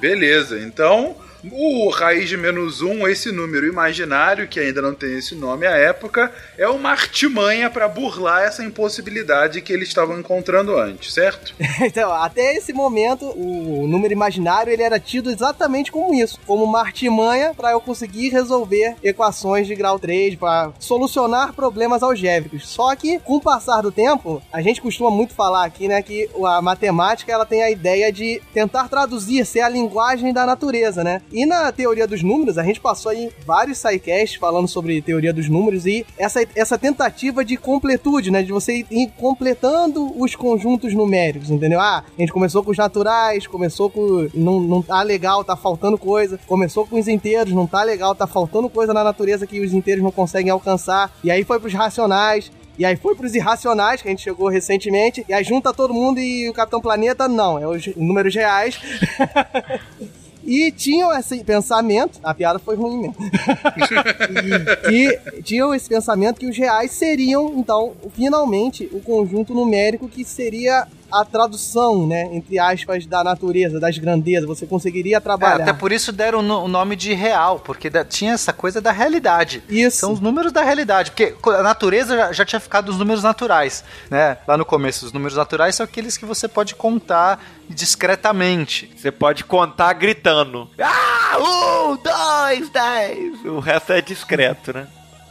Beleza, 0.00 0.60
então 0.60 1.16
o 1.50 1.88
raiz 1.90 2.28
de 2.28 2.36
menos 2.36 2.82
um, 2.82 3.06
esse 3.08 3.32
número 3.32 3.66
imaginário, 3.66 4.46
que 4.46 4.60
ainda 4.60 4.80
não 4.80 4.94
tem 4.94 5.18
esse 5.18 5.34
nome 5.34 5.66
à 5.66 5.76
época, 5.76 6.32
é 6.56 6.68
uma 6.68 6.90
artimanha 6.90 7.68
para 7.68 7.88
burlar 7.88 8.42
essa 8.42 8.64
impossibilidade 8.64 9.60
que 9.60 9.72
eles 9.72 9.88
estavam 9.88 10.18
encontrando 10.18 10.76
antes, 10.76 11.12
certo? 11.12 11.54
então, 11.82 12.12
até 12.12 12.54
esse 12.54 12.72
momento, 12.72 13.26
o 13.26 13.86
número 13.86 14.12
imaginário 14.12 14.72
ele 14.72 14.82
era 14.82 15.00
tido 15.00 15.30
exatamente 15.30 15.90
como 15.90 16.14
isso, 16.14 16.38
como 16.46 16.64
uma 16.64 16.80
artimanha 16.80 17.54
para 17.54 17.72
eu 17.72 17.80
conseguir 17.80 18.28
resolver 18.28 18.96
equações 19.02 19.66
de 19.66 19.74
grau 19.74 19.98
3, 19.98 20.36
para 20.36 20.72
solucionar 20.78 21.52
problemas 21.52 22.02
algébricos. 22.02 22.68
Só 22.68 22.94
que, 22.94 23.18
com 23.20 23.36
o 23.36 23.40
passar 23.40 23.82
do 23.82 23.90
tempo, 23.90 24.42
a 24.52 24.62
gente 24.62 24.80
costuma 24.80 25.10
muito 25.10 25.34
falar 25.34 25.64
aqui, 25.64 25.88
né, 25.88 26.02
que 26.02 26.28
a 26.44 26.62
matemática 26.62 27.32
ela 27.32 27.46
tem 27.46 27.62
a 27.62 27.70
ideia 27.70 28.12
de 28.12 28.40
tentar 28.52 28.88
traduzir, 28.88 29.44
ser 29.44 29.60
a 29.60 29.68
linguagem 29.68 30.32
da 30.32 30.46
natureza, 30.46 31.02
né? 31.02 31.22
E 31.32 31.46
na 31.46 31.72
teoria 31.72 32.06
dos 32.06 32.22
números, 32.22 32.58
a 32.58 32.62
gente 32.62 32.78
passou 32.78 33.10
aí 33.10 33.30
vários 33.46 33.78
sidecasts 33.78 34.38
falando 34.38 34.68
sobre 34.68 35.00
teoria 35.00 35.32
dos 35.32 35.48
números 35.48 35.86
e 35.86 36.04
essa, 36.18 36.44
essa 36.54 36.76
tentativa 36.76 37.42
de 37.42 37.56
completude, 37.56 38.30
né? 38.30 38.42
De 38.42 38.52
você 38.52 38.84
ir 38.90 39.10
completando 39.16 40.12
os 40.20 40.36
conjuntos 40.36 40.92
numéricos, 40.92 41.50
entendeu? 41.50 41.80
Ah, 41.80 42.04
a 42.16 42.20
gente 42.20 42.32
começou 42.32 42.62
com 42.62 42.70
os 42.70 42.76
naturais, 42.76 43.46
começou 43.46 43.88
com. 43.88 44.28
Não, 44.34 44.60
não 44.60 44.82
tá 44.82 45.02
legal, 45.02 45.42
tá 45.42 45.56
faltando 45.56 45.96
coisa. 45.96 46.38
Começou 46.46 46.86
com 46.86 46.98
os 46.98 47.08
inteiros, 47.08 47.54
não 47.54 47.66
tá 47.66 47.82
legal, 47.82 48.14
tá 48.14 48.26
faltando 48.26 48.68
coisa 48.68 48.92
na 48.92 49.02
natureza 49.02 49.46
que 49.46 49.60
os 49.60 49.72
inteiros 49.72 50.04
não 50.04 50.10
conseguem 50.10 50.50
alcançar. 50.50 51.10
E 51.24 51.30
aí 51.30 51.44
foi 51.44 51.58
pros 51.58 51.72
racionais. 51.72 52.52
E 52.78 52.86
aí 52.86 52.96
foi 52.96 53.14
pros 53.14 53.34
irracionais, 53.34 54.00
que 54.00 54.08
a 54.08 54.10
gente 54.10 54.22
chegou 54.22 54.48
recentemente. 54.48 55.24
E 55.28 55.32
aí 55.32 55.44
junta 55.44 55.74
todo 55.74 55.92
mundo 55.92 56.18
e 56.18 56.48
o 56.48 56.52
Capitão 56.52 56.80
Planeta, 56.80 57.28
não. 57.28 57.58
É 57.58 57.66
os 57.66 57.86
números 57.96 58.34
reais. 58.34 58.80
E 60.44 60.72
tinham 60.72 61.12
esse 61.16 61.42
pensamento, 61.44 62.18
a 62.22 62.34
piada 62.34 62.58
foi 62.58 62.74
ruim 62.74 63.02
mesmo. 63.02 63.16
e 64.90 65.42
tinham 65.42 65.74
esse 65.74 65.88
pensamento 65.88 66.40
que 66.40 66.46
os 66.46 66.56
reais 66.56 66.90
seriam, 66.92 67.54
então, 67.56 67.92
finalmente, 68.14 68.88
o 68.92 69.00
conjunto 69.00 69.54
numérico 69.54 70.08
que 70.08 70.24
seria 70.24 70.86
a 71.12 71.24
tradução, 71.24 72.06
né, 72.06 72.28
entre 72.32 72.58
aspas, 72.58 73.04
da 73.06 73.22
natureza, 73.22 73.78
das 73.78 73.98
grandezas. 73.98 74.46
Você 74.46 74.66
conseguiria 74.66 75.18
É, 75.18 75.20
trabalhar. 75.20 75.62
até 75.62 75.72
por 75.72 75.92
isso 75.92 76.10
deram 76.12 76.38
o 76.38 76.42
no- 76.42 76.64
o 76.64 76.68
nome 76.68 76.96
de 76.96 77.12
real, 77.12 77.58
porque 77.60 77.90
da- 77.90 78.04
tinha 78.04 78.32
essa 78.32 78.52
coisa 78.52 78.80
da 78.80 78.90
realidade. 78.92 79.62
Isso. 79.68 79.98
São 79.98 80.12
os 80.12 80.20
números 80.20 80.52
da 80.52 80.62
realidade, 80.62 81.10
porque 81.10 81.34
a 81.50 81.62
natureza 81.62 82.16
já, 82.16 82.32
já 82.32 82.44
tinha 82.44 82.60
ficado 82.60 82.88
os 82.88 82.98
números 82.98 83.22
naturais, 83.22 83.84
né? 84.10 84.38
Lá 84.46 84.56
no 84.56 84.64
começo, 84.64 85.04
os 85.06 85.12
números 85.12 85.36
naturais 85.36 85.74
são 85.74 85.84
aqueles 85.84 86.16
que 86.16 86.24
você 86.24 86.48
pode 86.48 86.74
contar 86.74 87.42
discretamente. 87.68 88.90
Você 88.96 89.10
pode 89.10 89.44
contar 89.44 89.92
gritando. 89.94 90.68
Ah, 90.80 91.36
um, 91.38 91.96
dois, 91.96 92.68
dez. 92.70 93.44
O 93.44 93.58
resto 93.60 93.92
é 93.92 94.00
discreto, 94.00 94.72
né? 94.72 94.86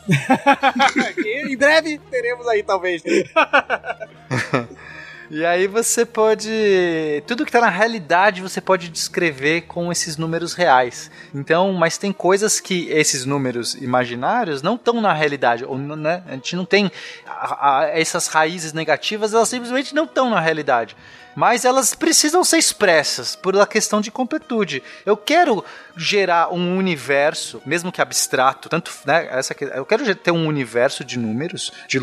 em 1.48 1.56
breve 1.56 2.00
teremos 2.10 2.48
aí, 2.48 2.64
talvez. 2.64 3.02
E 5.34 5.46
aí 5.46 5.66
você 5.66 6.06
pode. 6.06 7.24
Tudo 7.26 7.46
que 7.46 7.52
tá 7.54 7.62
na 7.62 7.70
realidade 7.70 8.42
você 8.42 8.60
pode 8.60 8.90
descrever 8.90 9.62
com 9.62 9.90
esses 9.90 10.18
números 10.18 10.54
reais. 10.54 11.10
Então, 11.34 11.72
mas 11.72 11.98
tem 11.98 12.12
coisas 12.12 12.60
que 12.60 12.90
esses 12.90 13.26
números 13.26 13.76
imaginários 13.76 14.62
não 14.62 14.76
estão 14.76 15.00
na 15.00 15.14
realidade. 15.14 15.64
Ou, 15.64 15.78
né? 15.78 16.22
A 16.28 16.34
gente 16.34 16.58
não 16.58 16.66
tem 16.66 16.92
a- 17.26 17.78
a- 17.80 17.88
essas 17.98 18.28
raízes 18.28 18.74
negativas, 18.74 19.34
elas 19.34 19.48
simplesmente 19.48 19.96
não 19.96 20.04
estão 20.04 20.30
na 20.30 20.42
realidade. 20.42 20.98
Mas 21.34 21.64
elas 21.64 21.96
precisam 21.96 22.44
ser 22.44 22.58
expressas 22.58 23.34
por 23.34 23.56
uma 23.56 23.66
questão 23.66 24.02
de 24.02 24.12
completude. 24.12 24.84
Eu 25.06 25.16
quero 25.16 25.64
gerar 25.96 26.54
um 26.54 26.78
universo, 26.78 27.62
mesmo 27.66 27.90
que 27.90 28.02
abstrato, 28.02 28.68
tanto, 28.68 28.92
né, 29.06 29.30
essa 29.32 29.56
eu 29.76 29.86
quero 29.86 30.14
ter 30.14 30.32
um 30.32 30.46
universo 30.46 31.06
de 31.06 31.18
números, 31.18 31.72
de 31.88 32.02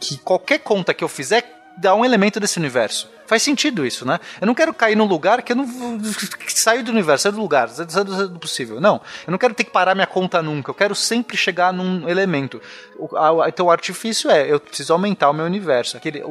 que 0.00 0.18
qualquer 0.18 0.58
conta 0.58 0.92
que 0.92 1.04
eu 1.04 1.08
fizer 1.08 1.60
dá 1.76 1.94
um 1.94 2.04
elemento 2.04 2.38
desse 2.40 2.58
universo. 2.58 3.08
Faz 3.26 3.42
sentido 3.42 3.86
isso, 3.86 4.06
né? 4.06 4.18
Eu 4.40 4.46
não 4.46 4.54
quero 4.54 4.72
cair 4.74 4.96
num 4.96 5.06
lugar 5.06 5.42
que 5.42 5.52
eu 5.52 5.56
não 5.56 5.66
saio 6.48 6.84
do 6.84 6.90
universo, 6.90 7.22
saio 7.22 7.34
do 7.34 7.40
lugar, 7.40 7.68
saio 7.68 8.04
do, 8.04 8.38
possível. 8.38 8.80
Não, 8.80 9.00
eu 9.26 9.30
não 9.30 9.38
quero 9.38 9.54
ter 9.54 9.64
que 9.64 9.70
parar 9.70 9.94
minha 9.94 10.06
conta 10.06 10.42
nunca. 10.42 10.70
Eu 10.70 10.74
quero 10.74 10.94
sempre 10.94 11.36
chegar 11.36 11.72
num 11.72 12.08
elemento. 12.08 12.60
Então 13.48 13.66
o 13.66 13.70
artifício 13.70 14.30
é, 14.30 14.50
eu 14.50 14.60
preciso 14.60 14.92
aumentar 14.92 15.30
o 15.30 15.32
meu 15.32 15.44
universo. 15.44 15.96
Aquele, 15.96 16.22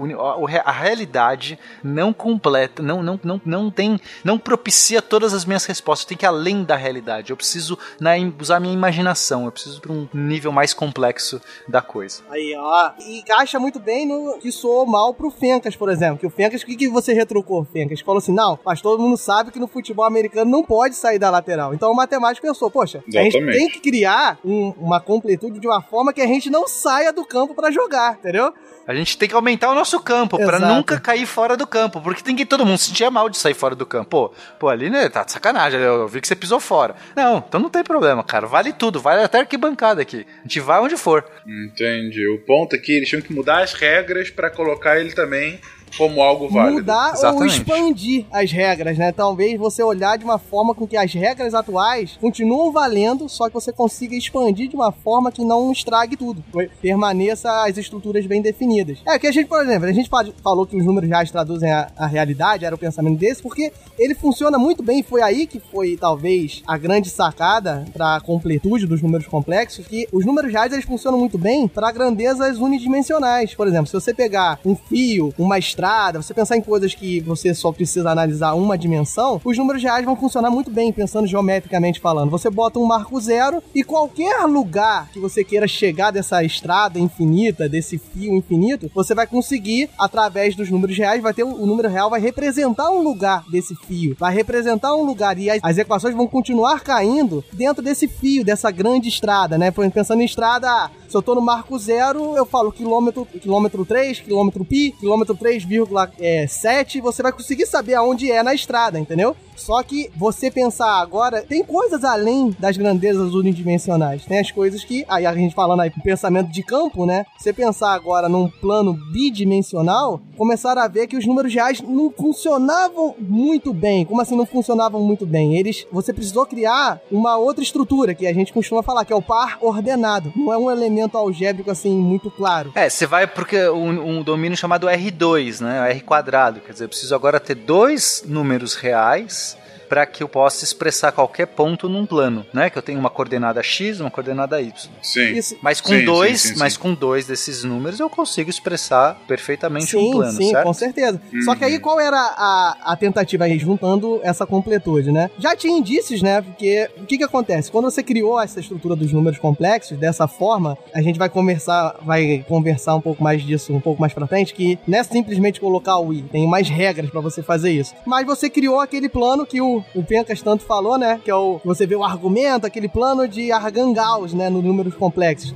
a 0.63 0.71
realidade 0.71 1.57
não 1.83 2.13
completa, 2.13 2.81
não, 2.81 3.01
não, 3.01 3.19
não, 3.23 3.41
não 3.43 3.71
tem, 3.71 3.99
não 4.23 4.37
propicia 4.37 5.01
todas 5.01 5.33
as 5.33 5.45
minhas 5.45 5.65
respostas. 5.65 6.05
Tem 6.05 6.17
que 6.17 6.25
ir 6.25 6.27
além 6.27 6.63
da 6.63 6.75
realidade. 6.75 7.31
Eu 7.31 7.37
preciso 7.37 7.77
né, 7.99 8.17
usar 8.39 8.59
minha 8.59 8.73
imaginação. 8.73 9.45
Eu 9.45 9.51
preciso 9.51 9.81
para 9.81 9.91
um 9.91 10.07
nível 10.13 10.51
mais 10.51 10.73
complexo 10.73 11.41
da 11.67 11.81
coisa. 11.81 12.21
Aí, 12.29 12.55
ó. 12.57 12.91
E 12.99 13.19
encaixa 13.19 13.59
muito 13.59 13.79
bem 13.79 14.05
no 14.05 14.37
que 14.39 14.51
soou 14.51 14.85
mal 14.85 15.13
pro 15.13 15.31
Fencas, 15.31 15.75
por 15.75 15.89
exemplo. 15.89 16.19
Que 16.19 16.27
o 16.27 16.29
Fencas, 16.29 16.63
que, 16.63 16.75
que 16.87 16.93
você 16.93 17.13
retrucou, 17.13 17.63
Fencas? 17.65 18.01
Falou 18.01 18.19
assim: 18.19 18.33
não, 18.33 18.57
mas 18.65 18.81
todo 18.81 19.01
mundo 19.01 19.17
sabe 19.17 19.51
que 19.51 19.59
no 19.59 19.67
futebol 19.67 20.05
americano 20.05 20.49
não 20.49 20.63
pode 20.63 20.95
sair 20.95 21.19
da 21.19 21.29
lateral. 21.29 21.73
Então 21.73 21.91
o 21.91 21.95
matemático 21.95 22.45
pensou, 22.45 22.69
poxa, 22.69 22.99
a 22.99 23.11
gente 23.11 23.35
Exatamente. 23.37 23.57
tem 23.57 23.69
que 23.69 23.79
criar 23.79 24.37
um- 24.43 24.73
uma 24.77 24.99
completude 24.99 25.59
de 25.59 25.67
uma 25.67 25.81
forma 25.81 26.13
que 26.13 26.21
a 26.21 26.27
gente 26.27 26.49
não 26.49 26.67
saia 26.67 27.11
do 27.13 27.25
campo 27.25 27.53
pra 27.53 27.71
jogar, 27.71 28.13
entendeu? 28.19 28.53
A 28.85 28.93
gente 28.93 29.17
tem 29.17 29.29
que 29.29 29.35
aumentar 29.35 29.71
o 29.71 29.75
nosso 29.75 29.97
campo 30.01 30.37
pra 30.37 30.57
Exato. 30.57 30.73
nunca 30.73 30.99
cair 30.99 31.25
fora 31.25 31.55
do 31.55 31.65
campo, 31.65 32.01
porque 32.01 32.21
tem 32.21 32.35
que 32.35 32.45
todo 32.45 32.65
mundo 32.65 32.77
se 32.77 32.87
sentir 32.87 33.09
mal 33.09 33.29
de 33.29 33.37
sair 33.37 33.53
fora 33.53 33.73
do 33.75 33.85
campo. 33.85 34.09
Pô, 34.09 34.31
pô, 34.59 34.67
ali 34.67 34.89
né, 34.89 35.07
tá 35.07 35.23
de 35.23 35.31
sacanagem, 35.31 35.79
eu 35.79 36.05
vi 36.07 36.19
que 36.19 36.27
você 36.27 36.35
pisou 36.35 36.59
fora. 36.59 36.93
Não, 37.15 37.37
então 37.37 37.61
não 37.61 37.69
tem 37.69 37.81
problema, 37.83 38.23
cara. 38.23 38.45
Vale 38.45 38.73
tudo, 38.73 38.99
vale 38.99 39.23
até 39.23 39.39
arquibancada 39.39 40.01
aqui. 40.01 40.25
A 40.39 40.41
gente 40.41 40.59
vai 40.59 40.81
onde 40.81 40.97
for. 40.97 41.23
Entendi. 41.47 42.27
O 42.27 42.39
ponto 42.45 42.75
é 42.75 42.79
que 42.79 42.91
eles 42.91 43.07
tinham 43.07 43.21
que 43.21 43.33
mudar 43.33 43.63
as 43.63 43.73
regras 43.73 44.29
pra 44.29 44.49
colocar 44.49 44.99
ele 44.99 45.13
também 45.13 45.59
como 45.97 46.21
algo 46.21 46.49
válido. 46.49 46.79
Mudar 46.79 47.07
ou 47.09 47.13
Exatamente. 47.13 47.57
expandir 47.57 48.25
as 48.31 48.51
regras, 48.51 48.97
né? 48.97 49.11
Talvez 49.11 49.57
você 49.59 49.83
olhar 49.83 50.17
de 50.17 50.23
uma 50.25 50.37
forma 50.39 50.73
com 50.73 50.87
que 50.87 50.97
as 50.97 51.13
regras 51.13 51.53
atuais 51.53 52.17
continuam 52.19 52.71
valendo, 52.71 53.29
só 53.29 53.47
que 53.47 53.53
você 53.53 53.71
consiga 53.71 54.15
expandir 54.15 54.69
de 54.69 54.75
uma 54.75 54.91
forma 54.91 55.31
que 55.31 55.43
não 55.43 55.71
estrague 55.71 56.15
tudo. 56.17 56.43
Permaneça 56.81 57.49
as 57.65 57.77
estruturas 57.77 58.25
bem 58.25 58.41
definidas. 58.41 58.99
É 59.07 59.17
que 59.17 59.27
a 59.27 59.31
gente, 59.31 59.47
por 59.47 59.61
exemplo, 59.61 59.87
a 59.87 59.91
gente 59.93 60.09
fa- 60.09 60.25
falou 60.43 60.65
que 60.65 60.75
os 60.75 60.85
números 60.85 61.09
reais 61.09 61.31
traduzem 61.31 61.71
a, 61.71 61.89
a 61.97 62.07
realidade, 62.07 62.65
era 62.65 62.75
o 62.75 62.77
pensamento 62.77 63.17
desse, 63.19 63.41
porque 63.41 63.71
ele 63.97 64.15
funciona 64.15 64.57
muito 64.57 64.83
bem. 64.83 65.03
Foi 65.03 65.21
aí 65.21 65.47
que 65.47 65.59
foi, 65.59 65.95
talvez, 65.97 66.61
a 66.67 66.77
grande 66.77 67.09
sacada 67.09 67.85
para 67.93 68.15
a 68.17 68.21
completude 68.21 68.85
dos 68.85 69.01
números 69.01 69.27
complexos, 69.27 69.87
que 69.87 70.07
os 70.11 70.25
números 70.25 70.51
reais 70.51 70.73
eles 70.73 70.85
funcionam 70.85 71.17
muito 71.19 71.37
bem 71.37 71.67
para 71.67 71.91
grandezas 71.91 72.57
unidimensionais. 72.57 73.53
Por 73.55 73.67
exemplo, 73.67 73.87
se 73.87 73.93
você 73.93 74.13
pegar 74.13 74.59
um 74.65 74.75
fio, 74.75 75.33
uma 75.37 75.57
estrada, 75.57 75.82
você 76.21 76.33
pensar 76.33 76.57
em 76.57 76.61
coisas 76.61 76.93
que 76.93 77.19
você 77.21 77.53
só 77.53 77.71
precisa 77.71 78.09
analisar 78.09 78.53
uma 78.53 78.77
dimensão, 78.77 79.41
os 79.43 79.57
números 79.57 79.83
reais 79.83 80.05
vão 80.05 80.15
funcionar 80.15 80.49
muito 80.49 80.71
bem, 80.71 80.91
pensando 80.91 81.27
geometricamente 81.27 81.99
falando. 81.99 82.29
Você 82.29 82.49
bota 82.49 82.79
um 82.79 82.85
marco 82.85 83.19
zero 83.19 83.61
e 83.73 83.83
qualquer 83.83 84.45
lugar 84.45 85.09
que 85.11 85.19
você 85.19 85.43
queira 85.43 85.67
chegar 85.67 86.11
dessa 86.11 86.43
estrada 86.43 86.99
infinita, 86.99 87.67
desse 87.67 87.97
fio 87.97 88.33
infinito, 88.35 88.89
você 88.93 89.13
vai 89.13 89.27
conseguir, 89.27 89.89
através 89.97 90.55
dos 90.55 90.69
números 90.69 90.97
reais, 90.97 91.21
vai 91.21 91.33
ter 91.33 91.43
o, 91.43 91.65
número 91.65 91.89
real 91.89 92.09
vai 92.09 92.19
representar 92.19 92.89
um 92.89 93.01
lugar 93.01 93.43
desse 93.49 93.75
fio, 93.75 94.15
vai 94.19 94.33
representar 94.33 94.95
um 94.95 95.03
lugar 95.03 95.37
e 95.37 95.49
as, 95.49 95.59
as 95.61 95.77
equações 95.77 96.15
vão 96.15 96.27
continuar 96.27 96.81
caindo 96.81 97.43
dentro 97.53 97.83
desse 97.83 98.07
fio, 98.07 98.43
dessa 98.43 98.71
grande 98.71 99.09
estrada, 99.09 99.57
né? 99.57 99.71
Pensando 99.71 100.21
em 100.21 100.25
estrada, 100.25 100.89
se 101.13 101.17
eu 101.17 101.21
tô 101.21 101.35
no 101.35 101.41
marco 101.41 101.77
zero, 101.77 102.35
eu 102.35 102.43
falo 102.43 102.71
quilômetro, 102.71 103.23
quilômetro 103.23 103.85
3, 103.85 104.21
quilômetro 104.21 104.65
pi, 104.65 104.95
quilômetro 104.99 105.37
3,7, 105.37 107.01
você 107.01 107.21
vai 107.21 107.31
conseguir 107.31 107.67
saber 107.67 107.93
aonde 107.93 108.31
é 108.31 108.41
na 108.41 108.55
estrada, 108.55 108.99
entendeu? 108.99 109.35
Só 109.55 109.83
que 109.83 110.09
você 110.15 110.49
pensar 110.49 110.99
agora, 110.99 111.43
tem 111.43 111.63
coisas 111.63 112.03
além 112.03 112.55
das 112.57 112.77
grandezas 112.77 113.35
unidimensionais. 113.35 114.25
Tem 114.25 114.39
as 114.39 114.51
coisas 114.51 114.83
que, 114.83 115.05
aí 115.07 115.25
a 115.25 115.33
gente 115.35 115.53
falando 115.53 115.81
aí 115.81 115.91
com 115.91 116.01
pensamento 116.01 116.51
de 116.51 116.63
campo, 116.63 117.05
né? 117.05 117.25
Você 117.37 117.53
pensar 117.53 117.93
agora 117.93 118.27
num 118.27 118.49
plano 118.49 118.93
bidimensional, 119.11 120.19
começaram 120.35 120.81
a 120.81 120.87
ver 120.87 121.05
que 121.05 121.15
os 121.15 121.27
números 121.27 121.53
reais 121.53 121.79
não 121.81 122.09
funcionavam 122.09 123.15
muito 123.19 123.71
bem. 123.71 124.05
Como 124.05 124.19
assim 124.19 124.35
não 124.35 124.45
funcionavam 124.45 125.01
muito 125.01 125.25
bem? 125.25 125.55
Eles, 125.55 125.85
você 125.91 126.11
precisou 126.11 126.45
criar 126.45 126.99
uma 127.11 127.37
outra 127.37 127.63
estrutura 127.63 128.15
que 128.15 128.25
a 128.25 128.33
gente 128.33 128.51
costuma 128.51 128.81
falar, 128.81 129.05
que 129.05 129.13
é 129.13 129.15
o 129.15 129.21
par 129.21 129.59
ordenado. 129.61 130.33
Não 130.35 130.51
é 130.51 130.57
um 130.57 130.71
elemento 130.71 131.02
algébrico 131.17 131.71
assim 131.71 131.95
muito 131.95 132.29
claro. 132.29 132.71
É, 132.75 132.89
você 132.89 133.05
vai 133.05 133.27
porque 133.27 133.69
um, 133.69 134.17
um 134.17 134.23
domínio 134.23 134.57
chamado 134.57 134.87
R2, 134.87 135.61
né? 135.61 135.91
R 135.91 136.01
quadrado. 136.01 136.59
Quer 136.61 136.73
dizer, 136.73 136.85
eu 136.85 136.89
preciso 136.89 137.15
agora 137.15 137.39
ter 137.39 137.55
dois 137.55 138.23
números 138.25 138.75
reais 138.75 139.57
para 139.93 140.07
que 140.07 140.23
eu 140.23 140.27
possa 140.27 140.63
expressar 140.63 141.11
qualquer 141.11 141.45
ponto 141.45 141.87
num 141.87 142.03
plano, 142.03 142.43
né? 142.51 142.67
Que 142.67 142.75
eu 142.79 142.81
tenho 142.81 142.99
uma 142.99 143.11
coordenada 143.11 143.61
x, 143.61 143.99
uma 143.99 144.09
coordenada 144.09 144.59
y. 144.59 144.89
Sim. 145.03 145.33
Isso. 145.33 145.55
Mas 145.61 145.79
com 145.79 145.89
Sim, 145.89 146.03
dois, 146.03 146.41
sim, 146.41 146.47
sim, 146.53 146.55
mas 146.57 146.75
com 146.75 146.95
dois 146.95 147.27
desses 147.27 147.63
números 147.63 147.99
eu 147.99 148.09
consigo 148.09 148.49
expressar 148.49 149.21
perfeitamente 149.27 149.95
um 149.95 150.09
plano, 150.09 150.31
sim, 150.31 150.49
certo? 150.49 150.65
com 150.65 150.73
certeza. 150.73 151.21
Só 151.45 151.53
que 151.53 151.63
aí 151.63 151.77
qual 151.77 151.99
era 151.99 152.17
a, 152.17 152.77
a 152.85 152.95
tentativa 152.95 153.43
aí, 153.43 153.59
juntando 153.59 154.19
essa 154.23 154.47
completude, 154.47 155.11
né? 155.11 155.29
Já 155.37 155.55
tinha 155.55 155.77
indícios, 155.77 156.23
né? 156.23 156.41
Porque 156.41 156.89
o 156.97 157.05
que 157.05 157.19
que 157.19 157.23
acontece? 157.23 157.69
Quando 157.69 157.85
você 157.85 158.01
criou 158.01 158.41
essa 158.41 158.59
estrutura 158.59 158.95
dos 158.95 159.13
números 159.13 159.37
complexos, 159.37 159.95
dessa 159.99 160.27
forma, 160.27 160.75
a 160.91 161.03
gente 161.03 161.19
vai 161.19 161.29
conversar, 161.29 161.97
vai 162.01 162.43
conversar 162.47 162.95
um 162.95 163.01
pouco 163.01 163.23
mais 163.23 163.43
disso 163.43 163.71
um 163.71 163.79
pouco 163.79 164.01
mais 164.01 164.11
pra 164.11 164.25
frente, 164.25 164.55
que 164.55 164.79
não 164.87 164.97
é 164.97 165.03
simplesmente 165.03 165.59
colocar 165.59 165.99
o 165.99 166.11
i, 166.11 166.23
tem 166.23 166.47
mais 166.47 166.67
regras 166.67 167.11
pra 167.11 167.21
você 167.21 167.43
fazer 167.43 167.69
isso. 167.69 167.93
Mas 168.07 168.25
você 168.25 168.49
criou 168.49 168.79
aquele 168.79 169.07
plano 169.07 169.45
que 169.45 169.61
o, 169.61 169.82
o 169.93 170.03
Pencas 170.03 170.41
tanto 170.41 170.63
falou, 170.63 170.97
né? 170.97 171.19
Que 171.23 171.31
é 171.31 171.35
o, 171.35 171.59
você 171.63 171.85
vê 171.85 171.95
o 171.95 172.03
argumento, 172.03 172.65
aquele 172.65 172.87
plano 172.87 173.27
de 173.27 173.51
Argan-Gauss, 173.51 174.33
né? 174.33 174.49
Nos 174.49 174.63
números 174.63 174.95
complexos. 174.95 175.53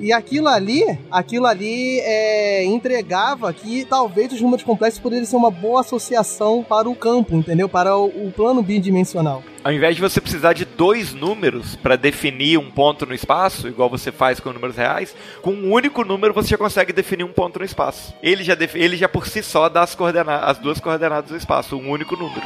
E 0.00 0.14
aquilo 0.14 0.48
ali, 0.48 0.82
aquilo 1.10 1.44
ali 1.44 2.00
é, 2.00 2.64
entregava 2.64 3.52
que 3.52 3.84
talvez 3.84 4.32
os 4.32 4.40
números 4.40 4.64
complexos 4.64 4.98
poderiam 4.98 5.26
ser 5.26 5.36
uma 5.36 5.50
boa 5.50 5.82
associação 5.82 6.64
para 6.66 6.88
o 6.88 6.94
campo, 6.94 7.36
entendeu? 7.36 7.68
Para 7.68 7.94
o, 7.94 8.06
o 8.06 8.32
plano 8.32 8.62
bidimensional. 8.62 9.42
Ao 9.62 9.70
invés 9.70 9.94
de 9.94 10.00
você 10.00 10.18
precisar 10.18 10.54
de 10.54 10.64
dois 10.64 11.12
números 11.12 11.76
para 11.76 11.96
definir 11.96 12.58
um 12.58 12.70
ponto 12.70 13.04
no 13.04 13.12
espaço, 13.12 13.68
igual 13.68 13.90
você 13.90 14.10
faz 14.10 14.40
com 14.40 14.54
números 14.54 14.74
reais, 14.74 15.14
com 15.42 15.50
um 15.50 15.70
único 15.70 16.02
número 16.02 16.32
você 16.32 16.48
já 16.48 16.56
consegue 16.56 16.94
definir 16.94 17.24
um 17.24 17.32
ponto 17.32 17.58
no 17.58 17.64
espaço. 17.64 18.14
Ele 18.22 18.42
já, 18.42 18.56
ele 18.74 18.96
já 18.96 19.06
por 19.06 19.26
si 19.26 19.42
só 19.42 19.68
dá 19.68 19.82
as, 19.82 19.94
coordena 19.94 20.38
as 20.38 20.56
duas 20.56 20.80
coordenadas 20.80 21.28
do 21.28 21.36
espaço, 21.36 21.76
um 21.76 21.90
único 21.90 22.16
número. 22.16 22.40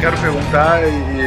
quero 0.00 0.16
perguntar 0.18 0.82
e 0.84 1.17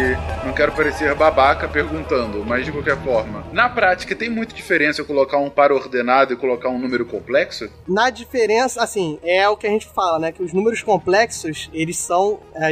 quero 0.62 0.74
parecer 0.74 1.16
babaca 1.16 1.68
perguntando, 1.68 2.46
mas 2.46 2.64
de 2.64 2.72
qualquer 2.72 2.96
forma. 3.04 3.44
Na 3.52 3.68
prática, 3.68 4.16
tem 4.16 4.30
muita 4.30 4.54
diferença 4.54 5.02
eu 5.02 5.06
colocar 5.06 5.40
um 5.40 5.50
par 5.50 5.72
ordenado 5.72 6.34
e 6.34 6.36
colocar 6.36 6.70
um 6.70 6.78
número 6.78 7.04
complexo? 7.04 7.68
Na 7.88 8.12
diferença, 8.12 8.84
assim, 8.84 9.18
é 9.24 9.50
o 9.50 9.58
que 9.58 9.66
a 9.66 9.72
gente 9.72 9.88
fala, 9.88 10.20
né? 10.20 10.32
Que 10.32 10.44
os 10.44 10.54
números 10.54 10.84
complexos, 10.84 11.68
eles 11.74 11.98
são, 11.98 12.42
a, 12.56 12.68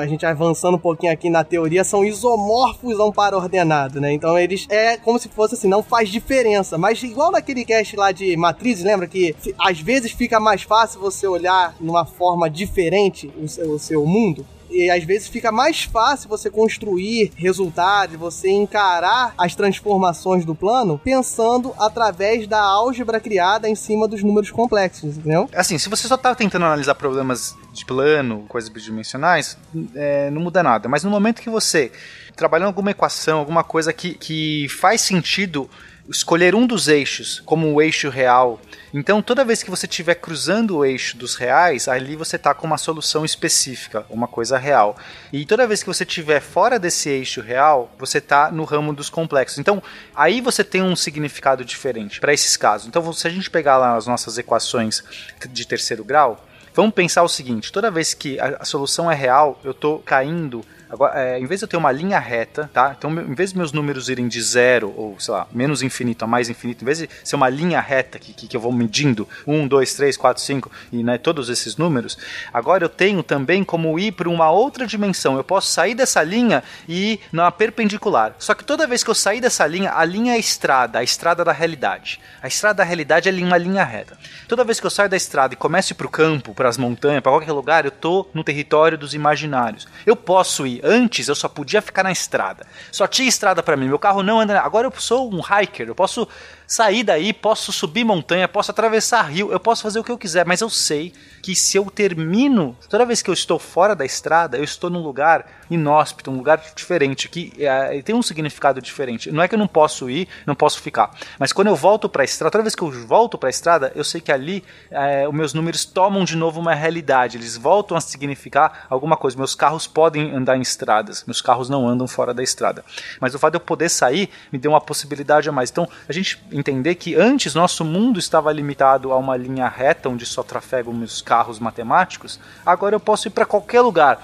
a 0.00 0.06
gente 0.06 0.24
avançando 0.24 0.76
um 0.76 0.80
pouquinho 0.80 1.12
aqui 1.12 1.28
na 1.28 1.44
teoria, 1.44 1.84
são 1.84 2.02
isomorfos 2.02 2.98
a 2.98 3.04
um 3.04 3.12
par 3.12 3.34
ordenado, 3.34 4.00
né? 4.00 4.10
Então 4.14 4.38
eles 4.38 4.66
é 4.70 4.96
como 4.96 5.18
se 5.18 5.28
fosse 5.28 5.56
assim, 5.56 5.68
não 5.68 5.82
faz 5.82 6.08
diferença. 6.08 6.78
Mas 6.78 7.02
igual 7.02 7.30
naquele 7.30 7.66
cast 7.66 7.94
lá 7.96 8.12
de 8.12 8.34
matrizes, 8.34 8.82
lembra 8.82 9.06
que 9.06 9.36
às 9.58 9.78
vezes 9.78 10.10
fica 10.10 10.40
mais 10.40 10.62
fácil 10.62 11.00
você 11.00 11.26
olhar 11.26 11.74
numa 11.78 12.06
forma 12.06 12.48
diferente 12.48 13.30
o 13.36 13.46
seu, 13.46 13.70
o 13.72 13.78
seu 13.78 14.06
mundo? 14.06 14.46
E 14.70 14.90
às 14.90 15.04
vezes 15.04 15.28
fica 15.28 15.50
mais 15.50 15.84
fácil 15.84 16.28
você 16.28 16.50
construir 16.50 17.32
resultados, 17.36 18.16
você 18.16 18.50
encarar 18.50 19.34
as 19.38 19.54
transformações 19.54 20.44
do 20.44 20.54
plano 20.54 21.00
pensando 21.02 21.74
através 21.78 22.46
da 22.46 22.60
álgebra 22.60 23.20
criada 23.20 23.68
em 23.68 23.74
cima 23.74 24.08
dos 24.08 24.22
números 24.22 24.50
complexos, 24.50 25.16
entendeu? 25.16 25.48
Assim, 25.54 25.78
se 25.78 25.88
você 25.88 26.08
só 26.08 26.16
tá 26.16 26.34
tentando 26.34 26.64
analisar 26.64 26.94
problemas 26.94 27.56
de 27.72 27.84
plano, 27.84 28.44
coisas 28.48 28.70
bidimensionais, 28.70 29.56
é, 29.94 30.30
não 30.30 30.40
muda 30.40 30.62
nada. 30.62 30.88
Mas 30.88 31.04
no 31.04 31.10
momento 31.10 31.42
que 31.42 31.50
você 31.50 31.92
trabalhando 32.36 32.68
alguma 32.68 32.90
equação, 32.90 33.38
alguma 33.38 33.64
coisa 33.64 33.92
que, 33.92 34.14
que 34.14 34.68
faz 34.68 35.00
sentido 35.00 35.68
escolher 36.08 36.54
um 36.54 36.66
dos 36.66 36.88
eixos 36.88 37.40
como 37.44 37.72
o 37.72 37.82
eixo 37.82 38.08
real. 38.08 38.60
Então, 38.94 39.20
toda 39.20 39.44
vez 39.44 39.62
que 39.62 39.70
você 39.70 39.86
estiver 39.86 40.14
cruzando 40.14 40.78
o 40.78 40.84
eixo 40.84 41.16
dos 41.16 41.34
reais, 41.34 41.88
ali 41.88 42.16
você 42.16 42.36
está 42.36 42.54
com 42.54 42.66
uma 42.66 42.78
solução 42.78 43.24
específica, 43.24 44.06
uma 44.08 44.28
coisa 44.28 44.56
real. 44.56 44.96
E 45.32 45.44
toda 45.44 45.66
vez 45.66 45.82
que 45.82 45.88
você 45.88 46.04
estiver 46.04 46.40
fora 46.40 46.78
desse 46.78 47.08
eixo 47.08 47.40
real, 47.40 47.92
você 47.98 48.18
está 48.18 48.50
no 48.50 48.64
ramo 48.64 48.92
dos 48.92 49.10
complexos. 49.10 49.58
Então, 49.58 49.82
aí 50.14 50.40
você 50.40 50.62
tem 50.62 50.82
um 50.82 50.96
significado 50.96 51.64
diferente 51.64 52.20
para 52.20 52.32
esses 52.32 52.56
casos. 52.56 52.86
Então, 52.86 53.12
se 53.12 53.26
a 53.26 53.30
gente 53.30 53.50
pegar 53.50 53.76
lá 53.76 53.96
as 53.96 54.06
nossas 54.06 54.38
equações 54.38 55.02
de 55.50 55.66
terceiro 55.66 56.04
grau, 56.04 56.44
vamos 56.74 56.94
pensar 56.94 57.22
o 57.22 57.28
seguinte: 57.28 57.72
toda 57.72 57.90
vez 57.90 58.14
que 58.14 58.38
a, 58.38 58.64
solução 58.64 59.10
é 59.10 59.14
real, 59.14 59.60
eu 59.64 59.72
estou 59.72 59.98
caindo 60.00 60.64
Agora, 60.88 61.20
é, 61.20 61.38
em 61.38 61.46
vez 61.46 61.60
de 61.60 61.64
eu 61.64 61.68
ter 61.68 61.76
uma 61.76 61.90
linha 61.90 62.18
reta, 62.18 62.70
tá? 62.72 62.94
Então, 62.96 63.10
em 63.10 63.34
vez 63.34 63.50
de 63.50 63.58
meus 63.58 63.72
números 63.72 64.08
irem 64.08 64.28
de 64.28 64.40
zero, 64.40 64.92
ou 64.96 65.18
sei 65.18 65.34
lá, 65.34 65.46
menos 65.52 65.82
infinito 65.82 66.24
a 66.24 66.28
mais 66.28 66.48
infinito, 66.48 66.82
em 66.82 66.84
vez 66.84 66.98
de 66.98 67.08
ser 67.24 67.34
uma 67.34 67.48
linha 67.48 67.80
reta 67.80 68.18
que, 68.18 68.32
que, 68.32 68.46
que 68.46 68.56
eu 68.56 68.60
vou 68.60 68.72
medindo, 68.72 69.28
1, 69.46 69.66
2, 69.66 69.94
3, 69.94 70.16
4, 70.16 70.42
5 70.42 70.70
e 70.92 71.02
né, 71.02 71.18
todos 71.18 71.48
esses 71.48 71.76
números, 71.76 72.16
agora 72.52 72.84
eu 72.84 72.88
tenho 72.88 73.22
também 73.22 73.64
como 73.64 73.98
ir 73.98 74.12
para 74.12 74.28
uma 74.28 74.50
outra 74.50 74.86
dimensão. 74.86 75.36
Eu 75.36 75.44
posso 75.44 75.72
sair 75.72 75.94
dessa 75.94 76.22
linha 76.22 76.62
e 76.88 77.14
ir 77.14 77.20
na 77.32 77.50
perpendicular. 77.50 78.34
Só 78.38 78.54
que 78.54 78.64
toda 78.64 78.86
vez 78.86 79.02
que 79.02 79.10
eu 79.10 79.14
sair 79.14 79.40
dessa 79.40 79.66
linha, 79.66 79.92
a 79.92 80.04
linha 80.04 80.34
é 80.34 80.36
a 80.36 80.38
estrada, 80.38 81.00
a 81.00 81.02
estrada 81.02 81.44
da 81.44 81.52
realidade. 81.52 82.20
A 82.40 82.46
estrada 82.46 82.78
da 82.78 82.84
realidade 82.84 83.28
é 83.28 83.32
uma 83.32 83.58
linha 83.58 83.84
reta. 83.84 84.16
Toda 84.46 84.64
vez 84.64 84.78
que 84.78 84.86
eu 84.86 84.90
saio 84.90 85.08
da 85.08 85.16
estrada 85.16 85.54
e 85.54 85.56
começo 85.56 85.94
para 85.94 86.06
o 86.06 86.10
campo, 86.10 86.54
para 86.54 86.68
as 86.68 86.78
montanhas, 86.78 87.22
para 87.22 87.32
qualquer 87.32 87.52
lugar, 87.52 87.84
eu 87.84 87.90
estou 87.90 88.30
no 88.32 88.44
território 88.44 88.96
dos 88.96 89.14
imaginários. 89.14 89.88
Eu 90.04 90.14
posso 90.14 90.66
ir 90.66 90.75
Antes 90.82 91.28
eu 91.28 91.34
só 91.34 91.48
podia 91.48 91.82
ficar 91.82 92.02
na 92.02 92.12
estrada. 92.12 92.66
Só 92.90 93.06
tinha 93.06 93.28
estrada 93.28 93.62
para 93.62 93.76
mim. 93.76 93.88
Meu 93.88 93.98
carro 93.98 94.22
não 94.22 94.40
anda. 94.40 94.60
Agora 94.60 94.86
eu 94.86 94.92
sou 94.96 95.32
um 95.32 95.40
hiker. 95.40 95.88
Eu 95.88 95.94
posso 95.94 96.28
sair 96.66 97.04
daí, 97.04 97.32
posso 97.32 97.72
subir 97.72 98.04
montanha, 98.04 98.48
posso 98.48 98.70
atravessar 98.70 99.22
rio, 99.22 99.52
eu 99.52 99.60
posso 99.60 99.82
fazer 99.82 99.98
o 99.98 100.04
que 100.04 100.10
eu 100.10 100.18
quiser, 100.18 100.44
mas 100.44 100.60
eu 100.60 100.68
sei 100.68 101.12
que 101.42 101.54
se 101.54 101.76
eu 101.76 101.84
termino, 101.84 102.76
toda 102.88 103.06
vez 103.06 103.22
que 103.22 103.30
eu 103.30 103.34
estou 103.34 103.58
fora 103.58 103.94
da 103.94 104.04
estrada, 104.04 104.56
eu 104.56 104.64
estou 104.64 104.90
num 104.90 105.00
lugar 105.00 105.46
inóspito, 105.70 106.30
um 106.30 106.36
lugar 106.36 106.60
diferente, 106.74 107.28
que 107.28 107.52
é, 107.58 108.02
tem 108.02 108.14
um 108.14 108.22
significado 108.22 108.80
diferente. 108.80 109.30
Não 109.30 109.42
é 109.42 109.48
que 109.48 109.54
eu 109.54 109.58
não 109.58 109.68
posso 109.68 110.10
ir, 110.10 110.28
não 110.44 110.54
posso 110.54 110.80
ficar, 110.80 111.14
mas 111.38 111.52
quando 111.52 111.68
eu 111.68 111.76
volto 111.76 112.08
para 112.08 112.22
a 112.22 112.24
estrada, 112.24 112.50
toda 112.50 112.64
vez 112.64 112.74
que 112.74 112.82
eu 112.82 112.90
volto 112.90 113.38
para 113.38 113.48
a 113.48 113.50
estrada, 113.50 113.92
eu 113.94 114.02
sei 114.02 114.20
que 114.20 114.32
ali 114.32 114.64
é, 114.90 115.28
os 115.28 115.34
meus 115.34 115.54
números 115.54 115.84
tomam 115.84 116.24
de 116.24 116.36
novo 116.36 116.60
uma 116.60 116.74
realidade, 116.74 117.36
eles 117.36 117.56
voltam 117.56 117.96
a 117.96 118.00
significar 118.00 118.86
alguma 118.90 119.16
coisa. 119.16 119.36
Meus 119.36 119.54
carros 119.54 119.86
podem 119.86 120.34
andar 120.34 120.56
em 120.56 120.62
estradas, 120.62 121.24
meus 121.26 121.40
carros 121.40 121.68
não 121.68 121.86
andam 121.86 122.08
fora 122.08 122.34
da 122.34 122.42
estrada, 122.42 122.84
mas 123.20 123.34
o 123.34 123.38
fato 123.38 123.52
de 123.52 123.56
eu 123.56 123.60
poder 123.60 123.88
sair 123.88 124.30
me 124.50 124.58
deu 124.58 124.72
uma 124.72 124.80
possibilidade 124.80 125.48
a 125.48 125.52
mais. 125.52 125.70
Então 125.70 125.88
a 126.08 126.12
gente 126.12 126.40
entender 126.58 126.94
que 126.94 127.14
antes 127.14 127.54
nosso 127.54 127.84
mundo 127.84 128.18
estava 128.18 128.52
limitado 128.52 129.12
a 129.12 129.16
uma 129.16 129.36
linha 129.36 129.68
reta 129.68 130.08
onde 130.08 130.24
só 130.24 130.42
trafegam 130.42 130.92
meus 130.92 131.20
carros 131.20 131.58
matemáticos, 131.58 132.40
agora 132.64 132.94
eu 132.94 133.00
posso 133.00 133.28
ir 133.28 133.30
para 133.30 133.44
qualquer 133.44 133.80
lugar. 133.80 134.20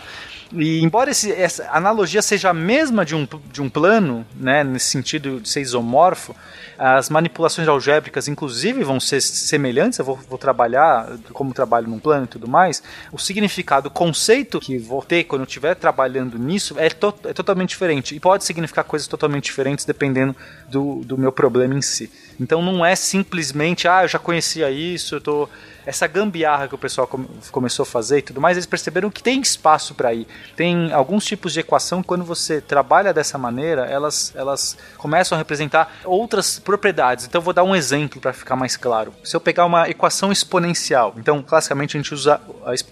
E 0.55 0.83
embora 0.83 1.11
esse, 1.11 1.33
essa 1.33 1.69
analogia 1.71 2.21
seja 2.21 2.51
a 2.51 2.55
mesma 2.55 3.05
de 3.05 3.15
um, 3.15 3.27
de 3.51 3.63
um 3.63 3.71
plano, 3.71 4.27
né, 4.37 4.63
nesse 4.63 4.87
sentido 4.87 5.41
de 5.41 5.49
ser 5.49 5.63
isomorfo, 5.63 6.37
as 6.79 7.09
manipulações 7.09 7.69
algébricas, 7.69 8.29
inclusive, 8.29 8.85
vão 8.85 9.01
ser 9.01 9.21
semelhantes. 9.23 9.99
Eu 9.99 10.05
vou, 10.05 10.17
vou 10.29 10.39
trabalhar 10.39 11.17
como 11.33 11.55
trabalho 11.55 11.89
num 11.89 11.99
plano 11.99 12.25
e 12.25 12.29
tudo 12.29 12.49
mais. 12.49 12.83
O 13.11 13.19
significado, 13.19 13.89
o 13.89 13.91
conceito 13.91 14.61
que 14.61 14.79
vou 14.79 15.03
ter 15.03 15.25
quando 15.25 15.43
eu 15.43 15.47
estiver 15.47 15.75
trabalhando 15.75 16.39
nisso 16.39 16.75
é, 16.79 16.91
to, 16.91 17.15
é 17.25 17.33
totalmente 17.33 17.71
diferente. 17.71 18.15
E 18.15 18.21
pode 18.21 18.45
significar 18.45 18.85
coisas 18.85 19.09
totalmente 19.09 19.45
diferentes 19.45 19.85
dependendo 19.85 20.37
do, 20.69 21.03
do 21.05 21.17
meu 21.17 21.33
problema 21.33 21.75
em 21.75 21.83
si. 21.83 22.11
Então 22.41 22.63
não 22.63 22.85
é 22.85 22.95
simplesmente, 22.95 23.87
ah, 23.87 24.03
eu 24.05 24.09
já 24.09 24.19
conhecia 24.19 24.71
isso, 24.71 25.17
eu 25.17 25.21
tô 25.21 25.49
essa 25.85 26.07
gambiarra 26.07 26.69
que 26.69 26.75
o 26.75 26.79
pessoal 26.79 27.07
come, 27.07 27.27
começou 27.51 27.83
a 27.83 27.87
fazer 27.87 28.19
e 28.19 28.23
tudo 28.23 28.41
mais, 28.41 28.57
eles 28.57 28.67
perceberam 28.67 29.11
que 29.11 29.23
tem 29.23 29.41
espaço 29.41 29.95
para 29.95 30.13
ir. 30.15 30.27
Tem 30.57 30.93
alguns 30.93 31.25
tipos 31.25 31.53
de 31.53 31.61
equação 31.61 32.03
que 32.03 32.09
quando 32.09 32.25
você 32.25 32.61
trabalha 32.61 33.13
dessa 33.13 33.37
maneira, 33.39 33.87
elas, 33.87 34.33
elas 34.35 34.77
começam 34.97 35.37
a 35.37 35.39
representar 35.39 35.93
outras 36.05 36.59
propriedades. 36.59 37.27
Então 37.27 37.41
vou 37.41 37.53
dar 37.53 37.65
um 37.65 37.75
exemplo 37.75 38.21
para 38.21 38.33
ficar 38.33 38.57
mais 38.57 38.77
claro. 38.77 39.15
Se 39.25 39.35
eu 39.35 39.41
pegar 39.41 39.67
uma 39.67 39.89
equação 39.89 40.31
exponencial, 40.31 41.15
então 41.17 41.43
classicamente 41.43 41.97
a 41.97 42.01
gente 42.01 42.15
usa 42.15 42.41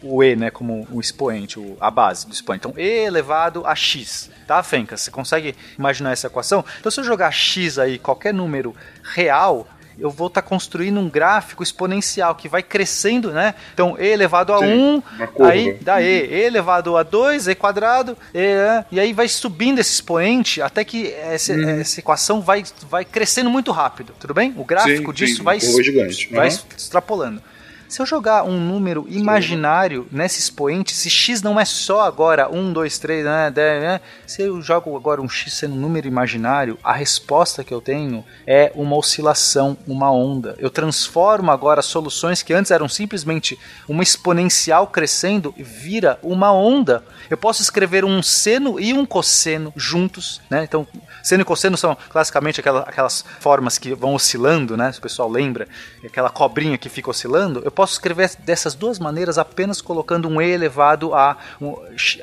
o 0.02 0.22
e, 0.22 0.36
né, 0.36 0.50
como 0.50 0.86
um 0.90 1.00
expoente, 1.00 1.60
a 1.80 1.90
base 1.90 2.26
do 2.26 2.32
expoente. 2.32 2.66
Então 2.66 2.74
e 2.76 3.04
elevado 3.04 3.66
a 3.66 3.74
x, 3.74 4.30
tá, 4.46 4.62
Fencas? 4.62 5.02
Você 5.02 5.10
consegue 5.10 5.54
imaginar 5.78 6.12
essa 6.12 6.26
equação? 6.26 6.64
Então 6.78 6.90
se 6.90 7.00
eu 7.00 7.04
jogar 7.04 7.30
x 7.30 7.78
aí, 7.78 7.98
qualquer 7.98 8.34
número 8.34 8.74
real, 9.02 9.66
eu 10.00 10.10
vou 10.10 10.28
estar 10.28 10.42
tá 10.42 10.48
construindo 10.48 10.98
um 10.98 11.08
gráfico 11.08 11.62
exponencial 11.62 12.34
que 12.34 12.48
vai 12.48 12.62
crescendo, 12.62 13.30
né? 13.30 13.54
Então, 13.74 13.96
e 13.98 14.06
elevado 14.06 14.52
a 14.52 14.58
Sim, 14.58 15.02
1, 15.38 15.44
aí 15.44 15.74
dá 15.80 16.00
e, 16.00 16.26
e 16.26 16.40
elevado 16.42 16.96
a 16.96 17.02
2, 17.02 17.48
e 17.48 17.54
quadrado, 17.54 18.16
e, 18.34 18.56
e 18.90 18.98
aí 18.98 19.12
vai 19.12 19.28
subindo 19.28 19.78
esse 19.78 19.92
expoente 19.92 20.62
até 20.62 20.84
que 20.84 21.12
essa, 21.12 21.52
uhum. 21.52 21.80
essa, 21.80 22.00
equação 22.00 22.40
vai, 22.40 22.64
vai 22.88 23.04
crescendo 23.04 23.50
muito 23.50 23.70
rápido, 23.70 24.14
tudo 24.18 24.34
bem? 24.34 24.54
O 24.56 24.64
gráfico 24.64 25.10
sim, 25.10 25.16
disso 25.16 25.36
sim, 25.36 25.42
vai, 25.42 25.58
vai 26.32 26.48
uhum. 26.48 26.58
extrapolando. 26.76 27.42
Se 27.90 28.00
eu 28.00 28.06
jogar 28.06 28.44
um 28.44 28.56
número 28.56 29.04
imaginário 29.08 30.06
nesse 30.12 30.38
expoente, 30.38 30.94
se 30.94 31.10
x 31.10 31.42
não 31.42 31.58
é 31.58 31.64
só 31.64 32.02
agora 32.02 32.48
1, 32.48 32.72
2, 32.72 32.98
3, 33.00 33.24
né, 33.24 33.50
10, 33.50 33.82
né, 33.82 34.00
se 34.24 34.42
eu 34.42 34.62
jogo 34.62 34.96
agora 34.96 35.20
um 35.20 35.28
x 35.28 35.52
sendo 35.54 35.74
um 35.74 35.78
número 35.78 36.06
imaginário, 36.06 36.78
a 36.84 36.92
resposta 36.92 37.64
que 37.64 37.74
eu 37.74 37.80
tenho 37.80 38.24
é 38.46 38.70
uma 38.76 38.94
oscilação, 38.94 39.76
uma 39.88 40.08
onda. 40.12 40.54
Eu 40.60 40.70
transformo 40.70 41.50
agora 41.50 41.82
soluções 41.82 42.44
que 42.44 42.52
antes 42.52 42.70
eram 42.70 42.88
simplesmente 42.88 43.58
uma 43.88 44.04
exponencial 44.04 44.86
crescendo 44.86 45.52
e 45.56 45.64
vira 45.64 46.16
uma 46.22 46.52
onda. 46.52 47.02
Eu 47.28 47.36
posso 47.36 47.60
escrever 47.60 48.04
um 48.04 48.22
seno 48.22 48.78
e 48.78 48.92
um 48.92 49.04
cosseno 49.04 49.72
juntos, 49.74 50.40
né? 50.48 50.62
Então, 50.62 50.86
seno 51.24 51.42
e 51.42 51.44
cosseno 51.44 51.76
são 51.76 51.96
classicamente 52.08 52.60
aquelas, 52.60 52.86
aquelas 52.86 53.24
formas 53.40 53.78
que 53.78 53.92
vão 53.94 54.14
oscilando, 54.14 54.76
né? 54.76 54.92
Se 54.92 55.00
o 55.00 55.02
pessoal 55.02 55.28
lembra, 55.28 55.66
aquela 56.04 56.30
cobrinha 56.30 56.78
que 56.78 56.88
fica 56.88 57.10
oscilando. 57.10 57.60
Eu 57.64 57.79
posso 57.80 57.94
escrever 57.94 58.30
dessas 58.40 58.74
duas 58.74 58.98
maneiras 58.98 59.38
apenas 59.38 59.80
colocando 59.80 60.28
um 60.28 60.38
e 60.38 60.50
elevado 60.50 61.14
a 61.14 61.34
um, 61.58 61.74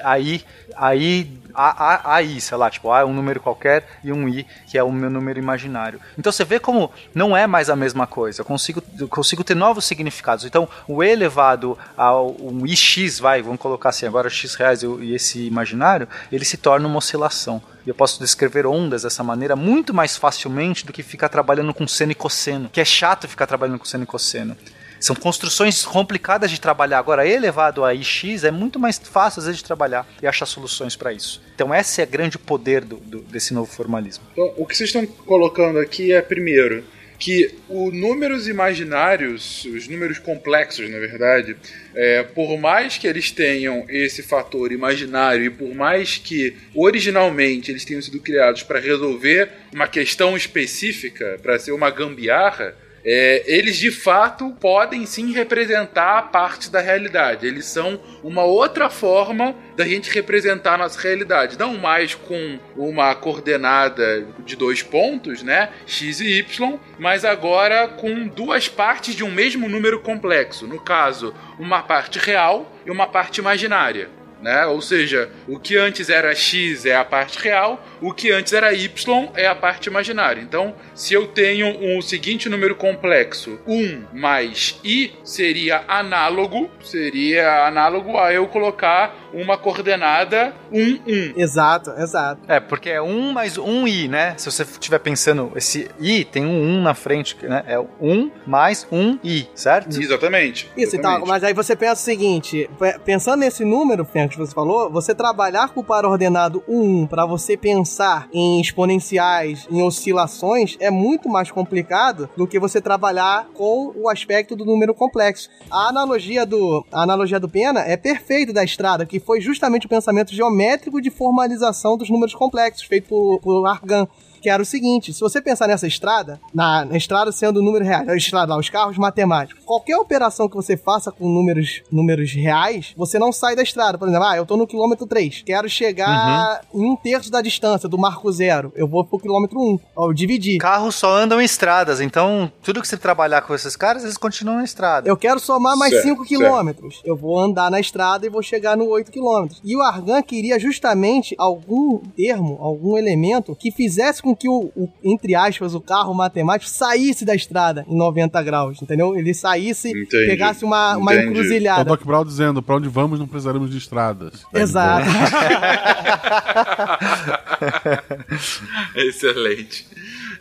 a 0.04 0.20
i, 0.20 0.46
a 0.76 0.96
i, 0.96 1.32
a, 1.52 1.94
a, 1.94 2.16
a 2.18 2.22
i, 2.22 2.40
sei 2.40 2.56
lá, 2.56 2.70
tipo, 2.70 2.92
a 2.92 3.04
um 3.04 3.12
número 3.12 3.40
qualquer 3.40 3.88
e 4.04 4.14
um 4.14 4.30
i, 4.30 4.46
que 4.68 4.78
é 4.78 4.84
o 4.84 4.92
meu 4.92 5.10
número 5.10 5.40
imaginário. 5.40 6.00
Então 6.16 6.32
você 6.32 6.46
vê 6.46 6.60
como 6.60 6.92
não 7.12 7.36
é 7.36 7.48
mais 7.48 7.72
a 7.72 7.76
mesma 7.76 8.06
coisa. 8.06 8.42
Eu 8.42 8.46
consigo, 8.46 8.84
eu 9.00 9.08
consigo 9.08 9.44
ter 9.44 9.56
novos 9.56 9.86
significados. 9.86 10.46
Então 10.46 10.70
o 10.88 11.04
e 11.04 11.10
elevado 11.10 11.76
ao 11.98 12.36
um 12.40 12.64
ix, 12.68 13.18
vai, 13.20 13.42
vamos 13.42 13.60
colocar 13.60 13.90
assim, 13.90 14.06
agora 14.06 14.30
x 14.30 14.54
reais 14.54 14.84
e 14.84 15.16
esse 15.16 15.44
imaginário, 15.48 16.08
ele 16.32 16.46
se 16.46 16.58
torna 16.58 16.88
uma 16.88 17.00
oscilação. 17.00 17.60
E 17.84 17.90
eu 17.90 17.96
posso 17.96 18.20
descrever 18.20 18.68
ondas 18.68 19.02
dessa 19.02 19.24
maneira 19.24 19.56
muito 19.56 19.92
mais 19.92 20.16
facilmente 20.16 20.86
do 20.86 20.94
que 20.94 21.02
ficar 21.02 21.30
trabalhando 21.30 21.74
com 21.74 21.88
seno 21.88 22.12
e 22.12 22.16
cosseno, 22.16 22.70
que 22.70 22.80
é 22.80 22.86
chato 22.86 23.28
ficar 23.28 23.48
trabalhando 23.48 23.80
com 23.80 23.86
seno 23.86 24.04
e 24.04 24.08
cosseno. 24.08 24.56
São 25.00 25.16
construções 25.16 25.86
complicadas 25.86 26.52
de 26.52 26.60
trabalhar. 26.60 27.00
Agora, 27.00 27.28
elevado 27.28 27.84
a 27.84 27.94
IX 27.94 28.44
é 28.44 28.52
muito 28.52 28.80
mais 28.80 28.98
fácil, 28.98 29.40
às 29.40 29.46
vezes, 29.46 29.60
de 29.60 29.66
trabalhar 29.66 30.08
e 30.22 30.28
achar 30.28 30.46
soluções 30.46 30.96
para 30.96 31.14
isso. 31.14 31.42
Então, 31.56 31.74
esse 31.74 32.02
é 32.02 32.04
o 32.04 32.08
grande 32.08 32.38
poder 32.38 32.84
do, 32.84 32.98
do, 32.98 33.20
desse 33.22 33.54
novo 33.54 33.72
formalismo. 33.72 34.24
Então, 34.32 34.54
o 34.58 34.66
que 34.66 34.76
vocês 34.76 34.90
estão 34.90 35.06
colocando 35.06 35.80
aqui 35.80 36.12
é, 36.12 36.22
primeiro, 36.22 36.84
que 37.20 37.56
os 37.68 37.94
números 37.94 38.48
imaginários, 38.48 39.66
os 39.66 39.88
números 39.88 40.20
complexos, 40.20 40.90
na 40.90 41.00
verdade, 41.00 41.56
é, 41.96 42.24
por 42.24 42.58
mais 42.60 42.98
que 42.98 43.08
eles 43.08 43.32
tenham 43.32 43.86
esse 43.90 44.22
fator 44.22 44.72
imaginário 44.72 45.46
e 45.46 45.50
por 45.50 45.74
mais 45.74 46.18
que 46.18 46.56
originalmente 46.76 47.72
eles 47.72 47.84
tenham 47.84 48.02
sido 48.02 48.20
criados 48.20 48.62
para 48.62 48.80
resolver 48.80 49.50
uma 49.74 49.88
questão 49.88 50.38
específica, 50.38 51.40
para 51.42 51.58
ser 51.58 51.72
uma 51.72 51.90
gambiarra, 51.90 52.76
é, 53.10 53.42
eles 53.48 53.78
de 53.78 53.90
fato 53.90 54.52
podem 54.60 55.06
sim 55.06 55.32
representar 55.32 56.24
parte 56.24 56.70
da 56.70 56.82
realidade. 56.82 57.48
Eles 57.48 57.66
são 57.66 57.98
uma 58.22 58.44
outra 58.44 58.90
forma 58.90 59.56
da 59.78 59.86
gente 59.86 60.12
representar 60.12 60.74
a 60.74 60.80
nossa 60.80 61.00
realidade. 61.00 61.58
Não 61.58 61.78
mais 61.78 62.14
com 62.14 62.60
uma 62.76 63.16
coordenada 63.16 64.28
de 64.46 64.58
dois 64.58 64.84
pontos, 64.84 65.42
né? 65.42 65.70
X 65.86 66.20
e 66.20 66.38
Y, 66.40 66.78
mas 67.00 67.24
agora 67.24 67.88
com 67.88 68.28
duas 68.28 68.68
partes 68.68 69.16
de 69.16 69.24
um 69.24 69.32
mesmo 69.32 69.70
número 69.70 70.02
complexo. 70.02 70.68
No 70.68 70.82
caso, 70.82 71.34
uma 71.58 71.82
parte 71.82 72.20
real 72.20 72.70
e 72.86 72.92
uma 72.92 73.08
parte 73.08 73.40
imaginária 73.40 74.10
né? 74.42 74.66
Ou 74.66 74.82
seja, 74.82 75.30
o 75.48 75.60
que 75.60 75.78
antes 75.78 76.10
era 76.10 76.34
x 76.36 76.86
é 76.86 76.96
a 76.96 77.04
parte 77.04 77.40
real, 77.40 77.84
o 78.02 78.14
que 78.14 78.32
antes 78.32 78.54
era 78.54 78.74
y 78.74 78.90
é 79.36 79.48
a 79.48 79.56
parte 79.56 79.88
imaginária. 79.88 80.42
Então, 80.42 80.74
se 80.94 81.14
eu 81.14 81.28
tenho 81.28 81.68
o 81.68 81.98
um 81.98 82.02
seguinte 82.02 82.50
número 82.50 82.76
complexo, 82.76 83.60
1 83.68 84.06
mais 84.14 84.80
i 84.84 85.14
seria 85.24 85.84
análogo, 85.88 86.70
seria 86.84 87.68
análogo 87.68 88.18
a 88.18 88.34
eu 88.34 88.48
colocar 88.48 89.16
uma 89.34 89.58
coordenada 89.58 90.54
1, 90.72 90.80
1. 90.80 91.34
Exato, 91.38 91.92
exato. 91.92 92.42
É, 92.48 92.60
porque 92.60 92.90
é 92.90 93.02
1 93.02 93.32
mais 93.32 93.58
1i, 93.58 94.10
né? 94.10 94.36
Se 94.38 94.50
você 94.50 94.64
estiver 94.64 95.00
pensando, 95.00 95.52
esse 95.56 95.90
i 96.00 96.24
tem 96.24 96.46
um 96.46 96.80
1 96.80 96.82
na 96.82 96.94
frente, 96.94 97.38
né? 97.44 97.64
É 97.68 97.80
1 97.80 98.32
mais 98.46 98.86
1i, 98.92 99.48
certo? 99.54 100.00
Exatamente. 100.00 100.72
Isso, 100.78 100.96
exatamente. 100.96 101.18
então, 101.18 101.28
mas 101.28 101.44
aí 101.44 101.54
você 101.54 101.76
pensa 101.76 102.02
o 102.02 102.06
seguinte, 102.06 102.70
pensando 103.06 103.40
nesse 103.42 103.64
número, 103.64 104.06
que 104.06 104.38
você 104.38 104.54
falou, 104.54 104.90
você 104.90 105.14
trabalhar 105.14 105.70
com 105.70 105.82
o 105.82 105.84
par 105.84 106.06
ordenado 106.06 106.64
1 106.68 107.08
para 107.08 107.26
você 107.26 107.56
pensar 107.56 107.87
em 108.34 108.60
exponenciais, 108.60 109.68
em 109.72 109.82
oscilações, 109.82 110.76
é 110.80 110.90
muito 110.90 111.30
mais 111.30 111.52
complicado 111.52 112.30
do 112.36 112.48
que 112.48 112.60
você 112.60 112.82
trabalhar 112.82 113.48
com 113.54 113.94
o 113.96 114.10
aspecto 114.10 114.56
do 114.56 114.66
número 114.66 114.94
complexo. 114.94 115.50
A 115.70 115.90
analogia 115.90 116.46
do, 116.46 116.86
a 116.92 117.04
analogia 117.04 117.40
do 117.40 117.50
Pena 117.50 117.82
é 117.82 117.96
perfeita 117.96 118.52
da 118.52 118.64
estrada, 118.64 119.06
que 119.06 119.20
foi 119.20 119.42
justamente 119.42 119.86
o 119.86 119.90
pensamento 119.90 120.34
geométrico 120.34 121.02
de 121.02 121.10
formalização 121.10 121.98
dos 121.98 122.10
números 122.10 122.36
complexos, 122.36 122.86
feito 122.86 123.08
por, 123.08 123.40
por 123.40 123.66
Argan 123.66 124.08
que 124.42 124.50
era 124.50 124.62
o 124.62 124.66
seguinte: 124.66 125.14
se 125.14 125.20
você 125.20 125.42
pensar 125.42 125.68
nessa 125.68 125.88
estrada, 125.88 126.40
na, 126.54 126.86
na 126.86 126.98
estrada 126.98 127.32
sendo 127.32 127.60
o 127.60 127.64
número 127.64 127.84
real, 127.84 128.04
a 128.08 128.16
estrada 128.16 128.54
lá, 128.54 128.60
os 128.60 128.70
carros 128.70 128.98
matemáticos, 128.98 129.64
qualquer 129.66 129.98
operação 129.98 130.48
que 130.48 130.56
você 130.56 130.78
faça 130.78 131.12
com 131.12 131.28
números, 131.30 131.82
números 131.92 132.32
reais, 132.32 132.94
você 132.96 133.20
não 133.20 133.32
sai 133.32 133.56
da 133.56 133.62
estrada. 133.62 133.98
Por 133.98 134.08
exemplo, 134.08 134.26
ah, 134.26 134.38
eu 134.38 134.46
tô 134.46 134.58
no 134.58 134.68
quilômetro 134.68 135.06
3, 135.06 135.44
quero 135.46 135.70
chegar 135.70 136.62
uhum. 136.74 136.84
em 136.84 136.92
um 136.92 136.96
terço 136.96 137.32
da 137.32 137.42
distância 137.42 137.90
do 137.90 137.98
marco 137.98 138.32
zero, 138.32 138.72
eu 138.76 138.88
vou 138.88 139.04
pro 139.04 139.20
quilômetro 139.20 139.60
1, 139.60 139.80
ó, 139.96 140.10
eu 140.10 140.14
dividi. 140.14 140.58
Carros 140.58 140.96
só 140.96 141.16
andam 141.16 141.42
em 141.42 141.46
estradas, 141.46 142.02
então 142.02 142.52
tudo 142.62 142.82
que 142.82 142.88
você 142.88 142.98
trabalhar 142.98 143.42
com 143.42 143.54
esses 143.54 143.76
caras, 143.76 144.04
eles 144.04 144.18
continuam 144.18 144.58
na 144.58 144.64
estrada. 144.64 145.08
Eu 145.08 145.18
quero 145.18 145.40
somar 145.40 145.78
mais 145.78 146.02
5 146.02 146.26
quilômetros, 146.26 147.02
eu 147.06 147.16
vou 147.16 147.40
andar 147.40 147.70
na 147.72 147.80
estrada 147.80 148.26
e 148.26 148.30
vou 148.30 148.42
chegar 148.42 148.78
no 148.78 148.88
8 148.88 149.12
quilômetros. 149.12 149.62
E 149.64 149.76
o 149.76 149.82
Argan 149.82 150.22
queria 150.22 150.60
justamente 150.60 151.36
algum 151.38 152.00
termo, 152.16 152.58
algum 152.62 152.98
elemento 152.98 153.56
que 153.56 153.72
fizesse 153.72 154.22
com 154.28 154.36
que 154.36 154.50
o, 154.50 154.72
o, 154.76 154.92
entre 155.02 155.36
aspas, 155.36 155.74
o 155.74 155.80
carro 155.80 156.14
matemático 156.14 156.70
saísse 156.70 157.24
da 157.24 157.34
estrada 157.34 157.86
em 157.88 157.96
90 157.96 158.44
graus, 158.44 158.82
entendeu? 158.82 159.16
Ele 159.16 159.34
saísse, 159.34 159.90
Entendi. 159.90 160.28
pegasse 160.28 160.66
uma, 160.66 160.98
uma 160.98 161.16
encruzilhada. 161.16 161.84
O 161.84 161.86
Doc 161.86 162.06
Brown 162.06 162.26
dizendo, 162.26 162.62
pra 162.62 162.76
onde 162.76 162.90
vamos 162.90 163.20
não 163.20 163.28
precisaremos 163.28 163.72
de 163.72 163.78
estradas. 163.78 164.46
Exato. 164.54 165.08
Excelente. 168.96 169.88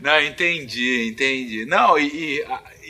Não, 0.01 0.21
entendi, 0.21 1.11
entendi. 1.13 1.65
Não, 1.67 1.97
e, 1.97 2.09
e, 2.09 2.45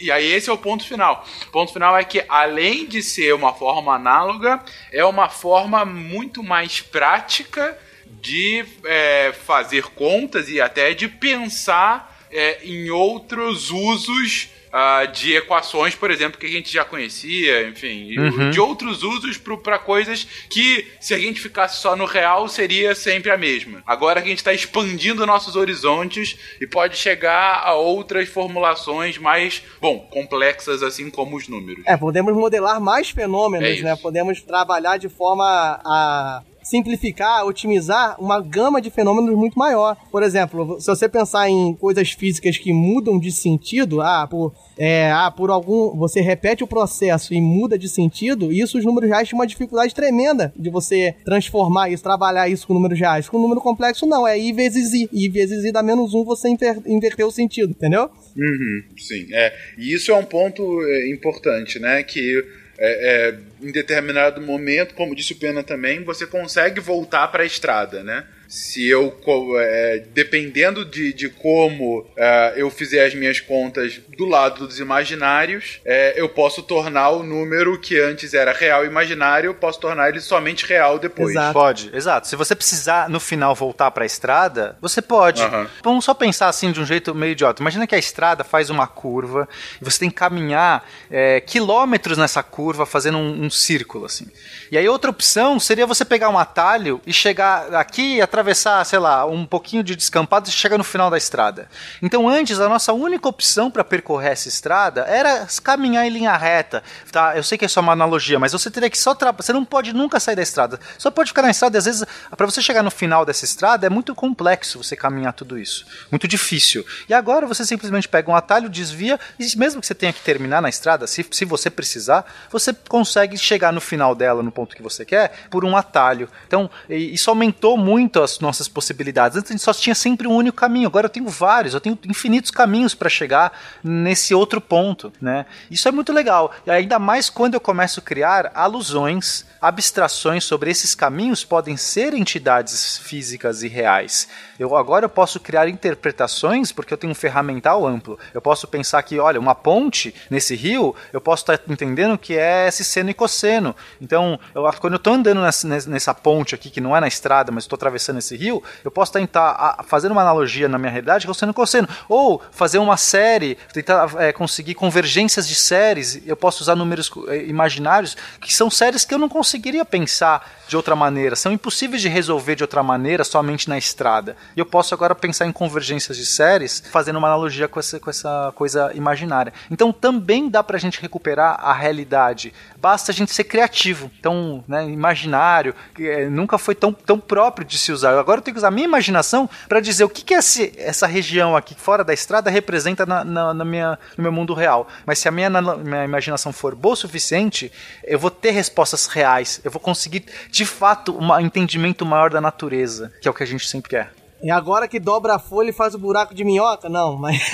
e, 0.04 0.10
aí 0.10 0.32
esse 0.32 0.48
é 0.48 0.52
o 0.52 0.58
ponto 0.58 0.86
final. 0.86 1.26
O 1.48 1.50
ponto 1.50 1.72
final 1.72 1.96
é 1.96 2.04
que, 2.04 2.24
além 2.26 2.86
de 2.86 3.02
ser 3.02 3.34
uma 3.34 3.52
forma 3.52 3.94
análoga, 3.94 4.62
é 4.90 5.04
uma 5.04 5.28
forma 5.28 5.84
muito 5.84 6.42
mais 6.42 6.80
prática 6.80 7.76
de 8.26 8.64
é, 8.84 9.32
fazer 9.32 9.84
contas 9.84 10.48
e 10.48 10.60
até 10.60 10.92
de 10.92 11.06
pensar 11.06 12.26
é, 12.28 12.58
em 12.64 12.90
outros 12.90 13.70
usos 13.70 14.48
uh, 14.66 15.06
de 15.12 15.36
equações, 15.36 15.94
por 15.94 16.10
exemplo, 16.10 16.40
que 16.40 16.46
a 16.46 16.50
gente 16.50 16.72
já 16.72 16.84
conhecia, 16.84 17.68
enfim, 17.68 18.18
uhum. 18.18 18.50
de 18.50 18.60
outros 18.60 19.04
usos 19.04 19.38
para 19.62 19.78
coisas 19.78 20.26
que, 20.50 20.88
se 21.00 21.14
a 21.14 21.18
gente 21.18 21.40
ficasse 21.40 21.80
só 21.80 21.94
no 21.94 22.04
real, 22.04 22.48
seria 22.48 22.96
sempre 22.96 23.30
a 23.30 23.36
mesma. 23.36 23.80
Agora 23.86 24.18
a 24.18 24.24
gente 24.24 24.38
está 24.38 24.52
expandindo 24.52 25.24
nossos 25.24 25.54
horizontes 25.54 26.36
e 26.60 26.66
pode 26.66 26.96
chegar 26.96 27.62
a 27.62 27.74
outras 27.74 28.28
formulações 28.28 29.18
mais, 29.18 29.62
bom, 29.80 30.00
complexas, 30.10 30.82
assim 30.82 31.10
como 31.10 31.36
os 31.36 31.46
números. 31.46 31.84
É, 31.86 31.96
podemos 31.96 32.34
modelar 32.34 32.80
mais 32.80 33.10
fenômenos, 33.10 33.78
é 33.78 33.82
né? 33.82 33.96
Podemos 33.96 34.42
trabalhar 34.42 34.96
de 34.96 35.08
forma 35.08 35.80
a 35.84 36.42
simplificar, 36.66 37.46
otimizar 37.46 38.20
uma 38.20 38.40
gama 38.40 38.80
de 38.80 38.90
fenômenos 38.90 39.36
muito 39.38 39.56
maior. 39.56 39.96
Por 40.10 40.22
exemplo, 40.22 40.80
se 40.80 40.88
você 40.88 41.08
pensar 41.08 41.48
em 41.48 41.74
coisas 41.74 42.10
físicas 42.10 42.58
que 42.58 42.72
mudam 42.72 43.20
de 43.20 43.30
sentido, 43.30 44.02
ah, 44.02 44.26
por, 44.28 44.52
é, 44.76 45.10
ah, 45.12 45.30
por 45.30 45.50
algum. 45.50 45.96
Você 45.96 46.20
repete 46.20 46.64
o 46.64 46.66
processo 46.66 47.32
e 47.32 47.40
muda 47.40 47.78
de 47.78 47.88
sentido, 47.88 48.52
isso 48.52 48.78
os 48.78 48.84
números 48.84 49.08
reais 49.08 49.28
têm 49.28 49.38
uma 49.38 49.46
dificuldade 49.46 49.94
tremenda 49.94 50.52
de 50.56 50.68
você 50.68 51.14
transformar 51.24 51.88
isso, 51.90 52.02
trabalhar 52.02 52.48
isso 52.48 52.66
com 52.66 52.74
números 52.74 52.98
reais. 52.98 53.28
Com 53.28 53.38
número 53.38 53.60
complexo, 53.60 54.04
não, 54.04 54.26
é 54.26 54.38
I 54.38 54.52
vezes 54.52 54.92
I. 54.92 55.08
I 55.12 55.28
vezes 55.28 55.64
I 55.64 55.70
dá 55.70 55.82
menos 55.82 56.14
um, 56.14 56.24
você 56.24 56.48
inver, 56.48 56.80
inverteu 56.84 57.28
o 57.28 57.32
sentido, 57.32 57.70
entendeu? 57.70 58.10
Uhum, 58.36 58.82
sim, 58.98 59.26
é. 59.32 59.54
E 59.78 59.94
isso 59.94 60.10
é 60.10 60.14
um 60.14 60.24
ponto 60.24 60.62
é, 60.82 61.12
importante, 61.12 61.78
né? 61.78 62.02
Que 62.02 62.44
é, 62.78 63.28
é, 63.28 63.38
em 63.66 63.72
determinado 63.72 64.40
momento, 64.40 64.94
como 64.94 65.14
disse 65.14 65.32
o 65.32 65.36
Pena 65.36 65.62
também, 65.62 66.04
você 66.04 66.26
consegue 66.26 66.80
voltar 66.80 67.28
para 67.28 67.42
a 67.42 67.46
estrada, 67.46 68.02
né? 68.02 68.24
Se 68.48 68.88
eu, 68.88 69.14
é, 69.58 70.04
dependendo 70.12 70.84
de, 70.84 71.12
de 71.12 71.28
como 71.28 72.06
é, 72.16 72.54
eu 72.56 72.70
fizer 72.70 73.04
as 73.04 73.14
minhas 73.14 73.40
contas 73.40 74.00
do 74.16 74.26
lado 74.26 74.66
dos 74.66 74.78
imaginários, 74.78 75.80
é, 75.84 76.14
eu 76.20 76.28
posso 76.28 76.62
tornar 76.62 77.10
o 77.10 77.22
número 77.22 77.78
que 77.78 78.00
antes 78.00 78.34
era 78.34 78.52
real 78.52 78.84
e 78.84 78.88
imaginário, 78.88 79.48
eu 79.48 79.54
posso 79.54 79.80
tornar 79.80 80.08
ele 80.08 80.20
somente 80.20 80.64
real 80.66 80.98
depois. 80.98 81.30
Exato. 81.30 81.52
Pode, 81.52 81.90
exato. 81.94 82.28
Se 82.28 82.36
você 82.36 82.54
precisar 82.54 83.08
no 83.08 83.20
final 83.20 83.54
voltar 83.54 83.90
para 83.90 84.04
a 84.04 84.06
estrada, 84.06 84.76
você 84.80 85.02
pode. 85.02 85.42
Uhum. 85.42 85.66
Vamos 85.82 86.04
só 86.04 86.14
pensar 86.14 86.48
assim 86.48 86.72
de 86.72 86.80
um 86.80 86.86
jeito 86.86 87.14
meio 87.14 87.32
idiota. 87.32 87.62
Imagina 87.62 87.86
que 87.86 87.94
a 87.94 87.98
estrada 87.98 88.44
faz 88.44 88.70
uma 88.70 88.86
curva 88.86 89.48
e 89.80 89.84
você 89.84 90.00
tem 90.00 90.10
que 90.10 90.16
caminhar 90.16 90.88
é, 91.10 91.40
quilômetros 91.40 92.18
nessa 92.18 92.42
curva 92.42 92.86
fazendo 92.86 93.18
um, 93.18 93.44
um 93.44 93.50
círculo 93.50 94.06
assim. 94.06 94.26
E 94.70 94.78
aí 94.78 94.88
outra 94.88 95.10
opção 95.10 95.58
seria 95.58 95.86
você 95.86 96.04
pegar 96.04 96.28
um 96.28 96.38
atalho 96.38 97.00
e 97.06 97.12
chegar 97.12 97.74
aqui 97.74 98.16
e 98.16 98.22
atravessar, 98.36 98.84
sei 98.84 98.98
lá, 98.98 99.24
um 99.24 99.46
pouquinho 99.46 99.82
de 99.82 99.96
descampado 99.96 100.48
e 100.48 100.52
chega 100.52 100.76
no 100.76 100.84
final 100.84 101.10
da 101.10 101.16
estrada. 101.16 101.68
Então 102.02 102.28
antes 102.28 102.60
a 102.60 102.68
nossa 102.68 102.92
única 102.92 103.26
opção 103.28 103.70
para 103.70 103.82
percorrer 103.82 104.32
essa 104.32 104.48
estrada 104.48 105.02
era 105.02 105.46
caminhar 105.62 106.06
em 106.06 106.10
linha 106.10 106.36
reta. 106.36 106.82
Tá? 107.10 107.34
Eu 107.36 107.42
sei 107.42 107.56
que 107.56 107.64
é 107.64 107.68
só 107.68 107.80
uma 107.80 107.92
analogia, 107.92 108.38
mas 108.38 108.52
você 108.52 108.70
teria 108.70 108.90
que 108.90 108.98
só 108.98 109.16
você 109.36 109.52
não 109.52 109.64
pode 109.64 109.94
nunca 109.94 110.20
sair 110.20 110.36
da 110.36 110.42
estrada. 110.42 110.78
Só 110.98 111.10
pode 111.10 111.30
ficar 111.30 111.42
na 111.42 111.50
estrada, 111.50 111.76
e 111.76 111.78
às 111.78 111.86
vezes 111.86 112.04
para 112.36 112.44
você 112.44 112.60
chegar 112.60 112.82
no 112.82 112.90
final 112.90 113.24
dessa 113.24 113.44
estrada 113.44 113.86
é 113.86 113.90
muito 113.90 114.14
complexo 114.14 114.82
você 114.82 114.94
caminhar 114.94 115.32
tudo 115.32 115.58
isso. 115.58 115.86
Muito 116.10 116.28
difícil. 116.28 116.84
E 117.08 117.14
agora 117.14 117.46
você 117.46 117.64
simplesmente 117.64 118.08
pega 118.08 118.30
um 118.30 118.36
atalho, 118.36 118.68
desvia 118.68 119.18
e 119.38 119.56
mesmo 119.56 119.80
que 119.80 119.86
você 119.86 119.94
tenha 119.94 120.12
que 120.12 120.20
terminar 120.20 120.60
na 120.60 120.68
estrada, 120.68 121.06
se, 121.06 121.26
se 121.30 121.44
você 121.44 121.70
precisar, 121.70 122.24
você 122.50 122.74
consegue 122.88 123.38
chegar 123.38 123.72
no 123.72 123.80
final 123.80 124.14
dela, 124.14 124.42
no 124.42 124.52
ponto 124.52 124.76
que 124.76 124.82
você 124.82 125.04
quer, 125.04 125.32
por 125.50 125.64
um 125.64 125.76
atalho. 125.76 126.28
Então, 126.46 126.70
isso 126.88 127.30
aumentou 127.30 127.76
muito 127.78 128.20
as 128.26 128.40
nossas 128.40 128.68
possibilidades. 128.68 129.36
Antes 129.36 129.50
a 129.50 129.54
gente 129.54 129.62
só 129.62 129.72
tinha 129.72 129.94
sempre 129.94 130.26
um 130.26 130.34
único 130.34 130.56
caminho, 130.56 130.86
agora 130.86 131.06
eu 131.06 131.10
tenho 131.10 131.28
vários, 131.28 131.74
eu 131.74 131.80
tenho 131.80 131.98
infinitos 132.06 132.50
caminhos 132.50 132.94
para 132.94 133.08
chegar 133.08 133.52
nesse 133.82 134.34
outro 134.34 134.60
ponto, 134.60 135.12
né? 135.20 135.46
Isso 135.70 135.88
é 135.88 135.92
muito 135.92 136.12
legal. 136.12 136.52
E 136.66 136.70
ainda 136.70 136.98
mais 136.98 137.30
quando 137.30 137.54
eu 137.54 137.60
começo 137.60 138.00
a 138.00 138.02
criar 138.02 138.52
alusões, 138.54 139.46
abstrações 139.60 140.44
sobre 140.44 140.70
esses 140.70 140.94
caminhos 140.94 141.44
podem 141.44 141.76
ser 141.76 142.14
entidades 142.14 142.98
físicas 142.98 143.62
e 143.62 143.68
reais. 143.68 144.28
Eu 144.58 144.76
agora 144.76 145.04
eu 145.04 145.08
posso 145.08 145.40
criar 145.40 145.68
interpretações 145.68 146.72
porque 146.72 146.92
eu 146.92 146.98
tenho 146.98 147.10
um 147.10 147.14
ferramental 147.14 147.86
amplo. 147.86 148.18
Eu 148.32 148.40
posso 148.40 148.66
pensar 148.66 149.02
que, 149.02 149.18
olha, 149.18 149.40
uma 149.40 149.54
ponte 149.54 150.14
nesse 150.30 150.54
rio, 150.54 150.94
eu 151.12 151.20
posso 151.20 151.42
estar 151.42 151.60
entendendo 151.68 152.16
que 152.18 152.36
é 152.36 152.68
esse 152.68 152.84
seno 152.84 153.10
e 153.10 153.14
cosseno. 153.14 153.74
Então, 154.00 154.38
eu, 154.54 154.62
quando 154.80 154.94
eu 154.94 154.98
estou 154.98 155.14
andando 155.14 155.40
nessa, 155.40 155.66
nessa, 155.88 156.14
ponte 156.14 156.54
aqui, 156.54 156.70
que 156.70 156.80
não 156.80 156.96
é 156.96 157.00
na 157.00 157.08
estrada, 157.08 157.52
mas 157.52 157.64
estou 157.64 157.76
atravessando 157.76 158.15
nesse 158.16 158.36
rio, 158.36 158.62
eu 158.84 158.90
posso 158.90 159.12
tentar 159.12 159.50
a, 159.50 159.82
fazendo 159.84 160.12
uma 160.12 160.22
analogia 160.22 160.68
na 160.68 160.78
minha 160.78 160.90
realidade, 160.90 161.26
cosseno 161.26 161.54
cosseno. 161.54 161.88
Ou 162.08 162.42
fazer 162.50 162.78
uma 162.78 162.96
série, 162.96 163.56
tentar 163.72 164.10
é, 164.18 164.32
conseguir 164.32 164.74
convergências 164.74 165.46
de 165.46 165.54
séries, 165.54 166.20
eu 166.26 166.36
posso 166.36 166.62
usar 166.62 166.74
números 166.74 167.10
é, 167.28 167.44
imaginários, 167.44 168.16
que 168.40 168.52
são 168.52 168.70
séries 168.70 169.04
que 169.04 169.14
eu 169.14 169.18
não 169.18 169.28
conseguiria 169.28 169.84
pensar 169.84 170.44
de 170.68 170.76
outra 170.76 170.96
maneira, 170.96 171.36
são 171.36 171.52
impossíveis 171.52 172.02
de 172.02 172.08
resolver 172.08 172.56
de 172.56 172.64
outra 172.64 172.82
maneira 172.82 173.22
somente 173.22 173.68
na 173.68 173.78
estrada. 173.78 174.36
E 174.56 174.60
eu 174.60 174.66
posso 174.66 174.94
agora 174.94 175.14
pensar 175.14 175.46
em 175.46 175.52
convergências 175.52 176.16
de 176.16 176.26
séries, 176.26 176.82
fazendo 176.90 177.18
uma 177.18 177.28
analogia 177.28 177.68
com 177.68 177.78
essa, 177.78 178.00
com 178.00 178.10
essa 178.10 178.52
coisa 178.54 178.92
imaginária. 178.94 179.52
Então 179.70 179.92
também 179.92 180.48
dá 180.48 180.62
pra 180.62 180.78
gente 180.78 181.00
recuperar 181.00 181.58
a 181.60 181.72
realidade. 181.72 182.52
Basta 182.76 183.12
a 183.12 183.14
gente 183.14 183.32
ser 183.32 183.44
criativo. 183.44 184.10
Então, 184.18 184.64
né, 184.66 184.84
imaginário, 184.88 185.74
é, 185.98 186.28
nunca 186.28 186.58
foi 186.58 186.74
tão, 186.74 186.92
tão 186.92 187.18
próprio 187.18 187.66
de 187.66 187.78
se 187.78 187.92
usar. 187.92 188.05
Agora 188.10 188.38
eu 188.38 188.42
tenho 188.42 188.54
que 188.54 188.58
usar 188.58 188.68
a 188.68 188.70
minha 188.70 188.86
imaginação 188.86 189.48
para 189.68 189.80
dizer 189.80 190.04
o 190.04 190.08
que, 190.08 190.22
que 190.22 190.34
esse, 190.34 190.72
essa 190.76 191.06
região 191.06 191.56
aqui 191.56 191.74
fora 191.74 192.04
da 192.04 192.12
estrada 192.12 192.50
representa 192.50 193.04
na, 193.06 193.24
na, 193.24 193.54
na, 193.54 193.64
minha, 193.64 193.98
no 194.16 194.22
meu 194.22 194.32
mundo 194.32 194.54
real. 194.54 194.88
Mas 195.04 195.18
se 195.18 195.28
a 195.28 195.30
minha, 195.30 195.50
minha 195.50 196.04
imaginação 196.04 196.52
for 196.52 196.74
boa 196.74 196.94
o 196.94 196.96
suficiente, 196.96 197.72
eu 198.04 198.18
vou 198.18 198.30
ter 198.30 198.50
respostas 198.50 199.06
reais. 199.06 199.60
Eu 199.64 199.70
vou 199.70 199.80
conseguir 199.80 200.24
de 200.50 200.64
fato 200.64 201.16
um 201.16 201.38
entendimento 201.40 202.04
maior 202.04 202.30
da 202.30 202.40
natureza, 202.40 203.12
que 203.20 203.28
é 203.28 203.30
o 203.30 203.34
que 203.34 203.42
a 203.42 203.46
gente 203.46 203.66
sempre 203.68 203.90
quer. 203.90 204.25
E 204.46 204.50
agora 204.52 204.86
que 204.86 205.00
dobra 205.00 205.34
a 205.34 205.40
folha 205.40 205.70
e 205.70 205.72
faz 205.72 205.92
o 205.92 205.98
buraco 205.98 206.32
de 206.32 206.44
minhoca? 206.44 206.88
Não, 206.88 207.16
mas. 207.16 207.50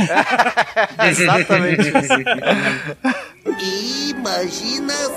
Exatamente 1.08 1.88
Imaginação! 4.10 5.16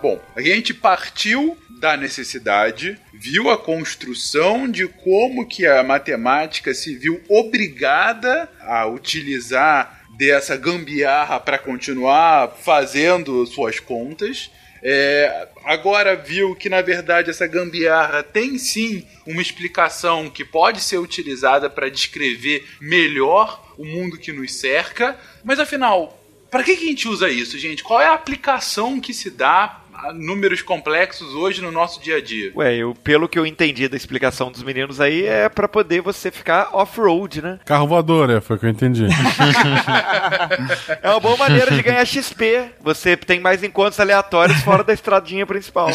Bom, 0.00 0.18
a 0.34 0.40
gente 0.40 0.72
partiu 0.72 1.58
da 1.78 1.94
necessidade, 1.94 2.98
viu 3.12 3.50
a 3.50 3.58
construção 3.58 4.66
de 4.66 4.88
como 4.88 5.46
que 5.46 5.66
a 5.66 5.82
matemática 5.82 6.72
se 6.72 6.96
viu 6.96 7.20
obrigada 7.28 8.48
a 8.62 8.86
utilizar 8.86 10.00
dessa 10.16 10.56
gambiarra 10.56 11.38
para 11.38 11.58
continuar 11.58 12.48
fazendo 12.58 13.44
suas 13.44 13.78
contas 13.78 14.50
é, 14.82 15.48
agora 15.64 16.16
viu 16.16 16.54
que 16.56 16.68
na 16.68 16.80
verdade 16.80 17.30
essa 17.30 17.46
gambiarra 17.46 18.22
tem 18.22 18.58
sim 18.58 19.06
uma 19.26 19.42
explicação 19.42 20.30
que 20.30 20.44
pode 20.44 20.80
ser 20.80 20.98
utilizada 20.98 21.68
para 21.68 21.90
descrever 21.90 22.66
melhor 22.80 23.74
o 23.76 23.84
mundo 23.84 24.18
que 24.18 24.32
nos 24.32 24.54
cerca, 24.54 25.18
mas 25.44 25.58
afinal, 25.58 26.18
para 26.50 26.64
que, 26.64 26.76
que 26.76 26.84
a 26.84 26.88
gente 26.88 27.08
usa 27.08 27.30
isso, 27.30 27.58
gente? 27.58 27.84
Qual 27.84 28.00
é 28.00 28.06
a 28.06 28.14
aplicação 28.14 29.00
que 29.00 29.14
se 29.14 29.30
dá 29.30 29.80
números 30.14 30.62
complexos 30.62 31.34
hoje 31.34 31.62
no 31.62 31.70
nosso 31.70 32.00
dia 32.00 32.16
a 32.16 32.22
dia. 32.22 32.52
Ué, 32.54 32.76
eu, 32.76 32.94
pelo 32.94 33.28
que 33.28 33.38
eu 33.38 33.46
entendi 33.46 33.88
da 33.88 33.96
explicação 33.96 34.50
dos 34.50 34.62
meninos 34.62 35.00
aí, 35.00 35.26
é 35.26 35.48
para 35.48 35.68
poder 35.68 36.00
você 36.00 36.30
ficar 36.30 36.70
off-road, 36.72 37.42
né? 37.42 37.58
Carro 37.64 37.86
voador, 37.86 38.30
é, 38.30 38.40
foi 38.40 38.56
o 38.56 38.58
que 38.58 38.66
eu 38.66 38.70
entendi. 38.70 39.06
é 41.02 41.10
uma 41.10 41.20
boa 41.20 41.36
maneira 41.36 41.70
de 41.70 41.82
ganhar 41.82 42.04
XP. 42.04 42.70
Você 42.82 43.16
tem 43.16 43.40
mais 43.40 43.62
encontros 43.62 44.00
aleatórios 44.00 44.60
fora 44.60 44.82
da 44.84 44.92
estradinha 44.92 45.46
principal. 45.46 45.90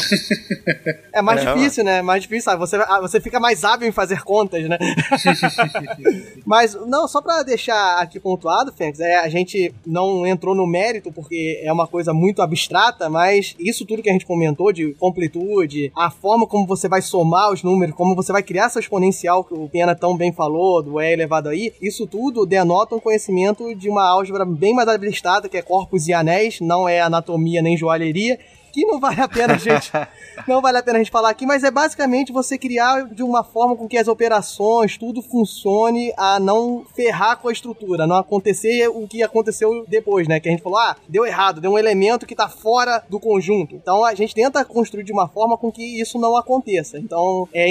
É 1.14 1.22
mais 1.22 1.46
é, 1.46 1.54
difícil, 1.54 1.84
né? 1.84 2.02
Mais 2.02 2.24
difícil. 2.24 2.52
Ah, 2.52 2.56
você, 2.56 2.76
ah, 2.76 3.00
você 3.02 3.20
fica 3.20 3.40
mais 3.40 3.64
hábil 3.64 3.88
em 3.88 3.92
fazer 3.92 4.22
contas, 4.24 4.68
né? 4.68 4.78
Mas, 6.46 6.76
não, 6.88 7.08
só 7.08 7.22
pra 7.22 7.44
deixar 7.44 8.00
aqui 8.00 8.20
pontuado, 8.20 8.72
Fênix, 8.72 9.00
é, 9.00 9.16
a 9.16 9.30
gente 9.30 9.74
não 9.86 10.26
entrou 10.26 10.54
no 10.54 10.68
mérito 10.68 11.12
porque 11.12 11.62
é 11.64 11.72
uma 11.72 11.88
coisa 11.88 12.14
muito 12.14 12.42
abstrata, 12.42 13.10
mas 13.10 13.56
isso 13.60 13.86
tudo 13.86 13.95
tudo 13.96 14.04
que 14.04 14.10
a 14.10 14.14
gente 14.14 14.26
comentou 14.26 14.74
de 14.74 14.94
completude, 14.96 15.92
a 15.96 16.12
forma 16.12 16.46
como 16.46 16.68
você 16.68 16.90
vai 16.90 17.02
somar 17.02 17.52
os 17.52 17.64
números, 17.64 17.96
como 17.96 18.14
você 18.14 18.32
vai 18.32 18.44
criar 18.44 18.66
essa 18.66 18.80
exponencial 18.80 19.44
que 19.44 19.54
o 19.54 19.70
Pena 19.70 19.96
tão 19.96 20.18
bem 20.18 20.34
falou, 20.34 20.84
do 20.84 21.00
E 21.00 21.14
elevado 21.14 21.48
aí, 21.48 21.74
isso 21.82 22.06
tudo 22.06 22.46
denota 22.46 22.96
um 22.96 23.00
conhecimento 23.00 23.74
de 23.74 23.90
uma 23.90 24.08
álgebra 24.08 24.44
bem 24.44 24.74
mais 24.74 24.88
abstrata, 24.90 25.48
que 25.48 25.58
é 25.58 25.62
corpos 25.62 26.08
e 26.08 26.14
anéis, 26.14 26.60
não 26.60 26.90
é 26.90 27.00
anatomia 27.00 27.62
nem 27.62 27.78
joalheria, 27.78 28.38
que 28.76 28.86
não 28.86 29.00
vale 29.00 29.22
a 29.22 29.28
pena 29.30 29.54
a 29.54 29.58
gente 29.58 29.90
não 30.46 30.62
vale 30.62 30.78
a 30.78 30.84
pena 30.84 30.98
a 30.98 31.02
gente 31.02 31.12
falar 31.12 31.30
aqui, 31.30 31.46
mas 31.46 31.64
é 31.64 31.72
basicamente 31.72 32.34
você 32.34 32.58
criar 32.58 33.06
de 33.06 33.24
uma 33.24 33.42
forma 33.42 33.74
com 33.74 33.88
que 33.88 33.98
as 33.98 34.10
operações, 34.10 34.98
tudo 34.98 35.22
funcione 35.22 36.12
a 36.18 36.42
não 36.42 36.86
ferrar 36.94 37.38
com 37.38 37.48
a 37.48 37.54
estrutura, 37.54 38.06
não 38.06 38.18
acontecer 38.18 38.90
o 38.90 39.08
que 39.08 39.24
aconteceu 39.24 39.86
depois, 39.88 40.28
né? 40.28 40.42
Que 40.42 40.50
a 40.50 40.52
gente 40.52 40.62
falou, 40.62 40.78
ah, 40.78 40.98
deu 41.08 41.26
errado, 41.26 41.62
deu 41.62 41.72
um 41.72 41.80
elemento 41.80 42.26
que 42.26 42.36
tá 42.36 42.50
fora 42.50 43.02
do 43.10 43.18
conjunto. 43.18 43.76
Então 43.76 44.04
a 44.04 44.14
gente 44.14 44.36
tenta 44.36 44.66
construir 44.66 45.06
de 45.06 45.14
uma 45.14 45.30
forma 45.30 45.58
com 45.58 45.72
que 45.72 46.02
isso 46.02 46.20
não 46.20 46.36
aconteça. 46.36 47.00
Então, 47.00 47.48
é 47.54 47.68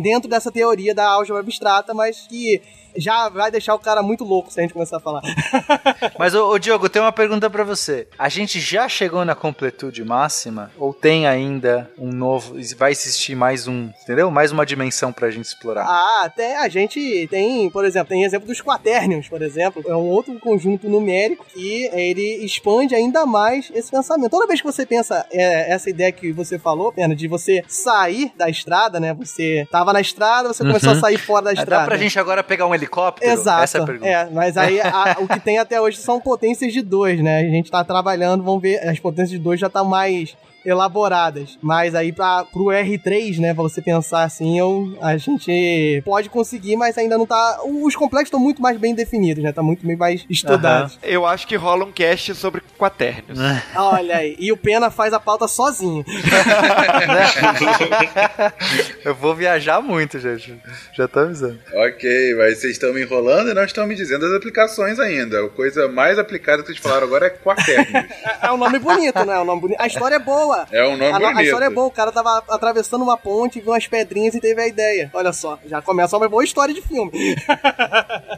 dentro 0.00 0.28
dessa 0.28 0.50
teoria 0.50 0.92
da 0.92 1.06
álgebra 1.06 1.40
abstrata, 1.40 1.94
mas 1.94 2.26
que 2.26 2.60
já 2.96 3.28
vai 3.28 3.50
deixar 3.50 3.74
o 3.74 3.78
cara 3.78 4.02
muito 4.02 4.24
louco 4.24 4.52
se 4.52 4.58
a 4.58 4.62
gente 4.62 4.72
começar 4.72 4.96
a 4.96 5.00
falar. 5.00 5.22
Mas, 6.18 6.34
ô, 6.34 6.50
ô 6.50 6.58
Diogo, 6.58 6.88
tem 6.88 7.00
uma 7.00 7.12
pergunta 7.12 7.48
para 7.48 7.62
você. 7.62 8.08
A 8.18 8.28
gente 8.28 8.58
já 8.60 8.88
chegou 8.88 9.24
na 9.24 9.34
completude 9.34 10.04
máxima? 10.04 10.47
Ou 10.78 10.92
tem 10.92 11.26
ainda 11.26 11.90
um 11.98 12.12
novo. 12.12 12.56
Vai 12.76 12.92
existir 12.92 13.34
mais 13.34 13.66
um, 13.66 13.90
entendeu? 14.02 14.30
Mais 14.30 14.52
uma 14.52 14.64
dimensão 14.64 15.12
pra 15.12 15.30
gente 15.30 15.46
explorar? 15.46 15.84
Ah, 15.86 16.22
até 16.24 16.58
a 16.58 16.68
gente 16.68 17.26
tem, 17.30 17.70
por 17.70 17.84
exemplo, 17.84 18.08
tem 18.08 18.24
exemplo 18.24 18.46
dos 18.46 18.60
quaternions, 18.60 19.28
por 19.28 19.42
exemplo. 19.42 19.82
É 19.86 19.94
um 19.94 20.08
outro 20.08 20.38
conjunto 20.38 20.88
numérico 20.88 21.44
que 21.52 21.88
ele 21.92 22.44
expande 22.44 22.94
ainda 22.94 23.26
mais 23.26 23.70
esse 23.74 23.90
pensamento. 23.90 24.30
Toda 24.30 24.46
vez 24.46 24.60
que 24.60 24.66
você 24.66 24.84
pensa 24.84 25.26
é, 25.32 25.72
essa 25.72 25.90
ideia 25.90 26.12
que 26.12 26.32
você 26.32 26.58
falou, 26.58 26.92
Pena, 26.92 27.14
de 27.14 27.28
você 27.28 27.62
sair 27.68 28.32
da 28.36 28.48
estrada, 28.48 28.98
né? 29.00 29.14
Você 29.14 29.66
tava 29.70 29.92
na 29.92 30.00
estrada, 30.00 30.48
você 30.48 30.64
começou 30.64 30.92
uhum. 30.92 30.98
a 30.98 31.00
sair 31.00 31.18
fora 31.18 31.44
da 31.46 31.52
estrada. 31.52 31.82
Dá 31.82 31.86
pra 31.86 31.96
gente 31.96 32.18
agora 32.18 32.42
pegar 32.42 32.66
um 32.66 32.74
helicóptero? 32.74 33.30
Exato. 33.30 33.62
Essa 33.62 33.78
é 33.78 33.80
a 33.80 33.84
pergunta. 33.84 34.08
É, 34.08 34.30
mas 34.30 34.56
aí 34.56 34.80
a, 34.80 35.16
o 35.20 35.28
que 35.28 35.40
tem 35.40 35.58
até 35.58 35.80
hoje 35.80 35.98
são 35.98 36.20
potências 36.20 36.72
de 36.72 36.82
dois, 36.82 37.20
né? 37.22 37.40
A 37.40 37.50
gente 37.50 37.70
tá 37.70 37.84
trabalhando, 37.84 38.42
vamos 38.42 38.62
ver, 38.62 38.78
as 38.88 38.98
potências 38.98 39.30
de 39.30 39.38
dois 39.38 39.60
já 39.60 39.68
tá 39.68 39.84
mais 39.84 40.36
elaboradas. 40.68 41.58
Mas 41.62 41.94
aí 41.94 42.12
para 42.12 42.44
pro 42.44 42.66
R3, 42.66 43.38
né, 43.38 43.54
pra 43.54 43.62
você 43.62 43.80
pensar 43.80 44.24
assim, 44.24 44.58
eu, 44.58 44.96
a 45.00 45.16
gente 45.16 46.02
pode 46.04 46.28
conseguir, 46.28 46.76
mas 46.76 46.98
ainda 46.98 47.16
não 47.16 47.26
tá. 47.26 47.60
Os 47.64 47.96
complexos 47.96 48.28
estão 48.28 48.40
muito 48.40 48.60
mais 48.60 48.78
bem 48.78 48.94
definidos, 48.94 49.42
né? 49.42 49.52
Tá 49.52 49.62
muito 49.62 49.86
bem 49.86 49.96
mais 49.96 50.24
estudados. 50.28 50.94
Uhum. 50.94 51.00
Eu 51.02 51.26
acho 51.26 51.46
que 51.46 51.56
rola 51.56 51.84
um 51.84 51.92
cast 51.92 52.34
sobre 52.34 52.62
quatérnios. 52.76 53.38
Olha 53.76 54.18
aí. 54.18 54.36
E 54.38 54.52
o 54.52 54.56
Pena 54.56 54.90
faz 54.90 55.12
a 55.12 55.20
pauta 55.20 55.48
sozinho. 55.48 56.04
eu 59.04 59.14
vou 59.14 59.34
viajar 59.34 59.80
muito, 59.80 60.18
gente. 60.18 60.60
Já 60.94 61.08
tô 61.08 61.20
avisando. 61.20 61.58
Ok, 61.74 62.34
mas 62.36 62.58
vocês 62.58 62.72
estão 62.72 62.92
me 62.92 63.02
enrolando 63.02 63.50
e 63.50 63.54
não 63.54 63.64
estão 63.64 63.86
me 63.86 63.94
dizendo 63.94 64.26
as 64.26 64.32
aplicações 64.32 64.98
ainda. 64.98 65.44
A 65.44 65.48
coisa 65.48 65.88
mais 65.88 66.18
aplicada 66.18 66.62
que 66.62 66.68
vocês 66.68 66.78
falaram 66.78 67.06
agora 67.06 67.26
é 67.26 67.30
quatérnios. 67.30 68.04
é 68.42 68.52
um 68.52 68.56
nome 68.56 68.78
bonito, 68.78 69.24
né? 69.24 69.34
É 69.34 69.40
um 69.40 69.44
nome 69.44 69.60
bonito. 69.60 69.80
A 69.80 69.86
história 69.86 70.16
é 70.16 70.18
boa. 70.18 70.57
É 70.70 70.86
um 70.86 70.96
nome 70.96 71.12
a, 71.12 71.18
bonito. 71.18 71.38
A 71.38 71.44
história 71.44 71.64
é 71.66 71.70
boa. 71.70 71.86
O 71.86 71.90
cara 71.90 72.10
tava 72.10 72.42
atravessando 72.48 73.02
uma 73.02 73.16
ponte, 73.16 73.60
viu 73.60 73.72
umas 73.72 73.86
pedrinhas 73.86 74.34
e 74.34 74.40
teve 74.40 74.60
a 74.60 74.66
ideia. 74.66 75.10
Olha 75.12 75.32
só, 75.32 75.58
já 75.66 75.82
começa 75.82 76.16
uma 76.16 76.28
boa 76.28 76.44
história 76.44 76.74
de 76.74 76.82
filme. 76.82 77.10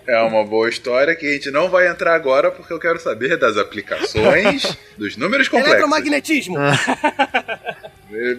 é 0.07 0.21
uma 0.23 0.45
boa 0.45 0.69
história 0.69 1.15
que 1.15 1.27
a 1.27 1.33
gente 1.33 1.51
não 1.51 1.69
vai 1.69 1.89
entrar 1.89 2.15
agora 2.15 2.51
porque 2.51 2.73
eu 2.73 2.79
quero 2.79 3.01
saber 3.01 3.39
das 3.39 3.57
aplicações 3.57 4.77
dos 4.99 5.17
números 5.17 5.49
complexos. 5.49 5.75
Eletromagnetismo. 5.75 6.57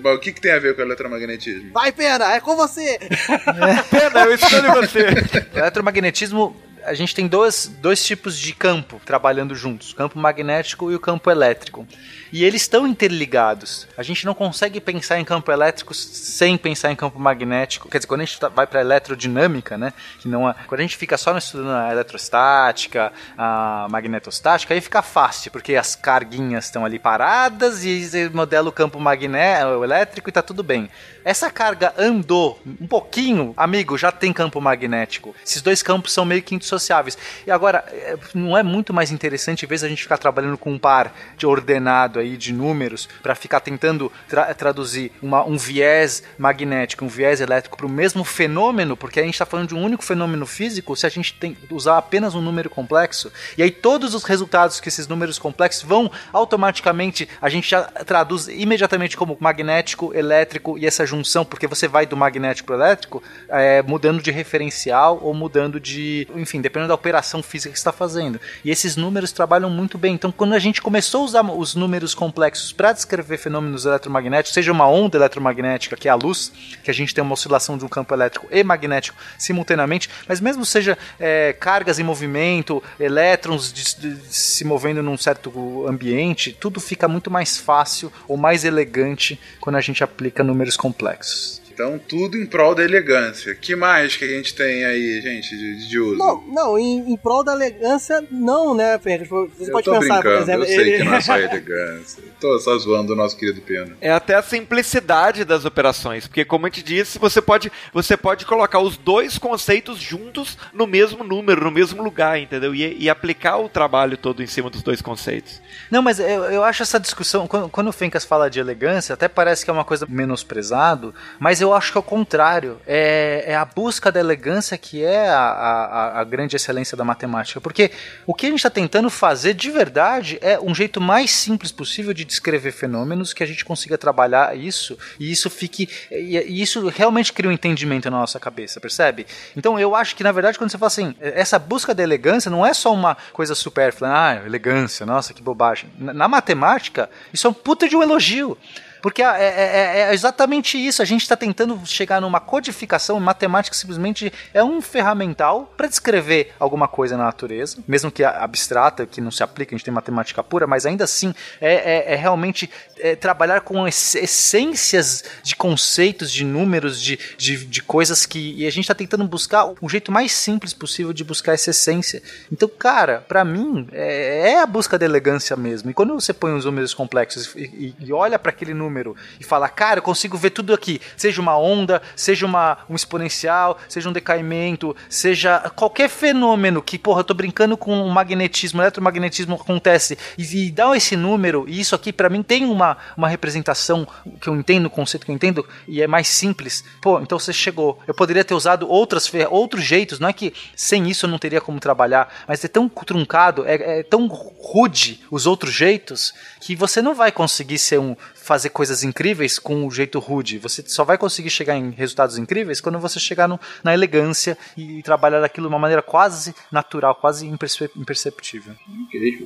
O 0.04 0.20
que, 0.20 0.34
que 0.34 0.42
tem 0.42 0.52
a 0.52 0.60
ver 0.60 0.76
com 0.76 0.82
eletromagnetismo? 0.82 1.72
Vai, 1.72 1.94
Pena, 1.94 2.34
é 2.34 2.42
com 2.42 2.58
você! 2.58 3.00
Pena, 3.90 4.26
eu 4.26 4.34
escolho 4.34 4.74
você! 4.74 5.08
eletromagnetismo 5.56 6.54
a 6.84 6.94
gente 6.94 7.14
tem 7.14 7.28
dois, 7.28 7.68
dois 7.80 8.04
tipos 8.04 8.38
de 8.38 8.54
campo 8.54 9.00
trabalhando 9.06 9.56
juntos: 9.56 9.92
o 9.92 9.96
campo 9.96 10.18
magnético 10.20 10.92
e 10.92 10.96
o 10.96 11.00
campo 11.00 11.30
elétrico 11.30 11.88
e 12.32 12.44
eles 12.44 12.62
estão 12.62 12.88
interligados. 12.88 13.88
A 13.98 14.04
gente 14.04 14.26
não 14.26 14.34
consegue 14.34 14.80
pensar 14.80 15.20
em 15.20 15.26
campo 15.26 15.52
elétrico 15.52 15.94
sem 15.94 16.58
pensar 16.58 16.92
em 16.92 16.96
campo 16.96 17.20
magnético. 17.20 17.90
Quer 17.90 17.98
dizer, 17.98 18.08
quando 18.08 18.22
a 18.22 18.26
gente 18.26 18.40
tá, 18.40 18.48
vai 18.48 18.66
para 18.66 18.82
eletrodinâmica, 18.82 19.78
né, 19.78 19.94
que 20.20 20.28
não 20.28 20.50
é, 20.50 20.56
quando 20.68 20.80
a 20.80 20.84
gente 20.84 20.98
fica 20.98 21.18
só 21.18 21.38
estudando 21.38 21.72
a 21.72 21.92
eletrostática, 21.92 23.12
a 23.38 23.88
magnetostática, 23.90 24.74
aí 24.74 24.82
fica 24.82 25.02
fácil, 25.02 25.52
porque 25.52 25.76
as 25.76 25.96
carguinhas 25.96 26.66
estão 26.66 26.86
ali 26.86 27.00
paradas 27.00 27.84
e 27.84 28.30
modela 28.34 28.70
o 28.70 28.72
campo 28.72 29.00
magnético, 29.00 29.84
elétrico 29.84 30.30
e 30.30 30.32
tá 30.32 30.42
tudo 30.42 30.64
bem. 30.64 30.90
Essa 31.24 31.52
carga 31.52 31.94
andou 31.98 32.60
um 32.66 32.88
pouquinho, 32.88 33.54
amigo, 33.56 33.98
já 33.98 34.12
tem 34.12 34.34
campo 34.34 34.60
magnético. 34.60 35.36
Esses 35.46 35.62
dois 35.62 35.84
campos 35.84 36.12
são 36.12 36.26
meio 36.26 36.42
que 36.42 36.56
indissociáveis. 36.56 37.18
E 37.46 37.52
agora, 37.52 37.84
é, 37.90 38.18
não 38.34 38.58
é 38.58 38.64
muito 38.64 38.94
mais 38.94 39.12
interessante, 39.12 39.66
em 39.66 39.68
vez 39.68 39.82
de 39.82 39.88
a 39.88 39.90
gente 39.90 40.02
ficar 40.02 40.18
trabalhando 40.18 40.58
com 40.58 40.72
um 40.72 40.80
par 40.80 41.14
de 41.38 41.46
ordenado 41.46 42.21
aí 42.22 42.38
de 42.38 42.54
números, 42.54 43.10
para 43.22 43.36
ficar 43.36 43.60
tentando 43.60 44.12
tra 44.28 44.54
traduzir 44.54 45.12
uma, 45.22 45.44
um 45.44 45.58
viés 45.58 46.24
magnético, 46.38 47.06
um 47.06 47.08
viés 47.08 47.42
elétrico 47.42 47.78
para 47.78 47.86
o 47.86 47.90
mesmo 47.90 48.24
fenômeno, 48.24 48.96
porque 48.96 49.20
a 49.20 49.24
gente 49.24 49.34
está 49.34 49.46
falando 49.46 49.70
de 49.70 49.76
um 49.76 49.84
único 49.84 50.04
fenômeno 50.04 50.46
físico, 50.46 50.96
se 50.96 51.06
a 51.06 51.10
gente 51.10 51.34
tem 51.34 51.58
usar 51.70 51.98
apenas 51.98 52.36
um 52.36 52.42
número 52.42 52.70
complexo, 52.70 53.32
e 53.58 53.64
aí 53.64 53.72
todos 53.72 54.14
os 54.14 54.24
resultados 54.24 54.80
que 54.80 54.90
esses 54.90 55.08
números 55.08 55.38
complexos 55.40 55.84
vão 55.84 56.12
automaticamente, 56.32 57.28
a 57.42 57.50
gente 57.50 57.70
já 57.70 57.84
traduz 57.84 58.48
imediatamente 58.48 59.18
como 59.18 59.38
magnético, 59.40 60.14
elétrico 60.14 60.78
e 60.78 60.86
essa 60.86 61.06
junção, 61.06 61.44
porque 61.44 61.68
você 61.68 61.88
vai 61.88 62.06
do 62.06 62.16
magnético 62.16 62.68
para 62.68 62.76
elétrico 62.76 63.24
é, 63.50 63.82
mudando 63.82 64.22
de 64.22 64.32
referencial 64.32 65.20
ou 65.22 65.34
mudando 65.34 65.80
de. 65.80 66.28
Enfim, 66.36 66.62
dependendo 66.62 66.90
da 66.90 66.96
operação 66.96 67.42
física 67.42 67.72
que 67.72 67.78
está 67.78 67.92
fazendo. 67.92 68.40
E 68.64 68.72
esses 68.72 68.96
números 68.96 69.32
trabalham 69.32 69.70
muito 69.70 69.98
bem. 69.98 70.14
Então, 70.14 70.32
quando 70.32 70.54
a 70.54 70.60
gente 70.60 70.82
começou 70.82 71.22
a 71.22 71.26
usar 71.26 71.52
os 71.52 71.76
números 71.76 72.11
complexos 72.14 72.72
para 72.72 72.94
descrever 72.94 73.38
fenômenos 73.38 73.86
eletromagnéticos, 73.86 74.54
seja 74.54 74.72
uma 74.72 74.88
onda 74.88 75.18
eletromagnética, 75.18 75.96
que 75.96 76.08
é 76.08 76.12
a 76.12 76.16
luz, 76.16 76.52
que 76.84 76.92
a 76.92 76.94
gente 76.94 77.14
tem 77.14 77.24
uma 77.24 77.34
oscilação 77.34 77.78
de 77.78 77.86
um 77.86 77.88
campo 77.88 78.14
elétrico 78.14 78.48
e 78.52 78.64
magnético 78.64 79.18
simultaneamente, 79.38 80.10
mas 80.28 80.40
mesmo 80.40 80.66
seja 80.66 80.98
é, 81.20 81.54
cargas 81.54 82.00
em 82.00 82.04
movimento, 82.04 82.84
elétrons 83.00 83.72
de, 83.72 83.96
de, 83.96 84.34
se 84.34 84.64
movendo 84.66 85.04
num 85.04 85.18
certo 85.18 85.88
ambiente, 85.88 86.56
tudo 86.60 86.80
fica 86.80 87.08
muito 87.08 87.30
mais 87.30 87.58
fácil 87.58 88.12
ou 88.28 88.38
mais 88.38 88.66
elegante 88.66 89.40
quando 89.60 89.76
a 89.76 89.82
gente 89.82 90.04
aplica 90.04 90.44
números 90.44 90.76
complexos. 90.78 91.61
Então, 91.82 91.98
tudo 91.98 92.38
em 92.38 92.46
prol 92.46 92.76
da 92.76 92.84
elegância. 92.84 93.56
que 93.56 93.76
mais 93.76 94.16
que 94.16 94.24
a 94.24 94.28
gente 94.28 94.54
tem 94.54 94.86
aí, 94.86 95.20
gente, 95.20 95.58
de, 95.58 95.88
de 95.88 96.00
uso? 96.00 96.16
Não, 96.16 96.44
não 96.48 96.78
em, 96.78 97.12
em 97.12 97.18
prol 97.18 97.44
da 97.44 97.54
elegância, 97.54 98.24
não, 98.30 98.76
né, 98.76 99.00
Fencas? 99.00 99.28
Você 99.28 99.70
eu 99.70 99.72
pode 99.72 99.86
tô 99.86 99.92
pensar, 99.94 100.22
brincando, 100.22 100.36
por 100.36 100.42
exemplo. 100.44 100.64
Eu 100.64 100.68
sei 100.68 100.98
que 100.98 101.04
não 101.04 101.16
é 101.16 101.22
só 101.22 101.38
elegância. 101.40 102.24
Tô 102.40 102.60
só 102.60 102.78
zoando 102.78 103.14
o 103.14 103.16
nosso 103.16 103.36
querido 103.36 103.62
Pena. 103.62 103.98
É 104.00 104.12
até 104.12 104.36
a 104.36 104.44
simplicidade 104.44 105.44
das 105.44 105.66
operações, 105.66 106.28
porque 106.28 106.46
como 106.46 106.68
a 106.68 106.70
gente 106.70 106.84
disse, 106.84 107.18
você 107.18 107.42
pode, 107.42 107.72
você 107.92 108.16
pode 108.16 108.46
colocar 108.46 108.80
os 108.80 108.96
dois 108.96 109.40
conceitos 109.40 110.00
juntos 110.00 110.58
no 110.72 110.86
mesmo 110.86 111.24
número, 111.24 111.64
no 111.64 111.72
mesmo 111.72 112.04
lugar, 112.04 112.40
entendeu? 112.40 112.76
E, 112.76 112.96
e 113.00 113.10
aplicar 113.10 113.58
o 113.58 113.68
trabalho 113.68 114.18
todo 114.18 114.44
em 114.44 114.48
cima 114.48 114.70
dos 114.70 114.84
dois 114.84 115.02
conceitos. 115.02 115.60
Não, 115.90 116.04
mas 116.04 116.20
eu, 116.20 116.44
eu 116.46 116.64
acho 116.64 116.84
essa 116.84 117.00
discussão, 117.00 117.48
quando, 117.48 117.70
quando 117.70 117.88
o 117.88 117.94
Fencas 117.94 118.24
fala 118.24 118.52
de 118.52 118.60
elegância, 118.60 119.14
até 119.14 119.28
parece 119.28 119.66
que 119.66 119.72
é 119.72 119.74
uma 119.74 119.86
coisa 119.86 120.06
menosprezado, 120.08 121.14
mas 121.40 121.60
eu 121.60 121.71
acho 121.74 121.92
que 121.92 121.98
é 121.98 122.00
o 122.00 122.04
contrário. 122.04 122.80
É, 122.86 123.44
é 123.48 123.56
a 123.56 123.66
busca 123.66 124.12
da 124.12 124.20
elegância 124.20 124.78
que 124.78 125.04
é 125.04 125.30
a, 125.30 125.40
a, 125.40 126.20
a 126.22 126.24
grande 126.24 126.56
excelência 126.56 126.98
da 126.98 127.04
matemática. 127.04 127.60
Porque 127.62 127.92
o 128.26 128.34
que 128.34 128.46
a 128.46 128.50
gente 128.50 128.60
está 128.60 128.70
tentando 128.70 129.10
fazer 129.10 129.54
de 129.54 129.70
verdade 129.70 130.38
é 130.42 130.60
um 130.60 130.74
jeito 130.74 131.00
mais 131.00 131.32
simples 131.32 131.72
possível 131.72 132.14
de 132.14 132.24
descrever 132.26 132.72
fenômenos, 132.72 133.34
que 133.34 133.44
a 133.44 133.46
gente 133.46 133.66
consiga 133.66 133.98
trabalhar 133.98 134.56
isso 134.58 134.98
e 135.20 135.32
isso 135.32 135.50
fique. 135.50 135.90
E, 136.12 136.62
isso 136.62 136.88
realmente 136.88 137.34
cria 137.34 137.50
um 137.50 137.54
entendimento 137.54 138.10
na 138.10 138.18
nossa 138.18 138.40
cabeça, 138.40 138.80
percebe? 138.80 139.26
Então 139.56 139.80
eu 139.80 139.96
acho 139.96 140.16
que, 140.16 140.24
na 140.24 140.32
verdade, 140.32 140.58
quando 140.58 140.72
você 140.72 140.78
fala 140.78 140.88
assim, 140.88 141.16
essa 141.20 141.58
busca 141.60 141.94
da 141.94 142.04
elegância 142.04 142.50
não 142.50 142.66
é 142.66 142.74
só 142.74 142.94
uma 142.94 143.16
coisa 143.34 143.56
supérflua, 143.56 144.10
ah, 144.12 144.46
elegância, 144.46 145.06
nossa, 145.06 145.34
que 145.34 145.42
bobagem. 145.42 145.90
Na 145.98 146.28
matemática, 146.28 147.10
isso 147.34 147.48
é 147.48 147.50
um 147.50 147.54
puta 147.54 147.88
de 147.88 147.96
um 147.96 148.04
elogio. 148.04 148.58
Porque 149.02 149.22
é, 149.24 149.26
é- 149.26 150.00
é 150.10 150.14
exatamente 150.14 150.78
isso. 150.78 151.02
A 151.02 151.06
gente 151.06 151.22
está 151.22 151.36
tentando 151.36 151.80
chegar 151.86 152.22
numa 152.22 152.40
codificação. 152.40 153.20
Matemática 153.20 153.76
simplesmente 153.76 154.32
é 154.54 154.64
um 154.64 154.82
ferramental 154.82 155.74
para 155.76 155.88
descrever 155.88 156.54
alguma 156.60 156.88
coisa 156.88 157.18
na 157.18 157.24
natureza, 157.24 157.78
mesmo 157.88 158.12
que 158.12 158.24
abstrata, 158.24 159.06
que 159.06 159.20
não 159.22 159.32
se 159.32 159.42
aplica. 159.44 159.74
A 159.74 159.78
gente 159.78 159.86
tem 159.86 159.94
matemática 159.94 160.44
pura, 160.44 160.68
mas 160.68 160.86
ainda 160.86 161.04
assim 161.04 161.34
é, 161.60 161.74
é- 161.74 162.14
é 162.14 162.16
realmente 162.16 162.70
é, 163.00 163.16
trabalhar 163.16 163.62
com 163.62 163.88
ess- 163.88 164.16
essências 164.16 165.24
de 165.42 165.56
conceitos, 165.56 166.32
de 166.32 166.44
números, 166.44 167.02
de, 167.02 167.18
de, 167.38 167.66
de 167.66 167.82
coisas 167.82 168.26
que 168.26 168.54
e 168.58 168.68
a 168.68 168.70
gente 168.70 168.84
está 168.84 168.94
tentando 168.94 169.26
buscar 169.28 169.66
o 169.82 169.90
jeito 169.90 170.12
mais 170.12 170.32
simples 170.32 170.74
possível 170.74 171.12
de 171.14 171.24
buscar 171.24 171.54
essa 171.54 171.70
essência. 171.72 172.22
Então, 172.52 172.70
cara, 172.70 173.24
para 173.28 173.44
mim 173.44 173.88
é, 173.92 174.52
é 174.52 174.60
a 174.62 174.66
busca 174.66 175.00
da 175.00 175.06
elegância 175.06 175.56
mesmo. 175.56 175.90
E 175.90 175.94
quando 175.94 176.14
você 176.14 176.34
põe 176.34 176.54
os 176.54 176.66
números 176.66 176.94
complexos 176.94 177.54
e, 177.56 177.62
e- 177.62 177.96
e 178.08 178.14
olha 178.14 178.38
para 178.38 178.52
aquele 178.52 178.74
número 178.74 178.91
e 179.40 179.44
fala, 179.44 179.70
cara, 179.70 180.00
eu 180.00 180.04
consigo 180.04 180.38
ver 180.38 180.52
tudo 180.52 180.74
aqui, 180.74 181.00
seja 181.16 181.42
uma 181.42 181.58
onda, 181.58 182.02
seja 182.16 182.46
uma, 182.46 182.80
um 182.90 182.96
exponencial, 182.96 183.78
seja 183.88 184.10
um 184.10 184.14
decaimento, 184.14 184.96
seja 185.10 185.60
qualquer 185.76 186.10
fenômeno 186.10 186.82
que, 186.82 186.98
porra, 186.98 187.22
eu 187.22 187.24
tô 187.24 187.34
brincando 187.34 187.78
com 187.78 188.06
o 188.06 188.10
magnetismo, 188.10 188.80
o 188.80 188.84
eletromagnetismo 188.84 189.56
acontece 189.56 190.18
e, 190.38 190.68
e 190.68 190.72
dá 190.72 190.96
esse 190.96 191.16
número, 191.16 191.66
e 191.68 191.80
isso 191.80 191.96
aqui 191.96 192.12
para 192.12 192.30
mim 192.30 192.44
tem 192.44 192.66
uma, 192.66 192.98
uma 193.16 193.28
representação 193.28 194.08
que 194.40 194.48
eu 194.48 194.56
entendo, 194.56 194.86
o 194.88 194.90
conceito 194.90 195.26
que 195.26 195.32
eu 195.32 195.36
entendo, 195.36 195.68
e 195.88 196.02
é 196.02 196.08
mais 196.08 196.28
simples. 196.28 196.84
Pô, 197.02 197.20
então 197.20 197.40
você 197.40 197.54
chegou. 197.54 198.00
Eu 198.08 198.14
poderia 198.14 198.44
ter 198.44 198.54
usado 198.54 198.90
outras, 198.90 199.32
outros 199.50 199.84
jeitos, 199.84 200.20
não 200.20 200.28
é 200.28 200.34
que 200.34 200.54
sem 200.76 201.10
isso 201.10 201.26
eu 201.26 201.30
não 201.30 201.38
teria 201.38 201.62
como 201.62 201.80
trabalhar, 201.80 202.34
mas 202.48 202.64
é 202.64 202.68
tão 202.68 202.90
truncado, 202.90 203.66
é, 203.66 204.00
é 204.00 204.04
tão 204.04 204.28
rude 204.28 205.22
os 205.30 205.46
outros 205.46 205.74
jeitos, 205.74 206.34
que 206.60 206.76
você 206.76 207.02
não 207.02 207.14
vai 207.14 207.32
conseguir 207.32 207.80
ser 207.80 208.00
um 208.00 208.16
fazer 208.52 208.70
coisas 208.72 209.02
incríveis 209.02 209.58
com 209.58 209.88
o 209.88 209.92
jeito 209.92 210.20
rude. 210.20 210.58
Você 210.60 210.84
só 210.86 211.06
vai 211.06 211.18
conseguir 211.18 211.50
chegar 211.50 211.78
em 211.78 211.90
resultados 211.92 212.38
incríveis 212.38 212.82
quando 212.82 213.00
você 213.00 213.18
chegar 213.18 213.48
no- 213.48 213.58
na 213.82 213.94
elegância 213.94 214.58
e 214.76 215.02
trabalhar 215.04 215.40
daquilo 215.40 215.70
de 215.70 215.74
uma 215.74 215.80
maneira 215.80 216.02
quase 216.02 216.54
natural, 216.70 217.16
quase 217.16 217.48
imperce- 217.48 217.90
imperceptível. 217.96 218.74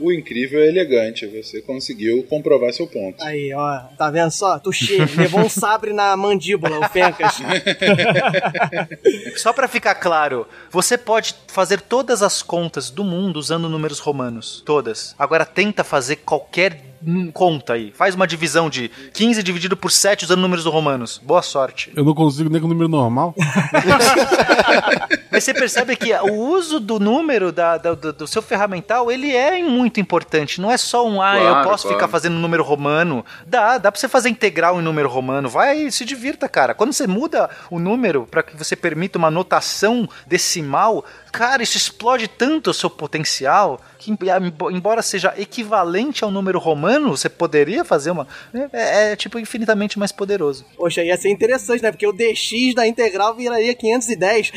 O 0.01 0.11
incrível 0.11 0.59
é 0.59 0.69
elegante. 0.69 1.27
Você 1.27 1.61
conseguiu 1.61 2.23
comprovar 2.23 2.73
seu 2.73 2.87
ponto. 2.87 3.23
Aí, 3.23 3.53
ó, 3.53 3.81
tá 3.95 4.09
vendo 4.09 4.31
só? 4.31 4.57
Tuxê, 4.57 4.97
levou 5.15 5.41
um 5.41 5.49
sabre 5.49 5.93
na 5.93 6.17
mandíbula, 6.17 6.79
o 6.79 6.89
Fencas. 6.89 7.35
Só 9.37 9.53
pra 9.53 9.67
ficar 9.67 9.93
claro, 9.95 10.47
você 10.71 10.97
pode 10.97 11.35
fazer 11.47 11.81
todas 11.81 12.23
as 12.23 12.41
contas 12.41 12.89
do 12.89 13.03
mundo 13.03 13.37
usando 13.37 13.69
números 13.69 13.99
romanos, 13.99 14.63
todas. 14.65 15.13
Agora 15.19 15.45
tenta 15.45 15.83
fazer 15.83 16.17
qualquer 16.17 16.94
conta 17.33 17.73
aí. 17.73 17.91
Faz 17.95 18.15
uma 18.15 18.25
divisão 18.27 18.69
de 18.69 18.89
15 19.13 19.41
dividido 19.43 19.77
por 19.77 19.91
7 19.91 20.25
usando 20.25 20.39
números 20.41 20.65
romanos. 20.65 21.19
Boa 21.23 21.41
sorte. 21.41 21.91
Eu 21.95 22.03
não 22.03 22.13
consigo 22.13 22.49
nem 22.49 22.61
com 22.61 22.67
número 22.67 22.87
normal. 22.89 23.33
Mas 25.31 25.43
você 25.43 25.53
percebe 25.53 25.95
que 25.95 26.13
o 26.13 26.33
uso 26.33 26.79
do 26.79 26.99
número 26.99 27.51
da, 27.51 27.77
da- 27.77 27.93
do, 27.93 28.13
do 28.13 28.27
seu 28.27 28.41
ferramental, 28.41 29.11
ele 29.11 29.35
é 29.35 29.61
muito 29.61 29.99
importante. 29.99 30.61
Não 30.61 30.71
é 30.71 30.77
só 30.77 31.07
um, 31.07 31.21
ah, 31.21 31.37
eu 31.37 31.49
Claro, 31.49 31.69
posso 31.69 31.83
claro. 31.83 31.97
ficar 31.97 32.07
fazendo 32.07 32.35
número 32.35 32.63
romano. 32.63 33.25
Dá, 33.45 33.77
dá 33.77 33.91
pra 33.91 33.99
você 33.99 34.07
fazer 34.07 34.29
integral 34.29 34.79
em 34.79 34.83
número 34.83 35.09
romano. 35.09 35.49
Vai, 35.49 35.89
se 35.91 36.05
divirta, 36.05 36.47
cara. 36.47 36.73
Quando 36.73 36.93
você 36.93 37.05
muda 37.07 37.49
o 37.69 37.79
número 37.79 38.27
para 38.29 38.43
que 38.43 38.55
você 38.55 38.75
permita 38.75 39.17
uma 39.17 39.29
notação 39.31 40.07
decimal, 40.25 41.03
cara, 41.37 41.61
isso 41.63 41.77
explode 41.77 42.27
tanto 42.27 42.69
o 42.69 42.73
seu 42.73 42.89
potencial 42.89 43.79
que, 43.99 44.11
embo- 44.11 44.71
embora 44.71 45.01
seja 45.01 45.33
equivalente 45.37 46.23
ao 46.23 46.31
número 46.31 46.59
romano, 46.59 47.09
você 47.15 47.27
poderia 47.29 47.83
fazer 47.83 48.11
uma. 48.11 48.27
É, 48.71 49.11
é, 49.11 49.15
tipo 49.15 49.37
infinitamente 49.39 49.97
mais 49.99 50.11
poderoso. 50.11 50.65
Poxa, 50.77 51.03
ia 51.03 51.17
ser 51.17 51.29
interessante, 51.29 51.81
né? 51.81 51.91
Porque 51.91 52.07
o 52.07 52.13
DX 52.13 52.73
da 52.75 52.87
integral 52.87 53.35
viraria 53.35 53.73
510. 53.73 54.51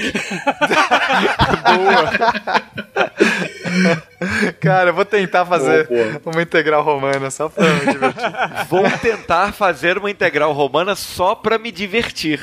Cara, 4.61 4.91
eu 4.91 4.95
vou 4.95 5.05
tentar 5.05 5.45
fazer 5.47 5.87
Boa, 5.87 6.21
uma 6.35 6.43
integral 6.43 6.83
romana 6.83 7.31
só 7.31 7.49
pra 7.49 7.65
me 7.65 7.93
divertir. 7.93 8.33
Vou 8.69 8.85
tentar 9.01 9.53
fazer 9.53 9.99
uma 9.99 10.11
integral 10.11 10.53
romana 10.53 10.95
só 10.95 11.35
pra 11.35 11.59
me 11.59 11.71
divertir. 11.71 12.41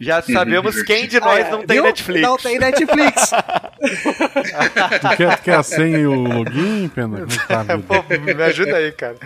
Já 0.00 0.22
sabemos 0.22 0.82
quem 0.82 1.06
de 1.06 1.20
nós 1.20 1.46
Ah, 1.46 1.50
não 1.50 1.66
tem 1.66 1.76
viu? 1.76 1.84
Netflix. 1.84 2.22
Não 2.22 2.36
tem 2.36 2.58
Netflix. 2.58 3.30
Tu 5.00 5.16
quer, 5.16 5.36
tu 5.36 5.42
quer 5.42 5.54
a 5.56 5.62
senha 5.62 5.98
e 5.98 6.06
o 6.06 6.14
login, 6.14 6.88
Pena? 6.88 7.20
É 7.20 7.46
tá? 7.46 7.64
Pô, 7.86 8.04
me 8.34 8.42
ajuda 8.42 8.76
aí, 8.76 8.92
cara. 8.92 9.16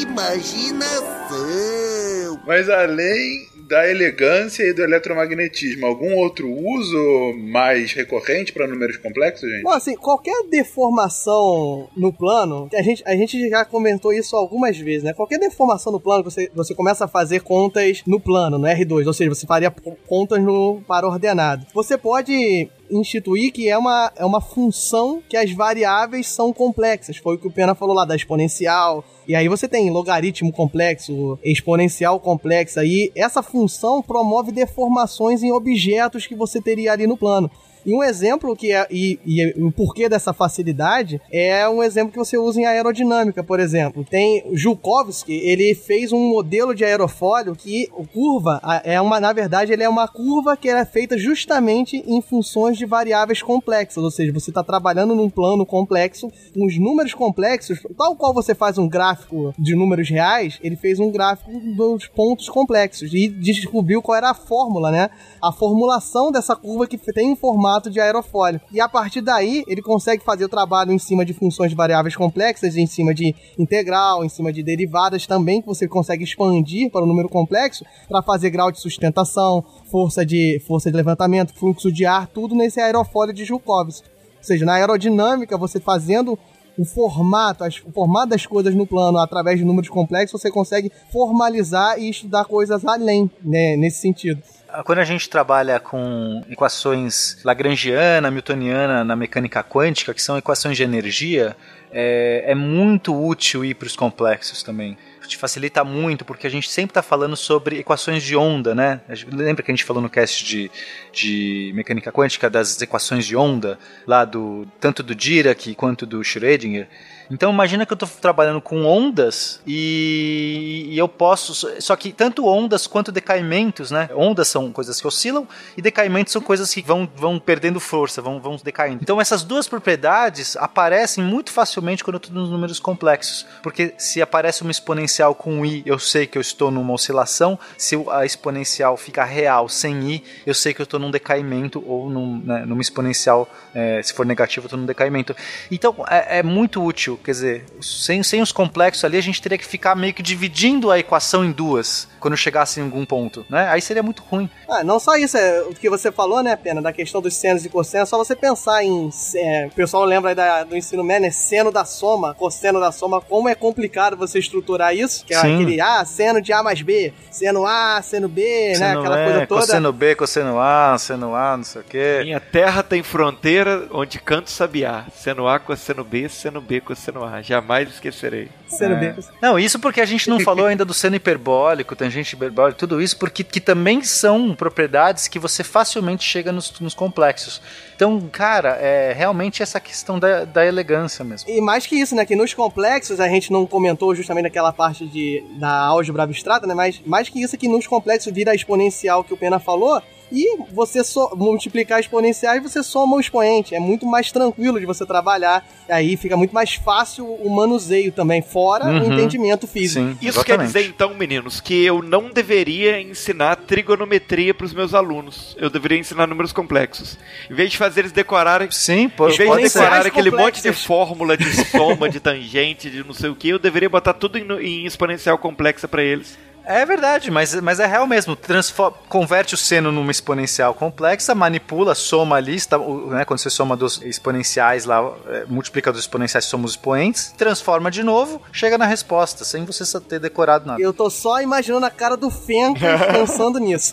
Imaginação. 0.00 2.40
Mas 2.46 2.68
além 2.68 3.48
da 3.68 3.88
elegância 3.90 4.62
e 4.62 4.72
do 4.72 4.82
eletromagnetismo, 4.82 5.86
algum 5.86 6.16
outro 6.16 6.50
uso 6.50 7.34
mais 7.38 7.92
recorrente 7.92 8.52
para 8.52 8.66
números 8.66 8.96
complexos, 8.96 9.48
gente? 9.48 9.62
Bom, 9.62 9.70
assim, 9.70 9.94
qualquer 9.96 10.46
deformação 10.50 11.88
no 11.96 12.12
plano, 12.12 12.68
a 12.74 12.82
gente, 12.82 13.02
a 13.06 13.16
gente 13.16 13.48
já 13.48 13.64
comentou 13.64 14.12
isso 14.12 14.36
algumas 14.36 14.76
vezes, 14.76 15.02
né? 15.02 15.12
Qualquer 15.12 15.38
deformação 15.38 15.92
no 15.92 16.00
plano, 16.00 16.24
você, 16.24 16.50
você 16.54 16.74
começa 16.74 17.04
a 17.04 17.08
fazer 17.08 17.40
contas 17.40 18.02
no 18.06 18.20
plano, 18.20 18.58
no 18.58 18.66
R2, 18.66 19.06
ou 19.06 19.12
seja, 19.12 19.30
você 19.34 19.46
faria 19.46 19.72
contas 20.06 20.42
no 20.42 20.82
par 20.86 21.04
ordenado. 21.04 21.66
Você 21.74 21.96
pode 21.96 22.68
instituir 22.98 23.52
que 23.52 23.68
é 23.68 23.76
uma, 23.76 24.12
é 24.16 24.24
uma 24.24 24.40
função 24.40 25.22
que 25.28 25.36
as 25.36 25.50
variáveis 25.52 26.26
são 26.26 26.52
complexas. 26.52 27.16
Foi 27.16 27.36
o 27.36 27.38
que 27.38 27.46
o 27.46 27.52
Pena 27.52 27.74
falou 27.74 27.94
lá 27.94 28.04
da 28.04 28.16
exponencial. 28.16 29.04
E 29.26 29.34
aí 29.34 29.48
você 29.48 29.66
tem 29.66 29.90
logaritmo 29.90 30.52
complexo, 30.52 31.38
exponencial 31.42 32.20
complexo. 32.20 32.80
Aí 32.80 33.10
essa 33.16 33.42
função 33.42 34.02
promove 34.02 34.52
deformações 34.52 35.42
em 35.42 35.52
objetos 35.52 36.26
que 36.26 36.34
você 36.34 36.60
teria 36.60 36.92
ali 36.92 37.06
no 37.06 37.16
plano. 37.16 37.50
E 37.84 37.94
um 37.94 38.02
exemplo 38.02 38.56
que 38.56 38.72
é, 38.72 38.86
e, 38.90 39.18
e 39.24 39.62
o 39.62 39.70
porquê 39.70 40.08
dessa 40.08 40.32
facilidade 40.32 41.20
é 41.32 41.68
um 41.68 41.82
exemplo 41.82 42.12
que 42.12 42.18
você 42.18 42.36
usa 42.38 42.60
em 42.60 42.66
aerodinâmica, 42.66 43.42
por 43.42 43.60
exemplo. 43.60 44.04
Tem 44.08 44.44
Jukovski, 44.52 45.32
ele 45.32 45.74
fez 45.74 46.12
um 46.12 46.28
modelo 46.30 46.74
de 46.74 46.84
aerofólio 46.84 47.54
que 47.54 47.88
curva 48.12 48.60
é 48.84 49.00
uma, 49.00 49.20
na 49.20 49.32
verdade, 49.32 49.72
ele 49.72 49.82
é 49.82 49.88
uma 49.88 50.08
curva 50.08 50.56
que 50.56 50.68
é 50.68 50.84
feita 50.84 51.18
justamente 51.18 52.02
em 52.06 52.20
funções 52.20 52.76
de 52.76 52.86
variáveis 52.86 53.42
complexas, 53.42 54.02
ou 54.02 54.10
seja, 54.10 54.32
você 54.32 54.50
está 54.50 54.62
trabalhando 54.62 55.14
num 55.14 55.30
plano 55.30 55.66
complexo, 55.66 56.30
com 56.54 56.66
os 56.66 56.78
números 56.78 57.14
complexos, 57.14 57.80
tal 57.96 58.16
qual 58.16 58.32
você 58.32 58.54
faz 58.54 58.78
um 58.78 58.88
gráfico 58.88 59.54
de 59.58 59.74
números 59.74 60.08
reais, 60.08 60.58
ele 60.62 60.76
fez 60.76 60.98
um 60.98 61.10
gráfico 61.10 61.50
dos 61.76 62.06
pontos 62.06 62.48
complexos 62.48 63.12
e 63.12 63.28
descobriu 63.28 64.00
qual 64.00 64.16
era 64.16 64.30
a 64.30 64.34
fórmula, 64.34 64.90
né? 64.90 65.10
A 65.42 65.52
formulação 65.52 66.30
dessa 66.30 66.56
curva 66.56 66.86
que 66.86 66.98
tem 66.98 67.32
um 67.32 67.36
formato 67.36 67.73
de 67.90 68.00
aerofólio. 68.00 68.60
E 68.72 68.80
a 68.80 68.88
partir 68.88 69.20
daí, 69.20 69.64
ele 69.66 69.82
consegue 69.82 70.24
fazer 70.24 70.44
o 70.44 70.48
trabalho 70.48 70.92
em 70.92 70.98
cima 70.98 71.24
de 71.24 71.32
funções 71.32 71.70
de 71.70 71.76
variáveis 71.76 72.16
complexas, 72.16 72.76
em 72.76 72.86
cima 72.86 73.14
de 73.14 73.34
integral, 73.58 74.24
em 74.24 74.28
cima 74.28 74.52
de 74.52 74.62
derivadas 74.62 75.26
também, 75.26 75.60
que 75.60 75.66
você 75.66 75.86
consegue 75.86 76.24
expandir 76.24 76.90
para 76.90 77.02
o 77.02 77.04
um 77.04 77.08
número 77.08 77.28
complexo 77.28 77.84
para 78.08 78.22
fazer 78.22 78.50
grau 78.50 78.70
de 78.70 78.80
sustentação, 78.80 79.64
força 79.90 80.24
de, 80.24 80.60
força 80.66 80.90
de 80.90 80.96
levantamento, 80.96 81.54
fluxo 81.54 81.92
de 81.92 82.06
ar, 82.06 82.26
tudo 82.26 82.54
nesse 82.54 82.80
aerofólio 82.80 83.34
de 83.34 83.44
Joukowski. 83.44 84.08
Ou 84.08 84.44
seja, 84.44 84.64
na 84.64 84.74
aerodinâmica, 84.74 85.56
você 85.56 85.80
fazendo 85.80 86.38
o 86.76 86.84
formato, 86.84 87.64
as, 87.64 87.80
o 87.84 87.92
formato 87.92 88.30
das 88.30 88.46
coisas 88.46 88.74
no 88.74 88.86
plano 88.86 89.18
através 89.18 89.58
de 89.58 89.64
números 89.64 89.88
complexos, 89.88 90.40
você 90.40 90.50
consegue 90.50 90.90
formalizar 91.12 91.98
e 91.98 92.10
estudar 92.10 92.44
coisas 92.44 92.84
além, 92.84 93.30
né, 93.42 93.76
nesse 93.76 94.00
sentido 94.00 94.42
quando 94.84 94.98
a 94.98 95.04
gente 95.04 95.28
trabalha 95.28 95.78
com 95.78 96.42
equações 96.50 97.38
lagrangiana, 97.44 98.30
newtoniana 98.30 99.04
na 99.04 99.14
mecânica 99.14 99.62
quântica, 99.62 100.12
que 100.12 100.22
são 100.22 100.36
equações 100.36 100.76
de 100.76 100.82
energia, 100.82 101.56
é, 101.92 102.44
é 102.48 102.54
muito 102.54 103.14
útil 103.14 103.64
ir 103.64 103.74
para 103.74 103.86
os 103.86 103.94
complexos 103.94 104.62
também 104.62 104.96
te 105.26 105.36
facilita 105.36 105.84
muito, 105.84 106.24
porque 106.24 106.46
a 106.46 106.50
gente 106.50 106.70
sempre 106.70 106.90
está 106.90 107.02
falando 107.02 107.36
sobre 107.36 107.78
equações 107.78 108.22
de 108.22 108.36
onda, 108.36 108.74
né? 108.74 109.00
Lembra 109.30 109.62
que 109.62 109.70
a 109.70 109.74
gente 109.74 109.84
falou 109.84 110.02
no 110.02 110.10
cast 110.10 110.44
de, 110.44 110.70
de 111.12 111.72
mecânica 111.74 112.12
quântica 112.12 112.50
das 112.50 112.80
equações 112.80 113.26
de 113.26 113.36
onda, 113.36 113.78
lá 114.06 114.24
do 114.24 114.66
tanto 114.80 115.02
do 115.02 115.14
Dirac 115.14 115.74
quanto 115.74 116.06
do 116.06 116.20
Schrödinger? 116.20 116.86
Então 117.30 117.50
imagina 117.52 117.86
que 117.86 117.92
eu 117.92 117.96
estou 117.96 118.08
trabalhando 118.20 118.60
com 118.60 118.84
ondas 118.84 119.60
e, 119.66 120.88
e, 120.90 120.98
eu 120.98 121.08
posso. 121.08 121.54
Só 121.80 121.96
que 121.96 122.12
tanto 122.12 122.46
ondas 122.46 122.86
quanto 122.86 123.10
decaimentos, 123.10 123.90
né? 123.90 124.08
Ondas 124.14 124.48
são 124.48 124.70
coisas 124.72 125.00
que 125.00 125.06
oscilam 125.06 125.46
e 125.76 125.82
decaimentos 125.82 126.32
são 126.32 126.42
coisas 126.42 126.72
que 126.72 126.82
vão, 126.82 127.08
vão 127.16 127.38
perdendo 127.38 127.80
força, 127.80 128.20
vão, 128.20 128.40
vão 128.40 128.56
decaindo. 128.62 129.00
Então 129.02 129.20
essas 129.20 129.42
duas 129.42 129.66
propriedades 129.66 130.56
aparecem 130.56 131.24
muito 131.24 131.50
facilmente 131.50 132.04
quando 132.04 132.14
eu 132.14 132.18
estou 132.18 132.34
nos 132.34 132.50
números 132.50 132.78
complexos. 132.78 133.46
Porque 133.62 133.94
se 133.98 134.20
aparece 134.20 134.62
uma 134.62 134.70
exponencial 134.70 135.34
com 135.34 135.64
i, 135.64 135.82
eu 135.86 135.98
sei 135.98 136.26
que 136.26 136.36
eu 136.36 136.42
estou 136.42 136.70
numa 136.70 136.92
oscilação. 136.92 137.58
Se 137.78 137.96
a 138.10 138.24
exponencial 138.24 138.96
fica 138.96 139.24
real 139.24 139.68
sem 139.68 140.14
i, 140.14 140.24
eu 140.46 140.54
sei 140.54 140.74
que 140.74 140.80
eu 140.80 140.84
estou 140.84 141.00
num 141.00 141.10
decaimento 141.10 141.82
ou 141.86 142.10
num, 142.10 142.38
né, 142.44 142.64
numa 142.66 142.82
exponencial, 142.82 143.48
é, 143.74 144.02
se 144.02 144.12
for 144.12 144.26
negativo, 144.26 144.64
eu 144.64 144.68
estou 144.68 144.78
num 144.78 144.86
decaimento. 144.86 145.34
Então 145.70 145.94
é, 146.08 146.38
é 146.38 146.42
muito 146.42 146.82
útil 146.82 147.13
quer 147.22 147.32
dizer, 147.32 147.64
sem, 147.80 148.22
sem 148.22 148.40
os 148.40 148.52
complexos 148.52 149.04
ali, 149.04 149.16
a 149.16 149.22
gente 149.22 149.40
teria 149.40 149.58
que 149.58 149.66
ficar 149.66 149.94
meio 149.94 150.14
que 150.14 150.22
dividindo 150.22 150.90
a 150.90 150.98
equação 150.98 151.44
em 151.44 151.52
duas 151.52 152.08
quando 152.24 152.36
chegasse 152.36 152.80
em 152.80 152.84
algum 152.84 153.04
ponto, 153.04 153.44
né? 153.50 153.68
Aí 153.68 153.82
seria 153.82 154.02
muito 154.02 154.22
ruim. 154.22 154.48
Ah, 154.66 154.82
não 154.82 154.98
só 154.98 155.14
isso, 155.16 155.36
é 155.36 155.60
o 155.62 155.74
que 155.74 155.90
você 155.90 156.10
falou, 156.10 156.42
né, 156.42 156.56
Pena, 156.56 156.80
da 156.80 156.90
questão 156.90 157.20
dos 157.20 157.36
senos 157.36 157.66
e 157.66 157.68
cossenos, 157.68 158.08
só 158.08 158.16
você 158.16 158.34
pensar 158.34 158.82
em. 158.82 159.10
É, 159.36 159.66
o 159.66 159.74
pessoal 159.74 160.04
lembra 160.04 160.30
aí 160.30 160.34
da, 160.34 160.64
do 160.64 160.74
ensino 160.74 161.04
médio, 161.04 161.26
né? 161.26 161.30
Seno 161.30 161.70
da 161.70 161.84
soma, 161.84 162.34
cosseno 162.34 162.80
da 162.80 162.90
soma, 162.90 163.20
como 163.20 163.48
é 163.48 163.54
complicado 163.54 164.16
você 164.16 164.38
estruturar 164.38 164.94
isso, 164.96 165.22
que 165.26 165.34
é 165.34 165.38
Sim. 165.38 165.54
aquele, 165.54 165.80
ah, 165.82 166.02
seno 166.06 166.40
de 166.40 166.50
A 166.50 166.62
mais 166.62 166.80
B, 166.80 167.12
seno 167.30 167.66
A, 167.66 168.00
seno 168.02 168.26
B, 168.26 168.68
né? 168.68 168.74
seno 168.74 168.94
né? 168.94 169.00
Aquela 169.00 169.18
é, 169.18 169.24
coisa 169.24 169.46
toda. 169.46 169.60
Cosseno 169.60 169.92
B, 169.92 170.14
cosseno 170.14 170.58
A, 170.58 170.96
seno 170.98 171.34
A, 171.34 171.56
não 171.58 171.64
sei 171.64 171.82
o 171.82 171.84
quê. 171.84 172.20
Minha 172.22 172.40
terra 172.40 172.82
tem 172.82 173.02
fronteira 173.02 173.86
onde 173.90 174.18
canto 174.18 174.50
sabiá. 174.50 175.04
Seno 175.14 175.46
A, 175.46 175.58
cosseno 175.58 176.02
B, 176.02 176.26
seno 176.30 176.60
B, 176.62 176.80
cosseno 176.80 177.03
A. 177.10 177.42
Jamais 177.42 177.88
esquecerei. 177.88 178.48
É. 178.80 179.14
Não, 179.40 179.58
isso 179.58 179.78
porque 179.78 180.00
a 180.00 180.04
gente 180.04 180.28
não 180.28 180.40
falou 180.40 180.66
ainda 180.66 180.84
do 180.84 180.92
seno 180.92 181.16
hiperbólico, 181.16 181.94
tangente 181.94 182.34
hiperbólica, 182.34 182.78
tudo 182.78 183.00
isso, 183.00 183.16
porque 183.16 183.44
que 183.44 183.60
também 183.60 184.02
são 184.02 184.54
propriedades 184.54 185.28
que 185.28 185.38
você 185.38 185.62
facilmente 185.62 186.24
chega 186.24 186.50
nos, 186.50 186.80
nos 186.80 186.94
complexos. 186.94 187.60
Então, 187.94 188.20
cara, 188.32 188.70
é 188.80 189.12
realmente 189.12 189.62
essa 189.62 189.78
questão 189.78 190.18
da, 190.18 190.44
da 190.44 190.66
elegância 190.66 191.24
mesmo. 191.24 191.48
E 191.48 191.60
mais 191.60 191.86
que 191.86 191.96
isso, 191.96 192.14
né? 192.14 192.26
Que 192.26 192.34
nos 192.34 192.52
complexos, 192.52 193.20
a 193.20 193.28
gente 193.28 193.52
não 193.52 193.66
comentou 193.66 194.14
justamente 194.14 194.44
naquela 194.44 194.72
parte 194.72 195.06
de, 195.06 195.44
da 195.58 195.70
álgebra 195.70 196.24
abstrata, 196.24 196.66
né? 196.66 196.74
Mas 196.74 197.00
mais 197.06 197.28
que 197.28 197.40
isso, 197.40 197.54
é 197.54 197.58
que 197.58 197.68
nos 197.68 197.86
complexos 197.86 198.32
vira 198.32 198.50
a 198.50 198.54
exponencial 198.54 199.22
que 199.22 199.32
o 199.32 199.36
Pena 199.36 199.60
falou, 199.60 200.02
e 200.34 200.58
você 200.72 201.04
so 201.04 201.30
multiplicar 201.36 202.00
exponenciais, 202.00 202.60
você 202.60 202.82
soma 202.82 203.16
o 203.16 203.20
expoente. 203.20 203.72
É 203.72 203.78
muito 203.78 204.04
mais 204.04 204.32
tranquilo 204.32 204.80
de 204.80 204.84
você 204.84 205.06
trabalhar. 205.06 205.64
Aí 205.88 206.16
fica 206.16 206.36
muito 206.36 206.52
mais 206.52 206.74
fácil 206.74 207.24
o 207.24 207.48
manuseio 207.48 208.10
também, 208.10 208.42
fora 208.42 208.86
uhum. 208.86 209.00
o 209.00 209.12
entendimento 209.12 209.68
físico. 209.68 210.04
Sim, 210.04 210.18
Isso 210.20 210.40
exatamente. 210.40 210.72
quer 210.72 210.78
dizer, 210.78 210.88
então, 210.88 211.14
meninos, 211.14 211.60
que 211.60 211.84
eu 211.84 212.02
não 212.02 212.30
deveria 212.30 213.00
ensinar 213.00 213.54
trigonometria 213.54 214.52
para 214.52 214.66
os 214.66 214.74
meus 214.74 214.92
alunos. 214.92 215.56
Eu 215.56 215.70
deveria 215.70 215.98
ensinar 215.98 216.26
números 216.26 216.52
complexos. 216.52 217.16
Em 217.48 217.54
vez 217.54 217.70
de 217.70 217.78
fazer 217.78 218.00
eles 218.00 218.12
decorarem. 218.12 218.68
Sim, 218.72 219.08
pô, 219.08 219.28
Em 219.28 219.36
vez 219.36 219.50
de 219.50 219.62
decorar 219.62 220.04
aquele 220.04 220.32
monte 220.32 220.60
de 220.60 220.72
fórmula 220.72 221.36
de 221.36 221.52
soma, 221.70 222.08
de 222.08 222.18
tangente, 222.18 222.90
de 222.90 223.04
não 223.04 223.14
sei 223.14 223.30
o 223.30 223.36
que, 223.36 223.50
eu 223.50 223.58
deveria 223.60 223.88
botar 223.88 224.14
tudo 224.14 224.36
em, 224.36 224.50
em 224.60 224.84
exponencial 224.84 225.38
complexa 225.38 225.86
para 225.86 226.02
eles. 226.02 226.36
É 226.66 226.84
verdade, 226.86 227.30
mas, 227.30 227.54
mas 227.60 227.78
é 227.78 227.86
real 227.86 228.06
mesmo. 228.06 228.34
Transforma, 228.34 228.96
converte 229.08 229.54
o 229.54 229.56
seno 229.56 229.92
numa 229.92 230.10
exponencial 230.10 230.74
complexa, 230.74 231.34
manipula, 231.34 231.94
soma 231.94 232.36
ali, 232.36 232.54
está, 232.54 232.78
né, 232.78 233.24
quando 233.24 233.38
você 233.38 233.50
soma 233.50 233.76
dos 233.76 234.00
exponenciais 234.02 234.84
lá, 234.84 235.12
é, 235.28 235.44
multiplica 235.46 235.92
dos 235.92 236.00
exponenciais, 236.00 236.46
soma 236.46 236.64
os 236.64 236.72
expoentes, 236.72 237.32
transforma 237.36 237.90
de 237.90 238.02
novo, 238.02 238.40
chega 238.52 238.78
na 238.78 238.86
resposta, 238.86 239.44
sem 239.44 239.64
você 239.64 239.84
ter 240.00 240.18
decorado 240.18 240.66
nada. 240.66 240.80
Eu 240.80 240.92
tô 240.92 241.10
só 241.10 241.40
imaginando 241.40 241.84
a 241.84 241.90
cara 241.90 242.16
do 242.16 242.30
Fenka 242.30 242.98
pensando 243.12 243.58
nisso. 243.58 243.92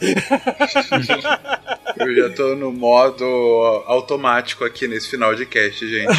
Eu 1.98 2.16
já 2.16 2.30
tô 2.30 2.56
no 2.56 2.72
modo 2.72 3.26
automático 3.86 4.64
aqui 4.64 4.88
nesse 4.88 5.10
final 5.10 5.36
de 5.36 5.46
cast, 5.46 5.88
gente. 5.88 6.14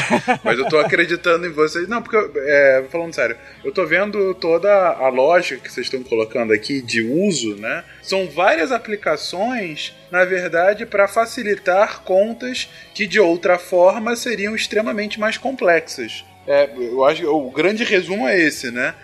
Mas 0.45 0.59
eu 0.59 0.69
tô 0.69 0.79
acreditando 0.79 1.47
em 1.47 1.51
vocês. 1.51 1.89
Não, 1.89 2.03
porque, 2.03 2.17
é, 2.37 2.85
falando 2.91 3.15
sério, 3.15 3.37
eu 3.65 3.73
tô 3.73 3.87
vendo 3.87 4.35
toda 4.35 4.71
a 4.71 5.09
lógica 5.09 5.63
que 5.63 5.73
vocês 5.73 5.87
estão 5.87 6.03
colocando 6.03 6.42
aqui 6.51 6.81
de 6.81 7.03
uso, 7.03 7.57
né? 7.57 7.85
São 8.03 8.27
várias 8.29 8.73
aplicações, 8.73 9.95
na 10.11 10.25
verdade, 10.25 10.87
para 10.87 11.07
facilitar 11.07 12.01
contas 12.03 12.69
que 12.95 13.07
de 13.07 13.21
outra 13.21 13.59
forma 13.59 14.17
seriam 14.17 14.57
extremamente 14.57 15.21
mais 15.21 15.37
complexas. 15.37 16.25
É, 16.47 16.69
eu 16.75 17.05
acho 17.05 17.21
que 17.21 17.27
o 17.27 17.51
grande 17.51 17.85
resumo 17.85 18.27
é 18.27 18.41
esse, 18.41 18.71
né? 18.71 18.95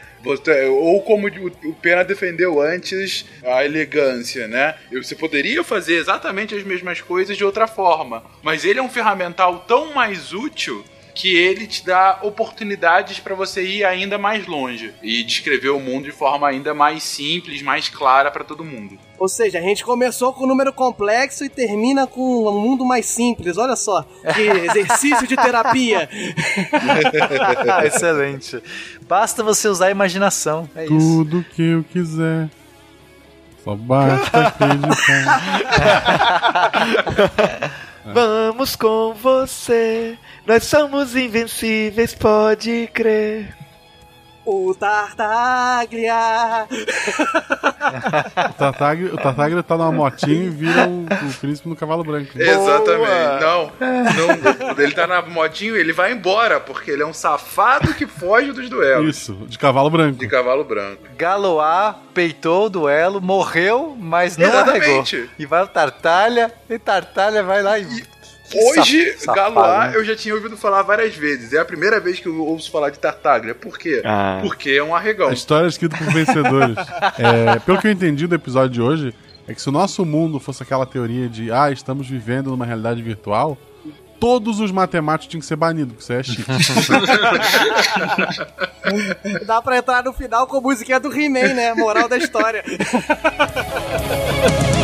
Ou 0.68 1.00
como 1.02 1.28
o 1.28 1.74
Pena 1.74 2.04
defendeu 2.04 2.60
antes, 2.60 3.24
a 3.44 3.64
elegância, 3.64 4.48
né? 4.48 4.74
Você 4.90 5.14
poderia 5.14 5.62
fazer 5.62 5.94
exatamente 5.94 6.54
as 6.56 6.64
mesmas 6.64 7.00
coisas 7.00 7.36
de 7.36 7.44
outra 7.44 7.68
forma, 7.68 8.24
mas 8.42 8.64
ele 8.64 8.80
é 8.80 8.82
um 8.82 8.88
ferramental 8.88 9.64
tão 9.68 9.94
mais 9.94 10.32
útil 10.32 10.84
que 11.18 11.36
ele 11.36 11.66
te 11.66 11.84
dá 11.84 12.20
oportunidades 12.22 13.18
para 13.18 13.34
você 13.34 13.60
ir 13.66 13.84
ainda 13.84 14.16
mais 14.16 14.46
longe 14.46 14.94
e 15.02 15.24
descrever 15.24 15.70
o 15.70 15.80
mundo 15.80 16.04
de 16.04 16.12
forma 16.12 16.46
ainda 16.46 16.72
mais 16.72 17.02
simples, 17.02 17.60
mais 17.60 17.88
clara 17.88 18.30
para 18.30 18.44
todo 18.44 18.64
mundo. 18.64 18.96
Ou 19.18 19.28
seja, 19.28 19.58
a 19.58 19.60
gente 19.60 19.84
começou 19.84 20.32
com 20.32 20.44
um 20.44 20.46
número 20.46 20.72
complexo 20.72 21.44
e 21.44 21.48
termina 21.48 22.06
com 22.06 22.46
um 22.46 22.60
mundo 22.60 22.84
mais 22.84 23.04
simples. 23.06 23.58
Olha 23.58 23.74
só, 23.74 24.06
que 24.32 24.42
exercício 24.70 25.26
de 25.26 25.34
terapia. 25.34 26.08
Excelente. 27.84 28.62
Basta 29.08 29.42
você 29.42 29.66
usar 29.66 29.86
a 29.86 29.90
imaginação. 29.90 30.70
É 30.76 30.84
Tudo 30.84 31.40
isso. 31.40 31.50
que 31.50 31.62
eu 31.62 31.84
quiser. 31.92 32.48
Só 33.64 33.74
basta 33.74 34.46
acreditar. 34.46 35.42
Vamos 38.14 38.76
com 38.76 39.14
você. 39.14 40.16
Nós 40.48 40.64
somos 40.64 41.14
invencíveis, 41.14 42.14
pode 42.14 42.88
crer. 42.94 43.54
O 44.46 44.74
Tartaglia! 44.74 46.66
o, 48.48 48.52
Tartaglia 48.54 49.12
o 49.14 49.18
Tartaglia 49.18 49.62
tá 49.62 49.76
numa 49.76 49.92
motinha 49.92 50.46
e 50.46 50.48
vira 50.48 50.88
o, 50.88 51.04
o 51.04 51.34
príncipe 51.38 51.68
no 51.68 51.76
cavalo 51.76 52.02
branco. 52.02 52.30
Exatamente. 52.34 53.42
Não, 53.42 53.72
não, 53.78 54.82
ele 54.82 54.94
tá 54.94 55.06
na 55.06 55.20
motinha 55.20 55.76
ele 55.76 55.92
vai 55.92 56.12
embora, 56.12 56.58
porque 56.58 56.92
ele 56.92 57.02
é 57.02 57.06
um 57.06 57.12
safado 57.12 57.92
que 57.92 58.06
foge 58.06 58.50
dos 58.50 58.70
duelos. 58.70 59.18
Isso, 59.18 59.34
de 59.46 59.58
cavalo 59.58 59.90
branco. 59.90 60.18
De 60.18 60.26
cavalo 60.26 60.64
branco. 60.64 61.02
Galoá 61.14 61.94
peitou 62.14 62.64
o 62.64 62.70
duelo, 62.70 63.20
morreu, 63.20 63.94
mas 64.00 64.38
não 64.38 64.48
Exatamente. 64.48 65.14
arregou. 65.14 65.30
E 65.38 65.44
vai 65.44 65.62
o 65.62 65.66
Tartalha, 65.66 66.50
e 66.70 66.78
Tartalha 66.78 67.42
vai 67.42 67.62
lá 67.62 67.78
e... 67.78 67.82
e 67.84 68.17
Hoje, 68.54 69.18
safado, 69.18 69.60
né? 69.60 69.92
eu 69.94 70.04
já 70.04 70.16
tinha 70.16 70.34
ouvido 70.34 70.56
falar 70.56 70.82
várias 70.82 71.14
vezes. 71.14 71.52
É 71.52 71.58
a 71.58 71.64
primeira 71.64 72.00
vez 72.00 72.18
que 72.18 72.26
eu 72.26 72.44
ouço 72.44 72.70
falar 72.70 72.90
de 72.90 72.98
Tartaglia. 72.98 73.54
Por 73.54 73.78
quê? 73.78 74.02
Ah. 74.04 74.40
Porque 74.42 74.70
é 74.70 74.82
um 74.82 74.94
arregão. 74.94 75.28
A 75.28 75.32
história 75.32 75.66
é 75.66 75.68
escrita 75.68 75.96
por 75.96 76.12
vencedores. 76.12 76.76
É, 77.18 77.58
pelo 77.60 77.80
que 77.80 77.86
eu 77.86 77.90
entendi 77.90 78.26
do 78.26 78.34
episódio 78.34 78.70
de 78.70 78.80
hoje, 78.80 79.14
é 79.46 79.54
que 79.54 79.60
se 79.60 79.68
o 79.68 79.72
nosso 79.72 80.04
mundo 80.04 80.38
fosse 80.38 80.62
aquela 80.62 80.86
teoria 80.86 81.28
de 81.28 81.50
ah, 81.50 81.70
estamos 81.70 82.08
vivendo 82.08 82.50
numa 82.50 82.64
realidade 82.64 83.02
virtual, 83.02 83.58
todos 84.20 84.60
os 84.60 84.70
matemáticos 84.70 85.28
tinham 85.28 85.40
que 85.40 85.46
ser 85.46 85.56
banidos, 85.56 85.94
porque 85.94 86.04
isso 86.04 86.12
aí 86.12 86.18
é 86.18 86.22
chique. 86.22 86.44
Dá 89.46 89.60
pra 89.60 89.78
entrar 89.78 90.04
no 90.04 90.12
final 90.12 90.46
com 90.46 90.58
a 90.58 90.60
musiquinha 90.60 91.00
do 91.00 91.12
He-Man, 91.12 91.54
né? 91.54 91.74
Moral 91.74 92.08
da 92.08 92.16
história. 92.16 92.62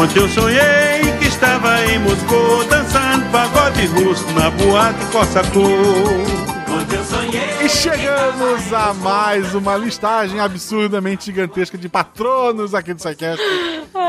Ontem 0.00 0.18
eu 0.18 0.28
sonhei 0.30 1.12
que 1.18 1.26
estava 1.28 1.84
em 1.84 1.98
Moscou 1.98 2.64
dançando 2.64 3.30
pagode 3.30 3.84
russo 3.88 4.24
na 4.32 4.48
boate 4.50 5.04
Cossacô. 5.12 5.60
Ontem 5.60 6.96
eu 6.96 7.04
sonhei. 7.04 7.19
E 7.32 7.68
chegamos 7.68 8.72
a 8.72 8.92
mais 8.94 9.54
uma 9.54 9.76
listagem 9.76 10.40
absurdamente 10.40 11.26
gigantesca 11.26 11.78
de 11.78 11.88
patronos 11.88 12.74
aqui 12.74 12.92
do 12.92 13.00
SciCast. 13.00 13.40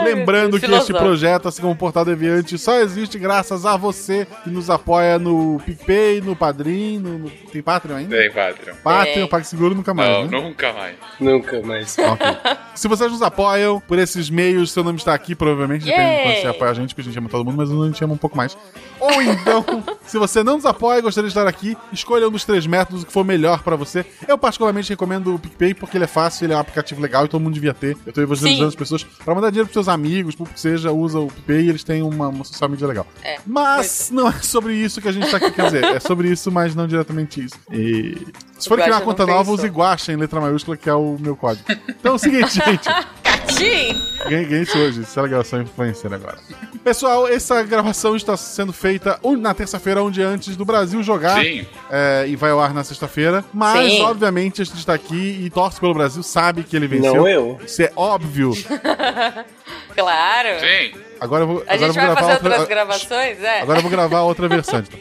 Lembrando 0.04 0.60
que 0.60 0.66
este 0.72 0.92
projeto, 0.94 1.48
assim 1.48 1.62
como 1.62 1.74
o 1.74 1.76
Portal 1.76 2.04
Deviante, 2.06 2.58
só 2.58 2.80
existe 2.80 3.20
graças 3.20 3.66
a 3.66 3.78
você 3.78 4.26
que 4.44 4.50
nos 4.50 4.70
apoia 4.70 5.20
no 5.20 5.62
PicPay, 5.66 6.22
no 6.22 6.36
Padrim, 6.36 6.98
no, 6.98 7.20
no- 7.20 7.30
tem 7.30 7.62
Patreon 7.62 7.98
ainda? 7.98 8.18
Tem, 8.18 8.32
Patreon. 8.32 8.76
Patreon. 8.84 9.28
PagSeguro 9.28 9.76
nunca 9.76 9.94
mais, 9.94 10.10
Não, 10.10 10.26
né? 10.26 10.42
nunca 10.48 10.74
mais. 10.74 10.96
Nunca 11.20 11.62
mais. 11.62 11.98
Ok. 12.00 12.28
Se 12.74 12.88
vocês 12.88 13.12
nos 13.12 13.22
apoiam 13.22 13.80
por 13.82 14.00
esses 14.00 14.30
meios, 14.30 14.72
seu 14.72 14.84
nome 14.84 14.98
está 14.98 15.14
aqui, 15.14 15.36
provavelmente, 15.36 15.86
depende 15.86 16.10
de 16.10 16.22
quando 16.24 16.32
Yay! 16.34 16.42
você 16.42 16.48
apoia 16.48 16.72
a 16.72 16.74
gente, 16.74 16.96
porque 16.96 17.02
a 17.02 17.04
gente 17.12 17.20
ama 17.20 17.30
todo 17.30 17.46
mundo, 17.46 17.58
mas 17.58 17.70
a 17.70 17.86
gente 17.88 18.04
ama 18.04 18.14
um 18.14 18.18
pouco 18.18 18.36
mais. 18.38 18.58
Ou 19.00 19.22
então, 19.22 19.66
se 20.06 20.18
você 20.18 20.44
não 20.44 20.56
nos 20.56 20.66
apoia 20.66 21.00
e 21.00 21.02
gostaria 21.02 21.28
de 21.30 21.36
estar 21.38 21.48
aqui, 21.48 21.76
escolha 21.92 22.28
um 22.28 22.32
dos 22.32 22.46
três 22.46 22.66
métodos 22.66 23.04
que 23.12 23.14
for 23.14 23.26
melhor 23.26 23.62
pra 23.62 23.76
você. 23.76 24.06
Eu 24.26 24.38
particularmente 24.38 24.90
recomendo 24.90 25.36
o 25.36 25.40
PicPay 25.40 25.74
porque 25.74 25.98
ele 25.98 26.06
é 26.06 26.08
fácil, 26.08 26.46
ele 26.46 26.54
é 26.54 26.56
um 26.56 26.60
aplicativo 26.60 27.02
legal 27.02 27.26
e 27.26 27.28
todo 27.28 27.42
mundo 27.42 27.54
devia 27.54 27.74
ter. 27.74 27.98
Eu 28.06 28.14
tô 28.14 28.22
evangelizando 28.22 28.70
as 28.70 28.76
pessoas 28.76 29.04
pra 29.04 29.36
mandar 29.36 29.50
dinheiro 29.50 29.68
pros 29.68 29.74
seus 29.74 29.90
amigos, 29.90 30.34
pro 30.34 30.46
que 30.46 30.60
seja, 30.60 30.92
usa 30.92 31.20
o 31.20 31.28
PicPay 31.28 31.66
e 31.66 31.70
eles 31.70 31.84
têm 31.84 32.02
uma, 32.02 32.30
uma 32.30 32.44
social 32.46 32.70
media 32.70 32.88
legal. 32.88 33.06
É, 33.22 33.38
Mas 33.46 34.10
não 34.12 34.30
é 34.30 34.34
sobre 34.42 34.74
isso 34.74 35.02
que 35.02 35.08
a 35.10 35.12
gente 35.12 35.30
tá 35.30 35.38
aqui, 35.38 35.52
quer 35.52 35.66
dizer, 35.66 35.84
é 35.84 36.00
sobre 36.00 36.30
isso, 36.30 36.52
mas 36.52 36.74
não 36.74 36.88
diretamente 36.88 37.44
isso. 37.44 37.56
E 37.72 38.18
se 38.62 38.70
for 38.70 38.80
criar 38.80 38.96
uma 38.96 39.02
conta 39.02 39.26
nova, 39.26 39.40
pensou. 39.40 39.54
use 39.56 39.68
Guaxa 39.68 40.12
em 40.14 40.16
letra 40.16 40.40
maiúscula, 40.40 40.78
que 40.78 40.90
é 40.90 40.94
o 40.94 41.18
meu 41.20 41.36
código. 41.36 41.66
Então 41.88 42.14
é 42.14 42.16
o 42.16 42.20
seguinte, 42.20 42.54
gente. 42.66 42.90
Ganhei, 44.28 44.46
ganhei 44.46 44.64
isso 44.64 44.78
hoje, 44.78 45.02
essa 45.02 45.28
gravação 45.28 45.62
influencer 45.62 46.12
agora. 46.14 46.38
Pessoal, 46.84 47.28
essa 47.28 47.62
gravação 47.64 48.16
está 48.16 48.36
sendo 48.38 48.72
feita 48.74 49.20
na 49.38 49.54
terça-feira, 49.54 50.04
um 50.04 50.10
dia 50.10 50.28
antes 50.28 50.56
do 50.56 50.66
Brasil 50.66 51.04
jogar. 51.04 51.44
Sim. 51.44 51.66
É, 51.90 52.26
e 52.28 52.36
vai 52.36 52.52
ao 52.52 52.60
ar 52.60 52.74
na 52.74 52.84
sexta-feira. 52.84 53.44
Mas, 53.54 53.92
Sim. 53.94 54.02
obviamente, 54.04 54.62
a 54.62 54.66
gente 54.66 54.78
está 54.78 54.94
aqui 54.94 55.42
e 55.44 55.50
torce 55.50 55.80
pelo 55.80 55.94
Brasil, 55.94 56.24
sabe 56.24 56.64
que 56.64 56.76
ele 56.76 56.88
venceu. 56.88 57.14
Não 57.16 57.28
eu. 57.28 57.60
Isso 57.66 57.82
é 57.82 57.92
óbvio. 57.96 58.52
Claro! 59.96 60.50
Sim. 60.60 61.00
Agora 61.20 61.44
eu 61.44 61.48
vou, 61.48 61.58
A 61.68 61.74
agora 61.74 61.76
eu 61.76 61.80
gente 61.80 61.88
vou 61.88 61.94
vai 61.94 62.06
gravar 62.06 62.20
fazer 62.22 62.34
outra. 62.34 62.50
outras 62.50 62.68
gravações, 62.68 63.44
é? 63.44 63.62
Agora 63.62 63.80
eu 63.80 63.82
vou 63.84 63.92
gravar 63.92 64.22
outra 64.22 64.48
versão. 64.48 64.80
Então. 64.80 65.00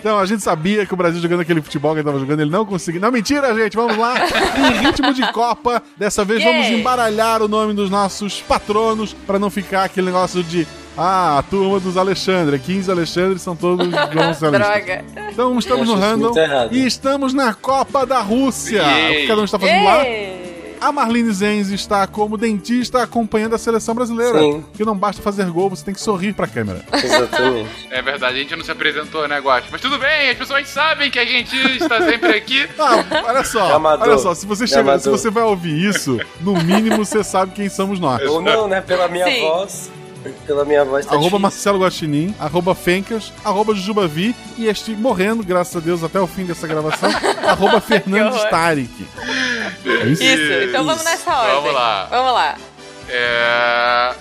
Então, 0.00 0.18
a 0.18 0.26
gente 0.26 0.42
sabia 0.42 0.86
que 0.86 0.94
o 0.94 0.96
Brasil 0.96 1.20
jogando 1.20 1.40
aquele 1.40 1.60
futebol 1.60 1.92
que 1.92 1.98
ele 2.00 2.06
tava 2.06 2.18
jogando, 2.18 2.40
ele 2.40 2.50
não 2.50 2.64
conseguia. 2.64 3.00
Não, 3.00 3.10
mentira, 3.10 3.54
gente, 3.54 3.76
vamos 3.76 3.96
lá. 3.96 4.14
Em 4.58 4.86
ritmo 4.86 5.12
de 5.12 5.32
Copa, 5.32 5.82
dessa 5.96 6.24
vez 6.24 6.42
vamos 6.42 6.66
Yay. 6.66 6.80
embaralhar 6.80 7.42
o 7.42 7.48
nome 7.48 7.74
dos 7.74 7.90
nossos 7.90 8.40
patronos 8.40 9.12
pra 9.26 9.38
não 9.38 9.50
ficar 9.50 9.84
aquele 9.84 10.06
negócio 10.06 10.42
de. 10.42 10.66
Ah, 10.96 11.38
a 11.38 11.42
turma 11.42 11.78
dos 11.78 11.96
Alexandre. 11.96 12.58
15 12.58 12.90
Alexandres 12.90 13.42
são 13.42 13.54
todos 13.54 13.86
Socialistas. 13.88 14.50
Droga! 14.50 15.04
Então 15.30 15.56
estamos 15.58 15.86
no 15.88 15.94
random 15.94 16.32
e 16.72 16.84
estamos 16.84 17.32
na 17.32 17.54
Copa 17.54 18.04
da 18.04 18.20
Rússia. 18.20 18.82
O 18.82 19.12
que 19.12 19.26
cada 19.28 19.40
um 19.40 19.44
está 19.44 19.58
fazendo 19.58 19.84
lá? 19.84 20.02
A 20.80 20.92
Marlene 20.92 21.32
Zenz 21.32 21.70
está 21.70 22.06
como 22.06 22.36
dentista 22.36 23.02
acompanhando 23.02 23.54
a 23.54 23.58
seleção 23.58 23.94
brasileira. 23.94 24.38
Sim. 24.38 24.64
Que 24.74 24.84
não 24.84 24.96
basta 24.96 25.20
fazer 25.22 25.50
gol, 25.50 25.70
você 25.70 25.84
tem 25.84 25.94
que 25.94 26.00
sorrir 26.00 26.32
pra 26.34 26.46
câmera. 26.46 26.84
Exatamente. 26.92 27.68
É 27.90 28.00
verdade, 28.02 28.36
a 28.36 28.38
gente 28.40 28.56
não 28.56 28.64
se 28.64 28.70
apresentou, 28.70 29.26
né, 29.26 29.38
Guache? 29.40 29.68
Mas 29.70 29.80
tudo 29.80 29.98
bem, 29.98 30.30
as 30.30 30.38
pessoas 30.38 30.68
sabem 30.68 31.10
que 31.10 31.18
a 31.18 31.24
gente 31.24 31.56
está 31.76 32.02
sempre 32.02 32.36
aqui. 32.36 32.68
Ah, 32.78 33.04
olha 33.26 33.44
só, 33.44 33.74
Amador. 33.74 34.08
olha 34.08 34.18
só, 34.18 34.34
se 34.34 34.46
você 34.46 34.66
chega, 34.66 34.80
Amador. 34.80 35.00
se 35.00 35.08
você 35.08 35.30
vai 35.30 35.42
ouvir 35.42 35.84
isso, 35.88 36.18
no 36.40 36.54
mínimo 36.62 37.04
você 37.04 37.22
sabe 37.24 37.52
quem 37.52 37.68
somos 37.68 37.98
nós. 37.98 38.22
Ou 38.28 38.40
não, 38.40 38.68
né? 38.68 38.80
Pela 38.80 39.08
minha 39.08 39.26
Sim. 39.26 39.40
voz. 39.40 39.90
Pela 40.46 40.64
minha 40.64 40.84
voz 40.84 41.04
tá 41.04 41.12
Arroba 41.12 41.24
difícil. 41.24 41.38
Marcelo 41.40 41.78
Guaxinim, 41.80 42.34
arroba 42.38 42.74
Fencas, 42.74 43.32
arroba 43.44 43.74
Jujubavi 43.74 44.34
e 44.56 44.66
este 44.66 44.92
morrendo, 44.92 45.42
graças 45.42 45.76
a 45.76 45.80
Deus, 45.80 46.02
até 46.02 46.20
o 46.20 46.26
fim 46.26 46.44
dessa 46.44 46.66
gravação, 46.66 47.10
arroba 47.46 47.80
Fernandes. 47.80 48.42
Tarik. 48.50 49.06
É 49.84 50.06
isso? 50.06 50.22
Isso, 50.22 50.68
então 50.68 50.84
vamos 50.84 51.04
nessa 51.04 51.36
ordem. 51.36 51.54
Vamos 51.56 51.72
lá. 51.74 52.06
Vamos 52.10 52.32
lá. 52.32 52.56
É. 53.08 54.14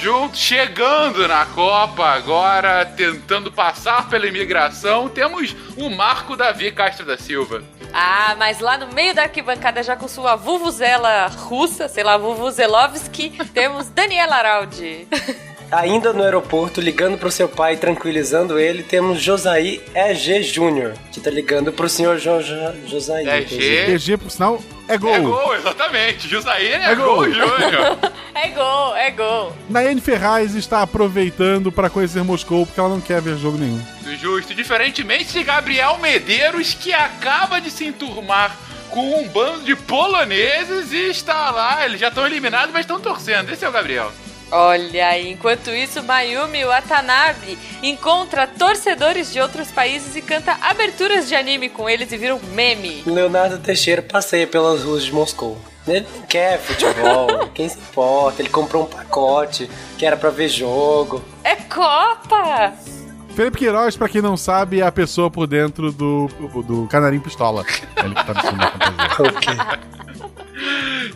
Junto, 0.00 0.36
chegando 0.36 1.26
na 1.26 1.44
Copa 1.44 2.06
agora, 2.06 2.86
tentando 2.86 3.50
passar 3.50 4.08
pela 4.08 4.28
imigração, 4.28 5.08
temos 5.08 5.56
o 5.76 5.90
Marco 5.90 6.36
Davi 6.36 6.70
Castro 6.70 7.04
da 7.04 7.18
Silva. 7.18 7.64
Ah, 7.92 8.36
mas 8.38 8.60
lá 8.60 8.78
no 8.78 8.92
meio 8.94 9.12
da 9.12 9.22
arquibancada, 9.22 9.82
já 9.82 9.96
com 9.96 10.06
sua 10.06 10.36
vuvuzela 10.36 11.26
russa, 11.26 11.88
sei 11.88 12.04
lá, 12.04 12.16
vuvuzelovski, 12.16 13.30
temos 13.52 13.88
Daniela 13.88 14.36
Araldi. 14.36 15.08
Ainda 15.70 16.12
no 16.14 16.22
aeroporto, 16.22 16.80
ligando 16.80 17.18
pro 17.18 17.30
seu 17.30 17.48
pai, 17.48 17.76
tranquilizando 17.76 18.58
ele, 18.58 18.82
temos 18.82 19.20
Josaí 19.20 19.82
EG 19.94 20.42
Júnior, 20.42 20.94
que 21.12 21.20
tá 21.20 21.30
ligando 21.30 21.72
pro 21.72 21.88
senhor 21.88 22.18
jo 22.18 22.40
jo 22.40 22.56
Josaí. 22.86 23.28
EG. 23.28 23.44
inclusive. 23.44 23.92
EG, 23.92 24.16
por 24.16 24.30
sinal, 24.30 24.62
é 24.88 24.96
gol. 24.96 25.14
É 25.14 25.20
gol, 25.20 25.54
exatamente. 25.56 26.26
Jusaí 26.26 26.68
é, 26.68 26.84
É 26.92 26.94
gol, 26.94 27.16
gol. 27.16 27.24
Júnior. 27.32 27.98
É 28.40 28.50
gol, 28.50 28.94
é 28.94 29.10
gol. 29.10 29.52
Nayane 29.68 30.00
Ferraz 30.00 30.54
está 30.54 30.80
aproveitando 30.80 31.72
para 31.72 31.90
conhecer 31.90 32.22
Moscou 32.22 32.64
porque 32.64 32.78
ela 32.78 32.88
não 32.88 33.00
quer 33.00 33.20
ver 33.20 33.36
jogo 33.36 33.58
nenhum. 33.58 33.82
Justo. 34.16 34.54
Diferentemente 34.54 35.32
de 35.32 35.42
Gabriel 35.42 35.98
Medeiros, 35.98 36.72
que 36.72 36.92
acaba 36.92 37.60
de 37.60 37.68
se 37.68 37.84
enturmar 37.86 38.56
com 38.90 39.20
um 39.20 39.26
bando 39.26 39.64
de 39.64 39.74
poloneses 39.74 40.92
e 40.92 41.10
está 41.10 41.50
lá. 41.50 41.84
Eles 41.84 41.98
já 41.98 42.08
estão 42.08 42.24
eliminados, 42.24 42.72
mas 42.72 42.82
estão 42.82 43.00
torcendo. 43.00 43.50
Esse 43.50 43.64
é 43.64 43.68
o 43.68 43.72
Gabriel. 43.72 44.12
Olha 44.50 45.08
aí, 45.08 45.32
enquanto 45.32 45.70
isso, 45.70 46.02
Mayumi 46.02 46.64
Watanabe 46.64 47.58
encontra 47.82 48.46
torcedores 48.46 49.30
de 49.32 49.40
outros 49.40 49.70
países 49.70 50.16
e 50.16 50.22
canta 50.22 50.56
aberturas 50.62 51.28
de 51.28 51.34
anime 51.34 51.68
com 51.68 51.88
eles 51.88 52.10
e 52.12 52.16
vira 52.16 52.34
um 52.34 52.40
meme. 52.54 53.02
Leonardo 53.04 53.58
Teixeira 53.58 54.00
passeia 54.00 54.46
pelas 54.46 54.82
ruas 54.82 55.04
de 55.04 55.12
Moscou. 55.12 55.58
Ele 55.86 56.06
não 56.14 56.22
quer 56.22 56.58
futebol, 56.58 57.48
quem 57.54 57.68
se 57.68 57.78
importa? 57.78 58.40
Ele 58.42 58.48
comprou 58.48 58.84
um 58.84 58.86
pacote 58.86 59.70
que 59.98 60.04
era 60.04 60.16
pra 60.16 60.30
ver 60.30 60.48
jogo. 60.48 61.22
É 61.44 61.56
Copa! 61.56 62.72
Felipe 63.34 63.58
Queiroz, 63.58 63.96
pra 63.96 64.08
quem 64.08 64.20
não 64.20 64.36
sabe, 64.36 64.80
é 64.80 64.86
a 64.86 64.90
pessoa 64.90 65.30
por 65.30 65.46
dentro 65.46 65.92
do, 65.92 66.26
do 66.66 66.88
Canarim 66.88 67.20
Pistola. 67.20 67.64
Ele 68.02 68.14
que 68.14 68.26
tá 68.26 68.34
no 68.34 68.40
filme 68.40 68.58
da 68.58 68.70
fantasia. 69.10 69.80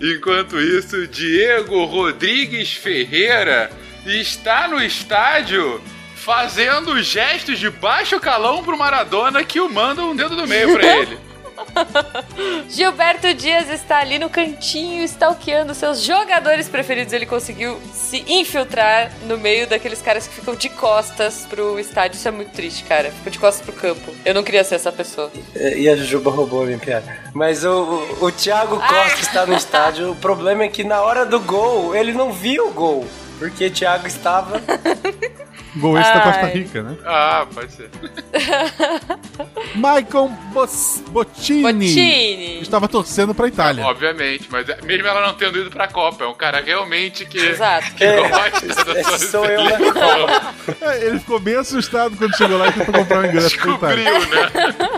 Enquanto 0.01 0.61
isso, 0.61 1.07
Diego 1.07 1.85
Rodrigues 1.85 2.73
Ferreira 2.73 3.71
está 4.05 4.67
no 4.69 4.83
estádio 4.83 5.81
fazendo 6.17 7.01
gestos 7.03 7.59
de 7.59 7.69
baixo 7.71 8.19
calão 8.21 8.63
pro 8.63 8.79
Maradona 8.79 9.43
que 9.45 9.61
o 9.61 9.69
manda 9.69 10.03
um 10.05 10.15
dedo 10.15 10.37
do 10.37 10.47
meio 10.47 10.73
pra 10.73 10.87
ele. 10.99 11.19
Gilberto 12.69 13.33
Dias 13.35 13.69
está 13.69 13.99
ali 13.99 14.19
no 14.19 14.29
cantinho, 14.29 15.03
stalkeando 15.05 15.75
seus 15.75 16.03
jogadores 16.03 16.69
preferidos. 16.69 17.13
Ele 17.13 17.27
conseguiu 17.27 17.81
se 17.93 18.25
infiltrar 18.27 19.11
no 19.25 19.39
meio 19.39 19.67
daqueles 19.67 20.01
caras 20.01 20.27
que 20.27 20.35
ficam 20.35 20.55
de 20.55 20.69
costas 20.69 21.47
pro 21.49 21.79
estádio. 21.79 22.17
Isso 22.17 22.29
é 22.29 22.31
muito 22.31 22.53
triste, 22.53 22.85
cara. 22.85 23.11
Ficam 23.11 23.31
de 23.31 23.39
costas 23.39 23.65
pro 23.65 23.75
campo. 23.75 24.15
Eu 24.25 24.35
não 24.35 24.43
queria 24.43 24.65
ser 24.65 24.77
essa 24.77 24.93
pessoa. 24.93 25.31
E 25.55 25.89
a 25.89 25.97
Jujuba 25.97 26.31
roubou 26.31 26.63
a 26.63 26.67
minha 26.67 26.79
piada. 26.79 27.17
Mas 27.35 27.65
o, 27.65 27.71
o, 27.71 28.27
o 28.27 28.33
Thiago 28.33 28.79
Costa 28.79 29.21
está 29.21 29.47
no 29.47 29.55
estádio. 29.55 30.13
O 30.13 30.17
problema 30.17 30.65
é 30.65 30.69
que 30.69 30.85
na 30.85 31.01
hora 31.03 31.25
do 31.25 31.41
gol, 31.41 31.95
ele 31.95 32.13
não 32.13 32.33
viu 32.33 32.69
o 32.69 32.73
gol. 32.73 33.07
Porque 33.39 33.69
Thiago 33.71 34.07
estava 34.07 34.63
Gol 35.77 35.99
esse 35.99 36.13
da 36.13 36.19
Ai. 36.19 36.33
Costa 36.33 36.47
Rica, 36.49 36.83
né? 36.83 36.97
Ah, 37.05 37.47
pode 37.53 37.73
ser. 37.73 37.89
Michael 39.75 40.29
Bos- 40.53 41.03
Bottini, 41.09 41.63
Bottini. 41.63 42.61
estava 42.61 42.87
torcendo 42.89 43.35
pra 43.35 43.49
Itália. 43.49 43.85
Obviamente, 43.87 44.49
mas 44.51 44.69
é- 44.69 44.79
mesmo 44.83 45.07
ela 45.07 45.27
não 45.27 45.35
tendo 45.35 45.59
ido 45.59 45.71
pra 45.71 45.89
Copa, 45.89 46.25
é 46.25 46.27
um 46.27 46.35
cara 46.35 46.61
realmente 46.61 47.25
que, 47.25 47.39
Exato. 47.39 47.95
que 47.95 48.05
gosta 48.29 48.85
da 48.85 49.03
sua 49.05 49.19
sou 49.19 49.45
eu. 49.47 49.63
Copa. 49.93 50.55
É, 50.83 51.07
Ele 51.07 51.19
ficou 51.19 51.39
bem 51.41 51.57
assustado 51.57 52.17
quando 52.17 52.37
chegou 52.37 52.59
lá 52.59 52.69
e 52.69 52.73
tentou 52.73 52.95
comprar 52.95 53.21
um 53.21 53.25
ingresso 53.27 53.57
pra 53.59 53.73
Itália. 53.75 54.05
Descobriu, 54.05 54.31
né? 54.37 54.93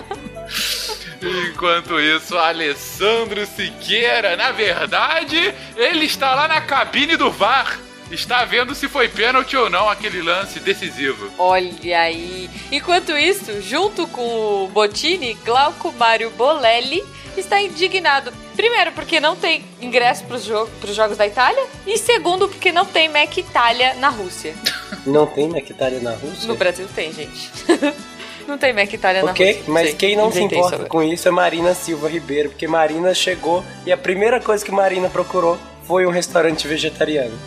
Enquanto 1.50 1.98
isso, 2.00 2.36
Alessandro 2.36 3.46
Siqueira, 3.46 4.36
na 4.36 4.50
verdade, 4.52 5.54
ele 5.76 6.04
está 6.04 6.34
lá 6.34 6.46
na 6.48 6.60
cabine 6.60 7.16
do 7.16 7.30
VAR. 7.30 7.78
Está 8.14 8.44
vendo 8.44 8.74
se 8.74 8.88
foi 8.88 9.08
pênalti 9.08 9.56
ou 9.56 9.68
não 9.68 9.88
aquele 9.88 10.22
lance 10.22 10.60
decisivo. 10.60 11.30
Olha 11.36 12.00
aí. 12.00 12.48
Enquanto 12.70 13.16
isso, 13.16 13.60
junto 13.60 14.06
com 14.06 14.64
o 14.64 14.68
Bottini, 14.68 15.34
Glauco 15.44 15.92
Mário 15.92 16.30
Bolelli 16.30 17.02
está 17.36 17.60
indignado. 17.60 18.32
Primeiro, 18.54 18.92
porque 18.92 19.18
não 19.18 19.34
tem 19.34 19.64
ingresso 19.80 20.22
para 20.24 20.36
os 20.36 20.44
jo 20.44 20.68
jogos 20.92 21.16
da 21.16 21.26
Itália. 21.26 21.66
E 21.84 21.98
segundo, 21.98 22.48
porque 22.48 22.70
não 22.70 22.86
tem 22.86 23.08
Mac 23.08 23.36
Itália 23.36 23.94
na 23.94 24.08
Rússia. 24.08 24.54
Não 25.04 25.26
tem 25.26 25.48
Nectária 25.48 26.00
na 26.00 26.12
Rússia? 26.12 26.46
No 26.48 26.54
Brasil 26.54 26.86
tem, 26.94 27.12
gente. 27.12 27.50
não 28.48 28.56
tem 28.56 28.72
Mac 28.72 28.90
Itália 28.90 29.22
na 29.22 29.32
Ok, 29.32 29.46
Rússia. 29.46 29.64
mas 29.66 29.86
Sei, 29.88 29.94
quem 29.96 30.16
não 30.16 30.32
se 30.32 30.40
importa 30.40 30.76
sobre. 30.76 30.88
com 30.88 31.02
isso 31.02 31.28
é 31.28 31.30
Marina 31.30 31.74
Silva 31.74 32.08
Ribeiro, 32.08 32.48
porque 32.50 32.66
Marina 32.66 33.12
chegou 33.12 33.62
e 33.84 33.92
a 33.92 33.98
primeira 33.98 34.40
coisa 34.40 34.64
que 34.64 34.70
Marina 34.72 35.10
procurou 35.10 35.58
foi 35.86 36.06
um 36.06 36.10
restaurante 36.10 36.66
vegetariano. 36.66 37.38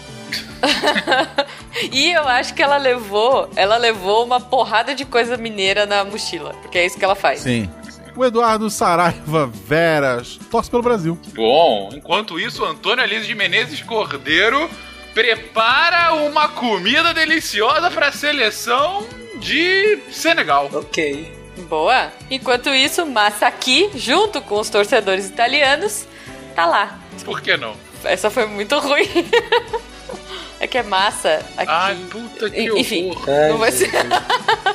E 1.91 2.11
eu 2.11 2.27
acho 2.27 2.53
que 2.53 2.61
ela 2.63 2.77
levou, 2.77 3.49
ela 3.55 3.77
levou 3.77 4.25
uma 4.25 4.39
porrada 4.39 4.95
de 4.95 5.05
coisa 5.05 5.37
mineira 5.37 5.85
na 5.85 6.03
mochila, 6.03 6.53
porque 6.61 6.77
é 6.77 6.85
isso 6.85 6.97
que 6.97 7.05
ela 7.05 7.15
faz. 7.15 7.41
Sim. 7.41 7.69
O 8.15 8.25
Eduardo 8.25 8.67
Saraiva 8.69 9.45
Veras 9.45 10.39
torce 10.49 10.71
pelo 10.71 10.81
Brasil. 10.81 11.19
Bom, 11.35 11.89
enquanto 11.93 12.39
isso, 12.39 12.65
Antônio 12.65 13.03
Aliso 13.03 13.27
de 13.27 13.35
Menezes 13.35 13.81
Cordeiro 13.83 14.67
prepara 15.13 16.15
uma 16.15 16.47
comida 16.47 17.13
deliciosa 17.13 17.91
para 17.91 18.07
a 18.07 18.11
seleção 18.11 19.05
de 19.39 19.99
Senegal. 20.11 20.69
Ok. 20.73 21.31
Boa. 21.69 22.11
Enquanto 22.29 22.69
isso, 22.69 23.05
Massaqui, 23.05 23.91
junto 23.95 24.41
com 24.41 24.59
os 24.59 24.69
torcedores 24.69 25.27
italianos, 25.27 26.07
tá 26.55 26.65
lá. 26.65 26.99
Por 27.23 27.41
que 27.41 27.55
não? 27.55 27.75
Essa 28.03 28.29
foi 28.31 28.47
muito 28.47 28.77
ruim. 28.79 29.07
é 30.59 30.67
que 30.67 30.77
é 30.77 30.83
massa 30.83 31.39
aqui. 31.55 31.71
Ai, 31.71 31.97
puta 32.09 32.49
que 32.49 32.69
Enfim, 32.79 33.11
horror. 33.11 33.23
Ai, 33.29 33.49
não 33.49 33.57
vai 33.57 33.71
ser. 33.71 33.91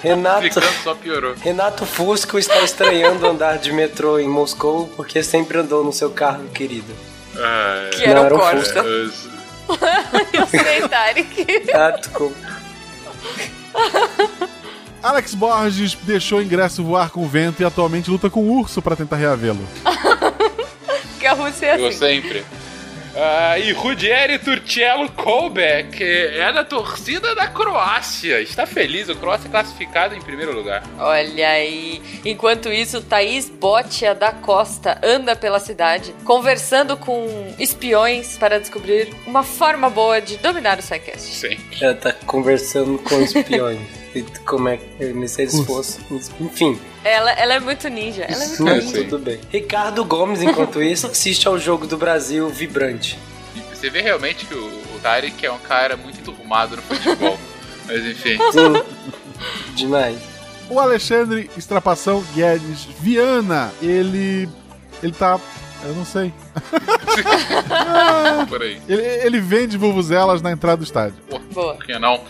Renato, 0.02 0.42
Ficando 0.42 0.66
só 0.82 0.94
piorou. 0.94 1.34
Renato 1.40 1.86
Fusco 1.86 2.38
está 2.38 2.60
estranhando 2.60 3.26
andar 3.26 3.58
de 3.58 3.72
metrô 3.72 4.18
em 4.18 4.28
Moscou 4.28 4.88
porque 4.96 5.22
sempre 5.22 5.58
andou 5.58 5.84
no 5.84 5.92
seu 5.92 6.10
carro 6.10 6.44
querido. 6.48 6.92
Ai, 7.36 7.90
Que 7.90 8.04
era 8.04 8.22
Não, 8.28 8.30
o 8.30 8.34
um 8.34 8.38
Corsa. 8.38 8.84
Eu 10.32 10.46
sei, 10.46 10.88
Tarek. 10.88 11.46
Ah, 11.72 11.90
desculpa. 11.90 12.36
Alex 15.02 15.34
Borges 15.34 15.96
deixou 16.02 16.38
o 16.38 16.42
ingresso 16.42 16.82
voar 16.84 17.10
com 17.10 17.24
o 17.24 17.28
vento 17.28 17.60
e 17.60 17.64
atualmente 17.64 18.08
luta 18.10 18.30
com 18.30 18.40
o 18.40 18.58
urso 18.60 18.80
pra 18.80 18.94
tentar 18.94 19.16
reavê-lo. 19.16 19.66
Porque 21.12 21.26
a 21.26 21.32
Rússia 21.32 21.66
é 21.66 21.80
Eu 21.80 21.88
assim. 21.88 21.98
sempre. 21.98 22.44
Ah, 23.14 23.58
e 23.58 23.72
Rudieri 23.72 24.38
Turcello 24.38 25.10
Kolbeck 25.10 26.02
é 26.02 26.50
da 26.52 26.64
torcida 26.64 27.34
da 27.34 27.46
Croácia. 27.46 28.40
Está 28.40 28.66
feliz, 28.66 29.08
o 29.08 29.14
Croácia 29.14 29.48
é 29.48 29.50
classificado 29.50 30.14
em 30.14 30.20
primeiro 30.20 30.54
lugar. 30.54 30.82
Olha 30.98 31.48
aí. 31.48 32.00
Enquanto 32.24 32.72
isso, 32.72 33.02
Thaís 33.02 33.50
Botia 33.50 34.14
da 34.14 34.32
Costa 34.32 34.98
anda 35.02 35.36
pela 35.36 35.60
cidade 35.60 36.14
conversando 36.24 36.96
com 36.96 37.54
espiões 37.58 38.38
para 38.38 38.58
descobrir 38.58 39.14
uma 39.26 39.42
forma 39.42 39.90
boa 39.90 40.20
de 40.20 40.38
dominar 40.38 40.78
o 40.78 40.82
SciCast. 40.82 41.20
Sim. 41.20 41.56
Ela 41.80 41.94
tá 41.94 42.12
conversando 42.26 42.98
com 42.98 43.20
espiões. 43.20 43.80
E 44.14 44.20
como 44.44 44.68
é 44.68 44.76
que 44.76 45.26
se 45.26 45.40
eles 45.40 45.58
fossem. 45.60 46.04
Enfim, 46.38 46.78
Ela, 47.04 47.32
ela 47.32 47.54
é 47.54 47.60
muito 47.60 47.88
ninja. 47.88 48.22
Ela 48.22 48.44
é 48.44 48.46
muito 48.46 48.62
mas 48.64 48.84
ninja. 48.84 49.04
tudo 49.04 49.18
bem. 49.18 49.40
Ricardo 49.50 50.04
Gomes, 50.04 50.40
enquanto 50.42 50.80
isso, 50.82 51.06
assiste 51.06 51.48
ao 51.48 51.58
jogo 51.58 51.86
do 51.86 51.96
Brasil 51.96 52.48
vibrante. 52.48 53.18
Você 53.72 53.90
vê 53.90 54.00
realmente 54.00 54.46
que 54.46 54.54
o, 54.54 54.66
o 54.66 55.00
Tarek 55.02 55.44
é 55.44 55.50
um 55.50 55.58
cara 55.58 55.96
muito 55.96 56.20
enturmado 56.20 56.76
no 56.76 56.82
futebol. 56.82 57.38
Mas 57.86 58.06
enfim. 58.06 58.38
Sim. 58.52 58.82
Demais. 59.74 60.18
O 60.70 60.78
Alexandre 60.78 61.50
Estrapação 61.56 62.24
Guedes 62.34 62.84
Viana, 63.00 63.72
ele. 63.82 64.48
Ele 65.02 65.12
tá. 65.12 65.38
Eu 65.84 65.94
não 65.94 66.04
sei. 66.04 66.32
Por 68.48 68.62
aí. 68.62 68.80
Ele, 68.88 69.02
ele 69.02 69.40
vende 69.40 69.76
vuvuzelas 69.76 70.40
na 70.40 70.52
entrada 70.52 70.76
do 70.76 70.84
estádio. 70.84 71.16
Boa. 71.28 71.74
Por 71.74 71.84
que 71.84 71.98
não? 71.98 72.20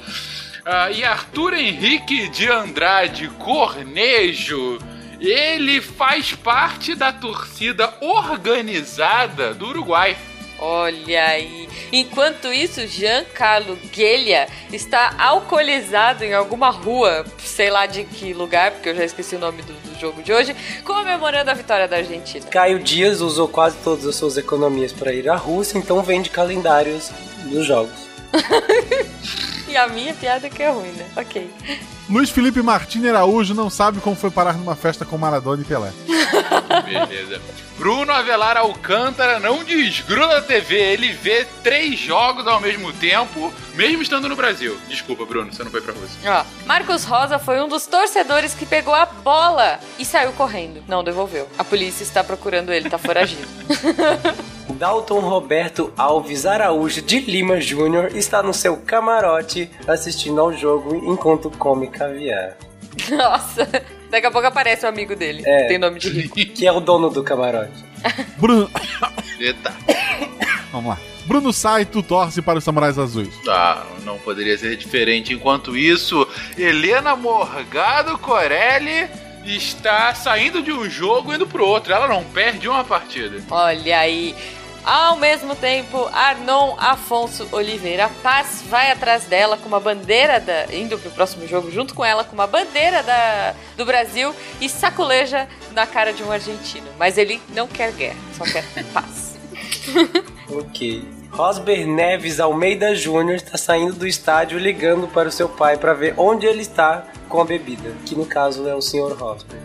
Ah, 0.64 0.90
e 0.92 1.02
Arthur 1.02 1.54
Henrique 1.54 2.28
de 2.28 2.48
Andrade 2.48 3.28
Cornejo, 3.30 4.78
ele 5.18 5.80
faz 5.80 6.34
parte 6.34 6.94
da 6.94 7.12
torcida 7.12 7.92
organizada 8.00 9.52
do 9.54 9.66
Uruguai. 9.66 10.16
Olha 10.60 11.24
aí. 11.26 11.68
Enquanto 11.92 12.52
isso, 12.52 12.86
Giancarlo 12.86 13.76
Guelha 13.92 14.46
está 14.72 15.12
alcoolizado 15.18 16.22
em 16.22 16.32
alguma 16.32 16.70
rua, 16.70 17.24
sei 17.38 17.68
lá 17.68 17.86
de 17.86 18.04
que 18.04 18.32
lugar, 18.32 18.70
porque 18.70 18.90
eu 18.90 18.94
já 18.94 19.04
esqueci 19.04 19.34
o 19.34 19.40
nome 19.40 19.62
do, 19.62 19.72
do 19.72 19.98
jogo 19.98 20.22
de 20.22 20.32
hoje, 20.32 20.54
comemorando 20.84 21.50
a 21.50 21.54
vitória 21.54 21.88
da 21.88 21.96
Argentina. 21.96 22.46
Caio 22.46 22.78
Dias 22.78 23.20
usou 23.20 23.48
quase 23.48 23.78
todas 23.78 24.06
as 24.06 24.14
suas 24.14 24.36
economias 24.36 24.92
para 24.92 25.12
ir 25.12 25.28
à 25.28 25.34
Rússia, 25.34 25.76
então 25.76 26.00
vende 26.04 26.30
calendários 26.30 27.10
dos 27.50 27.66
jogos. 27.66 28.06
E 29.72 29.76
a 29.78 29.88
minha 29.88 30.12
piada 30.12 30.50
que 30.50 30.62
é 30.62 30.68
ruim, 30.68 30.90
né? 30.90 31.08
Ok. 31.16 31.50
Luiz 32.10 32.28
Felipe 32.28 32.60
Martins 32.60 33.06
Araújo 33.06 33.54
não 33.54 33.70
sabe 33.70 34.02
como 34.02 34.14
foi 34.14 34.30
parar 34.30 34.52
numa 34.52 34.76
festa 34.76 35.02
com 35.06 35.16
Maradona 35.16 35.62
e 35.62 35.64
Pelé. 35.64 35.90
Beleza. 36.84 37.40
Bruno 37.78 38.12
Avelar 38.12 38.58
Alcântara 38.58 39.40
não 39.40 39.64
desgruda 39.64 40.26
da 40.26 40.42
TV, 40.42 40.74
ele 40.74 41.10
vê 41.10 41.46
três 41.62 41.98
jogos 41.98 42.46
ao 42.46 42.60
mesmo 42.60 42.92
tempo, 42.92 43.50
mesmo 43.74 44.02
estando 44.02 44.28
no 44.28 44.36
Brasil. 44.36 44.76
Desculpa, 44.90 45.24
Bruno, 45.24 45.50
você 45.50 45.64
não 45.64 45.70
foi 45.70 45.80
pra 45.80 45.94
Rússia. 45.94 46.18
Ó, 46.26 46.44
Marcos 46.66 47.04
Rosa 47.04 47.38
foi 47.38 47.58
um 47.58 47.66
dos 47.66 47.86
torcedores 47.86 48.52
que 48.52 48.66
pegou 48.66 48.94
a 48.94 49.06
bola 49.06 49.80
e 49.98 50.04
saiu 50.04 50.32
correndo. 50.32 50.84
Não 50.86 51.02
devolveu. 51.02 51.48
A 51.56 51.64
polícia 51.64 52.02
está 52.02 52.22
procurando 52.22 52.74
ele, 52.74 52.90
tá 52.90 52.98
foragido. 52.98 53.48
Dalton 54.72 55.20
Roberto 55.20 55.92
Alves 55.96 56.46
Araújo 56.46 57.02
de 57.02 57.20
Lima 57.20 57.60
Júnior 57.60 58.16
está 58.16 58.42
no 58.42 58.52
seu 58.52 58.76
camarote 58.78 59.70
assistindo 59.86 60.40
ao 60.40 60.52
jogo 60.52 60.96
enquanto 60.96 61.50
come 61.50 61.88
caviar. 61.88 62.56
Nossa, 63.10 63.66
daqui 64.10 64.26
a 64.26 64.30
pouco 64.30 64.46
aparece 64.46 64.84
o 64.84 64.88
amigo 64.88 65.14
dele. 65.16 65.42
É. 65.46 65.68
Tem 65.68 65.78
nome 65.78 65.98
de 65.98 66.08
rico. 66.10 66.34
Que 66.54 66.66
é 66.66 66.72
o 66.72 66.80
dono 66.80 67.10
do 67.10 67.22
camarote. 67.22 67.84
Bruno. 68.36 68.70
Eita. 69.38 69.72
Vamos 70.72 70.90
lá. 70.90 70.98
Bruno 71.26 71.52
Saito 71.52 72.02
torce 72.02 72.42
para 72.42 72.58
os 72.58 72.64
Samurais 72.64 72.98
Azuis. 72.98 73.34
Tá, 73.44 73.86
não 74.04 74.18
poderia 74.18 74.58
ser 74.58 74.76
diferente. 74.76 75.32
Enquanto 75.32 75.76
isso, 75.76 76.26
Helena 76.58 77.14
Morgado 77.14 78.18
Corelli 78.18 79.08
está 79.44 80.14
saindo 80.14 80.62
de 80.62 80.72
um 80.72 80.88
jogo 80.88 81.32
e 81.32 81.36
indo 81.36 81.46
pro 81.46 81.66
outro. 81.66 81.92
Ela 81.92 82.08
não 82.08 82.24
perde 82.24 82.68
uma 82.68 82.84
partida. 82.84 83.42
Olha 83.50 83.98
aí. 83.98 84.34
Ao 84.84 85.16
mesmo 85.16 85.54
tempo, 85.54 86.08
Arnon 86.12 86.74
Afonso 86.76 87.48
Oliveira 87.52 88.10
Paz 88.22 88.64
vai 88.68 88.90
atrás 88.90 89.24
dela 89.24 89.56
com 89.56 89.68
uma 89.68 89.78
bandeira 89.78 90.40
da. 90.40 90.74
indo 90.74 90.98
pro 90.98 91.10
próximo 91.10 91.46
jogo 91.46 91.70
junto 91.70 91.94
com 91.94 92.04
ela 92.04 92.24
com 92.24 92.34
uma 92.34 92.48
bandeira 92.48 93.02
da, 93.02 93.54
do 93.76 93.84
Brasil 93.84 94.34
e 94.60 94.68
saculeja 94.68 95.48
na 95.72 95.86
cara 95.86 96.12
de 96.12 96.24
um 96.24 96.32
argentino. 96.32 96.86
Mas 96.98 97.16
ele 97.16 97.40
não 97.50 97.68
quer 97.68 97.92
guerra, 97.92 98.18
só 98.36 98.44
quer 98.44 98.64
paz. 98.92 99.38
Ok. 100.48 101.22
Rosber 101.30 101.86
Neves 101.86 102.40
Almeida 102.40 102.94
Júnior 102.94 103.36
está 103.36 103.56
saindo 103.56 103.94
do 103.94 104.06
estádio 104.06 104.58
ligando 104.58 105.08
para 105.08 105.28
o 105.28 105.32
seu 105.32 105.48
pai 105.48 105.78
para 105.78 105.94
ver 105.94 106.14
onde 106.18 106.46
ele 106.46 106.60
está 106.60 107.06
com 107.28 107.40
a 107.40 107.44
bebida, 107.44 107.94
que 108.04 108.14
no 108.14 108.26
caso 108.26 108.68
é 108.68 108.74
o 108.74 108.82
Sr. 108.82 109.16
Rosber. 109.18 109.58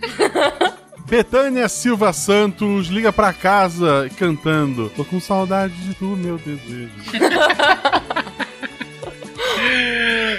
Betânia 1.08 1.68
Silva 1.68 2.12
Santos 2.12 2.88
liga 2.88 3.12
pra 3.12 3.32
casa 3.32 4.10
cantando. 4.18 4.90
Tô 4.94 5.04
com 5.04 5.18
saudade 5.20 5.72
de 5.74 5.94
tu, 5.94 6.04
meu 6.04 6.38
desejo. 6.38 6.90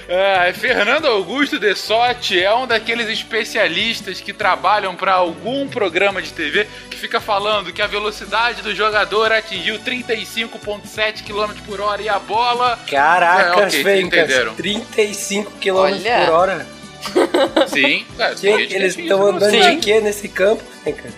É, 0.07 0.51
Fernando 0.53 1.05
Augusto 1.05 1.59
de 1.59 1.75
Sotti 1.75 2.41
é 2.41 2.53
um 2.55 2.65
daqueles 2.65 3.07
especialistas 3.09 4.19
que 4.19 4.33
trabalham 4.33 4.95
para 4.95 5.13
algum 5.13 5.67
programa 5.67 6.19
de 6.21 6.31
TV 6.33 6.67
que 6.89 6.97
fica 6.97 7.19
falando 7.19 7.71
que 7.71 7.81
a 7.81 7.85
velocidade 7.85 8.63
do 8.63 8.73
jogador 8.73 9.31
atingiu 9.31 9.77
35,7 9.79 11.23
km 11.23 11.53
por 11.65 11.79
hora 11.79 12.01
e 12.01 12.09
a 12.09 12.17
bola. 12.17 12.79
Caracas, 12.89 13.61
É, 13.61 13.67
ok, 13.67 13.83
Fencas, 13.83 14.19
entenderam. 14.23 14.55
35 14.55 15.51
km 15.61 15.75
Olha. 15.75 16.25
por 16.25 16.33
hora. 16.33 16.67
Sim, 17.67 18.05
cara, 18.17 18.35
Que- 18.35 18.41
tem 18.41 18.57
gente 18.59 18.67
que 18.67 18.75
eles 18.75 18.97
estão 18.97 19.25
andando 19.25 19.51
de 19.51 19.75
quê 19.77 19.99
nesse 20.01 20.27
campo, 20.27 20.63
Fencas? 20.83 21.13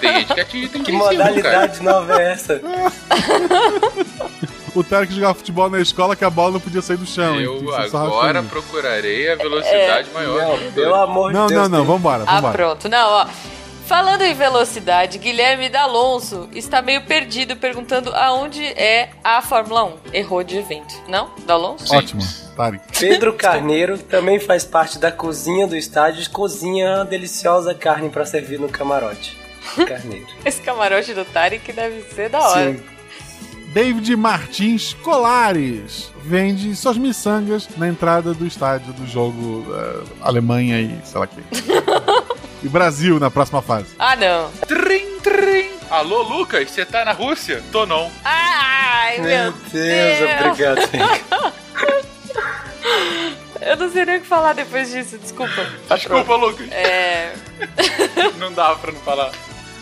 Tem 0.00 0.12
gente 0.16 0.34
que 0.34 0.40
atinge 0.40 0.68
Que 0.68 0.78
35, 0.80 0.98
modalidade 0.98 1.82
nova 1.82 2.20
é 2.20 2.32
essa? 2.32 2.60
O 4.72 4.84
Tarek 4.84 5.12
jogava 5.12 5.34
futebol 5.34 5.68
na 5.68 5.80
escola 5.80 6.14
que 6.14 6.24
a 6.24 6.30
bola 6.30 6.52
não 6.52 6.60
podia 6.60 6.80
sair 6.80 6.96
do 6.96 7.04
chão. 7.04 7.32
cara. 7.32 7.38
hein? 7.40 7.44
Eu 7.44 7.74
é 7.76 7.86
agora 7.86 8.40
procurarei 8.44 9.28
a 9.32 9.34
velocidade 9.34 10.08
maior. 10.14 10.60
Não, 10.60 10.72
pelo 10.72 10.94
amor 10.94 11.32
Não, 11.32 11.46
de 11.48 11.54
Deus. 11.54 11.68
não, 11.68 11.78
não, 11.80 11.84
vambora, 11.84 12.22
Ah, 12.24 12.36
vambora. 12.36 12.52
pronto. 12.56 12.88
Não, 12.88 13.10
ó. 13.10 13.26
Falando 13.90 14.22
em 14.22 14.32
velocidade, 14.34 15.18
Guilherme 15.18 15.68
D'Alonso 15.68 16.48
está 16.52 16.80
meio 16.80 17.04
perdido 17.06 17.56
perguntando 17.56 18.14
aonde 18.14 18.64
é 18.64 19.10
a 19.24 19.42
Fórmula 19.42 19.82
1. 19.82 19.96
Errou 20.12 20.44
de 20.44 20.58
evento. 20.58 20.94
Não? 21.08 21.32
D'Alonso? 21.44 21.92
Ótimo, 21.92 22.22
Tarek. 22.56 22.84
Pedro 22.96 23.32
Carneiro 23.32 23.98
também 23.98 24.38
faz 24.38 24.64
parte 24.64 24.96
da 24.96 25.10
cozinha 25.10 25.66
do 25.66 25.76
estádio 25.76 26.22
e 26.22 26.28
cozinha 26.28 26.98
uma 26.98 27.04
deliciosa 27.04 27.74
carne 27.74 28.08
pra 28.08 28.24
servir 28.24 28.60
no 28.60 28.68
camarote. 28.68 29.36
Carneiro. 29.88 30.28
Esse 30.44 30.62
camarote 30.62 31.12
do 31.12 31.24
Tarek 31.24 31.72
deve 31.72 32.02
ser 32.14 32.28
da 32.30 32.38
hora. 32.38 32.72
Sim. 32.72 32.82
David 33.72 34.14
Martins 34.14 34.94
Colares 35.02 36.12
vende 36.22 36.76
suas 36.76 36.96
miçangas 36.96 37.68
na 37.76 37.88
entrada 37.88 38.34
do 38.34 38.46
estádio 38.46 38.92
do 38.92 39.04
jogo 39.04 39.66
eh, 39.68 40.04
Alemanha 40.20 40.80
e 40.80 40.96
sei 41.04 41.18
lá 41.18 41.26
quem. 41.26 41.42
e 42.62 42.68
Brasil 42.68 43.18
na 43.18 43.30
próxima 43.30 43.62
fase. 43.62 43.86
Ah, 43.98 44.16
não. 44.16 44.50
Trim, 44.66 45.18
trim. 45.22 45.70
Alô, 45.90 46.22
Lucas, 46.22 46.70
você 46.70 46.84
tá 46.84 47.04
na 47.04 47.12
Rússia? 47.12 47.62
Tô 47.72 47.84
não. 47.86 48.10
Ai, 48.24 49.18
meu, 49.18 49.28
Meu 49.28 49.52
Deus, 49.72 50.30
obrigado, 50.46 50.86
Fencas. 50.88 51.52
Eu 53.60 53.76
não 53.76 53.92
sei 53.92 54.06
nem 54.06 54.16
o 54.16 54.20
que 54.22 54.26
falar 54.26 54.54
depois 54.54 54.90
disso, 54.90 55.18
desculpa. 55.18 55.66
Desculpa, 55.88 56.34
Lucas. 56.34 56.66
É. 56.72 57.34
Não 58.38 58.52
dava 58.52 58.78
pra 58.78 58.90
não 58.90 59.00
falar. 59.00 59.32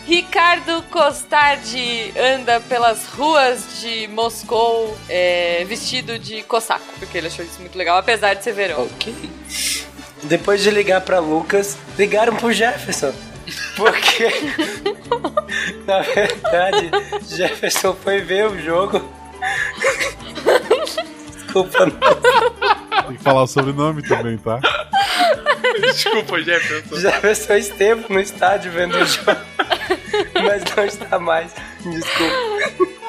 Ricardo 0.05 0.83
Costardi 0.89 2.11
anda 2.19 2.59
pelas 2.59 3.05
ruas 3.09 3.79
de 3.79 4.07
Moscou 4.09 4.97
é, 5.07 5.63
vestido 5.65 6.17
de 6.17 6.41
cossaco, 6.43 6.83
porque 6.97 7.17
ele 7.17 7.27
achou 7.27 7.45
isso 7.45 7.61
muito 7.61 7.77
legal, 7.77 7.97
apesar 7.97 8.33
de 8.33 8.43
ser 8.43 8.53
verão. 8.53 8.85
Ok. 8.85 9.13
Depois 10.23 10.61
de 10.61 10.69
ligar 10.71 11.01
pra 11.01 11.19
Lucas, 11.19 11.77
ligaram 11.97 12.35
pro 12.35 12.51
Jefferson. 12.51 13.13
Porque, 13.75 14.27
na 15.87 16.01
verdade, 16.01 16.91
Jefferson 17.27 17.95
foi 17.95 18.21
ver 18.21 18.47
o 18.47 18.59
jogo. 18.59 19.09
Desculpa, 21.33 21.85
não. 21.85 23.03
Tem 23.07 23.17
que 23.17 23.23
falar 23.23 23.43
o 23.43 23.47
sobrenome 23.47 24.03
também, 24.03 24.37
tá? 24.37 24.59
Desculpa, 25.81 26.41
Jefferson. 26.41 26.95
Jefferson 26.97 27.53
esteve 27.55 28.05
no 28.13 28.19
estádio 28.19 28.71
vendo 28.71 28.97
o 28.97 29.05
jogo. 29.05 29.39
Mas 30.35 30.63
não 30.75 30.85
está 30.85 31.17
mais. 31.17 31.51
Desculpa. 31.79 32.35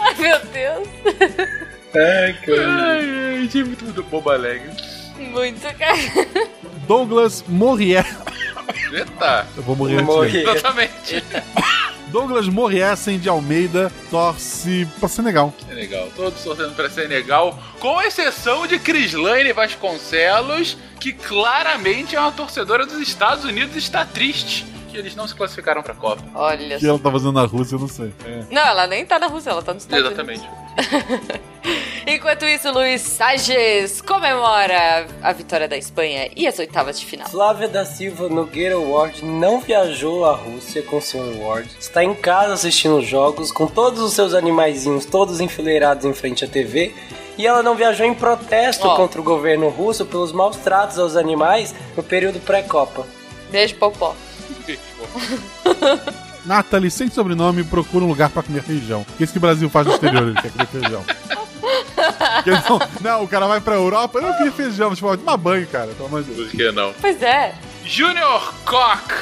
Ai, 0.01 0.15
meu 0.19 0.39
Deus. 0.47 0.89
Ai, 1.95 2.33
cara. 2.47 2.69
Ai, 2.69 3.01
ai, 3.01 3.41
gente, 3.43 3.65
muito, 3.65 3.85
muito 3.85 4.03
bobo 4.05 4.31
alegre. 4.31 4.71
Muito 5.21 5.61
cara. 5.77 5.99
Douglas 6.87 7.45
Morrier. 7.47 8.07
Eita. 8.93 9.47
Eu 9.57 9.63
vou 9.63 9.77
morrer 9.77 10.01
antes 10.03 10.33
dele. 10.33 10.51
Exatamente. 10.51 11.25
Douglas 12.09 12.49
Morriessen 12.49 13.21
de 13.21 13.29
Almeida 13.29 13.93
torce 14.11 14.89
pra 14.99 15.09
Senegal. 15.09 15.55
Senegal. 15.69 16.09
Todos 16.17 16.43
torcendo 16.43 16.75
pra 16.75 16.91
Senegal, 16.91 17.57
com 17.79 18.03
exceção 18.03 18.67
de 18.67 18.81
Crislaine 18.81 19.53
Vasconcelos, 19.53 20.77
que 20.99 21.13
claramente 21.13 22.17
é 22.17 22.21
uma 22.21 22.33
torcedora 22.33 22.85
dos 22.85 22.99
Estados 22.99 23.45
Unidos 23.45 23.77
e 23.77 23.79
está 23.79 24.05
triste 24.05 24.67
que 24.91 24.97
eles 24.99 25.15
não 25.15 25.27
se 25.27 25.35
classificaram 25.35 25.83
pra 25.83 25.95
Copa. 25.95 26.23
Olha 26.35 26.77
O 26.77 26.81
que 26.81 26.87
ela 26.87 26.99
tá 26.99 27.11
fazendo 27.11 27.33
na 27.33 27.45
Rússia, 27.45 27.77
eu 27.77 27.81
não 27.81 27.89
sei. 27.89 28.13
É. 28.25 28.45
Não, 28.51 28.63
ela 28.63 28.87
nem 28.87 29.07
tá 29.07 29.19
na 29.19 29.27
Rússia, 29.27 29.51
ela 29.51 29.63
tá 29.63 29.73
nos 29.73 29.85
Estados 29.85 30.05
Exatamente. 30.07 30.41
Unidos. 30.41 31.41
Enquanto 32.07 32.45
isso, 32.47 32.73
Luiz 32.73 33.03
Sages 33.03 34.01
comemora 34.01 35.07
a 35.23 35.33
vitória 35.33 35.69
da 35.69 35.77
Espanha 35.77 36.31
e 36.35 36.47
as 36.47 36.59
oitavas 36.59 36.99
de 36.99 37.07
final. 37.07 37.29
Flávia 37.29 37.69
da 37.69 37.85
Silva 37.85 38.29
Nogueira 38.29 38.79
Ward 38.79 39.25
não 39.25 39.61
viajou 39.61 40.25
à 40.25 40.35
Rússia 40.35 40.83
com 40.83 40.97
o 40.97 41.01
Sr. 41.01 41.37
Ward. 41.39 41.71
Está 41.79 42.03
em 42.03 42.15
casa 42.15 42.55
assistindo 42.55 42.97
os 42.99 43.07
jogos 43.07 43.53
com 43.53 43.67
todos 43.67 44.01
os 44.01 44.13
seus 44.15 44.35
animaizinhos 44.35 45.05
todos 45.05 45.41
enfileirados 45.41 46.05
em 46.05 46.15
frente 46.15 46.45
à 46.45 46.49
TV. 46.49 46.95
E 47.39 47.47
ela 47.47 47.63
não 47.63 47.75
viajou 47.75 48.05
em 48.05 48.15
protesto 48.15 48.87
Ó. 48.89 48.97
contra 48.97 49.21
o 49.21 49.25
governo 49.25 49.69
russo 49.69 50.05
pelos 50.05 50.33
maus 50.33 50.57
tratos 50.57 50.99
aos 50.99 51.17
animais 51.17 51.75
no 51.97 52.03
período 52.03 52.41
pré-copa. 52.41 53.07
Beijo, 53.51 53.77
Popó. 53.77 54.15
Nathalie, 56.45 56.91
sem 56.91 57.11
sobrenome, 57.11 57.65
procura 57.65 58.05
um 58.05 58.09
lugar 58.09 58.31
pra 58.31 58.43
comer 58.43 58.63
feijão. 58.63 59.05
Que 59.17 59.23
é 59.23 59.25
isso 59.25 59.33
que 59.33 59.39
o 59.39 59.43
Brasil 59.43 59.69
faz 59.69 59.87
no 59.87 59.93
exterior, 59.93 60.29
ele 60.29 60.41
quer 60.41 60.51
comer 60.51 60.67
feijão. 60.67 61.05
Não, 62.47 62.81
não, 63.01 63.25
o 63.25 63.29
cara 63.29 63.47
vai 63.47 63.61
pra 63.61 63.75
Europa, 63.75 64.19
eu 64.19 64.23
não 64.23 64.37
queria 64.37 64.53
feijão, 64.53 64.95
tipo, 64.95 65.17
toma 65.17 65.37
banho, 65.37 65.67
cara, 65.67 65.89
pelo 65.89 66.07
amor 66.07 66.23
de 66.23 66.33
Deus. 66.33 66.51
Por 66.51 66.57
que 66.57 66.73
não? 66.73 66.93
Pois 67.01 67.23
é. 67.23 67.55
Junior 67.85 68.55
Koch 68.65 69.13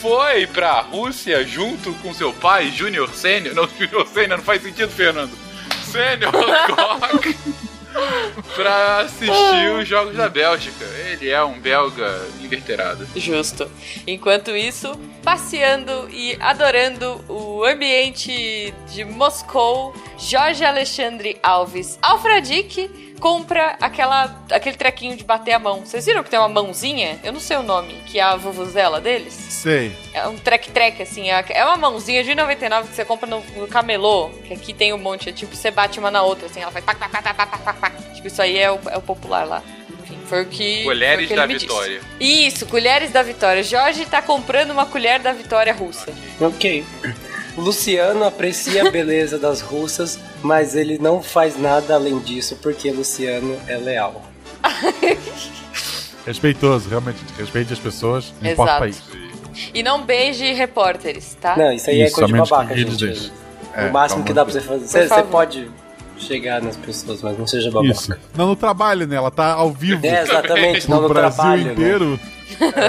foi 0.00 0.46
pra 0.46 0.80
Rússia 0.80 1.44
junto 1.46 1.92
com 1.94 2.12
seu 2.12 2.32
pai, 2.32 2.70
Junior 2.70 3.08
Sênior. 3.14 3.54
Não, 3.54 3.68
Junior 3.78 4.06
Sênior 4.06 4.38
não 4.38 4.44
faz 4.44 4.62
sentido, 4.62 4.90
Fernando. 4.90 5.32
Sênior 5.84 6.32
Koch 7.12 7.36
pra 8.54 8.98
assistir 9.00 9.70
os 9.78 9.86
Jogos 9.86 10.16
da 10.16 10.28
Bélgica. 10.28 10.84
Ele 11.10 11.28
é 11.30 11.42
um 11.42 11.58
belga 11.58 12.20
inverterado. 12.42 13.06
Justo. 13.16 13.70
Enquanto 14.06 14.50
isso, 14.56 14.92
passeando 15.22 16.08
e 16.10 16.36
adorando 16.40 17.24
o 17.28 17.64
ambiente 17.64 18.72
de 18.92 19.04
Moscou, 19.04 19.94
Jorge 20.18 20.64
Alexandre 20.64 21.38
Alves 21.42 21.98
Alfredique 22.02 23.07
compra 23.18 23.76
aquela, 23.80 24.42
aquele 24.50 24.76
trequinho 24.76 25.16
de 25.16 25.24
bater 25.24 25.52
a 25.52 25.58
mão. 25.58 25.80
Vocês 25.80 26.06
viram 26.06 26.22
que 26.22 26.30
tem 26.30 26.38
uma 26.38 26.48
mãozinha? 26.48 27.18
Eu 27.22 27.32
não 27.32 27.40
sei 27.40 27.56
o 27.56 27.62
nome, 27.62 27.94
que 28.06 28.18
é 28.18 28.22
a 28.22 28.36
vuvuzela 28.36 29.00
deles. 29.00 29.32
Sei. 29.34 29.92
É 30.12 30.26
um 30.26 30.36
trek-trek, 30.36 31.02
assim. 31.02 31.30
É 31.30 31.44
é 31.50 31.64
uma 31.64 31.76
mãozinha 31.76 32.22
de 32.24 32.34
99 32.34 32.88
que 32.88 32.94
você 32.94 33.04
compra 33.04 33.28
no, 33.28 33.40
no 33.56 33.66
camelô. 33.66 34.30
Que 34.44 34.54
aqui 34.54 34.72
tem 34.72 34.92
um 34.92 34.98
monte. 34.98 35.28
É 35.28 35.32
tipo, 35.32 35.54
você 35.54 35.70
bate 35.70 35.98
uma 35.98 36.10
na 36.10 36.22
outra, 36.22 36.46
assim. 36.46 36.60
Ela 36.60 36.70
faz 36.70 36.84
pac, 36.84 36.98
pac, 36.98 37.10
pac, 37.10 37.24
pac, 37.24 37.50
pac, 37.50 37.62
pac, 37.64 37.80
pac. 37.80 38.14
Tipo, 38.14 38.28
isso 38.28 38.42
aí 38.42 38.58
é 38.58 38.70
o, 38.70 38.78
é 38.90 38.96
o 38.96 39.02
popular 39.02 39.44
lá. 39.46 39.62
Enfim, 40.02 40.18
foi 40.26 40.42
o 40.42 40.46
que. 40.46 40.84
Colheres 40.84 41.24
o 41.24 41.28
que 41.28 41.36
da 41.36 41.46
me 41.46 41.54
disse. 41.54 41.66
Vitória. 41.66 42.00
Isso, 42.20 42.66
colheres 42.66 43.10
da 43.10 43.22
vitória. 43.22 43.62
Jorge 43.62 44.06
tá 44.06 44.22
comprando 44.22 44.70
uma 44.70 44.86
colher 44.86 45.20
da 45.20 45.32
vitória 45.32 45.72
russa. 45.72 46.12
Ok. 46.40 46.84
O 47.04 47.27
Luciano 47.58 48.24
aprecia 48.24 48.86
a 48.86 48.90
beleza 48.90 49.38
das 49.38 49.60
russas, 49.60 50.18
mas 50.42 50.74
ele 50.76 50.98
não 50.98 51.22
faz 51.22 51.58
nada 51.58 51.94
além 51.94 52.18
disso 52.20 52.56
porque 52.62 52.90
Luciano 52.90 53.56
é 53.66 53.76
leal. 53.76 54.22
Respeitoso, 56.24 56.88
realmente. 56.88 57.18
Respeite 57.38 57.72
as 57.72 57.78
pessoas, 57.78 58.32
não 58.40 58.50
importa 58.50 58.76
o 58.76 58.78
país. 58.80 59.02
E 59.74 59.82
não 59.82 60.04
beije 60.04 60.52
repórteres, 60.52 61.36
tá? 61.40 61.56
Não, 61.56 61.72
isso 61.72 61.90
aí 61.90 62.02
é 62.02 62.06
Isso, 62.06 62.14
coisa 62.14 62.32
de 62.32 62.38
babaca, 62.38 62.76
gente. 62.76 62.96
deixam. 62.96 63.30
É, 63.74 63.86
o 63.86 63.92
máximo 63.92 64.24
que 64.24 64.32
dá 64.32 64.44
pra 64.44 64.52
você 64.52 64.60
fazer. 64.60 65.08
Você, 65.08 65.22
pode 65.24 65.70
chegar 66.18 66.60
nas 66.62 66.76
pessoas, 66.76 67.22
mas 67.22 67.38
não 67.38 67.46
seja 67.46 67.70
babaca. 67.70 67.92
Isso. 67.92 68.14
Não, 68.36 68.48
no 68.48 68.56
trabalho, 68.56 69.06
né? 69.06 69.16
Ela 69.16 69.30
tá 69.30 69.52
ao 69.52 69.72
vivo. 69.72 70.04
É, 70.06 70.22
exatamente, 70.22 70.88
não 70.88 71.02
no 71.02 71.08
Brasil 71.08 71.36
trabalho. 71.36 71.64
né? 71.64 71.72
inteiro. 71.72 72.20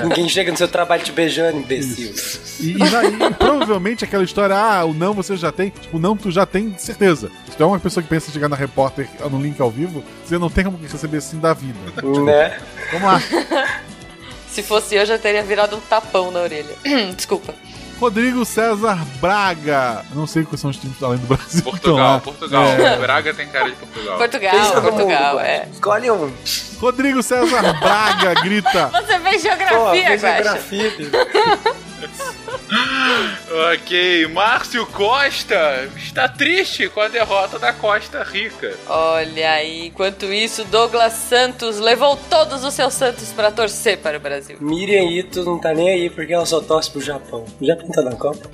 Ninguém 0.03 0.27
chega 0.27 0.51
no 0.51 0.57
seu 0.57 0.67
trabalho 0.67 1.03
te 1.03 1.11
beijando, 1.11 1.57
imbecil. 1.57 2.13
E, 2.59 2.71
e 2.71 2.75
e 2.77 3.33
provavelmente 3.37 4.03
aquela 4.03 4.23
história, 4.23 4.55
ah, 4.55 4.83
o 4.85 4.93
não 4.93 5.13
você 5.13 5.35
já 5.37 5.51
tem. 5.51 5.69
Tipo, 5.69 5.97
o 5.97 5.99
não 5.99 6.15
tu 6.15 6.31
já 6.31 6.45
tem 6.45 6.75
certeza. 6.77 7.29
Se 7.49 7.57
tu 7.57 7.63
é 7.63 7.65
uma 7.65 7.79
pessoa 7.79 8.01
que 8.01 8.09
pensa 8.09 8.29
em 8.29 8.33
chegar 8.33 8.49
na 8.49 8.55
repórter 8.55 9.07
no 9.29 9.39
link 9.39 9.59
ao 9.61 9.69
vivo, 9.69 10.03
você 10.25 10.37
não 10.37 10.49
tem 10.49 10.63
como 10.63 10.77
receber 10.77 11.17
assim 11.17 11.39
da 11.39 11.53
vida. 11.53 11.77
Né? 12.25 12.57
Vamos 12.91 13.07
lá. 13.07 13.21
Se 14.49 14.63
fosse 14.63 14.95
eu, 14.95 15.05
já 15.05 15.17
teria 15.17 15.43
virado 15.43 15.75
um 15.75 15.79
tapão 15.79 16.31
na 16.31 16.41
orelha. 16.41 16.75
Desculpa. 17.15 17.53
Rodrigo 17.99 18.45
César 18.45 18.97
Braga. 19.19 20.05
Não 20.15 20.25
sei 20.25 20.43
quais 20.43 20.61
são 20.61 20.69
os 20.69 20.77
times 20.77 21.01
além 21.03 21.19
do 21.19 21.27
Brasil. 21.27 21.61
Portugal, 21.63 21.97
lá. 21.97 22.19
Portugal. 22.19 22.63
É. 22.63 22.97
Braga 22.97 23.33
tem 23.33 23.47
cara 23.49 23.69
de 23.69 23.75
Portugal. 23.75 24.17
Portugal, 24.17 24.81
Portugal, 24.81 25.33
mundo, 25.33 25.45
é. 25.45 25.67
Escolhe 25.71 26.09
um. 26.09 26.33
Rodrigo 26.79 27.21
César 27.21 27.73
Braga 27.79 28.35
grita. 28.41 28.87
Você 29.05 29.19
fez 29.19 29.41
Pô, 29.41 29.49
geografia, 29.49 30.07
fez 30.07 30.21
Guaxa. 30.23 30.43
geografia, 30.43 30.91
filho. 30.91 31.11
ok, 33.73 34.27
Márcio 34.27 34.85
Costa 34.87 35.89
está 35.97 36.27
triste 36.27 36.87
com 36.89 37.01
a 37.01 37.07
derrota 37.07 37.57
da 37.59 37.73
Costa 37.73 38.23
Rica. 38.23 38.73
Olha 38.87 39.51
aí, 39.51 39.87
enquanto 39.87 40.25
isso, 40.31 40.63
Douglas 40.65 41.13
Santos 41.13 41.79
levou 41.79 42.15
todos 42.29 42.63
os 42.63 42.73
seus 42.73 42.93
Santos 42.93 43.31
pra 43.31 43.51
torcer 43.51 43.97
para 43.97 44.17
o 44.17 44.19
Brasil. 44.19 44.57
Miriam 44.59 45.03
Ito 45.03 45.43
não 45.43 45.59
tá 45.59 45.73
nem 45.73 45.89
aí 45.89 46.09
porque 46.09 46.33
ela 46.33 46.45
só 46.45 46.59
torce 46.61 46.89
pro 46.91 47.01
Japão. 47.01 47.45
O 47.59 47.65
Japão 47.65 47.89
tá 47.89 48.01
na 48.01 48.15
Copa? 48.15 48.49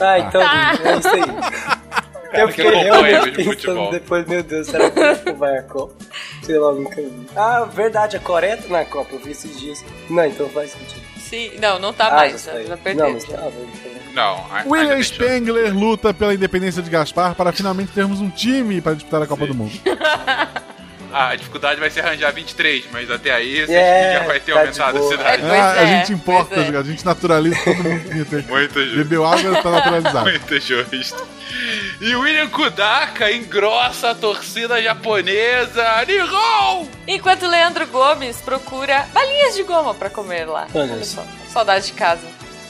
Ah, 0.00 0.18
então 0.18 0.40
Tá. 0.40 0.78
é 0.84 0.96
isso 0.98 1.08
aí. 1.08 1.22
Eu 2.30 2.46
Porque 2.46 2.62
fiquei 2.62 2.80
realmente 2.82 3.30
pensando 3.30 3.44
futebol. 3.54 3.90
depois, 3.90 4.26
meu 4.28 4.42
Deus, 4.42 4.66
será 4.66 4.90
que 4.90 5.30
o 5.30 5.34
vai 5.36 5.56
à 5.56 5.62
Copa? 5.62 5.94
Sei 6.42 6.58
lá, 6.58 6.72
nunca 6.74 6.96
vi. 6.96 7.26
Ah, 7.34 7.64
verdade, 7.64 8.18
a 8.18 8.20
Coreia 8.20 8.58
tá 8.58 8.68
na 8.68 8.84
Copa, 8.84 9.14
eu 9.14 9.18
vi 9.18 9.30
esses 9.30 9.58
dias. 9.58 9.82
Não, 10.10 10.26
então 10.26 10.46
faz 10.50 10.72
sentido. 10.72 11.00
Sim, 11.28 11.50
não, 11.60 11.78
não 11.78 11.92
tá 11.92 12.08
Ah, 12.08 12.16
mais, 12.16 12.32
já 12.32 12.38
já, 12.38 12.52
sei. 12.52 12.62
já 12.66 12.76
Não, 12.76 12.82
perdeu. 12.82 13.12
mas 13.12 13.24
tava. 13.24 13.48
então. 13.48 13.98
Não, 14.14 14.34
a- 14.50 14.64
William. 14.66 15.02
Spengler 15.02 15.74
luta 15.76 16.12
pela 16.14 16.34
independência 16.34 16.82
de 16.82 16.90
Gaspar 16.90 17.34
para 17.34 17.52
finalmente 17.52 17.92
termos 17.92 18.20
um 18.20 18.30
time 18.30 18.80
para 18.80 18.94
disputar 18.94 19.22
a 19.22 19.26
Copa 19.26 19.46
do 19.46 19.54
Mundo. 19.54 19.72
A 21.12 21.34
dificuldade 21.34 21.80
vai 21.80 21.90
ser 21.90 22.00
arranjar 22.04 22.32
23, 22.32 22.84
mas 22.92 23.10
até 23.10 23.30
aí 23.32 23.58
esse 23.58 23.74
É, 23.74 24.18
já 24.20 24.26
vai 24.26 24.38
ter 24.40 24.52
tá 24.52 24.60
aumentado 24.60 24.98
a 24.98 25.02
cidade. 25.08 25.42
Pois 25.42 25.52
Ah, 25.54 25.72
a 25.72 25.82
é, 25.82 25.86
gente 25.86 26.12
importa, 26.12 26.54
é. 26.60 26.76
a 26.76 26.82
gente 26.82 27.04
naturaliza 27.04 27.56
todo 27.64 27.76
mundo 27.82 28.08
que 28.10 28.24
tem. 28.24 28.42
Muito 28.42 28.80
justo. 28.82 28.96
Bebeu 28.96 29.24
água 29.26 29.62
tá 29.62 29.70
naturalizado. 29.70 30.24
Muito 30.30 30.60
justo. 30.60 31.26
E 32.00 32.14
William 32.14 32.48
Kudaka 32.48 33.32
engrossa 33.32 34.10
a 34.10 34.14
torcida 34.14 34.80
japonesa. 34.82 36.04
Nihon! 36.06 36.86
Enquanto 37.06 37.46
Leandro 37.46 37.86
Gomes 37.86 38.36
procura 38.42 39.06
balinhas 39.12 39.54
de 39.56 39.62
goma 39.62 39.94
pra 39.94 40.10
comer 40.10 40.44
lá. 40.46 40.66
Olha 40.74 41.02
só. 41.04 41.24
Saudade 41.48 41.86
de 41.86 41.92
casa. 41.94 42.22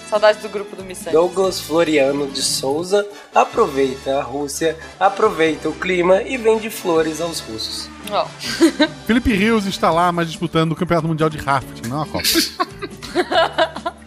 Saudade 0.09 0.39
do 0.41 0.49
grupo 0.49 0.75
do 0.75 0.83
Missão. 0.83 1.13
Douglas 1.13 1.61
Floriano 1.61 2.29
de 2.29 2.41
Souza 2.41 3.07
aproveita 3.35 4.19
a 4.19 4.23
Rússia, 4.23 4.79
aproveita 4.99 5.69
o 5.69 5.75
clima 5.75 6.23
e 6.23 6.39
vende 6.39 6.71
flores 6.71 7.21
aos 7.21 7.41
russos. 7.41 7.91
Ó, 8.11 8.25
Felipe 9.07 9.35
Rios 9.35 9.67
está 9.67 9.91
lá, 9.91 10.11
mas 10.11 10.29
disputando 10.29 10.73
o 10.73 10.77
Campeonato 10.77 11.09
Mundial 11.09 11.29
de 11.29 11.37
Rafting, 11.37 11.89
não 11.89 12.03
a 12.03 12.07
Copa. 12.07 12.25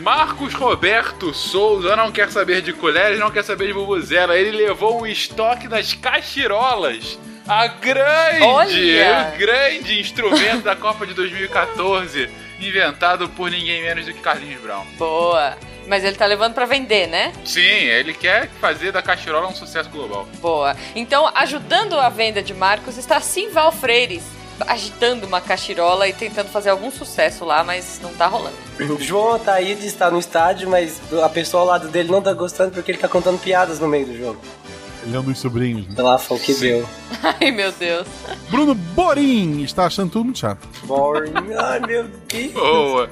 Marcos 0.00 0.54
Roberto 0.54 1.34
Souza 1.34 1.94
não 1.94 2.10
quer 2.10 2.30
saber 2.30 2.62
de 2.62 2.72
colheres, 2.72 3.18
não 3.20 3.30
quer 3.30 3.44
saber 3.44 3.66
de 3.66 3.74
bubuzela. 3.74 4.34
Ele 4.34 4.50
levou 4.56 5.02
um 5.02 5.06
estoque 5.06 5.68
das 5.68 5.92
cachirolas. 5.92 7.18
A 7.46 7.66
grande, 7.66 8.42
Olha! 8.42 9.32
o 9.34 9.38
grande 9.38 10.00
instrumento 10.00 10.62
da 10.62 10.74
Copa 10.74 11.06
de 11.06 11.12
2014, 11.12 12.30
inventado 12.60 13.28
por 13.30 13.50
ninguém 13.50 13.82
menos 13.82 14.06
do 14.06 14.12
que 14.12 14.20
Carlinhos 14.20 14.60
Brown. 14.60 14.84
boa. 14.98 15.56
Mas 15.86 16.04
ele 16.04 16.14
tá 16.14 16.26
levando 16.26 16.54
pra 16.54 16.66
vender, 16.66 17.08
né? 17.08 17.32
Sim, 17.44 17.60
ele 17.60 18.14
quer 18.14 18.48
fazer 18.60 18.92
da 18.92 19.02
cachirola 19.02 19.48
um 19.48 19.54
sucesso 19.54 19.88
global. 19.90 20.28
Boa. 20.40 20.76
Então, 20.94 21.28
ajudando 21.34 21.98
a 21.98 22.08
venda 22.08 22.40
de 22.42 22.54
Marcos 22.54 22.96
está 22.96 23.18
Simval 23.20 23.72
Freires, 23.72 24.22
agitando 24.68 25.26
uma 25.26 25.40
cachirola 25.40 26.06
e 26.06 26.12
tentando 26.12 26.48
fazer 26.48 26.70
algum 26.70 26.92
sucesso 26.92 27.44
lá, 27.44 27.64
mas 27.64 27.98
não 28.00 28.12
tá 28.14 28.26
rolando. 28.26 28.56
João 29.00 29.34
Ataíde 29.34 29.86
está 29.86 30.10
no 30.10 30.18
estádio, 30.18 30.68
mas 30.70 31.00
a 31.24 31.28
pessoa 31.28 31.62
ao 31.62 31.66
lado 31.66 31.88
dele 31.88 32.10
não 32.10 32.22
tá 32.22 32.32
gostando 32.34 32.70
porque 32.70 32.92
ele 32.92 32.98
tá 32.98 33.08
contando 33.08 33.40
piadas 33.40 33.80
no 33.80 33.88
meio 33.88 34.06
do 34.06 34.16
jogo. 34.16 34.40
Ele 35.04 35.16
é 35.16 35.20
um 35.20 35.22
dos 35.22 35.38
sobrinhos. 35.38 35.86
Né? 35.88 36.02
Lá, 36.02 36.18
foi 36.18 36.36
o 36.36 36.40
que 36.40 36.54
deu. 36.54 36.88
Ai, 37.40 37.50
meu 37.50 37.72
Deus. 37.72 38.06
Bruno 38.50 38.74
Borim 38.74 39.62
está 39.62 39.86
achando 39.86 40.10
tudo 40.10 40.24
muito 40.24 40.38
chato. 40.38 40.66
Boring. 40.84 41.32
Ai, 41.58 41.80
meu 41.80 42.04
Deus. 42.28 42.52
Boa! 42.52 43.08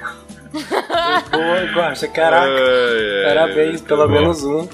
Boa, 1.31 1.65
Guaxa, 1.75 2.09
caraca. 2.09 2.47
Ai, 2.47 3.27
ai, 3.27 3.35
Parabéns, 3.35 3.81
pelo 3.83 4.07
bom. 4.07 4.13
menos 4.15 4.45
um. 4.45 4.69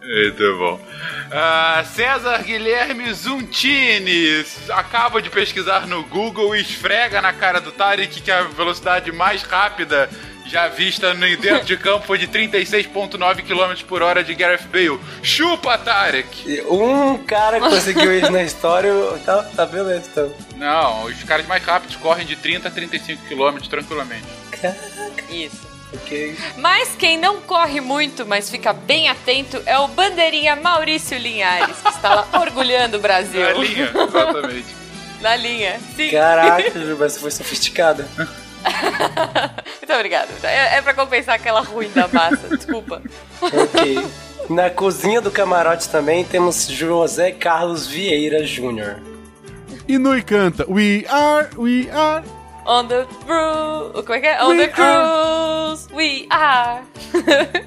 Muito 0.00 0.58
bom. 0.58 0.80
Ah, 1.32 1.84
César 1.84 2.42
Guilherme 2.44 3.12
Zuntini 3.12 4.44
acaba 4.70 5.20
de 5.20 5.28
pesquisar 5.28 5.86
no 5.86 6.04
Google 6.04 6.54
e 6.54 6.60
esfrega 6.60 7.20
na 7.20 7.32
cara 7.32 7.60
do 7.60 7.72
Tarek 7.72 8.20
que 8.20 8.30
a 8.30 8.42
velocidade 8.42 9.10
mais 9.10 9.42
rápida 9.42 10.08
já 10.46 10.68
vista 10.68 11.12
no 11.12 11.36
dentro 11.36 11.64
de 11.64 11.76
campo 11.76 12.06
foi 12.06 12.18
de 12.18 12.28
36,9 12.28 13.42
km 13.42 13.84
por 13.86 14.02
hora 14.02 14.22
de 14.22 14.34
Gareth 14.34 14.66
Bale. 14.70 15.00
Chupa, 15.22 15.76
Tarek! 15.76 16.62
Um 16.68 17.18
cara 17.18 17.58
conseguiu 17.60 18.16
isso 18.16 18.30
na 18.30 18.42
história, 18.42 18.92
tá, 19.24 19.42
tá 19.42 19.66
beleza, 19.66 20.08
então. 20.10 20.32
Não, 20.56 21.04
os 21.04 21.22
caras 21.24 21.46
mais 21.46 21.62
rápidos 21.64 21.96
correm 21.96 22.26
de 22.26 22.36
30 22.36 22.68
a 22.68 22.70
35 22.70 23.22
km 23.28 23.58
tranquilamente. 23.68 24.26
Isso. 25.28 25.66
Ok. 25.94 26.36
Mas 26.58 26.94
quem 26.96 27.16
não 27.16 27.40
corre 27.40 27.80
muito, 27.80 28.26
mas 28.26 28.50
fica 28.50 28.72
bem 28.72 29.08
atento, 29.08 29.62
é 29.66 29.78
o 29.78 29.88
bandeirinha 29.88 30.56
Maurício 30.56 31.16
Linhares, 31.16 31.76
que 31.78 31.88
está 31.88 32.14
lá 32.14 32.28
orgulhando 32.40 32.98
o 32.98 33.00
Brasil. 33.00 33.40
Na 33.40 33.52
linha, 33.52 33.90
exatamente. 33.94 34.76
Na 35.20 35.34
linha, 35.34 35.80
sim. 35.96 36.10
Caraca, 36.10 36.78
Ju, 36.78 36.96
mas 36.98 37.12
você 37.14 37.20
foi 37.20 37.30
sofisticada. 37.30 38.06
Muito 39.78 39.92
obrigada. 39.92 40.28
É, 40.42 40.76
é 40.76 40.82
pra 40.82 40.94
compensar 40.94 41.34
aquela 41.34 41.60
ruim 41.60 41.90
da 41.90 42.08
massa, 42.08 42.56
desculpa. 42.56 43.02
Ok. 43.40 44.06
Na 44.48 44.70
cozinha 44.70 45.20
do 45.20 45.30
camarote 45.30 45.88
também 45.88 46.24
temos 46.24 46.68
José 46.68 47.32
Carlos 47.32 47.86
Vieira 47.86 48.44
Jr. 48.44 48.96
E 49.88 49.98
Nui 49.98 50.22
canta 50.22 50.64
We 50.68 51.04
are, 51.08 51.48
we 51.56 51.90
are. 51.90 52.22
On 52.66 52.86
the 52.86 53.06
roof. 53.26 54.04
Como 54.04 54.14
é 54.14 54.20
que 54.20 54.26
é? 54.26 54.42
On 54.42 54.48
We 54.48 54.56
the 54.56 54.68
cruise. 54.68 55.88
We 55.92 56.26
are. 56.30 56.82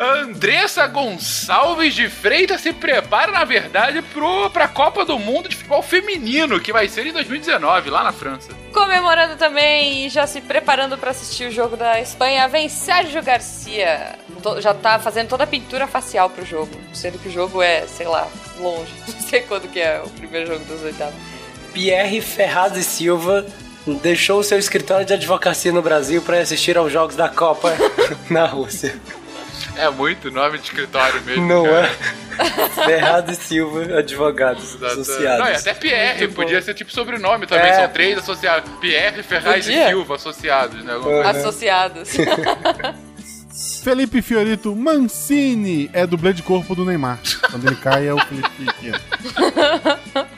Andressa 0.00 0.86
Gonçalves 0.86 1.94
de 1.94 2.08
Freitas 2.08 2.62
se 2.62 2.72
prepara, 2.72 3.32
na 3.32 3.44
verdade, 3.44 4.00
pro, 4.00 4.48
pra 4.48 4.66
Copa 4.66 5.04
do 5.04 5.18
Mundo 5.18 5.46
de 5.46 5.56
Futebol 5.56 5.82
Feminino, 5.82 6.58
que 6.58 6.72
vai 6.72 6.88
ser 6.88 7.06
em 7.06 7.12
2019, 7.12 7.90
lá 7.90 8.02
na 8.02 8.12
França. 8.12 8.48
Comemorando 8.72 9.36
também 9.36 10.06
e 10.06 10.08
já 10.08 10.26
se 10.26 10.40
preparando 10.40 10.96
pra 10.96 11.10
assistir 11.10 11.48
o 11.48 11.50
jogo 11.50 11.76
da 11.76 12.00
Espanha, 12.00 12.48
vem 12.48 12.68
Sérgio 12.68 13.22
Garcia. 13.22 14.18
Já 14.60 14.72
tá 14.72 14.98
fazendo 14.98 15.28
toda 15.28 15.44
a 15.44 15.46
pintura 15.46 15.86
facial 15.86 16.30
pro 16.30 16.46
jogo. 16.46 16.70
Sendo 16.94 17.18
que 17.18 17.28
o 17.28 17.32
jogo 17.32 17.60
é, 17.60 17.86
sei 17.86 18.06
lá, 18.06 18.26
longe. 18.58 18.92
Não 19.06 19.20
sei 19.20 19.42
quando 19.42 19.68
que 19.68 19.80
é 19.80 20.00
o 20.02 20.08
primeiro 20.08 20.46
jogo 20.46 20.64
dos 20.64 20.82
oitavos. 20.82 21.14
Pierre 21.74 22.22
Ferraz 22.22 22.74
e 22.76 22.82
Silva 22.82 23.44
deixou 23.86 24.40
o 24.40 24.44
seu 24.44 24.58
escritório 24.58 25.04
de 25.06 25.12
advocacia 25.14 25.72
no 25.72 25.82
Brasil 25.82 26.22
para 26.22 26.38
assistir 26.40 26.76
aos 26.76 26.92
jogos 26.92 27.16
da 27.16 27.28
Copa 27.28 27.74
na 28.30 28.46
Rússia. 28.46 28.94
É 29.76 29.88
muito 29.90 30.30
nome 30.30 30.58
de 30.58 30.64
escritório 30.64 31.20
mesmo. 31.22 31.46
Não 31.46 31.64
cara. 31.64 31.86
é? 31.86 32.70
Ferraz 32.84 33.28
e 33.30 33.36
Silva, 33.36 33.98
advogados 33.98 34.74
Exato. 34.74 35.00
associados. 35.00 35.38
Não, 35.44 35.52
e 35.52 35.56
até 35.56 35.74
Pierre, 35.74 36.18
Muito 36.20 36.34
bom. 36.34 36.42
podia 36.42 36.62
ser 36.62 36.74
tipo 36.74 36.90
sobrenome 36.90 37.46
também. 37.46 37.70
É. 37.70 37.74
São 37.74 37.88
três 37.88 38.18
associados. 38.18 38.70
Pierre, 38.80 39.22
Ferraz 39.22 39.66
e. 39.68 39.88
Silva 39.88 40.14
associados, 40.14 40.82
né? 40.84 40.98
Coisa. 41.02 41.30
Associados. 41.30 42.10
Felipe 43.84 44.22
Fiorito 44.22 44.74
Mancini 44.74 45.90
é 45.92 46.06
dublê 46.06 46.32
de 46.32 46.42
corpo 46.42 46.74
do 46.74 46.84
Neymar. 46.84 47.18
Quando 47.50 47.66
ele 47.66 47.76
cai 47.76 48.06
é 48.06 48.14
o 48.14 48.18
Felipe 48.18 48.50
Fiorito. 48.80 49.00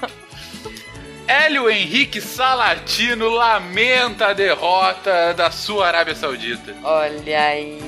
Hélio 1.33 1.71
Henrique 1.71 2.21
Salatino 2.21 3.31
lamenta 3.31 4.27
a 4.27 4.33
derrota 4.35 5.33
da 5.33 5.51
sua 5.51 5.87
Arábia 5.87 6.15
Saudita. 6.15 6.75
Olha 6.85 7.41
aí. 7.47 7.81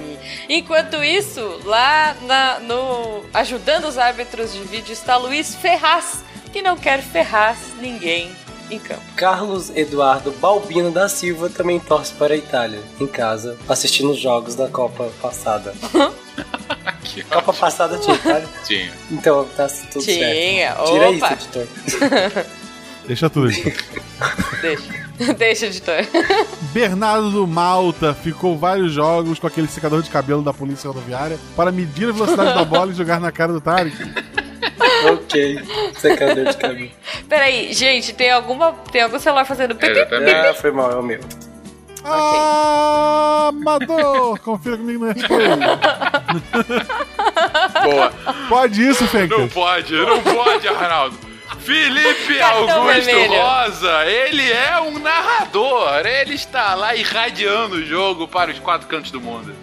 Enquanto 0.48 1.04
isso, 1.04 1.60
lá 1.64 2.16
na- 2.22 2.58
no 2.60 3.22
ajudando 3.34 3.84
os 3.84 3.98
árbitros 3.98 4.54
de 4.54 4.60
vídeo 4.60 4.94
está 4.94 5.18
Luiz 5.18 5.54
Ferraz, 5.54 6.24
que 6.54 6.62
não 6.62 6.74
quer 6.74 7.02
ferrar 7.02 7.54
ninguém 7.80 8.30
em 8.70 8.78
campo. 8.78 9.02
Carlos 9.14 9.68
Eduardo 9.76 10.30
Balbino 10.32 10.90
da 10.90 11.06
Silva 11.06 11.50
também 11.50 11.78
torce 11.78 12.14
para 12.14 12.32
a 12.32 12.36
Itália, 12.38 12.80
em 12.98 13.06
casa, 13.06 13.58
assistindo 13.68 14.12
os 14.12 14.18
jogos 14.18 14.54
da 14.54 14.68
Copa 14.68 15.12
passada. 15.20 15.74
Copa 17.30 17.52
passada 17.52 17.98
tinha 17.98 18.16
Itália? 18.16 18.48
Tinha. 18.66 18.92
Então 19.10 19.46
tá 19.54 19.68
tudo 19.92 20.02
Tinha, 20.02 20.18
certo. 20.74 20.84
Tira 20.90 21.10
opa. 21.10 21.16
isso, 21.16 21.32
editor. 21.34 22.46
Deixa 23.06 23.28
tudo 23.30 23.48
aí. 23.48 23.74
Deixa. 24.60 25.04
Deixa, 25.38 25.66
editor. 25.66 26.04
Bernardo 26.72 27.30
do 27.30 27.46
Malta 27.46 28.14
ficou 28.14 28.58
vários 28.58 28.92
jogos 28.92 29.38
com 29.38 29.46
aquele 29.46 29.68
secador 29.68 30.02
de 30.02 30.10
cabelo 30.10 30.42
da 30.42 30.52
polícia 30.52 30.88
rodoviária 30.88 31.38
para 31.56 31.70
medir 31.70 32.08
a 32.08 32.12
velocidade 32.12 32.54
da 32.54 32.64
bola 32.64 32.90
e 32.90 32.94
jogar 32.94 33.20
na 33.20 33.30
cara 33.30 33.52
do 33.52 33.60
Tarek. 33.60 33.96
ok, 35.12 35.60
secador 35.96 36.46
de 36.46 36.56
cabelo. 36.56 36.90
Peraí, 37.28 37.72
gente, 37.72 38.12
tem 38.12 38.30
alguma 38.30 38.72
tem 38.90 39.02
algum 39.02 39.18
celular 39.18 39.44
fazendo 39.44 39.76
pipi? 39.76 40.00
Ah, 40.00 40.54
foi 40.54 40.72
mal, 40.72 40.90
é 40.90 40.96
o 40.96 41.02
meu. 41.02 41.20
Amador! 43.48 44.38
Confira 44.44 44.76
comigo 44.76 45.06
no 45.06 45.12
replay. 45.12 45.46
Boa. 47.84 48.12
Pode 48.48 48.86
isso, 48.86 49.06
Fencas? 49.06 49.38
Não 49.38 49.48
pode, 49.48 49.94
não 49.94 50.20
pode, 50.20 50.68
Arnaldo. 50.68 51.33
Felipe 51.64 52.40
Augusto 52.40 52.84
vermelho. 52.84 53.40
Rosa, 53.40 54.04
ele 54.06 54.52
é 54.52 54.80
um 54.80 54.98
narrador. 54.98 56.06
Ele 56.06 56.34
está 56.34 56.74
lá 56.74 56.94
irradiando 56.94 57.76
o 57.76 57.84
jogo 57.84 58.28
para 58.28 58.50
os 58.50 58.58
quatro 58.58 58.86
cantos 58.86 59.10
do 59.10 59.20
mundo. 59.20 59.54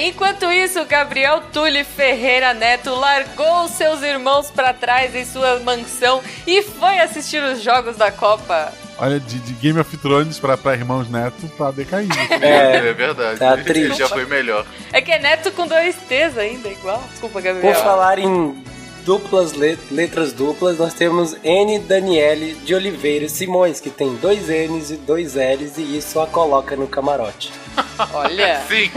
Enquanto 0.00 0.50
isso, 0.50 0.84
Gabriel 0.86 1.40
Tulli 1.52 1.84
Ferreira 1.84 2.52
Neto 2.52 2.92
largou 2.96 3.68
seus 3.68 4.02
irmãos 4.02 4.50
pra 4.50 4.72
trás 4.74 5.14
em 5.14 5.24
sua 5.24 5.60
mansão 5.60 6.20
e 6.44 6.62
foi 6.62 6.98
assistir 6.98 7.40
os 7.40 7.62
jogos 7.62 7.96
da 7.96 8.10
Copa. 8.10 8.72
Olha, 8.98 9.20
de, 9.20 9.38
de 9.38 9.52
Game 9.52 9.78
of 9.78 9.96
Thrones 9.98 10.40
pra, 10.40 10.56
pra 10.56 10.74
Irmãos 10.74 11.08
Neto, 11.08 11.48
tá 11.56 11.70
decaindo. 11.70 12.12
É, 12.42 12.92
verdade. 12.92 13.38
tá 13.38 13.56
triste. 13.56 13.98
já 13.98 14.08
foi 14.08 14.26
melhor. 14.26 14.66
É 14.92 15.00
que 15.00 15.12
é 15.12 15.20
Neto 15.20 15.52
com 15.52 15.68
dois 15.68 15.94
T's 16.08 16.36
ainda, 16.36 16.68
igual. 16.68 17.00
Desculpa, 17.12 17.40
Gabriel. 17.40 17.72
Por 17.72 17.80
falar 17.80 18.18
em 18.18 18.60
duplas 19.08 19.54
let- 19.54 19.80
letras 19.90 20.34
duplas, 20.34 20.76
nós 20.76 20.92
temos 20.92 21.34
N 21.42 21.78
Daniele 21.78 22.52
de 22.62 22.74
Oliveira 22.74 23.26
Simões, 23.26 23.80
que 23.80 23.88
tem 23.88 24.14
dois 24.16 24.48
N's 24.48 24.90
e 24.90 24.96
dois 24.98 25.34
L's 25.34 25.78
e 25.78 25.96
isso 25.96 26.20
a 26.20 26.26
coloca 26.26 26.76
no 26.76 26.86
camarote. 26.86 27.50
Olha. 28.12 28.60
Sim. 28.68 28.90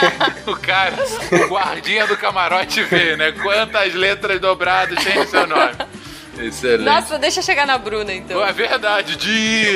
o 0.50 0.56
cara, 0.56 0.94
o 1.44 1.48
guardinha 1.48 2.06
do 2.06 2.16
camarote 2.16 2.82
vê, 2.84 3.14
né? 3.14 3.30
Quantas 3.32 3.92
letras 3.92 4.40
dobradas 4.40 5.04
tem 5.04 5.16
no 5.18 5.26
seu 5.26 5.46
nome. 5.46 5.72
Excelente. 6.40 6.84
Nossa, 6.84 7.18
deixa 7.18 7.40
eu 7.40 7.44
chegar 7.44 7.66
na 7.66 7.76
Bruna 7.78 8.12
então. 8.12 8.44
É 8.44 8.52
verdade, 8.52 9.16
de... 9.16 9.66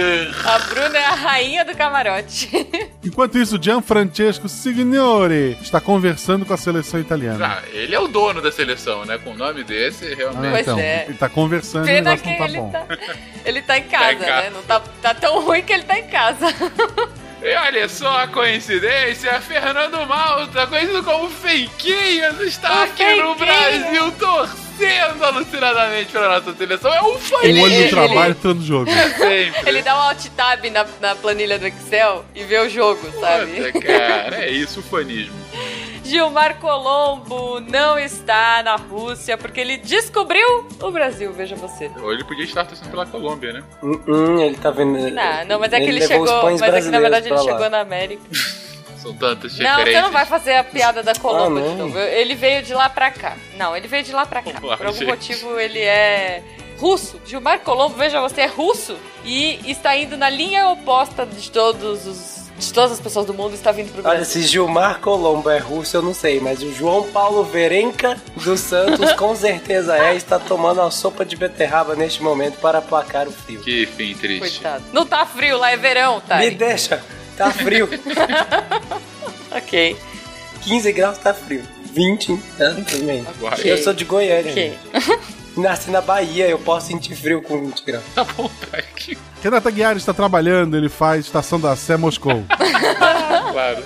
A 0.45 0.59
Bruna 0.61 0.97
é 0.99 1.05
a 1.05 1.15
rainha 1.15 1.65
do 1.65 1.75
camarote. 1.77 2.51
Enquanto 3.05 3.39
isso, 3.39 3.59
Gianfrancesco 3.61 4.49
Signore 4.49 5.57
está 5.61 5.81
conversando 5.81 6.47
com 6.47 6.55
a 6.55 6.57
seleção 6.57 7.01
italiana. 7.01 7.59
Ah, 7.59 7.63
ele 7.73 7.95
é 7.95 8.01
o 8.01 8.07
dono 8.09 8.41
da 8.41 8.53
seleção, 8.53 9.05
né? 9.05 9.19
Com 9.19 9.31
o 9.31 9.37
nome 9.37 9.65
desse, 9.65 10.13
Ah, 10.13 10.17
realmente. 10.17 10.51
Pois 10.51 10.63
então, 10.63 10.79
é. 10.79 11.05
ele 11.09 11.15
tá 11.19 11.29
conversando 11.29 11.81
e 11.89 11.91
o 11.91 11.95
Pena 11.95 12.11
negócio 12.11 12.25
que 12.25 12.31
não 12.31 12.39
tá 12.39 12.45
ele 12.45 12.59
bom. 12.59 12.71
tá, 12.71 12.87
ele 13.45 13.63
tá 13.63 13.79
em 13.79 13.83
casa, 13.85 14.13
em 14.13 14.19
casa. 14.19 14.43
né? 14.43 14.51
Não 14.51 14.63
tá, 14.63 14.81
tá 15.03 15.15
tão 15.15 15.45
ruim 15.45 15.63
que 15.63 15.73
ele 15.73 15.85
tá 15.85 15.99
em 15.99 16.07
casa. 16.07 16.47
E 17.45 17.55
olha 17.57 17.89
só 17.89 18.19
a 18.23 18.29
coincidência, 18.29 19.41
Fernando 19.41 20.07
Malta, 20.07 20.65
conhecido 20.69 21.03
como 21.03 21.29
Feiquinhas, 21.29 22.39
está 22.41 22.81
O 22.81 22.83
aqui 22.85 23.15
no. 23.17 23.35
Brasil 23.35 24.13
torcendo 24.13 25.25
alucinadamente 25.25 26.13
pela 26.13 26.39
nossa 26.39 26.55
seleção. 26.57 26.95
É 26.95 27.03
um 27.03 27.19
fã 27.19 27.35
O 27.37 27.39
olho 27.41 27.59
ele- 27.75 27.85
do 27.85 27.91
trabalho 27.91 28.35
tá 28.37 28.55
no 28.55 28.63
jogo. 28.65 28.89
sempre. 29.19 29.69
Ele 29.69 29.83
dá 29.83 29.97
um 29.97 30.03
alt 30.03 30.25
tab 30.37 30.65
na, 30.71 30.87
na 31.01 31.17
planilha 31.17 31.59
do 31.59 31.67
Excel 31.67 32.25
e 32.33 32.45
vê 32.45 32.59
o 32.61 32.69
jogo, 32.69 33.01
sabe? 33.21 33.73
Puta, 33.73 33.87
cara, 33.87 34.37
é 34.45 34.51
isso 34.51 34.79
o 34.79 34.83
fanismo. 34.85 35.35
Gilmar 36.05 36.59
Colombo 36.59 37.61
não 37.61 37.99
está 37.99 38.63
na 38.63 38.77
Rússia 38.77 39.39
porque 39.39 39.61
ele 39.61 39.77
descobriu 39.77 40.69
o 40.81 40.91
Brasil, 40.91 41.33
veja 41.33 41.55
você. 41.57 41.91
Ou 42.03 42.13
ele 42.13 42.25
podia 42.25 42.45
estar 42.45 42.65
torcendo 42.65 42.91
pela 42.91 43.07
Colômbia, 43.07 43.53
né? 43.53 43.63
Hum, 43.83 44.01
hum, 44.09 44.41
ele 44.41 44.57
tá 44.57 44.71
vendo. 44.71 44.99
Não, 45.11 45.45
não, 45.47 45.61
mas 45.61 45.73
é 45.73 45.81
que 45.81 45.87
ele, 45.87 46.01
os 46.01 46.07
chegou. 46.07 46.43
Mas 46.43 46.61
é 46.63 46.81
que 46.81 46.89
na 46.89 47.01
verdade 47.01 47.29
ele 47.29 47.37
lá. 47.37 47.43
chegou 47.43 47.71
na 47.71 47.81
América. 47.81 48.23
São 49.03 49.13
tantas 49.15 49.59
Não, 49.59 49.81
você 49.85 50.01
não 50.01 50.13
vai 50.13 50.25
fazer 50.25 50.55
a 50.55 50.63
piada 50.63 51.03
da 51.03 51.13
Colômbia 51.17 51.65
Ah, 51.65 51.69
de 51.71 51.75
novo. 51.75 51.99
Ele 51.99 52.37
veio 52.37 52.63
de 52.63 52.73
lá 52.73 52.89
pra 52.89 53.11
cá. 53.11 53.37
Não, 53.57 53.77
ele 53.77 53.89
veio 53.89 54.05
de 54.05 54.13
lá 54.13 54.25
pra 54.25 54.41
cá. 54.43 54.61
Lá, 54.63 54.77
Por 54.77 54.87
algum 54.87 54.99
gente. 55.01 55.09
motivo 55.09 55.59
ele 55.59 55.81
é 55.81 56.41
russo. 56.79 57.21
Gilmar 57.27 57.59
Colombo, 57.61 57.97
veja 57.97 58.21
você, 58.21 58.43
é 58.43 58.47
russo 58.47 58.97
e 59.25 59.59
está 59.69 59.97
indo 59.97 60.17
na 60.17 60.31
linha 60.31 60.69
oposta 60.69 61.27
de 61.27 61.51
todos 61.51 62.07
os. 62.07 62.42
De 62.63 62.73
todas 62.73 62.93
as 62.93 63.01
pessoas 63.01 63.27
do 63.27 63.35
mundo 63.35 63.55
está 63.55 63.73
vindo 63.73 63.93
pro 63.93 64.03
Olha, 64.09 64.19
Brasil. 64.19 64.41
se 64.41 64.49
Gilmar 64.49 65.01
Colombo 65.01 65.51
é 65.51 65.59
russo, 65.59 65.97
eu 65.97 66.03
não 66.03 66.15
sei, 66.15 66.39
mas 66.39 66.63
o 66.63 66.73
João 66.73 67.03
Paulo 67.09 67.43
Verenca 67.43 68.17
dos 68.37 68.61
Santos 68.61 69.13
com 69.19 69.35
certeza 69.35 69.99
é, 69.99 70.15
está 70.15 70.39
tomando 70.39 70.81
uma 70.81 70.91
sopa 70.91 71.25
de 71.25 71.35
beterraba 71.35 71.97
neste 71.97 72.23
momento 72.23 72.61
para 72.61 72.79
aplacar 72.79 73.27
o 73.27 73.33
frio. 73.33 73.61
Que 73.63 73.85
fim 73.85 74.15
triste. 74.15 74.61
Coitado. 74.61 74.85
Não 74.93 75.05
tá 75.05 75.27
frio, 75.27 75.59
lá 75.59 75.73
é 75.73 75.77
verão, 75.77 76.21
tá? 76.21 76.39
Me 76.39 76.51
deixa, 76.53 77.03
tá 77.37 77.51
frio. 77.51 77.89
Ok. 79.55 79.95
15 80.63 80.93
graus 80.93 81.19
tá 81.19 81.35
frio. 81.35 81.63
20, 81.93 82.39
tá? 82.57 82.75
Também. 82.91 83.27
Ok. 83.43 83.71
Eu 83.71 83.77
sou 83.77 83.93
de 83.93 84.07
Goiânia. 84.07 84.51
Ok. 84.51 84.79
Nasci 85.57 85.91
na 85.91 86.01
Bahia, 86.01 86.49
eu 86.49 86.59
posso 86.59 86.87
sentir 86.87 87.15
frio 87.15 87.43
com 87.43 87.61
20 87.61 87.85
graus. 87.85 88.05
Tá 88.15 88.25
bom, 88.25 88.51
tá 88.71 88.79
aqui. 88.79 89.17
Renata 89.43 89.71
Guiar 89.71 89.97
está 89.97 90.15
trabalhando, 90.15 90.77
ele 90.77 90.89
faz 90.89 91.27
Estação 91.27 91.61
da 91.61 91.75
Sé 91.77 91.97
Moscou. 91.97 92.45
Claro. 93.53 93.85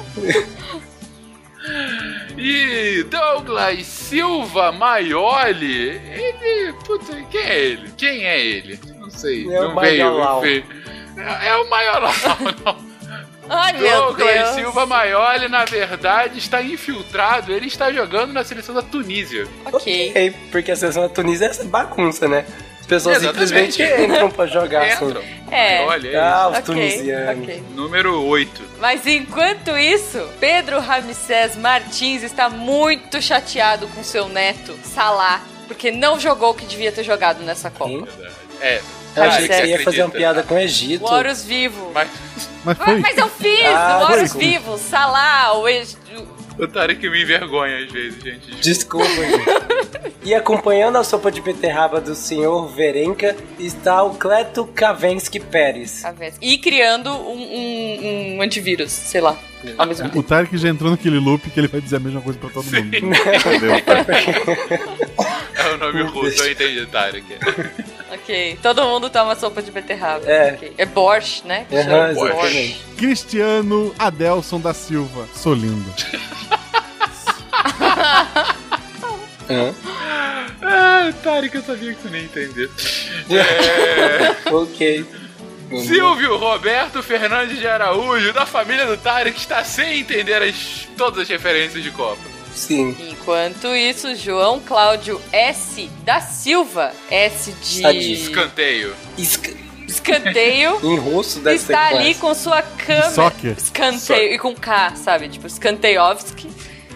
E 2.38 3.02
Douglas 3.04 3.84
Silva 3.84 4.70
Maioli, 4.70 5.88
ele. 5.90 6.72
Puta, 6.84 7.16
quem 7.30 7.40
é 7.40 7.58
ele? 7.58 7.90
Quem 7.96 8.24
é 8.24 8.40
ele? 8.40 8.78
Não 9.00 9.10
sei. 9.10 9.52
É 9.52 9.60
o 9.60 9.68
não 9.70 9.80
veio. 9.80 10.04
Maiolau. 10.04 10.40
veio. 10.40 10.64
É, 11.16 11.48
é 11.48 11.56
o 11.56 11.68
Maiolau, 11.68 12.12
não. 12.64 12.95
Ai, 13.48 13.72
meu 13.74 14.06
Douglas 14.06 14.32
Deus. 14.34 14.48
Silva 14.56 14.86
Maioli, 14.86 15.48
na 15.48 15.64
verdade, 15.64 16.38
está 16.38 16.62
infiltrado. 16.62 17.52
Ele 17.52 17.66
está 17.66 17.92
jogando 17.92 18.32
na 18.32 18.42
seleção 18.44 18.74
da 18.74 18.82
Tunísia. 18.82 19.46
Ok. 19.64 20.12
É, 20.14 20.32
porque 20.50 20.70
a 20.72 20.76
seleção 20.76 21.02
da 21.02 21.08
Tunísia 21.08 21.46
é 21.46 21.48
essa 21.50 21.64
bagunça, 21.64 22.26
né? 22.28 22.44
As 22.80 22.86
pessoas 22.86 23.16
Exatamente. 23.16 23.72
simplesmente 23.72 24.02
entram 24.04 24.30
pra 24.30 24.46
jogar. 24.46 24.82
assim. 24.86 25.06
Entram. 25.06 25.22
É. 25.50 25.82
Olha, 25.86 26.22
Ah, 26.22 26.48
os 26.48 26.58
Ok, 26.58 26.62
tunisianos. 26.74 27.42
ok. 27.42 27.54
isso. 27.56 27.64
Número 27.74 28.22
8. 28.24 28.62
Mas 28.78 29.06
enquanto 29.06 29.76
isso, 29.76 30.28
Pedro 30.38 30.78
Ramsés 30.80 31.56
Martins 31.56 32.22
está 32.22 32.48
muito 32.48 33.20
chateado 33.20 33.88
com 33.88 34.02
seu 34.04 34.28
neto, 34.28 34.78
Salah, 34.84 35.40
porque 35.66 35.90
não 35.90 36.18
jogou 36.20 36.50
o 36.50 36.54
que 36.54 36.64
devia 36.64 36.92
ter 36.92 37.02
jogado 37.02 37.42
nessa 37.42 37.70
Copa. 37.70 37.90
Hein? 37.90 38.06
É. 38.60 38.80
Eu 39.16 39.22
achei 39.24 39.48
que 39.48 39.54
você 39.54 39.66
ia 39.66 39.82
fazer 39.82 40.02
uma 40.02 40.10
piada 40.10 40.42
com 40.42 40.54
o 40.54 40.58
Egito. 40.58 41.04
Horus 41.04 41.42
Vivo. 41.42 41.90
Mas 41.94 42.08
Mas 42.66 42.76
foi. 42.78 42.98
Mas 43.00 43.16
eu 43.16 43.28
fiz! 43.28 43.64
Ah, 43.66 43.98
o 44.00 44.04
Horus 44.04 44.20
desculpa. 44.24 44.46
Vivo, 44.46 44.76
Salah, 44.78 45.56
o 45.58 45.66
Eg... 45.68 45.86
o 46.58 46.66
Tarek 46.68 47.08
me 47.08 47.22
envergonha 47.22 47.78
às 47.84 47.90
vezes, 47.92 48.22
gente. 48.22 48.50
Desculpa, 48.60 49.06
gente. 49.06 49.44
E 50.24 50.34
acompanhando 50.34 50.96
a 50.98 51.04
sopa 51.04 51.30
de 51.30 51.40
beterraba 51.40 52.00
do 52.00 52.12
senhor 52.16 52.66
Verenca 52.74 53.36
está 53.60 54.02
o 54.02 54.14
Cleto 54.16 54.66
Kavensky 54.66 55.38
Pérez. 55.38 56.02
E 56.42 56.58
criando 56.58 57.10
um, 57.12 57.38
um- 57.40 58.36
um 58.38 58.42
antivírus, 58.42 58.90
sei 58.90 59.20
lá, 59.20 59.36
ao 59.78 59.86
mesmo 59.86 60.04
tempo. 60.08 60.18
O 60.18 60.22
Tarek 60.24 60.58
já 60.58 60.68
entrou 60.68 60.90
naquele 60.90 61.20
loop 61.20 61.48
que 61.48 61.60
ele 61.60 61.68
vai 61.68 61.80
dizer 61.80 61.96
a 61.96 62.00
mesma 62.00 62.20
coisa 62.20 62.36
pra 62.40 62.50
todo 62.50 62.64
mundo. 62.64 62.90
É 65.58 65.74
o 65.74 65.78
nome 65.78 66.02
russo, 66.02 66.42
eu 66.42 66.52
entendi, 66.52 66.86
Tarek. 66.86 67.24
Ok, 68.22 68.58
todo 68.62 68.82
mundo 68.86 69.10
toma 69.10 69.34
sopa 69.36 69.60
de 69.62 69.70
beterraba. 69.70 70.24
É. 70.26 70.54
Ok. 70.54 70.74
É 70.78 70.86
borscht, 70.86 71.44
né? 71.44 71.66
Chama 71.70 72.10
exatamente. 72.10 72.80
Cristiano 72.96 73.94
Adelson 73.98 74.60
da 74.60 74.72
Silva. 74.72 75.26
Sou 75.34 75.54
lindo. 75.54 75.92
Hã? 79.48 79.72
Ah, 80.62 81.12
Tarek, 81.22 81.54
eu 81.54 81.62
sabia 81.62 81.94
que 81.94 82.02
tu 82.02 82.08
nem 82.08 82.22
ia 82.22 82.26
entender. 82.26 82.70
É... 83.30 84.50
ok. 84.50 85.06
Silvio 85.84 86.36
Roberto 86.36 87.02
Fernandes 87.02 87.58
de 87.58 87.66
Araújo, 87.66 88.32
da 88.32 88.46
família 88.46 88.86
do 88.86 88.96
Tarek, 88.96 89.38
está 89.38 89.64
sem 89.64 90.00
entender 90.00 90.40
as, 90.42 90.88
todas 90.96 91.20
as 91.20 91.28
referências 91.28 91.82
de 91.82 91.90
Copa. 91.90 92.35
Sim. 92.56 92.96
Enquanto 93.10 93.74
isso, 93.76 94.16
João 94.16 94.58
Cláudio 94.60 95.20
S. 95.32 95.88
da 96.04 96.20
Silva, 96.20 96.92
S 97.10 97.52
de 97.52 97.82
Sadista. 97.82 98.30
Escanteio. 98.30 98.96
escanteio, 99.86 100.78
Em 100.82 100.98
russo 100.98 101.38
deve 101.40 101.56
está 101.56 101.88
ser 101.90 101.94
ali 101.96 102.14
com 102.14 102.34
sua 102.34 102.62
câmera. 102.62 103.10
Soccer. 103.10 103.54
Escanteio 103.56 104.32
e 104.34 104.38
com 104.38 104.54
K, 104.54 104.94
sabe? 104.96 105.28
Tipo, 105.28 105.46
Skanteiovski 105.46 106.48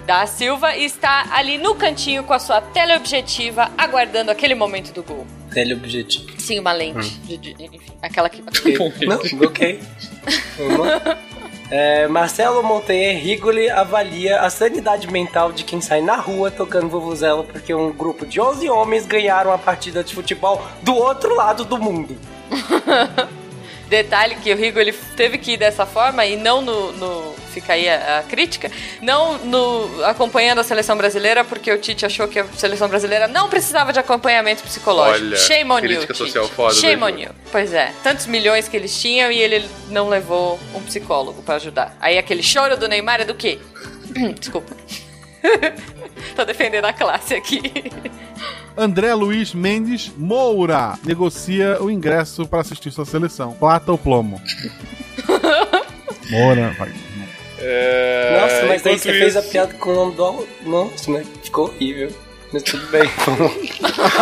da 0.06 0.26
Silva 0.26 0.74
e 0.76 0.84
está 0.84 1.28
ali 1.32 1.58
no 1.58 1.74
cantinho 1.74 2.24
com 2.24 2.32
a 2.32 2.38
sua 2.38 2.60
teleobjetiva, 2.60 3.70
aguardando 3.78 4.30
aquele 4.30 4.54
momento 4.54 4.92
do 4.92 5.02
gol. 5.02 5.26
Teleobjetivo. 5.52 6.40
Sim, 6.40 6.58
uma 6.58 6.72
lente. 6.72 7.10
de- 7.20 7.36
de- 7.36 7.52
enfim, 7.64 7.92
aquela 8.00 8.28
que. 8.28 8.40
Ok. 8.42 8.78
Não, 9.06 9.46
ok. 9.46 9.80
É, 11.70 12.08
Marcelo 12.08 12.62
Monteiro 12.64 13.18
Rigoli 13.20 13.70
avalia 13.70 14.40
a 14.40 14.50
sanidade 14.50 15.06
mental 15.06 15.52
de 15.52 15.62
quem 15.62 15.80
sai 15.80 16.00
na 16.00 16.16
rua 16.16 16.50
tocando 16.50 16.88
vuvuzela 16.88 17.44
porque 17.44 17.72
um 17.72 17.92
grupo 17.92 18.26
de 18.26 18.40
11 18.40 18.68
homens 18.68 19.06
ganharam 19.06 19.52
a 19.52 19.58
partida 19.58 20.02
de 20.02 20.12
futebol 20.12 20.60
do 20.82 20.94
outro 20.96 21.34
lado 21.34 21.64
do 21.64 21.78
mundo. 21.78 22.16
Detalhe 23.90 24.36
que 24.36 24.52
o 24.52 24.56
Rigo 24.56 24.78
ele 24.78 24.92
teve 25.16 25.36
que 25.36 25.52
ir 25.52 25.56
dessa 25.56 25.84
forma 25.84 26.24
e 26.24 26.36
não 26.36 26.62
no. 26.62 26.92
no 26.92 27.34
fica 27.50 27.72
aí 27.72 27.88
a, 27.88 28.20
a 28.20 28.22
crítica, 28.22 28.70
não 29.02 29.36
no 29.38 30.04
acompanhando 30.04 30.60
a 30.60 30.62
seleção 30.62 30.96
brasileira, 30.96 31.44
porque 31.44 31.72
o 31.72 31.76
Tite 31.76 32.06
achou 32.06 32.28
que 32.28 32.38
a 32.38 32.44
seleção 32.56 32.88
brasileira 32.88 33.26
não 33.26 33.48
precisava 33.48 33.92
de 33.92 33.98
acompanhamento 33.98 34.62
psicológico. 34.62 35.26
Olha, 35.26 35.36
Shame 35.36 35.72
on 35.72 35.78
you. 35.78 35.82
crítica 35.82 36.14
Tite. 36.14 36.18
social 36.18 36.48
foda 36.48 36.72
Shame 36.74 37.02
on 37.02 37.18
you. 37.18 37.30
Pois 37.50 37.74
é, 37.74 37.92
tantos 38.04 38.26
milhões 38.26 38.68
que 38.68 38.76
eles 38.76 38.96
tinham 38.96 39.32
e 39.32 39.40
ele 39.40 39.68
não 39.88 40.08
levou 40.08 40.60
um 40.72 40.80
psicólogo 40.82 41.42
pra 41.42 41.56
ajudar. 41.56 41.96
Aí 42.00 42.16
aquele 42.16 42.44
choro 42.44 42.76
do 42.76 42.86
Neymar 42.86 43.22
é 43.22 43.24
do 43.24 43.34
quê? 43.34 43.58
Desculpa. 44.38 44.76
Tô 46.40 46.44
defendendo 46.46 46.86
a 46.86 46.92
classe 46.94 47.34
aqui. 47.34 47.60
André 48.74 49.12
Luiz 49.12 49.52
Mendes 49.52 50.10
Moura 50.16 50.98
negocia 51.04 51.76
o 51.82 51.90
ingresso 51.90 52.46
para 52.46 52.62
assistir 52.62 52.90
sua 52.90 53.04
seleção. 53.04 53.52
Plata 53.52 53.92
ou 53.92 53.98
plomo? 53.98 54.40
Moura, 56.30 56.74
vai. 56.78 56.90
É, 57.58 58.38
Nossa, 58.40 58.66
mas 58.68 58.86
aí 58.86 58.94
enquanto 58.94 59.02
você 59.02 59.12
fez 59.12 59.36
a 59.36 59.40
isso- 59.40 59.50
piada 59.50 59.74
com 59.74 59.90
o 59.90 59.94
nome 60.14 60.46
do. 60.64 60.70
Nossa, 60.70 61.10
mas 61.10 61.26
ficou 61.44 61.66
horrível. 61.66 62.10
Mas 62.54 62.62
tudo 62.62 62.86
bem. 62.86 63.02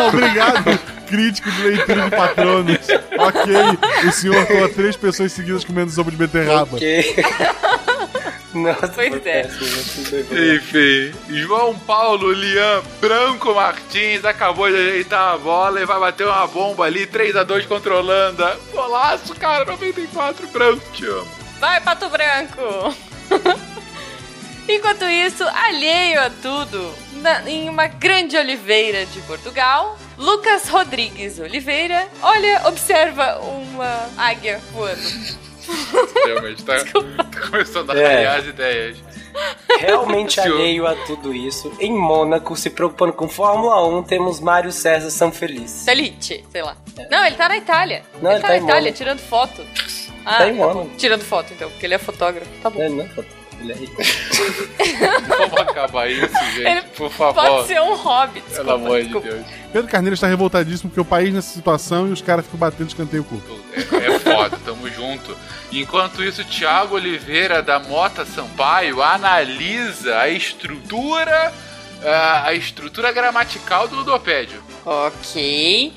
Obrigado, 0.09 0.79
crítico 1.07 1.49
de 1.53 1.63
leitura 1.63 2.11
do 2.11 2.11
Patronos. 2.17 2.79
Ok, 3.17 4.09
o 4.09 4.13
senhor 4.13 4.45
toa 4.45 4.69
três 4.71 4.97
pessoas 4.97 5.31
seguidas 5.33 5.65
comendo 5.65 5.93
sopa 5.93 6.11
de 6.11 6.17
beterraba. 6.17 6.77
ok. 6.77 7.15
Nossa, 8.55 8.89
Pois 8.89 9.27
é. 9.27 9.43
lá. 9.43 10.55
Enfim, 10.57 11.13
João 11.29 11.79
Paulo 11.81 12.33
Lian 12.33 12.83
Branco 13.01 13.55
Martins 13.55 14.25
acabou 14.25 14.71
de 14.71 14.77
ajeitar 14.77 15.35
a 15.35 15.39
bola 15.39 15.81
e 15.83 15.85
vai 15.85 16.01
bater 16.01 16.27
uma 16.27 16.47
bomba 16.47 16.85
ali, 16.85 17.07
3x2 17.07 17.67
contra 17.67 17.93
a 17.95 17.99
Holanda. 17.99 18.59
Golaço, 18.73 19.35
cara, 19.35 19.65
94 19.67 20.47
Branco, 20.49 20.83
te 20.95 21.05
amo. 21.07 21.29
Vai, 21.61 21.81
Pato 21.81 22.09
Branco! 22.09 22.95
Enquanto 24.69 25.05
isso, 25.07 25.45
alheio 25.45 26.21
a 26.21 26.29
tudo, 26.31 26.95
na- 27.23 27.49
em 27.49 27.69
uma 27.71 27.87
grande 27.87 28.37
oliveira 28.37 29.07
de 29.07 29.19
Portugal, 29.23 29.99
Lucas 30.19 30.69
Rodrigues 30.69 31.39
Oliveira, 31.39 32.07
olha, 32.23 32.63
observa 32.67 33.39
uma 33.41 34.09
águia 34.19 34.61
voando. 34.73 35.01
Realmente, 36.27 36.65
tá, 36.65 36.77
tá 36.85 37.41
começando 37.51 37.91
a 37.91 37.99
É. 37.99 38.27
as 38.27 38.47
ideias. 38.47 38.97
Realmente 39.79 40.41
Senhor. 40.41 40.57
alheio 40.57 40.87
a 40.87 40.95
tudo 41.07 41.33
isso. 41.35 41.73
Em 41.79 41.93
Mônaco, 41.93 42.57
se 42.57 42.71
preocupando 42.71 43.13
com 43.13 43.29
Fórmula 43.29 43.87
1, 43.87 44.03
temos 44.03 44.41
Mário 44.41 44.73
César 44.73 45.11
Sanfeliz. 45.11 45.85
Felice, 45.85 46.45
sei 46.51 46.63
lá. 46.63 46.77
Não, 47.11 47.25
ele 47.25 47.37
tá 47.37 47.49
na 47.49 47.57
Itália. 47.57 48.03
Não, 48.21 48.31
ele, 48.31 48.39
ele 48.39 48.43
tá 48.43 48.49
tá 48.49 48.53
na 48.55 48.59
em 48.59 48.65
Itália, 48.65 48.81
Mônaco. 48.83 48.97
tirando 48.99 49.19
foto. 49.21 49.63
Ah, 50.25 50.39
Tá 50.39 50.49
em 50.49 50.57
tá 50.57 50.67
bom. 50.67 50.75
Mônaco. 50.75 50.97
Tirando 50.97 51.23
foto, 51.23 51.53
então, 51.53 51.71
porque 51.71 51.87
ele 51.87 51.95
é 51.95 51.99
fotógrafo. 51.99 52.51
Tá 52.63 52.69
bom. 52.71 52.81
Ele 52.83 52.95
não 52.97 53.05
é 53.05 53.09
foto- 53.09 53.39
ele 53.61 53.73
é 53.73 53.75
rico. 53.75 54.03
Vamos 55.29 55.59
acabar 55.61 56.09
isso, 56.11 56.33
gente, 56.55 56.61
Ele 56.67 56.83
por 56.97 57.11
favor. 57.11 57.35
Pode 57.43 57.67
ser 57.67 57.81
um 57.81 57.97
Pelo 58.41 58.49
desculpa, 58.49 58.73
amor 58.75 58.97
de 58.99 59.03
desculpa. 59.05 59.29
Deus. 59.29 59.47
Pedro 59.73 59.91
Carneiro 59.91 60.15
está 60.15 60.27
revoltadíssimo 60.29 60.91
porque 60.91 61.01
o 61.01 61.05
país 61.05 61.33
nessa 61.35 61.53
situação 61.53 62.09
e 62.09 62.13
os 62.13 62.23
caras 62.23 62.45
ficam 62.45 62.59
batendo 62.59 62.87
escanteio 62.89 63.25
curto. 63.25 63.59
É, 64.01 64.07
é 64.15 64.19
foda, 64.21 64.57
tamo 64.65 64.89
junto. 64.89 65.37
Enquanto 65.73 66.23
isso, 66.25 66.45
Thiago 66.45 66.95
Oliveira 66.95 67.63
da 67.63 67.79
Mota 67.79 68.25
Sampaio 68.25 69.03
analisa 69.03 70.19
a 70.19 70.29
estrutura. 70.29 71.53
a- 72.45 72.55
estrutura 72.55 73.11
gramatical 73.11 73.89
do 73.89 73.97
ludopédio. 73.97 74.63
Ok. 74.87 75.93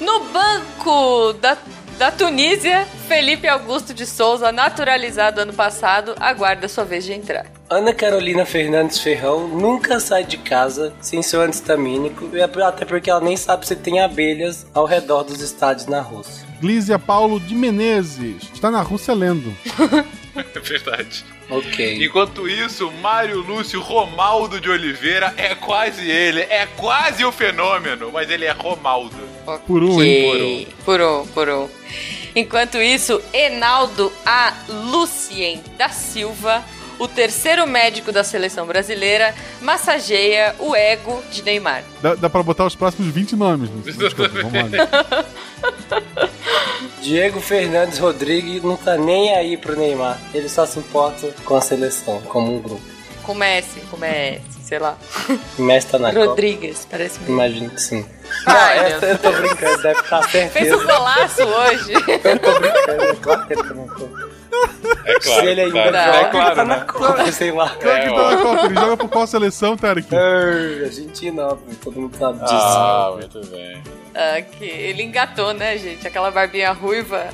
No 0.00 0.24
banco 0.24 1.32
da, 1.34 1.56
da 1.96 2.10
Tunísia, 2.10 2.86
Felipe 3.06 3.46
Augusto 3.46 3.94
de 3.94 4.04
Souza, 4.04 4.50
naturalizado 4.50 5.40
ano 5.40 5.52
passado, 5.52 6.14
aguarda 6.18 6.68
sua 6.68 6.84
vez 6.84 7.04
de 7.04 7.12
entrar. 7.12 7.46
Ana 7.70 7.94
Carolina 7.94 8.44
Fernandes 8.44 8.98
Ferrão 8.98 9.46
nunca 9.46 10.00
sai 10.00 10.24
de 10.24 10.36
casa 10.38 10.92
sem 11.00 11.22
seu 11.22 11.40
antistamínico, 11.40 12.30
e 12.36 12.42
até 12.42 12.84
porque 12.84 13.08
ela 13.08 13.20
nem 13.20 13.36
sabe 13.36 13.64
se 13.66 13.76
tem 13.76 14.00
abelhas 14.00 14.66
ao 14.74 14.84
redor 14.84 15.22
dos 15.22 15.40
estádios 15.40 15.86
na 15.86 16.00
Rússia. 16.00 16.43
Glízia 16.60 16.98
Paulo 16.98 17.38
de 17.40 17.54
Menezes 17.54 18.50
está 18.52 18.70
na 18.70 18.80
Rússia 18.82 19.14
lendo. 19.14 19.54
É 20.36 20.58
verdade. 20.58 21.24
Ok. 21.48 22.04
Enquanto 22.04 22.48
isso, 22.48 22.90
Mário 23.00 23.40
Lúcio 23.40 23.80
Romaldo 23.80 24.60
de 24.60 24.68
Oliveira 24.68 25.32
é 25.36 25.54
quase 25.54 26.10
ele, 26.10 26.40
é 26.40 26.66
quase 26.76 27.24
o 27.24 27.30
fenômeno, 27.30 28.10
mas 28.12 28.28
ele 28.28 28.44
é 28.44 28.50
Romaldo. 28.50 29.16
Por 29.66 29.84
um, 29.84 30.02
hein? 30.02 30.28
Ok. 30.28 30.68
Por 30.84 31.00
um, 31.00 31.26
por 31.28 31.48
um. 31.48 31.68
Enquanto 32.34 32.78
isso, 32.78 33.22
Enaldo 33.32 34.12
A. 34.26 34.52
Lucien 34.68 35.62
da 35.78 35.88
Silva, 35.88 36.64
o 36.98 37.08
terceiro 37.08 37.66
médico 37.66 38.10
da 38.12 38.22
seleção 38.24 38.66
brasileira, 38.66 39.34
massageia 39.60 40.54
o 40.58 40.74
ego 40.74 41.22
de 41.30 41.42
Neymar. 41.42 41.82
Dá, 42.02 42.14
dá 42.14 42.30
pra 42.30 42.42
botar 42.42 42.64
os 42.66 42.74
próximos 42.74 43.12
20 43.12 43.36
nomes. 43.36 43.68
no- 43.70 43.82
Desculpa, 43.82 44.28
vamos 44.28 44.52
lá. 44.72 45.24
Diego 47.00 47.40
Fernandes 47.40 47.98
Rodrigues 47.98 48.62
não 48.62 48.76
tá 48.76 48.96
nem 48.96 49.34
aí 49.36 49.56
pro 49.56 49.76
Neymar. 49.76 50.18
Ele 50.32 50.48
só 50.48 50.64
se 50.66 50.78
importa 50.78 51.34
com 51.44 51.56
a 51.56 51.60
seleção, 51.60 52.20
como 52.22 52.54
um 52.56 52.60
grupo. 52.60 52.82
Comece, 53.22 53.80
comece, 53.90 54.42
sei 54.62 54.78
lá. 54.78 54.96
O 55.58 55.62
Messi 55.62 55.86
tá 55.86 55.98
na 55.98 56.12
Copa. 56.12 56.26
Rodrigues, 56.26 56.86
parece 56.90 57.18
mesmo. 57.20 57.34
Imagino 57.34 57.70
que 57.70 57.80
sim. 57.80 58.04
Ai, 58.46 58.76
não, 58.76 58.84
meu 58.84 58.96
essa 58.96 59.06
eu 59.06 59.18
tô 59.18 59.32
brincando, 59.32 59.82
deve 59.82 60.00
estar 60.00 60.22
Fez 60.28 60.52
certeza. 60.52 60.76
um 60.76 60.86
golaço 60.86 61.42
hoje. 61.42 61.92
Eu 62.24 62.38
tô 62.38 62.60
brincando, 62.60 63.02
é 63.02 63.14
claro 63.16 63.46
que 63.46 63.52
ele 63.52 63.62
tá 63.62 63.74
Copa. 63.74 64.30
É 65.04 65.20
claro. 65.20 65.40
Se 65.40 65.46
ele 65.46 65.60
ainda 65.60 65.72
claro. 65.72 65.86
joga, 65.96 66.16
É 66.16 66.20
ele 66.22 66.30
claro, 66.30 66.54
tá 66.56 66.64
né? 66.64 66.76
na 66.76 66.84
Copa, 66.84 67.32
sei 67.32 67.50
lá. 67.52 67.68
Claro 67.80 68.02
que 68.02 68.14
tá 68.14 68.30
na 68.30 68.36
Copa. 68.42 68.66
Ele 68.66 68.74
joga 68.80 68.96
por 68.96 69.08
qual 69.10 69.26
seleção, 69.26 69.76
Tarek? 69.76 70.08
Ah, 70.14 70.84
Argentina, 70.84 71.42
óbvio, 71.46 71.76
todo 71.82 72.00
mundo 72.00 72.16
sabe 72.16 72.38
disso. 72.40 72.54
Ah, 72.54 73.12
muito 73.18 73.46
bem. 73.48 73.82
Ah, 74.14 74.40
que 74.40 74.64
ele 74.64 75.02
engatou, 75.02 75.52
né, 75.52 75.76
gente? 75.76 76.06
Aquela 76.06 76.30
barbinha 76.30 76.70
ruiva. 76.72 77.28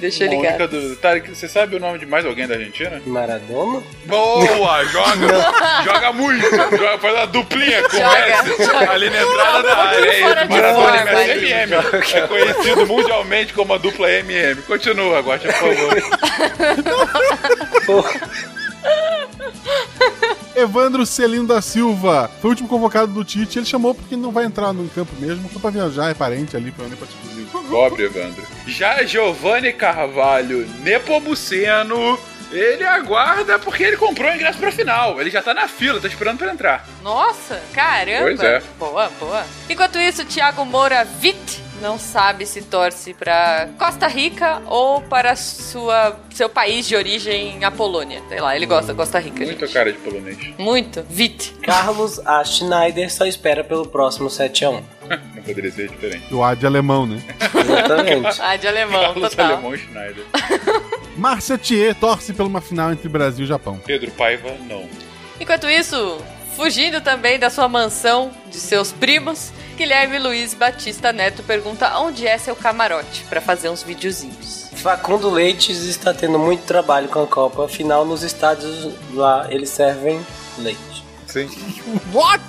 Deixa 0.00 0.24
eu 0.24 0.30
ligar. 0.30 0.58
Dúvida. 0.58 0.96
Tarek, 0.96 1.34
você 1.34 1.48
sabe 1.48 1.76
o 1.76 1.80
nome 1.80 1.98
de 1.98 2.04
mais 2.04 2.26
alguém 2.26 2.46
da 2.46 2.54
Argentina? 2.54 3.00
Maradona? 3.06 3.82
Boa! 4.04 4.84
Joga! 4.92 5.82
joga 5.84 6.12
muito! 6.12 6.50
Joga, 6.50 6.98
faz 6.98 7.14
uma 7.14 7.26
duplinha 7.26 7.82
com 7.82 7.96
o 7.96 8.00
Joga, 8.00 8.42
Messi 8.42 8.64
joga. 8.64 8.90
ali 8.90 9.08
na 9.08 9.22
entrada 9.22 9.62
da 9.62 9.76
área. 9.76 10.10
É 10.10 10.20
Maradona 10.20 10.58
e 10.58 10.74
forma 10.74 11.04
Messi 11.04 11.30
ali. 11.30 11.52
MM. 11.52 11.74
É 12.12 12.20
conhecido 12.26 12.86
mundialmente 12.86 13.54
como 13.54 13.72
a 13.72 13.78
dupla 13.78 14.10
MM. 14.10 14.60
Continua, 14.62 15.20
Guaxa, 15.20 15.50
por 15.52 15.74
favor. 15.74 15.96
Evandro 20.54 21.04
Celino 21.04 21.46
da 21.46 21.60
Silva 21.60 22.30
foi 22.40 22.48
o 22.48 22.52
último 22.52 22.68
convocado 22.68 23.12
do 23.12 23.24
Tite. 23.24 23.58
Ele 23.58 23.66
chamou 23.66 23.94
porque 23.94 24.16
não 24.16 24.32
vai 24.32 24.44
entrar 24.44 24.72
no 24.72 24.88
campo 24.88 25.12
mesmo, 25.18 25.50
só 25.52 25.58
pra 25.58 25.70
viajar, 25.70 26.10
é 26.10 26.14
parente 26.14 26.56
ali, 26.56 26.72
pra 26.72 26.86
pra 26.86 27.06
Titezinho. 27.06 27.46
Pobre 27.68 28.04
Evandro. 28.04 28.42
Já 28.66 29.04
Giovanni 29.04 29.72
Carvalho 29.72 30.66
Nepomuceno, 30.82 32.18
ele 32.50 32.84
aguarda 32.84 33.58
porque 33.58 33.82
ele 33.82 33.96
comprou 33.96 34.30
o 34.30 34.34
ingresso 34.34 34.58
pra 34.58 34.72
final. 34.72 35.20
Ele 35.20 35.30
já 35.30 35.42
tá 35.42 35.52
na 35.52 35.68
fila, 35.68 36.00
tá 36.00 36.08
esperando 36.08 36.38
pra 36.38 36.52
entrar. 36.52 36.86
Nossa, 37.02 37.60
caramba. 37.74 38.22
Pois 38.22 38.40
é. 38.40 38.62
Boa, 38.78 39.10
boa. 39.20 39.44
Enquanto 39.68 39.98
isso, 39.98 40.24
Thiago 40.24 40.64
Moura 40.64 41.06
Witt 41.22 41.65
não 41.80 41.98
sabe 41.98 42.46
se 42.46 42.62
torce 42.62 43.14
pra 43.14 43.68
Costa 43.78 44.06
Rica 44.06 44.62
ou 44.66 45.00
para 45.02 45.36
sua, 45.36 46.18
seu 46.30 46.48
país 46.48 46.86
de 46.86 46.96
origem, 46.96 47.64
a 47.64 47.70
Polônia. 47.70 48.22
Sei 48.28 48.40
lá, 48.40 48.56
ele 48.56 48.66
gosta 48.66 48.92
da 48.92 48.94
Costa 48.94 49.18
Rica. 49.18 49.44
Muito 49.44 49.60
gente. 49.60 49.72
cara 49.72 49.92
de 49.92 49.98
polonês. 49.98 50.38
Muito. 50.58 51.04
Witt. 51.10 51.52
Carlos 51.62 52.18
A. 52.26 52.42
Schneider 52.44 53.12
só 53.12 53.26
espera 53.26 53.62
pelo 53.62 53.86
próximo 53.86 54.28
7x1. 54.28 54.82
Não 55.36 55.42
poderia 55.42 55.70
ser 55.70 55.88
diferente. 55.88 56.32
O 56.34 56.42
A 56.42 56.54
de 56.54 56.66
alemão, 56.66 57.06
né? 57.06 57.22
Exatamente. 57.54 58.40
Ah, 58.46 58.56
de 58.56 58.66
alemão, 58.66 59.00
Carlos 59.00 59.30
total. 59.30 59.52
Alemão 59.52 59.76
Schneider. 59.76 60.24
Márcia 61.16 61.56
Thier 61.56 61.94
torce 61.94 62.32
pela 62.32 62.48
uma 62.48 62.60
final 62.60 62.92
entre 62.92 63.08
Brasil 63.08 63.44
e 63.44 63.48
Japão. 63.48 63.80
Pedro 63.84 64.10
Paiva, 64.10 64.50
não. 64.68 64.86
Enquanto 65.40 65.68
isso, 65.68 66.18
fugindo 66.56 67.00
também 67.00 67.38
da 67.38 67.50
sua 67.50 67.68
mansão 67.68 68.30
de 68.50 68.58
seus 68.58 68.92
primos, 68.92 69.52
Guilherme 69.76 70.18
Luiz 70.18 70.54
Batista 70.54 71.12
Neto 71.12 71.42
pergunta 71.42 71.98
onde 71.98 72.26
é 72.26 72.38
seu 72.38 72.56
camarote 72.56 73.24
pra 73.28 73.42
fazer 73.42 73.68
uns 73.68 73.82
videozinhos. 73.82 74.70
Facundo 74.72 75.28
Leites 75.28 75.82
está 75.82 76.14
tendo 76.14 76.38
muito 76.38 76.64
trabalho 76.64 77.08
com 77.08 77.22
a 77.22 77.26
Copa, 77.26 77.66
afinal 77.66 78.04
nos 78.04 78.22
estádios 78.22 78.90
lá 79.12 79.46
eles 79.50 79.68
servem 79.68 80.24
leite. 80.58 80.95
Sim. 81.44 81.48
What? 82.12 82.40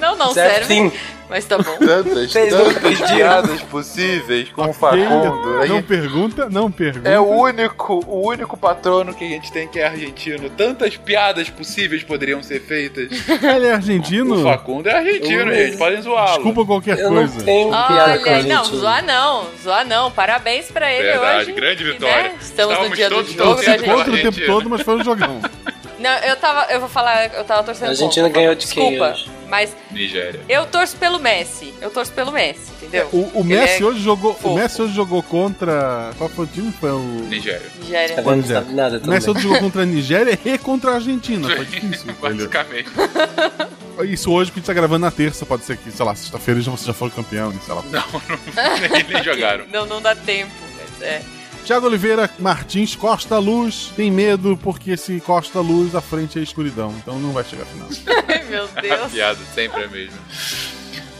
Não, 0.00 0.16
não 0.16 0.32
Serve 0.32 0.64
serve, 0.66 0.74
sim. 0.74 0.92
mas 1.28 1.44
tá 1.44 1.58
bom. 1.58 1.76
Tantas, 1.78 2.32
Vocês 2.32 2.52
não 2.52 2.72
tantas 2.72 3.10
piadas 3.10 3.62
possíveis 3.62 4.48
com 4.50 4.68
o 4.68 4.72
Facundo. 4.72 5.66
Não 5.68 5.82
pergunta, 5.82 6.48
não 6.50 6.70
pergunta. 6.70 7.08
É 7.08 7.18
o 7.18 7.24
único, 7.26 8.02
o 8.06 8.26
único 8.28 8.56
patrono 8.56 9.14
que 9.14 9.24
a 9.24 9.28
gente 9.28 9.52
tem 9.52 9.68
que 9.68 9.78
é 9.78 9.86
argentino. 9.86 10.48
Tantas 10.50 10.96
piadas 10.96 11.48
possíveis 11.50 12.02
poderiam 12.02 12.42
ser 12.42 12.60
feitas. 12.60 13.08
Ele 13.42 13.66
é 13.66 13.72
argentino? 13.74 14.40
O 14.40 14.42
Facundo 14.42 14.88
é 14.88 14.94
argentino, 14.96 15.52
Eu- 15.52 15.66
gente. 15.66 15.76
Podem 15.78 16.02
zoá-lo. 16.02 16.32
Desculpa 16.34 16.64
qualquer 16.64 16.98
Eu 16.98 17.10
não 17.10 17.16
coisa. 17.28 17.44
tenho 17.44 17.70
piada 17.70 18.18
com 18.18 18.30
Olha, 18.30 18.42
não, 18.42 18.64
zoar 18.64 19.04
não, 19.04 19.46
zoar 19.62 19.86
não. 19.86 20.10
Parabéns 20.10 20.66
pra 20.70 20.92
ele 20.92 21.04
Verdade, 21.12 21.42
hoje. 21.44 21.52
grande 21.52 21.82
E, 21.84 21.92
vitória. 21.92 22.22
né, 22.24 22.32
Estamos 22.40 22.78
no 22.78 22.94
Estávamos 22.94 22.96
dia 22.96 23.08
do 23.10 23.14
jogo 23.16 23.32
da 23.34 23.44
torcendo 23.44 23.64
Torci 23.76 23.84
contra 23.84 23.96
o 23.96 24.00
Argentina. 24.14 24.32
tempo 24.32 24.46
todo, 24.46 24.70
mas 24.70 24.82
foi 24.82 24.96
um 24.96 25.04
jogão. 25.04 25.40
Não, 25.98 26.10
eu 26.18 26.36
tava, 26.36 26.72
eu 26.72 26.80
vou 26.80 26.88
falar, 26.88 27.34
eu 27.34 27.44
tava 27.44 27.62
torcendo 27.64 27.88
A 27.88 27.90
Argentina 27.90 28.26
contra. 28.26 28.40
ganhou 28.40 28.54
de 28.54 28.66
quem 28.66 28.90
Desculpa, 28.90 29.12
hoje? 29.12 29.30
mas 29.48 29.76
Nigéria. 29.90 30.40
eu 30.48 30.64
torço 30.66 30.96
pelo 30.96 31.18
Messi. 31.18 31.74
Eu 31.80 31.90
torço 31.90 32.12
pelo 32.12 32.30
Messi, 32.30 32.70
entendeu? 32.76 33.08
O, 33.12 33.18
o 33.34 33.40
Ele 33.40 33.54
Messi 33.56 33.82
é 33.82 33.86
hoje 33.86 34.00
jogou. 34.00 34.32
fofo. 34.34 34.48
O 34.50 34.54
Messi 34.54 34.80
hoje 34.82 34.94
jogou 34.94 35.22
contra. 35.24 36.12
Qual 36.16 36.30
foi 36.30 36.44
o 36.44 36.48
time? 36.48 36.72
Foi 36.72 36.90
o. 36.92 36.98
Nigéria. 37.00 37.66
Nigéria. 37.80 38.14
Tá 38.16 38.22
vendo? 38.22 38.36
Não 38.36 38.46
sabe 38.46 38.72
nada 38.74 39.00
O 39.04 39.08
Messi 39.08 39.30
hoje 39.30 39.40
jogou 39.40 39.58
contra 39.58 39.82
a 39.82 39.86
Nigéria 39.86 40.38
e 40.44 40.56
contra 40.58 40.92
a 40.92 40.94
Argentina. 40.94 41.48
Foi 41.56 41.64
difícil. 41.64 42.14
Basicamente. 42.22 42.90
Isso 44.08 44.30
hoje, 44.32 44.50
porque 44.52 44.60
a 44.60 44.62
gente 44.62 44.66
tá 44.68 44.72
gravando 44.72 45.04
na 45.04 45.10
terça, 45.10 45.44
pode 45.44 45.64
ser 45.64 45.76
que, 45.76 45.90
sei 45.90 46.06
lá, 46.06 46.14
sexta-feira 46.14 46.60
já- 46.60 46.70
você 46.70 46.86
já 46.86 46.92
foi 46.92 47.10
campeão, 47.10 47.52
sei 47.64 47.74
lá. 47.74 47.82
Não, 47.82 47.90
não 48.12 48.78
nem, 48.88 49.02
nem 49.02 49.24
jogaram. 49.24 49.64
Não, 49.72 49.84
não 49.86 50.00
dá 50.00 50.14
tempo, 50.14 50.52
mas 50.76 51.02
é. 51.02 51.20
Tiago 51.64 51.86
Oliveira 51.86 52.30
Martins, 52.38 52.94
Costa 52.96 53.38
Luz, 53.38 53.92
tem 53.94 54.10
medo 54.10 54.56
porque 54.62 54.96
se 54.96 55.20
Costa 55.20 55.60
Luz, 55.60 55.94
a 55.94 56.00
frente 56.00 56.38
é 56.38 56.42
escuridão, 56.42 56.94
então 57.02 57.18
não 57.18 57.32
vai 57.32 57.44
chegar 57.44 57.64
à 57.64 57.66
final. 57.66 57.88
Ai, 58.28 58.44
meu 58.44 58.64
A 58.76 58.80
Deus. 58.80 59.12
piada 59.12 59.38
sempre 59.54 59.82
é 59.82 59.84
a 59.84 59.88
mesma. 59.88 60.18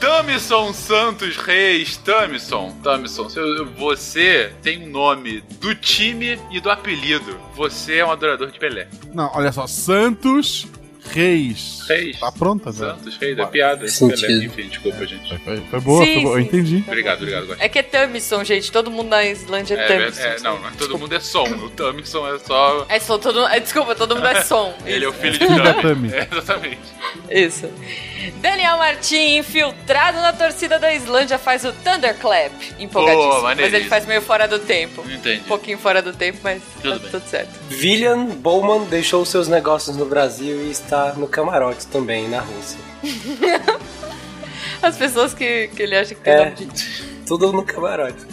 Tamison 0.00 0.72
Santos 0.72 1.36
Reis, 1.36 1.96
Tamison, 1.96 2.70
Tamison, 2.84 3.28
você 3.76 4.52
tem 4.62 4.84
um 4.86 4.90
nome 4.90 5.40
do 5.60 5.74
time 5.74 6.38
e 6.52 6.60
do 6.60 6.70
apelido. 6.70 7.36
Você 7.56 7.96
é 7.96 8.06
um 8.06 8.12
adorador 8.12 8.48
de 8.50 8.58
Pelé. 8.60 8.86
Não, 9.12 9.28
olha 9.34 9.50
só, 9.50 9.66
Santos 9.66 10.66
Reis. 11.12 11.84
Reis. 11.88 12.18
Tá 12.18 12.30
pronta, 12.32 12.70
Zé? 12.72 12.86
Santos 12.86 13.16
Reis, 13.16 13.38
é 13.38 13.46
piada. 13.46 13.88
Sentido. 13.88 14.44
Enfim, 14.44 14.68
desculpa, 14.68 15.06
gente. 15.06 15.38
Foi, 15.44 15.56
foi 15.58 15.80
boa, 15.80 16.04
Sim, 16.04 16.14
foi 16.14 16.22
boa, 16.22 16.34
eu 16.38 16.42
sim. 16.42 16.48
entendi. 16.48 16.84
Obrigado, 16.86 17.18
obrigado. 17.22 17.46
Gosto. 17.46 17.60
É 17.60 17.68
que 17.68 17.78
é 17.78 17.82
Tamison, 17.82 18.44
gente. 18.44 18.70
Todo 18.72 18.90
mundo 18.90 19.08
na 19.08 19.24
Islândia 19.24 19.74
é, 19.74 19.84
É, 19.84 19.86
Tamison. 19.98 20.22
é, 20.22 20.40
não, 20.40 20.60
não, 20.60 20.72
todo 20.72 20.98
mundo 20.98 21.14
é 21.14 21.20
som. 21.20 21.44
O 21.44 21.70
Tamison 21.70 22.26
é 22.34 22.38
só. 22.38 22.86
É 22.88 23.00
só 23.00 23.18
todo 23.18 23.46
é, 23.46 23.60
Desculpa, 23.60 23.94
todo 23.94 24.14
mundo 24.16 24.26
é 24.26 24.42
som. 24.42 24.74
Ele 24.86 25.04
é 25.04 25.08
o 25.08 25.12
filho 25.12 25.38
de 25.38 25.46
Tami. 25.46 25.82
Tami. 25.82 26.08
É, 26.18 26.28
exatamente. 26.30 26.78
Isso. 27.30 27.70
Daniel 28.40 28.76
Martin, 28.78 29.36
infiltrado 29.38 30.18
na 30.20 30.32
torcida 30.32 30.78
da 30.78 30.92
Islândia, 30.92 31.38
faz 31.38 31.64
o 31.64 31.72
Thunderclap. 31.72 32.52
Empolgadíssimo. 32.78 33.30
Boa, 33.40 33.54
mas 33.54 33.72
ele 33.72 33.84
faz 33.88 34.06
meio 34.06 34.20
fora 34.22 34.46
do 34.48 34.58
tempo. 34.58 35.04
Entendi. 35.10 35.40
Um 35.40 35.44
pouquinho 35.44 35.78
fora 35.78 36.02
do 36.02 36.12
tempo, 36.12 36.38
mas 36.42 36.62
Tudo 36.82 36.92
tá 36.94 36.98
bem. 36.98 37.10
tudo 37.10 37.28
certo. 37.28 37.50
William 37.70 38.24
Bowman 38.26 38.84
deixou 38.88 39.24
seus 39.24 39.48
negócios 39.48 39.96
no 39.96 40.04
Brasil 40.06 40.60
e 40.62 40.70
está 40.70 41.12
no 41.14 41.26
camarote 41.28 41.86
também, 41.86 42.28
na 42.28 42.40
Rússia. 42.40 42.78
As 44.82 44.96
pessoas 44.96 45.34
que, 45.34 45.68
que 45.68 45.82
ele 45.82 45.96
acha 45.96 46.14
que 46.14 46.20
tem 46.20 46.32
É. 46.32 46.44
nome 46.50 46.54
de... 46.66 47.02
Tudo 47.26 47.52
no 47.52 47.64
camarote. 47.64 48.24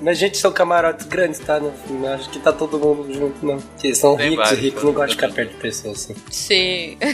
Mas, 0.00 0.18
gente, 0.18 0.36
são 0.36 0.52
camarotes 0.52 1.06
grandes, 1.06 1.38
tá? 1.40 1.58
Não, 1.58 1.72
não 1.88 2.12
acho 2.12 2.28
que 2.30 2.38
tá 2.38 2.52
todo 2.52 2.78
mundo 2.78 3.12
junto, 3.12 3.44
não. 3.44 3.58
Porque 3.58 3.94
são 3.94 4.16
Tem 4.16 4.30
ricos 4.30 4.44
vários, 4.44 4.58
e 4.60 4.64
ricos 4.66 4.82
não 4.84 4.92
gostam 4.92 5.06
de 5.08 5.14
ficar 5.14 5.32
perto 5.32 5.50
de 5.50 5.56
pessoas 5.56 5.96
assim. 5.96 6.14
Sim. 6.30 6.98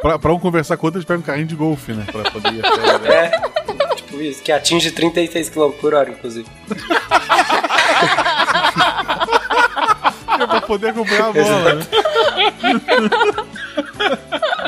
Pra, 0.00 0.16
pra 0.16 0.32
um 0.32 0.38
conversar 0.38 0.76
com 0.76 0.86
outro, 0.86 0.98
eles 0.98 1.06
pegam 1.06 1.20
um 1.20 1.24
carrinho 1.24 1.48
de 1.48 1.56
golfe, 1.56 1.92
né? 1.92 2.06
Pra 2.12 2.30
poder 2.30 2.54
ir 2.54 2.64
até... 2.64 3.24
É, 3.24 3.94
tipo 3.96 4.20
isso, 4.20 4.40
que 4.40 4.52
atinge 4.52 4.92
36 4.92 5.48
km 5.48 5.70
por 5.80 5.92
hora, 5.92 6.10
inclusive. 6.10 6.46
É 10.40 10.46
pra 10.46 10.60
poder 10.60 10.90
acompanhar 10.90 11.30
a 11.30 11.32
bola, 11.32 11.74
né? 11.74 11.86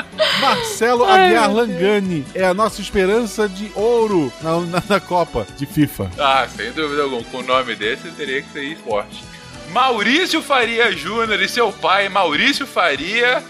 Marcelo 0.39 1.03
Aguiar 1.05 1.51
Langani 1.51 2.25
é 2.33 2.43
a 2.43 2.53
nossa 2.53 2.81
esperança 2.81 3.47
de 3.47 3.71
ouro 3.75 4.31
na, 4.41 4.59
na, 4.61 4.83
na 4.87 4.99
Copa 4.99 5.45
de 5.57 5.65
FIFA. 5.65 6.11
Ah, 6.17 6.47
sem 6.47 6.71
dúvida 6.71 7.03
alguma. 7.03 7.23
Com 7.23 7.37
o 7.37 7.43
nome 7.43 7.75
desse, 7.75 8.09
teria 8.11 8.41
que 8.41 8.51
ser 8.51 8.63
esporte. 8.63 9.23
Maurício 9.71 10.41
Faria 10.41 10.91
Júnior 10.91 11.41
e 11.41 11.47
seu 11.47 11.71
pai, 11.71 12.09
Maurício 12.09 12.67
Faria. 12.67 13.43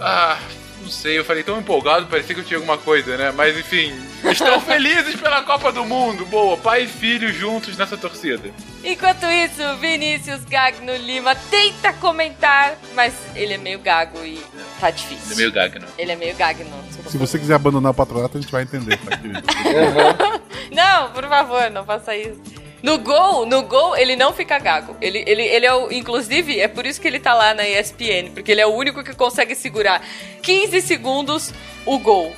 Ah, 0.00 0.38
não 0.86 0.92
sei, 0.92 1.18
eu 1.18 1.24
falei 1.24 1.42
tão 1.42 1.58
empolgado, 1.58 2.06
parecia 2.06 2.32
que 2.32 2.40
eu 2.40 2.44
tinha 2.44 2.58
alguma 2.58 2.78
coisa, 2.78 3.16
né? 3.16 3.32
Mas 3.32 3.58
enfim, 3.58 3.92
estão 4.24 4.60
felizes 4.62 5.16
pela 5.16 5.42
Copa 5.42 5.72
do 5.72 5.84
Mundo. 5.84 6.24
Boa, 6.26 6.56
pai 6.56 6.84
e 6.84 6.86
filho 6.86 7.32
juntos 7.32 7.76
nessa 7.76 7.96
torcida. 7.96 8.50
Enquanto 8.84 9.26
isso, 9.26 9.76
Vinícius 9.80 10.44
Gagno 10.44 10.94
Lima 10.96 11.34
tenta 11.34 11.92
comentar, 11.94 12.78
mas 12.94 13.12
ele 13.34 13.54
é 13.54 13.58
meio 13.58 13.80
gago 13.80 14.24
e 14.24 14.40
tá 14.78 14.90
difícil. 14.92 15.32
Ele 15.32 15.32
é 15.32 15.36
meio 15.36 15.52
gaga, 15.52 15.78
não. 15.80 15.88
Ele 15.98 16.12
é 16.12 16.16
meio 16.16 16.36
gagno. 16.36 16.84
Se 17.08 17.18
você 17.18 17.36
quiser 17.36 17.54
abandonar 17.54 17.90
o 17.90 17.94
patronato, 17.94 18.38
a 18.38 18.40
gente 18.40 18.52
vai 18.52 18.62
entender, 18.62 18.96
tá, 18.98 19.16
querido? 19.16 19.42
Não, 20.72 21.10
por 21.12 21.24
favor, 21.28 21.70
não 21.70 21.84
faça 21.84 22.16
isso. 22.16 22.40
No 22.82 22.98
gol, 22.98 23.46
no 23.46 23.62
gol, 23.62 23.96
ele 23.96 24.16
não 24.16 24.32
fica 24.32 24.58
gago. 24.58 24.96
Ele, 25.00 25.24
ele, 25.26 25.42
ele 25.42 25.66
é 25.66 25.74
o. 25.74 25.90
Inclusive, 25.90 26.60
é 26.60 26.68
por 26.68 26.86
isso 26.86 27.00
que 27.00 27.08
ele 27.08 27.18
tá 27.18 27.34
lá 27.34 27.54
na 27.54 27.66
ESPN, 27.66 28.30
porque 28.34 28.52
ele 28.52 28.60
é 28.60 28.66
o 28.66 28.74
único 28.74 29.02
que 29.02 29.14
consegue 29.14 29.54
segurar 29.54 30.02
15 30.42 30.80
segundos 30.82 31.52
o 31.84 31.98
gol. 31.98 32.34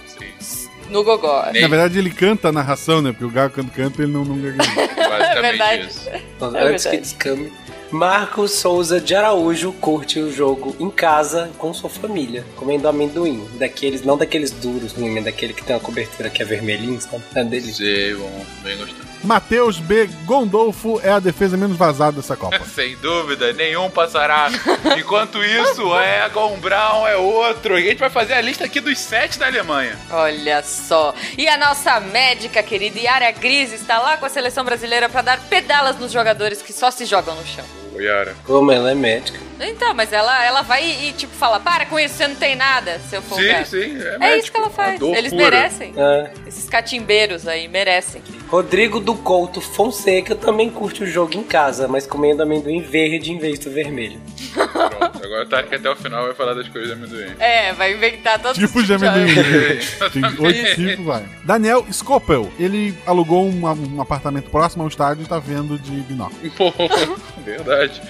No 0.91 1.05
gogó. 1.05 1.45
Na 1.61 1.69
verdade, 1.69 1.99
ele 1.99 2.11
canta 2.11 2.49
a 2.49 2.53
narração, 2.53 3.03
né? 3.03 3.11
Porque 3.11 3.25
o 3.25 3.31
Gago 3.31 3.53
quando 3.53 3.71
canta, 3.71 4.03
ele 4.03 4.11
não, 4.13 4.25
não 4.25 4.39
gagueja. 4.41 4.71
É 5.37 5.41
verdade. 5.43 5.83
Antes 5.83 6.07
É 6.07 6.19
que 6.41 6.51
verdade. 6.51 6.97
descame. 6.99 7.53
Marcos 7.91 8.53
Souza 8.53 9.01
de 9.01 9.15
Araújo 9.15 9.73
curte 9.73 10.19
o 10.19 10.31
jogo 10.33 10.75
em 10.79 10.91
casa 10.91 11.51
com 11.59 11.73
sua 11.73 11.89
família, 11.89 12.45
comendo 12.57 12.87
amendoim. 12.89 13.47
Daqueles, 13.59 14.03
não 14.03 14.17
daqueles 14.17 14.51
duros, 14.51 14.93
ruim, 14.93 15.11
mas 15.15 15.25
daquele 15.25 15.53
que 15.55 15.63
tem 15.65 15.75
uma 15.75 15.81
cobertura 15.81 16.29
que 16.31 16.43
é 16.43 16.45
vermelhinho, 16.45 17.01
sabe? 17.01 17.23
É 17.35 17.45
dele. 17.45 17.73
Sei, 17.73 18.15
bom, 18.15 18.47
bem 18.63 18.77
gostando. 18.77 19.08
Matheus 19.25 19.79
B. 19.79 20.09
Gondolfo 20.25 21.01
é 21.03 21.11
a 21.11 21.19
defesa 21.19 21.57
menos 21.57 21.77
vazada 21.77 22.17
dessa 22.17 22.37
Copa. 22.37 22.61
Sem 22.75 22.97
dúvida, 22.97 23.53
nenhum 23.53 23.91
passará. 23.91 24.49
Enquanto 24.99 25.43
isso, 25.43 25.95
é 25.97 26.27
Egon 26.27 26.57
Brown, 26.59 27.07
é 27.07 27.17
outro. 27.17 27.79
E 27.79 27.87
a 27.87 27.91
gente 27.91 27.99
vai 27.99 28.11
fazer 28.11 28.35
a 28.35 28.41
lista 28.41 28.65
aqui 28.65 28.81
dos 28.81 28.99
sete 28.99 29.39
da 29.39 29.47
Alemanha. 29.47 29.99
Olha 30.11 30.63
só. 30.63 31.15
E 31.37 31.49
a 31.49 31.57
nossa 31.57 32.01
médica 32.01 32.63
querida 32.63 32.99
Yara 32.99 33.31
Gris 33.33 33.73
está 33.73 33.99
lá 33.99 34.17
com 34.17 34.27
a 34.27 34.29
seleção 34.29 34.65
brasileira 34.65 35.09
para 35.09 35.23
dar 35.23 35.41
pedalas 35.49 35.99
nos 35.99 36.13
jogadores 36.13 36.63
que 36.63 36.73
só 36.73 36.91
se 36.91 37.05
jogam 37.05 37.35
no 37.35 37.47
chão. 37.47 37.65
Ô, 37.95 38.01
Yara. 38.01 38.35
Como 38.45 38.71
ela 38.73 38.91
é 38.91 38.95
médica. 38.95 39.39
Então, 39.61 39.93
mas 39.93 40.13
ela, 40.13 40.45
ela 40.45 40.63
vai 40.63 40.89
e, 40.89 41.13
tipo, 41.13 41.35
fala: 41.35 41.59
para 41.59 41.85
com 41.87 41.99
isso, 41.99 42.15
você 42.15 42.29
não 42.29 42.37
tem 42.37 42.55
nada, 42.55 43.01
seu 43.11 43.21
Sim, 43.21 43.29
folgado. 43.29 43.67
sim. 43.67 43.99
É, 44.01 44.15
É 44.15 44.19
médico. 44.19 44.39
isso 44.43 44.53
que 44.53 44.57
ela 44.59 44.71
faz. 44.71 45.01
Eles 45.01 45.33
pura. 45.33 45.45
merecem. 45.45 45.93
É. 45.97 46.31
Esses 46.47 46.69
catimbeiros 46.69 47.47
aí 47.49 47.67
merecem. 47.67 48.23
Rodrigo 48.49 49.01
do 49.01 49.15
Couto 49.17 49.61
Fonseca 49.61 50.35
também 50.37 50.71
curte 50.71 51.03
o 51.03 51.07
jogo 51.07 51.37
em 51.37 51.43
casa, 51.43 51.89
mas 51.89 52.07
comendo 52.07 52.43
amendoim 52.43 52.81
verde 52.81 53.33
em 53.33 53.39
vez 53.39 53.59
do 53.59 53.71
vermelho. 53.71 54.21
Pronto, 54.55 55.25
agora 55.25 55.47
tá 55.47 55.59
aqui 55.59 55.75
até 55.75 55.91
o 55.91 55.97
final 55.97 56.25
vai 56.25 56.35
falar 56.35 56.55
das 56.55 56.67
coisas 56.69 56.89
de 56.89 56.95
amendoim. 56.97 57.35
É, 57.39 57.73
vai 57.75 57.93
inventar 57.93 58.39
todos 58.41 58.57
Tipos 58.57 58.87
de 58.87 58.95
amendoim. 58.95 59.35
Tem 60.13 60.47
oito 60.47 60.75
tipos, 60.77 61.05
vai. 61.05 61.25
Daniel 61.45 61.85
Scopel, 61.93 62.51
ele 62.59 62.97
alugou 63.05 63.45
um, 63.45 63.61
um 63.97 64.01
apartamento 64.01 64.49
próximo 64.51 64.83
ao 64.85 64.89
estádio 64.89 65.25
e 65.25 65.27
tá 65.27 65.39
vendo 65.39 65.79
de 65.79 65.91
binóculo. 65.91 66.39
Pô, 66.57 66.73
verdade. 67.79 68.03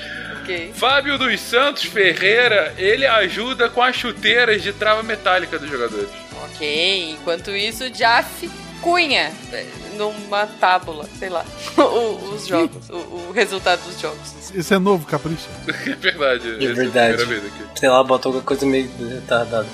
Ok. 0.42 0.72
Fábio 0.74 1.18
dos 1.18 1.38
Santos 1.40 1.84
Ferreira, 1.84 2.74
ele 2.78 3.06
ajuda 3.06 3.68
com 3.68 3.82
as 3.82 3.94
chuteiras 3.96 4.62
de 4.62 4.72
trava 4.72 5.02
metálica 5.02 5.58
dos 5.58 5.68
jogadores. 5.70 6.08
Ok, 6.44 7.10
enquanto 7.12 7.50
isso, 7.50 7.88
Jaff 7.90 8.48
Cunha, 8.80 9.32
eh, 9.52 9.66
numa 9.96 10.46
tábula, 10.46 11.04
sei 11.18 11.28
lá, 11.28 11.44
o- 11.76 12.32
os 12.34 12.46
jogos, 12.46 12.88
o, 12.88 12.96
o 13.28 13.32
resultado 13.34 13.82
dos 13.84 14.00
jogos. 14.00 14.52
Esse 14.54 14.72
é 14.72 14.78
novo, 14.78 15.04
capricha. 15.06 15.48
É 15.86 15.94
verdade. 15.96 16.64
É 16.64 16.70
a 16.70 16.74
verdade. 16.74 17.16
primeira 17.16 17.26
vez 17.26 17.44
aqui. 17.46 17.78
Sei 17.80 17.88
lá, 17.88 18.02
botou 18.04 18.30
alguma 18.30 18.44
coisa 18.44 18.64
meio 18.64 18.88
retardada. 19.10 19.66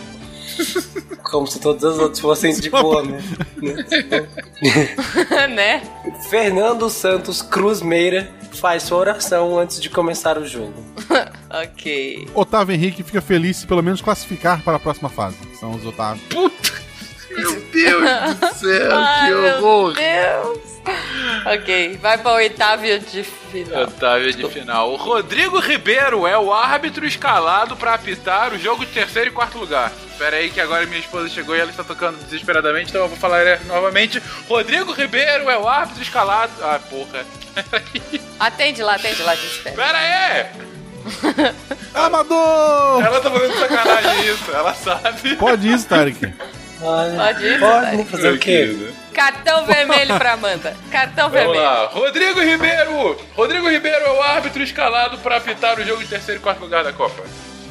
Como 1.23 1.47
se 1.47 1.59
todas 1.61 1.85
as 1.85 1.99
outras 1.99 2.21
fossem 2.21 2.55
de 2.59 2.71
boa, 2.71 3.03
né? 3.03 3.19
né? 5.49 5.83
Fernando 6.29 6.89
Santos 6.91 7.43
Cruz 7.43 7.81
Meira 7.83 8.31
faz 8.53 8.85
sua 8.85 8.99
oração 8.99 9.59
antes 9.59 9.81
de 9.81 9.91
começar 9.91 10.39
o 10.39 10.47
jogo. 10.47 10.75
Ok. 11.55 12.29
Otávio 12.35 12.75
Henrique 12.75 13.05
fica 13.05 13.21
feliz 13.21 13.59
se 13.59 13.67
pelo 13.67 13.81
menos 13.81 14.03
classificar 14.03 14.61
para 14.65 14.77
a 14.77 14.81
próxima 14.81 15.09
fase. 15.09 15.37
São 15.61 15.71
os 15.71 15.87
Otávio. 15.87 16.21
Meu 16.33 17.61
Deus 17.73 18.35
do 18.41 18.55
céu, 18.57 18.91
Ai, 18.99 19.29
que 19.29 19.37
meu 19.37 19.65
horror. 19.65 19.95
Deus. 19.95 20.74
Ok, 21.47 21.99
vai 22.01 22.17
pra 22.19 22.33
oitava 22.33 22.83
de 22.83 23.23
final. 23.23 23.83
Otávio 23.83 24.33
de 24.33 24.49
final. 24.49 24.93
O 24.93 24.97
Rodrigo 24.97 25.59
Ribeiro 25.59 26.27
é 26.27 26.39
o 26.39 26.53
árbitro 26.53 27.07
escalado 27.07 27.77
pra 27.77 27.95
apitar 27.95 28.53
o 28.53 28.59
jogo 28.59 28.85
de 28.87 28.93
terceiro 28.93 29.31
e 29.31 29.33
quarto 29.33 29.59
lugar. 29.59 29.93
Pera 30.17 30.37
aí 30.37 30.49
que 30.51 30.61
agora 30.61 30.87
minha 30.87 31.01
esposa 31.01 31.29
chegou 31.29 31.55
e 31.55 31.61
ela 31.61 31.71
está 31.71 31.85
tocando 31.85 32.23
desesperadamente, 32.25 32.91
então 32.91 33.03
eu 33.03 33.09
vou 33.09 33.17
falar 33.17 33.61
novamente. 33.67 34.23
Rodrigo 34.49 34.93
Ribeiro 34.93 35.51
é 35.51 35.59
o 35.59 35.69
árbitro 35.69 36.03
escalado... 36.03 36.53
Ah, 36.63 36.81
porra. 36.89 37.25
Atende 38.39 38.83
lá, 38.83 38.95
atende 38.95 39.23
lá, 39.23 39.35
gente. 39.35 39.57
Espera. 39.57 39.77
Pera 39.77 39.99
aí! 39.99 40.47
Amador! 41.95 43.05
Ela 43.05 43.21
tá 43.21 43.31
fazendo 43.31 43.59
sacanagem 43.59 44.27
isso, 44.31 44.51
ela 44.51 44.75
sabe. 44.75 45.37
Pode 45.37 45.73
isso, 45.73 45.87
Tarek. 45.87 46.33
Pode 46.85 47.47
ir, 47.47 47.61
Pode, 47.61 47.97
né? 47.97 48.05
Fazer 48.05 48.33
o 48.33 48.39
quê? 48.39 48.93
Cartão 49.15 49.65
vermelho 49.65 50.19
pra 50.19 50.33
Amanda. 50.33 50.77
Cartão 50.91 51.31
Vamos 51.31 51.47
vermelho. 51.47 51.63
lá, 51.63 51.87
Rodrigo 51.87 52.41
Ribeiro! 52.41 53.17
Rodrigo 53.35 53.69
Ribeiro 53.71 54.05
é 54.05 54.11
o 54.11 54.21
árbitro 54.21 54.63
escalado 54.63 55.17
para 55.19 55.39
apitar 55.39 55.79
o 55.79 55.85
jogo 55.85 56.03
de 56.03 56.09
terceiro 56.09 56.41
e 56.41 56.43
quarto 56.43 56.61
lugar 56.61 56.85
da 56.85 56.93
Copa. 56.93 57.23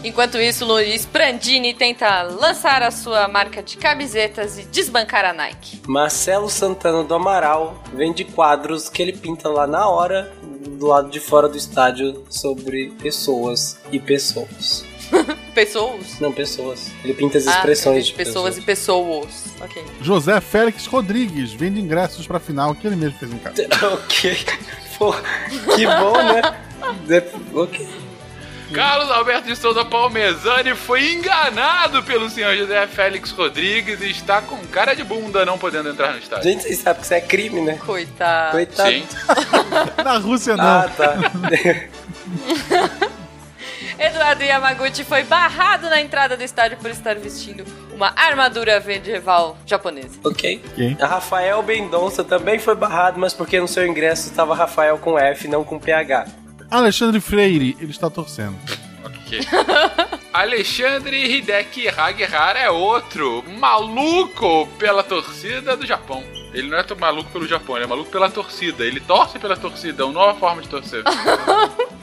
Enquanto 0.04 0.38
isso, 0.38 0.66
Luiz 0.66 1.06
Prandini 1.06 1.74
tenta 1.74 2.24
lançar 2.24 2.82
a 2.82 2.92
sua 2.92 3.28
marca 3.28 3.62
de 3.62 3.78
camisetas 3.78 4.58
e 4.58 4.64
desbancar 4.64 5.24
a 5.24 5.32
Nike. 5.32 5.82
Marcelo 5.88 6.50
Santana 6.50 7.04
do 7.04 7.14
Amaral 7.14 7.82
vende 7.94 8.24
quadros 8.26 8.90
que 8.90 9.02
ele 9.02 9.14
pinta 9.14 9.48
lá 9.48 9.66
na 9.66 9.88
hora, 9.88 10.34
do 10.42 10.88
lado 10.88 11.10
de 11.10 11.20
fora 11.20 11.48
do 11.48 11.56
estádio, 11.58 12.26
sobre 12.30 12.92
pessoas 13.02 13.80
e 13.92 14.00
pessoas. 14.00 14.84
Pessoas? 15.54 16.20
Não, 16.20 16.32
pessoas. 16.32 16.90
Ele 17.04 17.14
pinta 17.14 17.38
as 17.38 17.48
Ah, 17.48 17.52
expressões 17.52 18.08
de 18.08 18.14
pessoas 18.14 18.58
e 18.58 18.62
pessoas. 18.62 19.46
Ok. 19.62 19.84
José 20.02 20.42
Félix 20.42 20.88
Rodrigues 20.88 21.54
vende 21.54 21.80
ingressos 21.80 22.26
pra 22.26 22.40
final 22.40 22.74
que 22.74 22.88
ele 22.88 22.96
mesmo 22.96 23.18
fez 23.20 23.32
em 23.32 23.38
casa. 23.38 23.68
ok. 23.94 24.38
Pô, 24.98 25.14
que 25.76 25.86
bom, 25.86 26.24
né? 26.24 26.42
De- 27.06 27.24
Ok. 27.58 27.88
Carlos 28.74 29.12
Alberto 29.12 29.48
de 29.48 29.56
Souza 29.56 29.86
Palmezani 29.86 30.74
foi 30.74 31.14
enganado 31.14 32.02
pelo 32.02 32.28
senhor 32.28 32.56
José 32.58 32.88
Félix 32.88 33.30
Rodrigues 33.30 34.02
e 34.02 34.10
está 34.10 34.42
com 34.42 34.58
cara 34.68 34.96
de 34.96 35.04
bunda 35.04 35.46
não 35.46 35.60
podendo 35.60 35.90
entrar 35.90 36.14
no 36.14 36.18
estádio. 36.18 36.46
Gente, 36.50 36.64
vocês 36.64 36.80
sabem 36.80 37.00
que 37.02 37.06
isso 37.06 37.14
é 37.14 37.22
crime, 37.22 37.62
né? 37.62 37.78
Coitado. 37.86 38.52
Coitado. 38.54 38.90
Sim. 38.90 39.04
Na 40.04 40.18
Rússia 40.18 40.58
não. 40.58 40.66
Ah, 40.66 40.90
tá. 40.98 41.18
Eduardo 44.00 44.44
Yamaguchi 44.44 45.04
foi 45.04 45.24
barrado 45.24 45.90
na 45.90 46.02
entrada 46.02 46.36
do 46.36 46.44
estádio 46.44 46.78
por 46.78 46.90
estar 46.90 47.16
vestindo 47.16 47.64
uma 47.94 48.14
armadura 48.16 48.80
medieval 48.80 49.58
japonesa. 49.66 50.20
ok. 50.24 50.62
Ok. 50.72 50.98
A 51.00 51.08
Rafael 51.08 51.62
Mendonça 51.64 52.24
também 52.24 52.60
foi 52.60 52.76
barrado, 52.76 53.20
mas 53.20 53.34
porque 53.34 53.60
no 53.60 53.68
seu 53.68 53.86
ingresso 53.86 54.30
estava 54.30 54.56
Rafael 54.56 54.98
com 54.98 55.18
F, 55.18 55.48
não 55.48 55.64
com 55.64 55.80
PH. 55.80 56.26
Alexandre 56.72 57.22
Freire, 57.22 57.78
ele 57.80 57.92
está 57.92 58.10
torcendo. 58.10 58.58
Ok. 59.06 59.40
Alexandre 60.34 61.38
Hideki 61.38 61.88
Hagihara 61.88 62.60
é 62.60 62.70
outro 62.70 63.44
maluco 63.60 64.68
pela 64.80 65.04
torcida 65.04 65.78
do 65.78 65.86
Japão. 65.86 66.24
Ele 66.54 66.70
não 66.70 66.78
é 66.78 66.84
tão 66.84 66.96
maluco 66.98 67.32
pelo 67.32 67.48
Japão, 67.48 67.76
ele 67.76 67.86
é 67.86 67.88
maluco 67.88 68.12
pela 68.12 68.30
torcida. 68.30 68.84
Ele 68.86 69.00
torce 69.00 69.40
pela 69.40 69.58
torcida, 69.58 70.04
é 70.04 70.06
uma 70.06 70.14
nova 70.14 70.40
forma 70.40 70.62
de 70.62 70.70
torcer. 70.70 71.04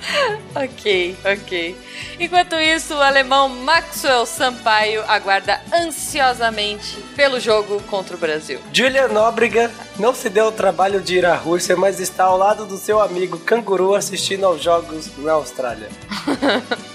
Ok, 0.54 1.16
ok. 1.24 1.76
Enquanto 2.18 2.56
isso, 2.56 2.94
o 2.94 3.02
alemão 3.02 3.48
Maxwell 3.48 4.26
Sampaio 4.26 5.04
aguarda 5.06 5.60
ansiosamente 5.72 6.96
pelo 7.14 7.38
jogo 7.38 7.80
contra 7.82 8.16
o 8.16 8.18
Brasil. 8.18 8.60
Julia 8.72 9.08
Nóbrega 9.08 9.70
não 9.98 10.14
se 10.14 10.28
deu 10.28 10.46
o 10.46 10.52
trabalho 10.52 11.00
de 11.00 11.16
ir 11.18 11.26
à 11.26 11.36
Rússia, 11.36 11.76
mas 11.76 12.00
está 12.00 12.24
ao 12.24 12.36
lado 12.36 12.66
do 12.66 12.76
seu 12.76 13.00
amigo 13.00 13.38
Canguru 13.38 13.94
assistindo 13.94 14.44
aos 14.44 14.62
jogos 14.62 15.16
na 15.18 15.32
Austrália. 15.32 15.88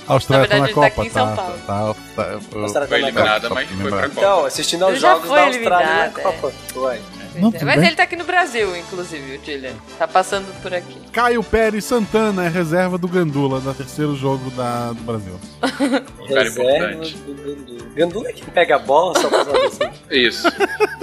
A 0.07 0.13
Austrália 0.13 0.47
Na 0.47 0.65
verdade, 0.65 0.73
tá 0.73 0.81
na 0.81 0.89
tá 0.89 0.89
Copa, 0.89 1.01
aqui 1.01 1.07
em 1.07 1.13
São 1.13 1.27
tá, 1.27 1.35
Paulo. 1.35 1.57
tá, 1.65 1.95
tá, 2.15 2.23
tá, 2.23 2.59
Austrália 2.59 2.69
Foi 2.69 2.71
tá 2.71 2.87
na 2.89 2.97
eliminada, 2.97 3.49
Copa. 3.49 3.55
mas 3.55 3.69
foi 3.69 3.91
pra 3.91 4.09
Copa. 4.09 4.19
Então, 4.19 4.45
assistindo 4.45 4.83
aos 4.85 4.99
jogos 4.99 5.29
da 5.29 5.45
Austrália 5.45 5.87
na 5.87 6.05
é. 6.05 6.09
Copa. 6.09 6.53
Ué. 6.75 6.99
Não, 7.39 7.51
Mas 7.51 7.79
bem. 7.79 7.87
ele 7.87 7.95
tá 7.95 8.03
aqui 8.03 8.15
no 8.15 8.23
Brasil, 8.23 8.75
inclusive, 8.77 9.35
o 9.35 9.39
Dylan. 9.39 9.73
Tá 9.97 10.07
passando 10.07 10.45
por 10.61 10.73
aqui. 10.73 10.95
Caio 11.11 11.43
Pérez 11.43 11.83
Santana 11.85 12.45
é 12.45 12.49
reserva 12.49 12.97
do 12.97 13.07
Gandula 13.07 13.59
no 13.59 13.73
terceiro 13.73 14.15
jogo 14.15 14.49
da, 14.51 14.91
do 14.93 15.01
Brasil. 15.01 15.39
Um 16.19 16.27
cara 16.27 16.43
Reserva 16.43 16.93
importante. 16.93 17.17
do 17.17 17.33
Gandula. 17.33 17.89
Gandula 17.95 18.29
é 18.29 18.33
quem 18.33 18.45
pega 18.45 18.75
a 18.75 18.79
bola, 18.79 19.19
só 19.19 19.29
pra 19.29 19.41
assim. 19.41 19.99
Isso. 20.11 20.47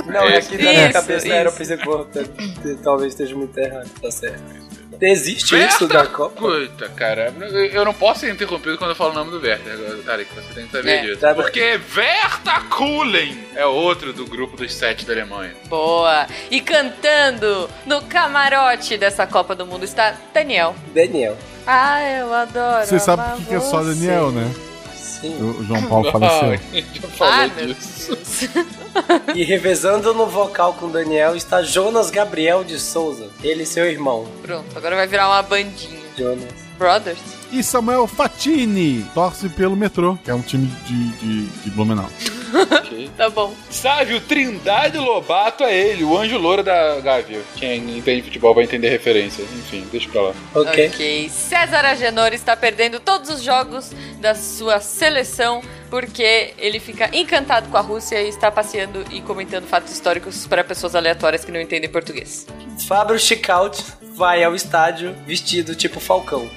Não, 0.06 0.22
é 0.24 0.40
que 0.40 0.56
na 0.58 0.70
minha 0.70 0.92
cabeça 0.92 1.26
isso. 1.26 1.34
era 1.34 1.48
o 1.48 1.52
Pisegor. 1.52 2.06
Talvez 2.82 3.12
esteja 3.12 3.34
muito 3.36 3.56
errado, 3.58 3.88
tá 4.00 4.10
certo. 4.10 4.42
Existe 5.00 5.56
isso 5.56 5.86
da 5.88 6.06
Copa? 6.06 6.40
Puta, 6.40 6.88
cara, 6.90 7.32
eu- 7.72 7.84
não 7.84 7.92
posso 7.94 8.20
ser 8.20 8.30
interrompido 8.32 8.78
quando 8.78 8.90
eu 8.90 8.96
falo 8.96 9.10
o 9.10 9.14
nome 9.14 9.30
do 9.30 9.40
Werther. 9.40 9.72
agora, 9.74 9.96
Tarek, 10.04 10.30
você 10.34 10.54
tem 10.54 10.66
que 10.66 10.72
saber 10.72 10.90
É. 10.90 11.00
disso. 11.02 11.20
Tá. 11.20 11.34
Porque 11.34 11.80
Werther 11.96 12.64
Kuhlen 12.70 13.38
é 13.56 13.66
outro 13.66 14.12
do 14.12 14.24
grupo 14.26 14.56
dos 14.56 14.72
sete 14.74 15.04
da 15.04 15.12
Alemanha. 15.12 15.54
Boa! 15.66 16.26
E 16.50 16.60
cantando 16.60 17.68
no 17.86 18.02
camarote 18.02 18.96
dessa 18.96 19.26
Copa 19.26 19.54
do 19.54 19.66
Mundo 19.66 19.84
está 19.84 20.14
Daniel. 20.32 20.74
Daniel. 20.94 21.36
Ah, 21.66 22.00
eu 22.18 22.32
adoro. 22.34 22.86
Você 22.86 22.98
sabe 22.98 23.22
por 23.30 23.38
que 23.40 23.44
que 23.46 23.54
é 23.54 23.60
só. 23.60 23.82
Daniel, 23.82 24.30
né? 24.32 24.50
Sim. 25.22 25.36
O 25.40 25.64
João 25.64 25.82
Paulo 25.84 26.10
faleceu. 26.12 26.48
Ai, 26.50 26.84
Ah, 27.20 27.48
meu 27.56 27.72
disso. 27.74 28.18
E 29.34 29.42
revezando 29.42 30.12
no 30.12 30.26
vocal 30.26 30.74
com 30.74 30.90
Daniel 30.90 31.34
está 31.34 31.62
Jonas 31.62 32.10
Gabriel 32.10 32.62
de 32.62 32.78
Souza. 32.78 33.30
Ele 33.42 33.62
e 33.62 33.66
seu 33.66 33.86
irmão. 33.86 34.26
Pronto, 34.42 34.66
agora 34.76 34.94
vai 34.96 35.06
virar 35.06 35.28
uma 35.30 35.40
bandinha. 35.42 35.98
Jonas. 36.18 36.44
Brothers? 36.76 37.18
E 37.50 37.62
Samuel 37.62 38.06
Fatini 38.06 39.02
torce 39.14 39.48
pelo 39.48 39.74
metrô, 39.76 40.18
que 40.22 40.30
é 40.30 40.34
um 40.34 40.42
time 40.42 40.66
de, 40.86 41.08
de, 41.12 41.46
de 41.46 41.70
Blumenau. 41.70 42.08
Tá 43.16 43.28
bom. 43.28 43.54
Sabe, 43.70 44.14
o 44.14 44.20
Trindade 44.20 44.98
Lobato 44.98 45.64
é 45.64 45.76
ele, 45.76 46.04
o 46.04 46.16
anjo 46.16 46.38
louro 46.38 46.62
da 46.62 47.00
Gávea. 47.00 47.40
Quem 47.56 47.98
entende 47.98 48.22
futebol 48.22 48.54
vai 48.54 48.64
entender 48.64 48.88
referência. 48.88 49.42
Enfim, 49.42 49.86
deixa 49.90 50.08
pra 50.08 50.22
lá. 50.22 50.34
Ok. 50.54 50.88
Ok. 50.88 51.28
César 51.28 51.84
Agenor 51.84 52.32
está 52.32 52.56
perdendo 52.56 53.00
todos 53.00 53.30
os 53.30 53.42
jogos 53.42 53.92
da 54.20 54.34
sua 54.34 54.80
seleção 54.80 55.62
porque 55.90 56.54
ele 56.58 56.80
fica 56.80 57.10
encantado 57.12 57.68
com 57.68 57.76
a 57.76 57.80
Rússia 57.80 58.20
e 58.22 58.28
está 58.28 58.50
passeando 58.50 59.04
e 59.10 59.20
comentando 59.20 59.66
fatos 59.66 59.92
históricos 59.92 60.46
para 60.46 60.64
pessoas 60.64 60.94
aleatórias 60.94 61.44
que 61.44 61.52
não 61.52 61.60
entendem 61.60 61.90
português. 61.90 62.46
Fábio 62.88 63.18
Chicaut 63.18 63.82
vai 64.22 64.44
ao 64.44 64.54
estádio 64.54 65.16
vestido 65.26 65.74
tipo 65.74 65.98
Falcão. 65.98 66.48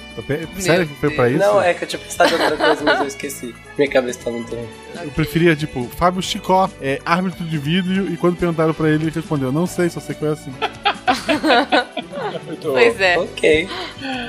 Sério 0.60 0.88
que 0.88 0.94
foi 0.94 1.10
pra 1.10 1.28
isso? 1.28 1.40
Não, 1.40 1.60
é 1.60 1.74
que 1.74 1.84
eu 1.84 1.88
tinha 1.88 2.00
pensado 2.00 2.30
em 2.30 2.34
outra 2.40 2.56
coisa, 2.56 2.84
mas 2.84 3.00
eu 3.00 3.08
esqueci. 3.08 3.56
Minha 3.76 3.90
cabeça 3.90 4.20
tá 4.24 4.30
muito 4.30 4.56
ruim. 4.56 4.70
Eu 5.02 5.10
preferia, 5.10 5.56
tipo, 5.56 5.90
Fábio 5.98 6.22
Chicó, 6.22 6.70
é 6.80 7.02
árbitro 7.04 7.44
de 7.44 7.58
vídeo, 7.58 8.08
e 8.14 8.18
quando 8.18 8.38
perguntaram 8.38 8.72
pra 8.72 8.88
ele, 8.88 9.06
ele 9.06 9.12
respondeu, 9.12 9.52
não 9.52 9.66
sei, 9.66 9.90
só 9.90 10.00
sei 10.00 10.14
que 10.14 10.22
foi 10.22 10.30
assim. 10.30 10.54
Pois 12.62 13.02
é. 13.02 13.18
Ok. 13.18 13.68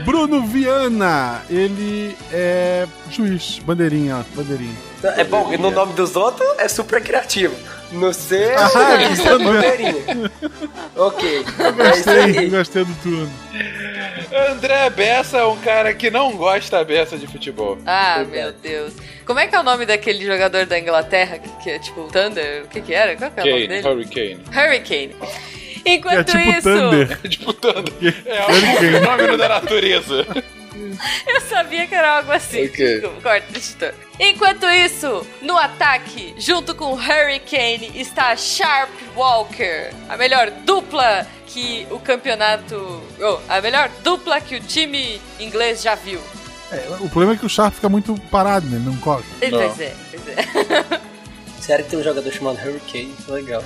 Bruno 0.06 0.46
Viana, 0.46 1.42
ele 1.50 2.16
é 2.32 2.86
juiz, 3.10 3.58
bandeirinha, 3.58 4.16
ó, 4.16 4.22
bandeirinha. 4.34 4.74
É 5.02 5.24
bom, 5.24 5.54
no 5.58 5.70
nome 5.70 5.92
dos 5.92 6.16
outros 6.16 6.48
é 6.58 6.68
super 6.68 7.02
criativo. 7.02 7.54
No 7.92 8.12
seu, 8.12 8.50
Ah, 8.58 8.68
é 8.98 9.38
bandeirinha. 9.38 10.30
Ok. 10.96 11.44
Eu 11.58 11.66
É 11.66 11.72
gostei, 11.72 12.14
eu 12.18 12.22
aí. 12.40 12.48
gostei 12.50 12.84
do 12.84 12.94
turno. 13.02 13.32
André 14.50 14.90
Bessa 14.90 15.38
é 15.38 15.44
um 15.44 15.56
cara 15.56 15.94
que 15.94 16.10
não 16.10 16.32
gosta 16.36 16.82
Bessa 16.84 17.16
de 17.16 17.26
futebol. 17.26 17.78
Ah, 17.86 18.24
meu 18.28 18.52
Deus. 18.52 18.92
Como 19.24 19.38
é 19.38 19.46
que 19.46 19.54
é 19.54 19.60
o 19.60 19.62
nome 19.62 19.86
daquele 19.86 20.24
jogador 20.24 20.66
da 20.66 20.78
Inglaterra 20.78 21.38
que, 21.38 21.48
que 21.62 21.70
é 21.70 21.78
tipo 21.78 22.02
Thunder? 22.12 22.64
O 22.64 22.68
que 22.68 22.80
que 22.80 22.92
era? 22.94 23.16
Qual 23.16 23.30
que 23.30 23.40
é 23.40 23.42
o 23.42 23.46
nome 23.46 23.68
Kane, 23.68 23.82
dele? 23.82 23.88
Hurricane. 23.88 24.40
Hurricane. 24.54 25.16
Enquanto 25.86 26.18
É 26.18 26.24
tipo 26.24 26.38
isso, 26.50 26.62
Thunder. 26.62 27.18
É 27.24 27.28
tipo 27.28 27.52
Thunder. 27.52 28.14
É 28.26 28.42
o 28.42 28.78
fenômeno 28.78 29.36
da 29.38 29.48
natureza. 29.48 30.26
eu 31.26 31.40
sabia 31.42 31.86
que 31.86 31.94
era 31.94 32.18
algo 32.18 32.32
assim. 32.32 32.66
Ok. 32.66 33.00
Desculpa, 33.00 33.20
corta, 33.20 33.46
editor. 33.56 33.94
Enquanto 34.18 34.66
isso, 34.66 35.26
no 35.42 35.56
ataque, 35.56 36.34
junto 36.38 36.74
com 36.74 36.94
Hurricane, 36.94 37.92
está 37.94 38.34
Sharp 38.36 38.90
Walker, 39.14 39.90
a 40.08 40.16
melhor 40.16 40.50
dupla 40.64 41.26
que 41.46 41.86
o 41.90 41.98
campeonato. 41.98 43.02
Oh, 43.20 43.38
a 43.48 43.60
melhor 43.60 43.90
dupla 44.02 44.40
que 44.40 44.56
o 44.56 44.60
time 44.60 45.20
inglês 45.38 45.82
já 45.82 45.94
viu. 45.94 46.20
É, 46.70 46.96
o 47.00 47.08
problema 47.08 47.34
é 47.34 47.36
que 47.36 47.46
o 47.46 47.48
Sharp 47.48 47.74
fica 47.74 47.88
muito 47.88 48.18
parado, 48.30 48.66
né? 48.66 48.76
Ele 48.76 48.86
não 48.86 48.96
corre. 48.96 49.24
Pois 49.38 49.80
é, 49.80 49.94
pois 50.10 50.28
é. 50.28 51.00
Sério 51.60 51.84
que 51.84 51.90
tem 51.90 51.98
um 51.98 52.02
jogador 52.02 52.32
chamado 52.32 52.58
Hurricane? 52.58 53.14
Legal. 53.28 53.62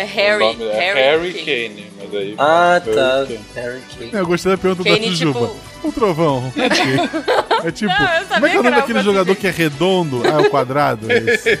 É 0.00 0.04
Harry. 0.04 0.44
O 0.44 0.52
nome 0.54 0.64
é 0.64 0.72
Harry, 0.94 1.00
Harry 1.00 1.32
Kane, 1.44 1.86
mas 1.98 2.14
aí. 2.14 2.34
Ah, 2.38 2.80
tá. 2.82 3.20
Hurricane. 3.20 4.10
É, 4.14 4.18
Eu 4.20 4.26
gostei 4.26 4.52
da 4.52 4.58
pergunta 4.58 4.82
da 4.88 4.96
Kane, 4.96 5.08
Jujuba. 5.10 5.40
tipo- 5.48 5.88
O 5.88 5.92
trovão. 5.92 6.52
É, 6.56 6.68
quê? 6.70 7.66
é 7.68 7.70
tipo, 7.70 7.92
Não, 7.92 8.26
como 8.34 8.46
é 8.46 8.50
que 8.50 8.56
é 8.56 8.60
o 8.60 8.62
nome 8.62 8.76
daquele 8.76 8.98
algo 8.98 9.10
jogador 9.10 9.32
assim. 9.32 9.40
que 9.42 9.46
é 9.46 9.50
redondo? 9.50 10.22
Ah, 10.24 10.28
é 10.42 10.46
o 10.46 10.50
quadrado? 10.50 11.12
É 11.12 11.18
esse. 11.18 11.50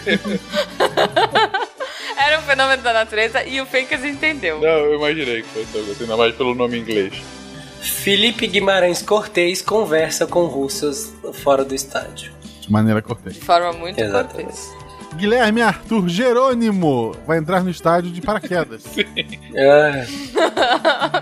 Era 2.16 2.38
um 2.38 2.42
fenômeno 2.42 2.82
da 2.82 2.92
natureza 2.92 3.44
e 3.44 3.60
o 3.60 3.66
Fencas 3.66 4.04
entendeu. 4.04 4.58
Não, 4.60 4.68
eu 4.68 4.94
imaginei 4.94 5.42
que 5.42 5.48
fosse 5.48 5.76
algo 5.78 5.90
assim, 5.92 6.02
ainda 6.04 6.16
mais 6.16 6.34
pelo 6.34 6.54
nome 6.54 6.78
inglês. 6.78 7.12
Felipe 7.82 8.46
Guimarães 8.46 9.00
Cortez 9.02 9.62
conversa 9.62 10.26
com 10.26 10.46
russas 10.46 11.12
fora 11.42 11.64
do 11.64 11.74
estádio. 11.74 12.32
De 12.60 12.70
maneira 12.70 13.00
cortês. 13.02 13.34
De 13.36 13.40
forma 13.40 13.72
muito 13.72 13.98
Exatamente. 13.98 14.44
cortês. 14.46 14.70
Guilherme 15.16 15.60
Arthur 15.60 16.08
Jerônimo 16.08 17.14
vai 17.26 17.38
entrar 17.38 17.62
no 17.62 17.70
estádio 17.70 18.10
de 18.10 18.20
paraquedas. 18.20 18.84
Ah, 18.96 19.00
É, 19.54 20.06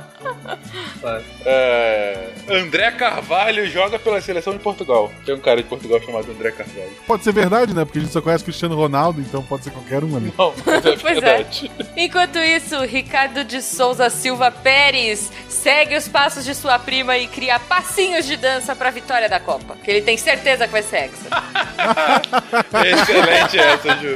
André 2.49 2.91
Carvalho 2.93 3.67
joga 3.71 3.99
pela 3.99 4.21
seleção 4.21 4.53
de 4.53 4.59
Portugal. 4.59 5.13
Tem 5.25 5.35
um 5.35 5.41
cara 5.41 5.63
de 5.63 5.69
Portugal 5.69 6.01
chamado 6.01 6.31
André 6.31 6.51
Carvalho. 6.51 6.91
Pode 7.07 7.25
ser 7.25 7.33
verdade, 7.33 7.75
né? 7.75 7.85
Porque 7.85 7.99
a 7.99 8.03
gente 8.03 8.13
só 8.13 8.21
conhece 8.21 8.45
Cristiano 8.45 8.75
Ronaldo, 8.75 9.21
então 9.21 9.43
pode 9.43 9.65
ser 9.65 9.71
qualquer 9.71 10.03
um 10.05 10.17
ali. 10.17 10.33
Não, 10.37 10.55
mas 10.65 10.85
é 10.87 10.97
Pois 10.99 11.19
é. 11.19 11.21
verdade. 11.21 11.71
Enquanto 11.97 12.39
isso, 12.39 12.81
Ricardo 12.85 13.45
de 13.45 13.63
Souza 13.63 14.09
Silva 14.11 14.51
Pérez 14.51 15.31
segue 15.49 15.97
os 15.97 16.09
passos 16.09 16.45
de 16.45 16.55
sua 16.55 16.79
prima 16.79 17.17
e 17.19 17.27
cria 17.27 17.59
passinhos 17.59 18.27
de 18.27 18.37
dança 18.37 18.75
pra 18.75 18.91
vitória 18.91 19.29
da 19.29 19.41
Copa. 19.41 19.77
Que 19.83 19.91
ele 19.91 20.03
tem 20.03 20.17
certeza 20.17 20.67
que 20.67 20.73
vai 20.73 20.83
ser 20.83 21.05
hexa. 21.05 21.29
Excelente 22.85 23.59
essa, 23.59 23.97
Ju. 23.97 24.15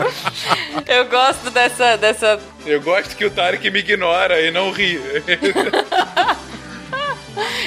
Eu 0.86 1.06
gosto 1.06 1.50
dessa, 1.50 1.96
dessa. 1.96 2.40
Eu 2.64 2.80
gosto 2.80 3.16
que 3.16 3.24
o 3.24 3.30
Tarek 3.30 3.70
me 3.70 3.80
ignora 3.80 4.40
e 4.40 4.50
não 4.50 4.70
ri. 4.70 5.00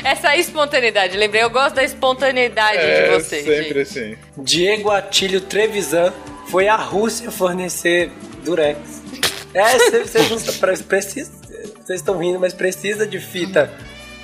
Essa 0.06 0.36
espontaneidade, 0.38 1.18
lembrei, 1.18 1.42
eu 1.42 1.50
gosto 1.50 1.76
da 1.76 1.84
espontaneidade 1.84 2.78
de 2.80 3.10
vocês. 3.20 3.46
gente. 3.46 3.80
assim. 3.80 4.16
Diego 4.38 4.92
Atílio 4.92 5.42
Trevisan 5.42 6.14
foi 6.48 6.68
à 6.68 6.76
Rússia 6.76 7.32
fornecer 7.32 8.12
Durex. 8.44 8.78
É, 9.54 9.78
vocês 10.04 10.30
não 10.30 10.38
pre- 10.60 10.78
precisa, 10.84 11.32
vocês 11.84 12.00
estão 12.02 12.18
rindo, 12.20 12.40
mas 12.40 12.54
precisa 12.54 13.08
de 13.08 13.20
fita 13.20 13.74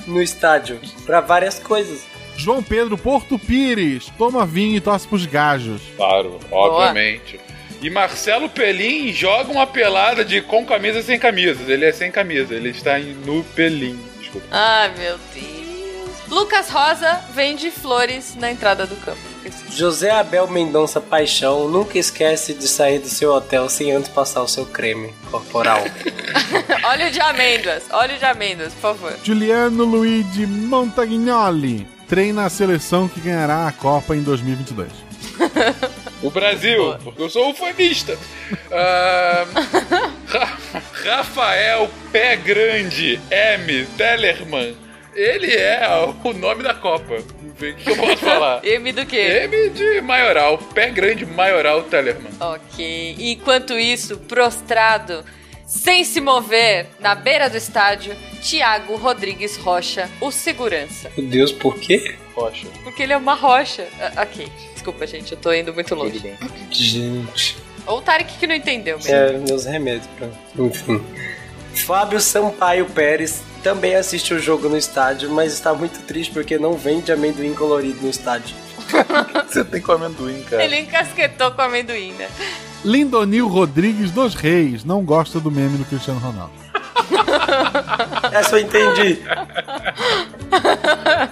no 0.05 0.21
estádio 0.21 0.79
pra 1.05 1.19
várias 1.19 1.57
coisas. 1.57 2.01
João 2.37 2.61
Pedro 2.61 2.97
Porto 2.97 3.37
Pires, 3.39 4.11
toma 4.17 4.45
vinho 4.45 4.75
e 4.77 4.81
torce 4.81 5.07
pros 5.07 5.25
gajos. 5.25 5.81
Claro, 5.97 6.39
obviamente. 6.51 7.39
E 7.81 7.89
Marcelo 7.89 8.47
Pelim 8.49 9.11
joga 9.11 9.51
uma 9.51 9.65
pelada 9.65 10.23
de 10.23 10.41
com 10.41 10.63
camisa 10.65 10.99
e 10.99 11.03
sem 11.03 11.17
camisa. 11.17 11.59
Ele 11.71 11.85
é 11.85 11.91
sem 11.91 12.11
camisa, 12.11 12.53
ele 12.53 12.69
está 12.69 12.99
em 12.99 13.13
no 13.25 13.43
Pelim. 13.55 13.99
Desculpa. 14.19 14.47
Ai, 14.51 14.91
meu 14.97 15.17
Deus. 15.33 15.60
Lucas 16.31 16.69
Rosa 16.69 17.21
vende 17.33 17.69
flores 17.69 18.35
na 18.35 18.49
entrada 18.49 18.87
do 18.87 18.95
campo. 18.95 19.19
José 19.69 20.09
Abel 20.11 20.47
Mendonça 20.47 21.01
Paixão 21.01 21.67
nunca 21.67 21.97
esquece 21.99 22.53
de 22.53 22.67
sair 22.69 22.99
do 22.99 23.09
seu 23.09 23.33
hotel 23.33 23.67
sem 23.67 23.91
antes 23.91 24.09
passar 24.09 24.41
o 24.41 24.47
seu 24.47 24.65
creme 24.65 25.13
corporal. 25.29 25.79
óleo 26.85 27.11
de 27.11 27.19
amêndoas, 27.19 27.83
óleo 27.91 28.17
de 28.17 28.23
amêndoas, 28.25 28.71
por 28.73 28.81
favor. 28.81 29.13
Juliano 29.23 29.83
Luigi 29.83 30.45
Montagnoli 30.47 31.85
treina 32.07 32.45
a 32.45 32.49
seleção 32.49 33.07
que 33.09 33.19
ganhará 33.19 33.67
a 33.67 33.71
Copa 33.73 34.15
em 34.15 34.23
2022. 34.23 34.89
O 36.23 36.29
Brasil, 36.31 36.95
porque 37.03 37.21
eu 37.23 37.29
sou 37.29 37.49
ufanista. 37.51 38.17
Ra- 38.71 40.57
Rafael 41.03 41.89
Pé 42.11 42.35
Grande 42.37 43.19
M. 43.29 43.85
Tellerman. 43.97 44.75
Ele 45.13 45.53
é 45.53 45.81
o 46.23 46.33
nome 46.33 46.63
da 46.63 46.73
Copa. 46.73 47.15
O 47.15 47.53
que 47.53 47.73
que 47.73 47.89
eu 47.89 47.97
posso 47.97 48.17
falar? 48.17 48.63
M 48.65 48.91
do 48.91 49.05
quê? 49.05 49.41
M 49.43 49.69
de 49.69 50.01
maioral. 50.01 50.57
Pé 50.57 50.89
Grande 50.89 51.25
Maioral 51.25 51.83
Tellerman. 51.83 52.31
Ok. 52.39 53.15
Enquanto 53.19 53.77
isso, 53.77 54.17
prostrado, 54.17 55.23
sem 55.65 56.03
se 56.03 56.21
mover, 56.21 56.87
na 56.99 57.13
beira 57.13 57.49
do 57.49 57.57
estádio, 57.57 58.15
Tiago 58.41 58.95
Rodrigues 58.95 59.57
Rocha, 59.57 60.09
o 60.21 60.31
segurança. 60.31 61.11
Meu 61.17 61.27
Deus, 61.27 61.51
por 61.51 61.77
quê? 61.77 62.15
Rocha. 62.33 62.67
Porque 62.83 63.03
ele 63.03 63.13
é 63.13 63.17
uma 63.17 63.33
rocha. 63.33 63.87
Ah, 63.99 64.23
ok. 64.23 64.47
Desculpa, 64.73 65.05
gente, 65.05 65.33
eu 65.33 65.37
tô 65.37 65.53
indo 65.53 65.73
muito 65.73 65.93
longe. 65.93 66.21
Gente. 66.71 67.57
Ou 67.85 67.97
o 67.97 68.01
Tarek 68.01 68.37
que 68.37 68.47
não 68.47 68.55
entendeu 68.55 68.97
mesmo. 68.97 69.13
É, 69.13 69.37
meus 69.37 69.65
remédios 69.65 70.07
pra. 70.17 70.29
Enfim. 70.57 71.03
Fábio 71.73 72.19
Sampaio 72.19 72.85
Pérez 72.85 73.43
também 73.63 73.95
assiste 73.95 74.33
o 74.33 74.39
jogo 74.39 74.67
no 74.67 74.77
estádio, 74.77 75.29
mas 75.29 75.53
está 75.53 75.73
muito 75.73 75.99
triste 76.05 76.33
porque 76.33 76.57
não 76.57 76.73
vende 76.73 77.11
amendoim 77.11 77.53
colorido 77.53 78.01
no 78.01 78.09
estádio. 78.09 78.55
Você 79.47 79.63
tem 79.63 79.81
com 79.81 79.93
amendoim, 79.93 80.41
cara. 80.43 80.63
Ele 80.63 80.79
encasquetou 80.79 81.51
com 81.51 81.61
amendoim, 81.61 82.13
né? 82.13 82.27
Lindonil 82.83 83.47
Rodrigues 83.47 84.11
dos 84.11 84.33
Reis 84.33 84.83
não 84.83 85.03
gosta 85.03 85.39
do 85.39 85.51
meme 85.51 85.77
do 85.77 85.85
Cristiano 85.85 86.19
Ronaldo. 86.19 86.53
Essa 88.31 88.57
eu 88.57 88.61
entendi. 88.61 89.21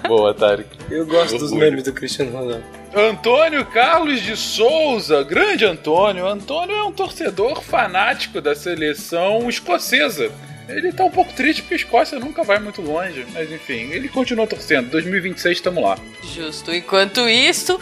Boa, 0.07 0.33
Tarek. 0.33 0.69
Eu 0.89 1.05
gosto 1.05 1.37
dos 1.37 1.51
memes 1.51 1.83
do 1.83 1.93
Cristiano 1.93 2.31
Ronaldo. 2.31 2.63
Antônio 2.95 3.65
Carlos 3.65 4.21
de 4.21 4.35
Souza, 4.35 5.23
grande 5.23 5.65
Antônio. 5.65 6.27
Antônio 6.27 6.75
é 6.75 6.83
um 6.83 6.91
torcedor 6.91 7.61
fanático 7.61 8.41
da 8.41 8.55
seleção 8.55 9.47
escocesa. 9.49 10.31
Ele 10.69 10.91
tá 10.93 11.03
um 11.03 11.09
pouco 11.11 11.33
triste 11.33 11.61
porque 11.61 11.73
a 11.73 11.77
Escócia 11.77 12.19
nunca 12.19 12.43
vai 12.43 12.59
muito 12.59 12.81
longe, 12.81 13.25
mas 13.33 13.51
enfim, 13.51 13.89
ele 13.91 14.07
continua 14.07 14.45
torcendo. 14.47 14.89
2026 14.89 15.57
estamos 15.57 15.83
lá. 15.83 15.97
Justo. 16.23 16.73
Enquanto 16.73 17.27
isso, 17.27 17.79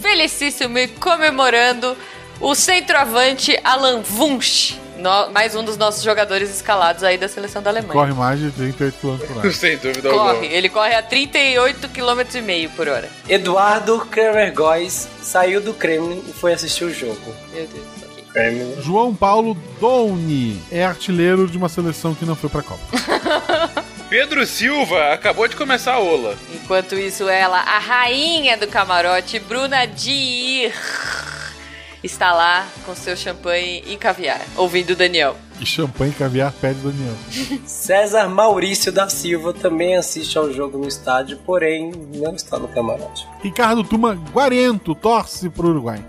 felicíssimo 0.00 0.78
e 0.78 0.88
comemorando 0.88 1.96
o 2.40 2.54
centroavante 2.54 3.58
Alan 3.64 4.02
Wunsch, 4.18 4.74
no- 4.98 5.30
mais 5.30 5.54
um 5.54 5.64
dos 5.64 5.76
nossos 5.76 6.02
jogadores 6.02 6.50
escalados 6.50 7.02
aí 7.02 7.16
da 7.16 7.28
seleção 7.28 7.62
da 7.62 7.70
Alemanha. 7.70 7.92
Corre 7.92 8.12
mais 8.12 8.38
de 8.40 8.50
38 8.50 8.98
km 9.00 9.16
por 9.26 9.36
hora. 9.38 9.52
Sem 9.52 9.76
dúvida 9.78 10.10
Corre, 10.10 10.30
alguma. 10.30 10.46
ele 10.46 10.68
corre 10.68 10.94
a 10.94 11.02
38 11.02 11.88
km 11.88 12.34
e 12.34 12.40
meio 12.42 12.70
por 12.70 12.88
hora. 12.88 13.08
Eduardo 13.28 14.00
Kramer 14.10 14.52
Góes 14.52 15.08
saiu 15.22 15.60
do 15.60 15.72
Kremlin 15.74 16.22
e 16.28 16.32
foi 16.32 16.52
assistir 16.52 16.84
o 16.84 16.92
jogo. 16.92 17.34
Meu 17.52 17.66
Deus, 17.66 17.86
Kremlin. 18.36 18.82
João 18.82 19.14
Paulo 19.14 19.56
Douni 19.80 20.60
é 20.70 20.84
artilheiro 20.84 21.48
de 21.48 21.56
uma 21.56 21.70
seleção 21.70 22.14
que 22.14 22.26
não 22.26 22.36
foi 22.36 22.50
pra 22.50 22.62
Copa. 22.62 22.82
Pedro 24.10 24.46
Silva 24.46 25.14
acabou 25.14 25.48
de 25.48 25.56
começar 25.56 25.94
a 25.94 25.98
Ola. 25.98 26.36
Enquanto 26.54 26.94
isso, 26.94 27.28
ela, 27.28 27.58
a 27.58 27.78
rainha 27.78 28.56
do 28.56 28.68
camarote, 28.68 29.40
Bruna 29.40 29.84
Dir, 29.86 30.72
está 32.04 32.32
lá 32.32 32.68
com 32.84 32.94
seu 32.94 33.16
champanhe 33.16 33.82
e 33.86 33.96
caviar, 33.96 34.40
ouvindo 34.54 34.90
o 34.90 34.96
Daniel. 34.96 35.34
E 35.58 35.66
champanhe 35.66 36.12
e 36.12 36.14
caviar 36.14 36.52
pede 36.52 36.78
Daniel. 36.80 37.14
César 37.66 38.28
Maurício 38.28 38.92
da 38.92 39.08
Silva 39.08 39.54
também 39.54 39.96
assiste 39.96 40.36
ao 40.36 40.52
jogo 40.52 40.78
no 40.78 40.86
estádio, 40.86 41.38
porém 41.38 41.90
não 42.14 42.34
está 42.34 42.58
no 42.58 42.68
camarote. 42.68 43.26
Ricardo 43.42 43.82
Tuma 43.82 44.14
Guarento 44.14 44.94
torce 44.94 45.48
pro 45.48 45.70
Uruguai. 45.70 46.04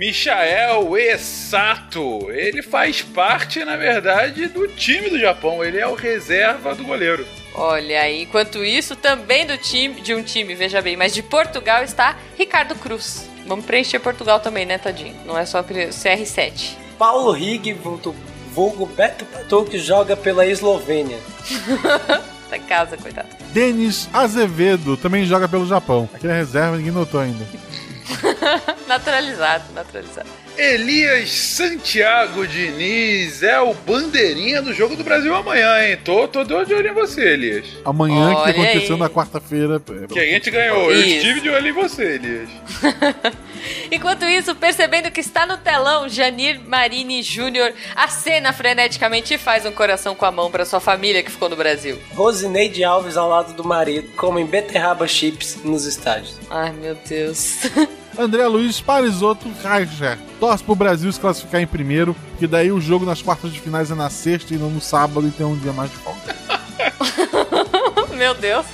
Michael 0.00 0.96
Esato, 0.96 2.30
ele 2.30 2.62
faz 2.62 3.02
parte, 3.02 3.62
na 3.66 3.76
verdade, 3.76 4.48
do 4.48 4.66
time 4.66 5.10
do 5.10 5.20
Japão. 5.20 5.62
Ele 5.62 5.76
é 5.76 5.86
o 5.86 5.94
reserva 5.94 6.74
do 6.74 6.82
goleiro. 6.82 7.26
Olha 7.54 8.00
aí, 8.00 8.22
enquanto 8.22 8.64
isso, 8.64 8.96
também 8.96 9.44
do 9.44 9.58
time, 9.58 10.00
de 10.00 10.14
um 10.14 10.22
time, 10.22 10.54
veja 10.54 10.80
bem, 10.80 10.96
mas 10.96 11.12
de 11.12 11.22
Portugal 11.22 11.82
está 11.82 12.16
Ricardo 12.38 12.74
Cruz. 12.76 13.28
Vamos 13.46 13.66
preencher 13.66 13.98
Portugal 13.98 14.40
também, 14.40 14.64
né, 14.64 14.78
tadinho? 14.78 15.14
Não 15.26 15.36
é 15.36 15.44
só 15.44 15.62
CR7. 15.62 16.76
Paulo 16.98 17.30
Rig, 17.32 17.74
vulgo, 18.54 18.86
Beto 18.86 19.26
Patou, 19.26 19.66
que 19.66 19.78
joga 19.78 20.16
pela 20.16 20.46
Eslovênia. 20.46 21.18
Tá 22.50 22.56
em 22.56 22.62
casa, 22.62 22.96
coitado. 22.96 23.28
Denis 23.52 24.08
Azevedo 24.12 24.96
também 24.96 25.24
joga 25.24 25.46
pelo 25.48 25.68
Japão. 25.68 26.10
Aquele 26.12 26.32
é 26.32 26.36
reserva, 26.36 26.76
ninguém 26.76 26.90
notou 26.90 27.20
ainda. 27.20 27.46
naturalizado, 28.86 29.64
naturalizado. 29.74 30.28
Elias 30.56 31.30
Santiago 31.30 32.46
Diniz 32.46 33.42
é 33.42 33.58
o 33.60 33.72
bandeirinha 33.72 34.60
do 34.60 34.74
jogo 34.74 34.94
do 34.94 35.02
Brasil 35.02 35.34
amanhã, 35.34 35.82
hein? 35.82 35.98
Tô, 36.04 36.28
tô 36.28 36.44
de 36.44 36.52
olho 36.52 36.88
em 36.88 36.92
você, 36.92 37.22
Elias. 37.32 37.66
Amanhã, 37.84 38.30
que 38.30 38.40
Olha 38.40 38.50
aconteceu 38.50 38.94
aí. 38.96 39.00
na 39.00 39.08
quarta-feira. 39.08 39.80
Que 40.12 40.18
a 40.18 40.24
gente 40.26 40.50
ganhou. 40.50 40.90
Eu 40.90 41.00
Isso. 41.00 41.16
estive 41.16 41.40
de 41.40 41.48
olho 41.48 41.68
em 41.68 41.72
você, 41.72 42.02
Elias. 42.14 42.48
Enquanto 43.90 44.24
isso, 44.24 44.54
percebendo 44.54 45.10
que 45.10 45.20
está 45.20 45.46
no 45.46 45.56
telão, 45.56 46.08
Janir 46.08 46.60
Marini 46.60 47.22
Júnior 47.22 47.72
acena 47.94 48.52
freneticamente 48.52 49.34
e 49.34 49.38
faz 49.38 49.66
um 49.66 49.72
coração 49.72 50.14
com 50.14 50.24
a 50.24 50.30
mão 50.32 50.50
para 50.50 50.64
sua 50.64 50.80
família 50.80 51.22
que 51.22 51.30
ficou 51.30 51.48
no 51.48 51.56
Brasil. 51.56 51.98
Rosineide 52.14 52.82
Alves 52.84 53.16
ao 53.16 53.28
lado 53.28 53.52
do 53.52 53.64
marido 53.64 54.08
comem 54.16 54.46
beterraba 54.46 55.06
chips 55.06 55.58
nos 55.62 55.84
estádios. 55.84 56.38
Ai, 56.50 56.72
meu 56.72 56.94
Deus. 57.06 57.58
André 58.18 58.46
Luiz 58.46 58.80
Parisotto 58.80 59.50
Reicher 59.62 60.18
torce 60.38 60.64
pro 60.64 60.74
Brasil 60.74 61.10
se 61.12 61.20
classificar 61.20 61.60
em 61.60 61.66
primeiro, 61.66 62.16
que 62.38 62.46
daí 62.46 62.72
o 62.72 62.80
jogo 62.80 63.06
nas 63.06 63.22
quartas 63.22 63.52
de 63.52 63.60
finais 63.60 63.90
é 63.90 63.94
na 63.94 64.10
sexta 64.10 64.54
e 64.54 64.58
não 64.58 64.70
no 64.70 64.80
sábado 64.80 65.26
e 65.26 65.30
tem 65.30 65.46
um 65.46 65.56
dia 65.56 65.72
mais 65.72 65.90
de 65.90 65.96
folga. 65.96 66.36
meu 68.16 68.34
Deus. 68.34 68.66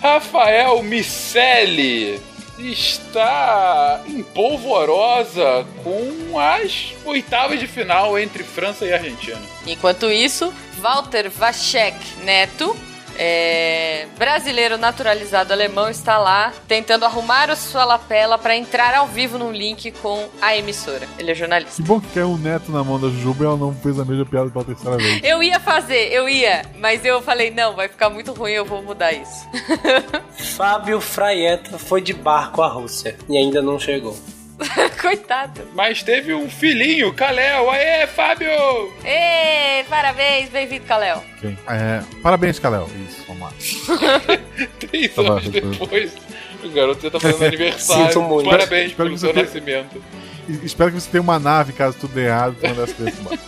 Rafael 0.00 0.82
Micelli 0.82 2.20
está 2.58 4.02
em 4.06 4.22
polvorosa 4.22 5.66
com 5.82 6.38
as 6.38 6.94
oitavas 7.04 7.58
de 7.58 7.66
final 7.66 8.18
entre 8.18 8.44
França 8.44 8.84
e 8.84 8.92
Argentina. 8.92 9.40
Enquanto 9.66 10.10
isso, 10.10 10.52
Walter 10.80 11.30
Vachek 11.30 11.96
Neto, 12.22 12.76
é, 13.22 14.06
brasileiro 14.16 14.78
naturalizado 14.78 15.52
alemão, 15.52 15.90
está 15.90 16.16
lá 16.16 16.54
tentando 16.66 17.04
arrumar 17.04 17.50
a 17.50 17.54
sua 17.54 17.84
lapela 17.84 18.38
para 18.38 18.56
entrar 18.56 18.94
ao 18.94 19.06
vivo 19.06 19.36
num 19.36 19.52
link 19.52 19.90
com 19.92 20.26
a 20.40 20.56
emissora. 20.56 21.06
Ele 21.18 21.30
é 21.30 21.34
jornalista. 21.34 21.76
Que 21.76 21.86
bom 21.86 22.00
que 22.00 22.08
caiu 22.14 22.30
um 22.30 22.38
neto 22.38 22.72
na 22.72 22.82
mão 22.82 22.98
da 22.98 23.08
Jujuba 23.08 23.44
e 23.44 23.46
ela 23.46 23.56
não 23.58 23.74
fez 23.74 23.98
a 24.00 24.06
mesma 24.06 24.24
piada 24.24 24.48
pela 24.48 24.64
terceira 24.64 24.96
vez. 24.96 25.20
Eu 25.22 25.42
ia 25.42 25.60
fazer, 25.60 26.10
eu 26.10 26.30
ia, 26.30 26.62
mas 26.78 27.04
eu 27.04 27.20
falei, 27.20 27.50
não, 27.50 27.76
vai 27.76 27.88
ficar 27.88 28.08
muito 28.08 28.32
ruim, 28.32 28.52
eu 28.52 28.64
vou 28.64 28.82
mudar 28.82 29.12
isso. 29.12 29.46
Fábio 30.56 30.98
Fraieta 30.98 31.78
foi 31.78 32.00
de 32.00 32.14
barco 32.14 32.62
à 32.62 32.68
Rússia 32.68 33.18
e 33.28 33.36
ainda 33.36 33.60
não 33.60 33.78
chegou. 33.78 34.16
Coitado. 35.00 35.62
Mas 35.74 36.02
teve 36.02 36.34
um 36.34 36.48
filhinho, 36.50 37.12
Kalel. 37.14 37.70
Aê, 37.70 38.06
Fábio! 38.06 38.48
Ê, 39.04 39.84
parabéns, 39.88 40.48
bem-vindo, 40.50 40.84
Kalel. 40.84 41.24
Ok. 41.38 41.56
É, 41.68 42.02
parabéns, 42.22 42.58
Kalel. 42.58 42.88
Isso, 43.08 43.24
vamos 43.26 43.42
lá. 43.42 43.52
Três 44.78 45.14
Tá 45.14 45.22
anos 45.22 45.44
tá 45.44 45.50
depois, 45.50 46.12
o 46.62 46.68
garoto 46.68 47.10
tá 47.10 47.18
fazendo 47.20 47.44
aniversário. 47.48 48.06
Sinto 48.06 48.22
muito. 48.22 48.50
Parabéns 48.50 48.90
Espero 48.90 49.08
pelo 49.08 49.18
seu 49.18 49.32
tenha- 49.32 49.44
nascimento. 49.46 50.02
Espero 50.64 50.90
que 50.92 51.00
você 51.00 51.08
tenha 51.10 51.22
uma 51.22 51.38
nave 51.38 51.72
caso 51.72 51.96
tudo 52.00 52.12
dê 52.14 52.26
errado 52.26 52.56
pra 52.56 52.70
mandar 52.70 52.82
as 52.84 52.92
coisas 52.92 53.16
embora. 53.18 53.38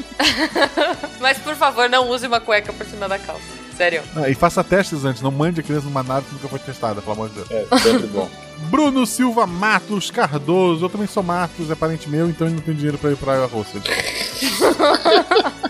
Mas 1.20 1.36
por 1.38 1.56
favor, 1.56 1.88
não 1.90 2.08
use 2.08 2.26
uma 2.26 2.40
cueca 2.40 2.72
por 2.72 2.86
cima 2.86 3.08
da 3.08 3.18
calça. 3.18 3.42
Sério. 3.82 4.02
Ah, 4.14 4.28
e 4.28 4.34
faça 4.34 4.62
testes 4.62 5.04
antes, 5.04 5.22
não 5.22 5.32
mande 5.32 5.60
a 5.60 5.62
criança 5.62 5.86
numa 5.86 6.02
nave 6.02 6.26
que 6.26 6.34
nunca 6.34 6.48
foi 6.48 6.58
testada, 6.60 7.00
pelo 7.00 7.12
amor 7.12 7.28
de 7.28 7.34
Deus. 7.34 7.50
É, 7.50 7.78
sempre 7.78 8.06
bom. 8.06 8.30
Bruno 8.70 9.04
Silva 9.04 9.44
Matos 9.44 10.08
Cardoso, 10.10 10.84
eu 10.84 10.88
também 10.88 11.08
sou 11.08 11.22
Matos, 11.22 11.68
é 11.68 11.74
parente 11.74 12.08
meu, 12.08 12.28
então 12.28 12.46
ele 12.46 12.54
não 12.56 12.62
tem 12.62 12.74
dinheiro 12.74 12.96
pra 12.96 13.10
ir 13.10 13.16
pra 13.16 13.44
Rússia. 13.46 13.80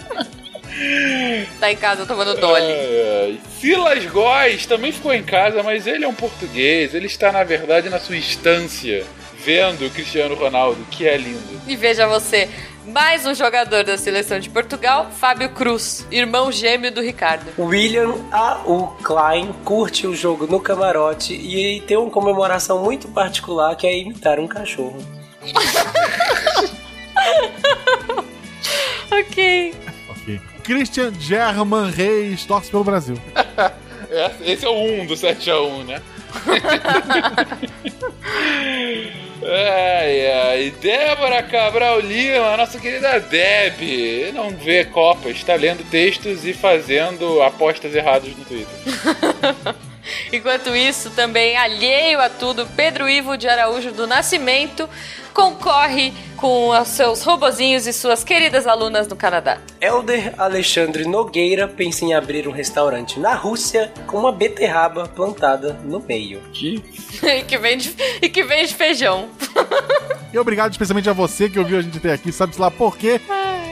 Tá 1.61 1.71
em 1.71 1.77
casa 1.77 2.05
tomando 2.05 2.35
Dolly. 2.35 2.61
Ai, 2.61 3.13
ai. 3.23 3.41
Silas 3.61 4.05
Góes 4.07 4.67
também 4.67 4.91
ficou 4.91 5.15
em 5.15 5.23
casa, 5.23 5.63
mas 5.63 5.87
ele 5.87 6.05
é 6.05 6.09
um 6.09 6.15
português. 6.15 6.93
Ele 6.93 7.07
está, 7.07 7.31
na 7.31 7.45
verdade, 7.45 7.89
na 7.89 8.01
sua 8.01 8.17
instância, 8.17 9.05
vendo 9.45 9.87
o 9.87 9.91
Cristiano 9.91 10.35
Ronaldo, 10.35 10.85
que 10.91 11.07
é 11.07 11.17
lindo. 11.17 11.61
E 11.69 11.77
veja 11.77 12.09
você, 12.09 12.49
mais 12.87 13.25
um 13.27 13.35
jogador 13.35 13.85
da 13.85 13.97
seleção 13.97 14.39
de 14.41 14.51
Portugal, 14.51 15.11
Fábio 15.11 15.49
Cruz, 15.51 16.07
irmão 16.11 16.51
gêmeo 16.51 16.91
do 16.93 17.01
Ricardo. 17.01 17.47
William 17.59 18.15
A.U. 18.33 18.89
Klein 19.03 19.53
curte 19.65 20.07
o 20.07 20.15
jogo 20.15 20.47
no 20.47 20.59
camarote 20.61 21.33
e 21.35 21.81
tem 21.83 21.97
uma 21.97 22.11
comemoração 22.11 22.83
muito 22.83 23.09
particular 23.09 23.77
que 23.77 23.87
é 23.87 23.97
imitar 23.97 24.41
um 24.41 24.49
cachorro. 24.49 24.99
ok. 29.11 29.75
Ok. 30.09 30.41
Christian 30.65 31.13
German 31.19 31.91
Reis 31.91 32.45
torce 32.45 32.71
pelo 32.71 32.85
Brasil. 32.85 33.17
É, 34.15 34.31
Esse 34.43 34.67
é 34.67 34.69
o 34.69 34.75
1 34.75 35.07
do 35.07 35.15
7x1, 35.15 35.85
né? 35.87 36.03
ai, 39.45 40.27
ai. 40.31 40.75
Débora 40.81 41.43
Cabral 41.43 42.01
Lima, 42.01 42.57
nossa 42.57 42.79
querida 42.79 43.19
Deb, 43.21 44.33
não 44.35 44.51
vê 44.51 44.85
Copas, 44.85 45.37
está 45.37 45.55
lendo 45.55 45.89
textos 45.91 46.45
e 46.45 46.53
fazendo 46.53 47.43
apostas 47.43 47.95
erradas 47.95 48.31
no 48.37 48.45
Twitter. 48.45 48.75
Enquanto 50.33 50.75
isso, 50.75 51.11
também 51.11 51.57
alheio 51.57 52.21
a 52.21 52.29
tudo, 52.29 52.67
Pedro 52.77 53.09
Ivo 53.09 53.37
de 53.37 53.49
Araújo 53.49 53.93
do 53.93 54.07
Nascimento 54.07 54.89
concorre 55.33 56.13
com 56.37 56.71
os 56.71 56.89
seus 56.89 57.23
robozinhos 57.23 57.87
e 57.87 57.93
suas 57.93 58.25
queridas 58.25 58.67
alunas 58.67 59.07
no 59.07 59.17
Canadá. 59.17 59.59
Elder 59.81 60.35
Alexandre 60.39 61.05
Nogueira 61.05 61.69
pensa 61.69 62.05
em 62.05 62.15
abrir 62.15 62.49
um 62.49 62.53
restaurante 62.53 63.21
na 63.21 63.35
Rússia 63.35 63.93
com 64.07 64.19
uma 64.19 64.33
beterraba 64.33 65.07
plantada 65.07 65.75
no 65.85 66.01
meio. 66.01 66.41
Que? 66.53 66.83
e, 67.23 67.43
que 67.43 67.59
vende, 67.59 67.95
e 68.21 68.29
que 68.29 68.43
vende 68.43 68.75
feijão. 68.75 69.29
E 70.33 70.39
obrigado 70.39 70.73
especialmente 70.73 71.09
a 71.09 71.13
você 71.13 71.49
que 71.49 71.59
ouviu 71.59 71.79
a 71.79 71.83
gente 71.83 71.99
até 71.99 72.13
aqui, 72.13 72.33
sabe-se 72.33 72.61
lá 72.61 72.71
por 72.71 72.97
quê. 72.97 73.21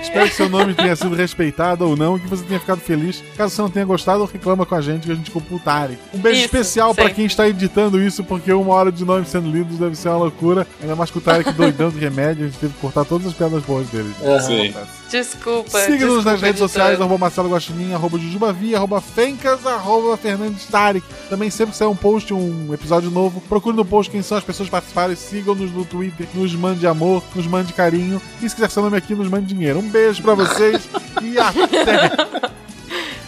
Espero 0.01 0.29
que 0.29 0.35
seu 0.35 0.49
nome 0.49 0.75
tenha 0.75 0.97
sido 0.97 1.15
respeitado 1.15 1.87
ou 1.89 1.97
não, 1.97 2.19
que 2.19 2.27
você 2.27 2.43
tenha 2.45 2.59
ficado 2.59 2.81
feliz. 2.81 3.23
Caso 3.37 3.55
você 3.55 3.63
não 3.63 3.71
tenha 3.71 3.85
gostado, 3.85 4.25
reclama 4.25 4.65
com 4.65 4.75
a 4.75 4.81
gente 4.81 5.07
que 5.07 5.13
a 5.13 5.15
gente 5.15 5.31
Tarek. 5.31 5.99
Um 6.15 6.19
beijo 6.19 6.39
Isso, 6.39 6.47
especial 6.47 6.95
pra 6.95 7.05
sempre. 7.05 7.17
quem 7.17 7.27
está 7.27 7.49
editando 7.49 8.03
isso, 8.03 8.25
porque 8.25 8.53
uma 8.53 8.75
hora 8.75 8.91
de 8.91 9.05
nomes 9.05 9.29
sendo 9.29 9.51
lidos 9.51 9.79
deve 9.79 9.95
ser 9.97 10.09
uma 10.09 10.19
loucura. 10.19 10.67
Ainda 10.81 10.97
mais 10.97 11.11
com 11.11 11.19
o 11.19 11.23
Tarek 11.23 11.53
doidão 11.53 11.91
de 11.91 11.99
remédio, 11.99 12.45
a 12.45 12.49
gente 12.49 12.59
teve 12.59 12.73
que 12.73 12.81
cortar 12.81 13.05
todas 13.05 13.27
as 13.27 13.35
piadas 13.35 13.63
boas 13.63 13.87
dele. 13.89 14.13
Sim. 14.47 14.75
Desculpa. 15.11 15.79
Siga-nos 15.81 16.25
nas 16.25 16.41
redes 16.41 16.61
editor. 16.61 16.69
sociais, 16.69 17.01
arroba 17.01 17.19
Marcelo 17.19 17.51
Guaxinim, 17.51 17.93
arroba 17.93 18.17
Jujubavi, 18.19 18.77
arroba 18.77 19.01
Fencas, 19.01 19.67
arroba 19.67 20.17
Fernandes 20.17 20.67
Tarek. 20.67 21.05
Também 21.29 21.51
sempre 21.51 21.73
que 21.73 21.79
sair 21.79 21.89
um 21.89 21.97
post, 21.97 22.33
um 22.33 22.73
episódio 22.73 23.11
novo, 23.11 23.41
procure 23.43 23.77
no 23.77 23.85
post 23.85 24.11
quem 24.11 24.23
são 24.23 24.39
as 24.39 24.45
pessoas 24.45 24.69
que 24.69 24.71
participaram, 24.71 25.15
sigam-nos 25.17 25.73
no 25.73 25.85
Twitter, 25.85 26.27
nos 26.33 26.55
mande 26.55 26.87
amor, 26.87 27.23
nos 27.35 27.47
mande 27.47 27.73
carinho. 27.73 28.23
E 28.41 28.49
se 28.49 28.55
quiser 28.55 28.71
seu 28.71 28.83
nome 28.83 28.97
aqui, 28.97 29.15
nos 29.15 29.29
mande 29.29 29.47
dinheiro. 29.47 29.81
Um 29.81 29.89
beijo 29.91 30.23
pra 30.23 30.35
vocês 30.35 30.89
e 31.21 31.39
até! 31.39 32.09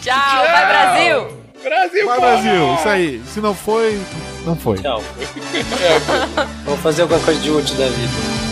Tchau, 0.00 0.44
vai 0.44 0.66
Brasil! 0.66 1.42
Brasil, 1.62 2.06
Vai 2.06 2.18
porra! 2.18 2.30
Brasil! 2.32 2.74
Isso 2.74 2.88
aí. 2.88 3.22
Se 3.32 3.40
não 3.40 3.54
foi, 3.54 4.00
não 4.44 4.56
foi. 4.56 4.78
Tchau. 4.78 5.02
Vamos 6.64 6.80
fazer 6.80 7.02
alguma 7.02 7.20
coisa 7.20 7.40
de 7.40 7.50
útil 7.50 7.76
da 7.76 7.86
vida. 7.86 8.51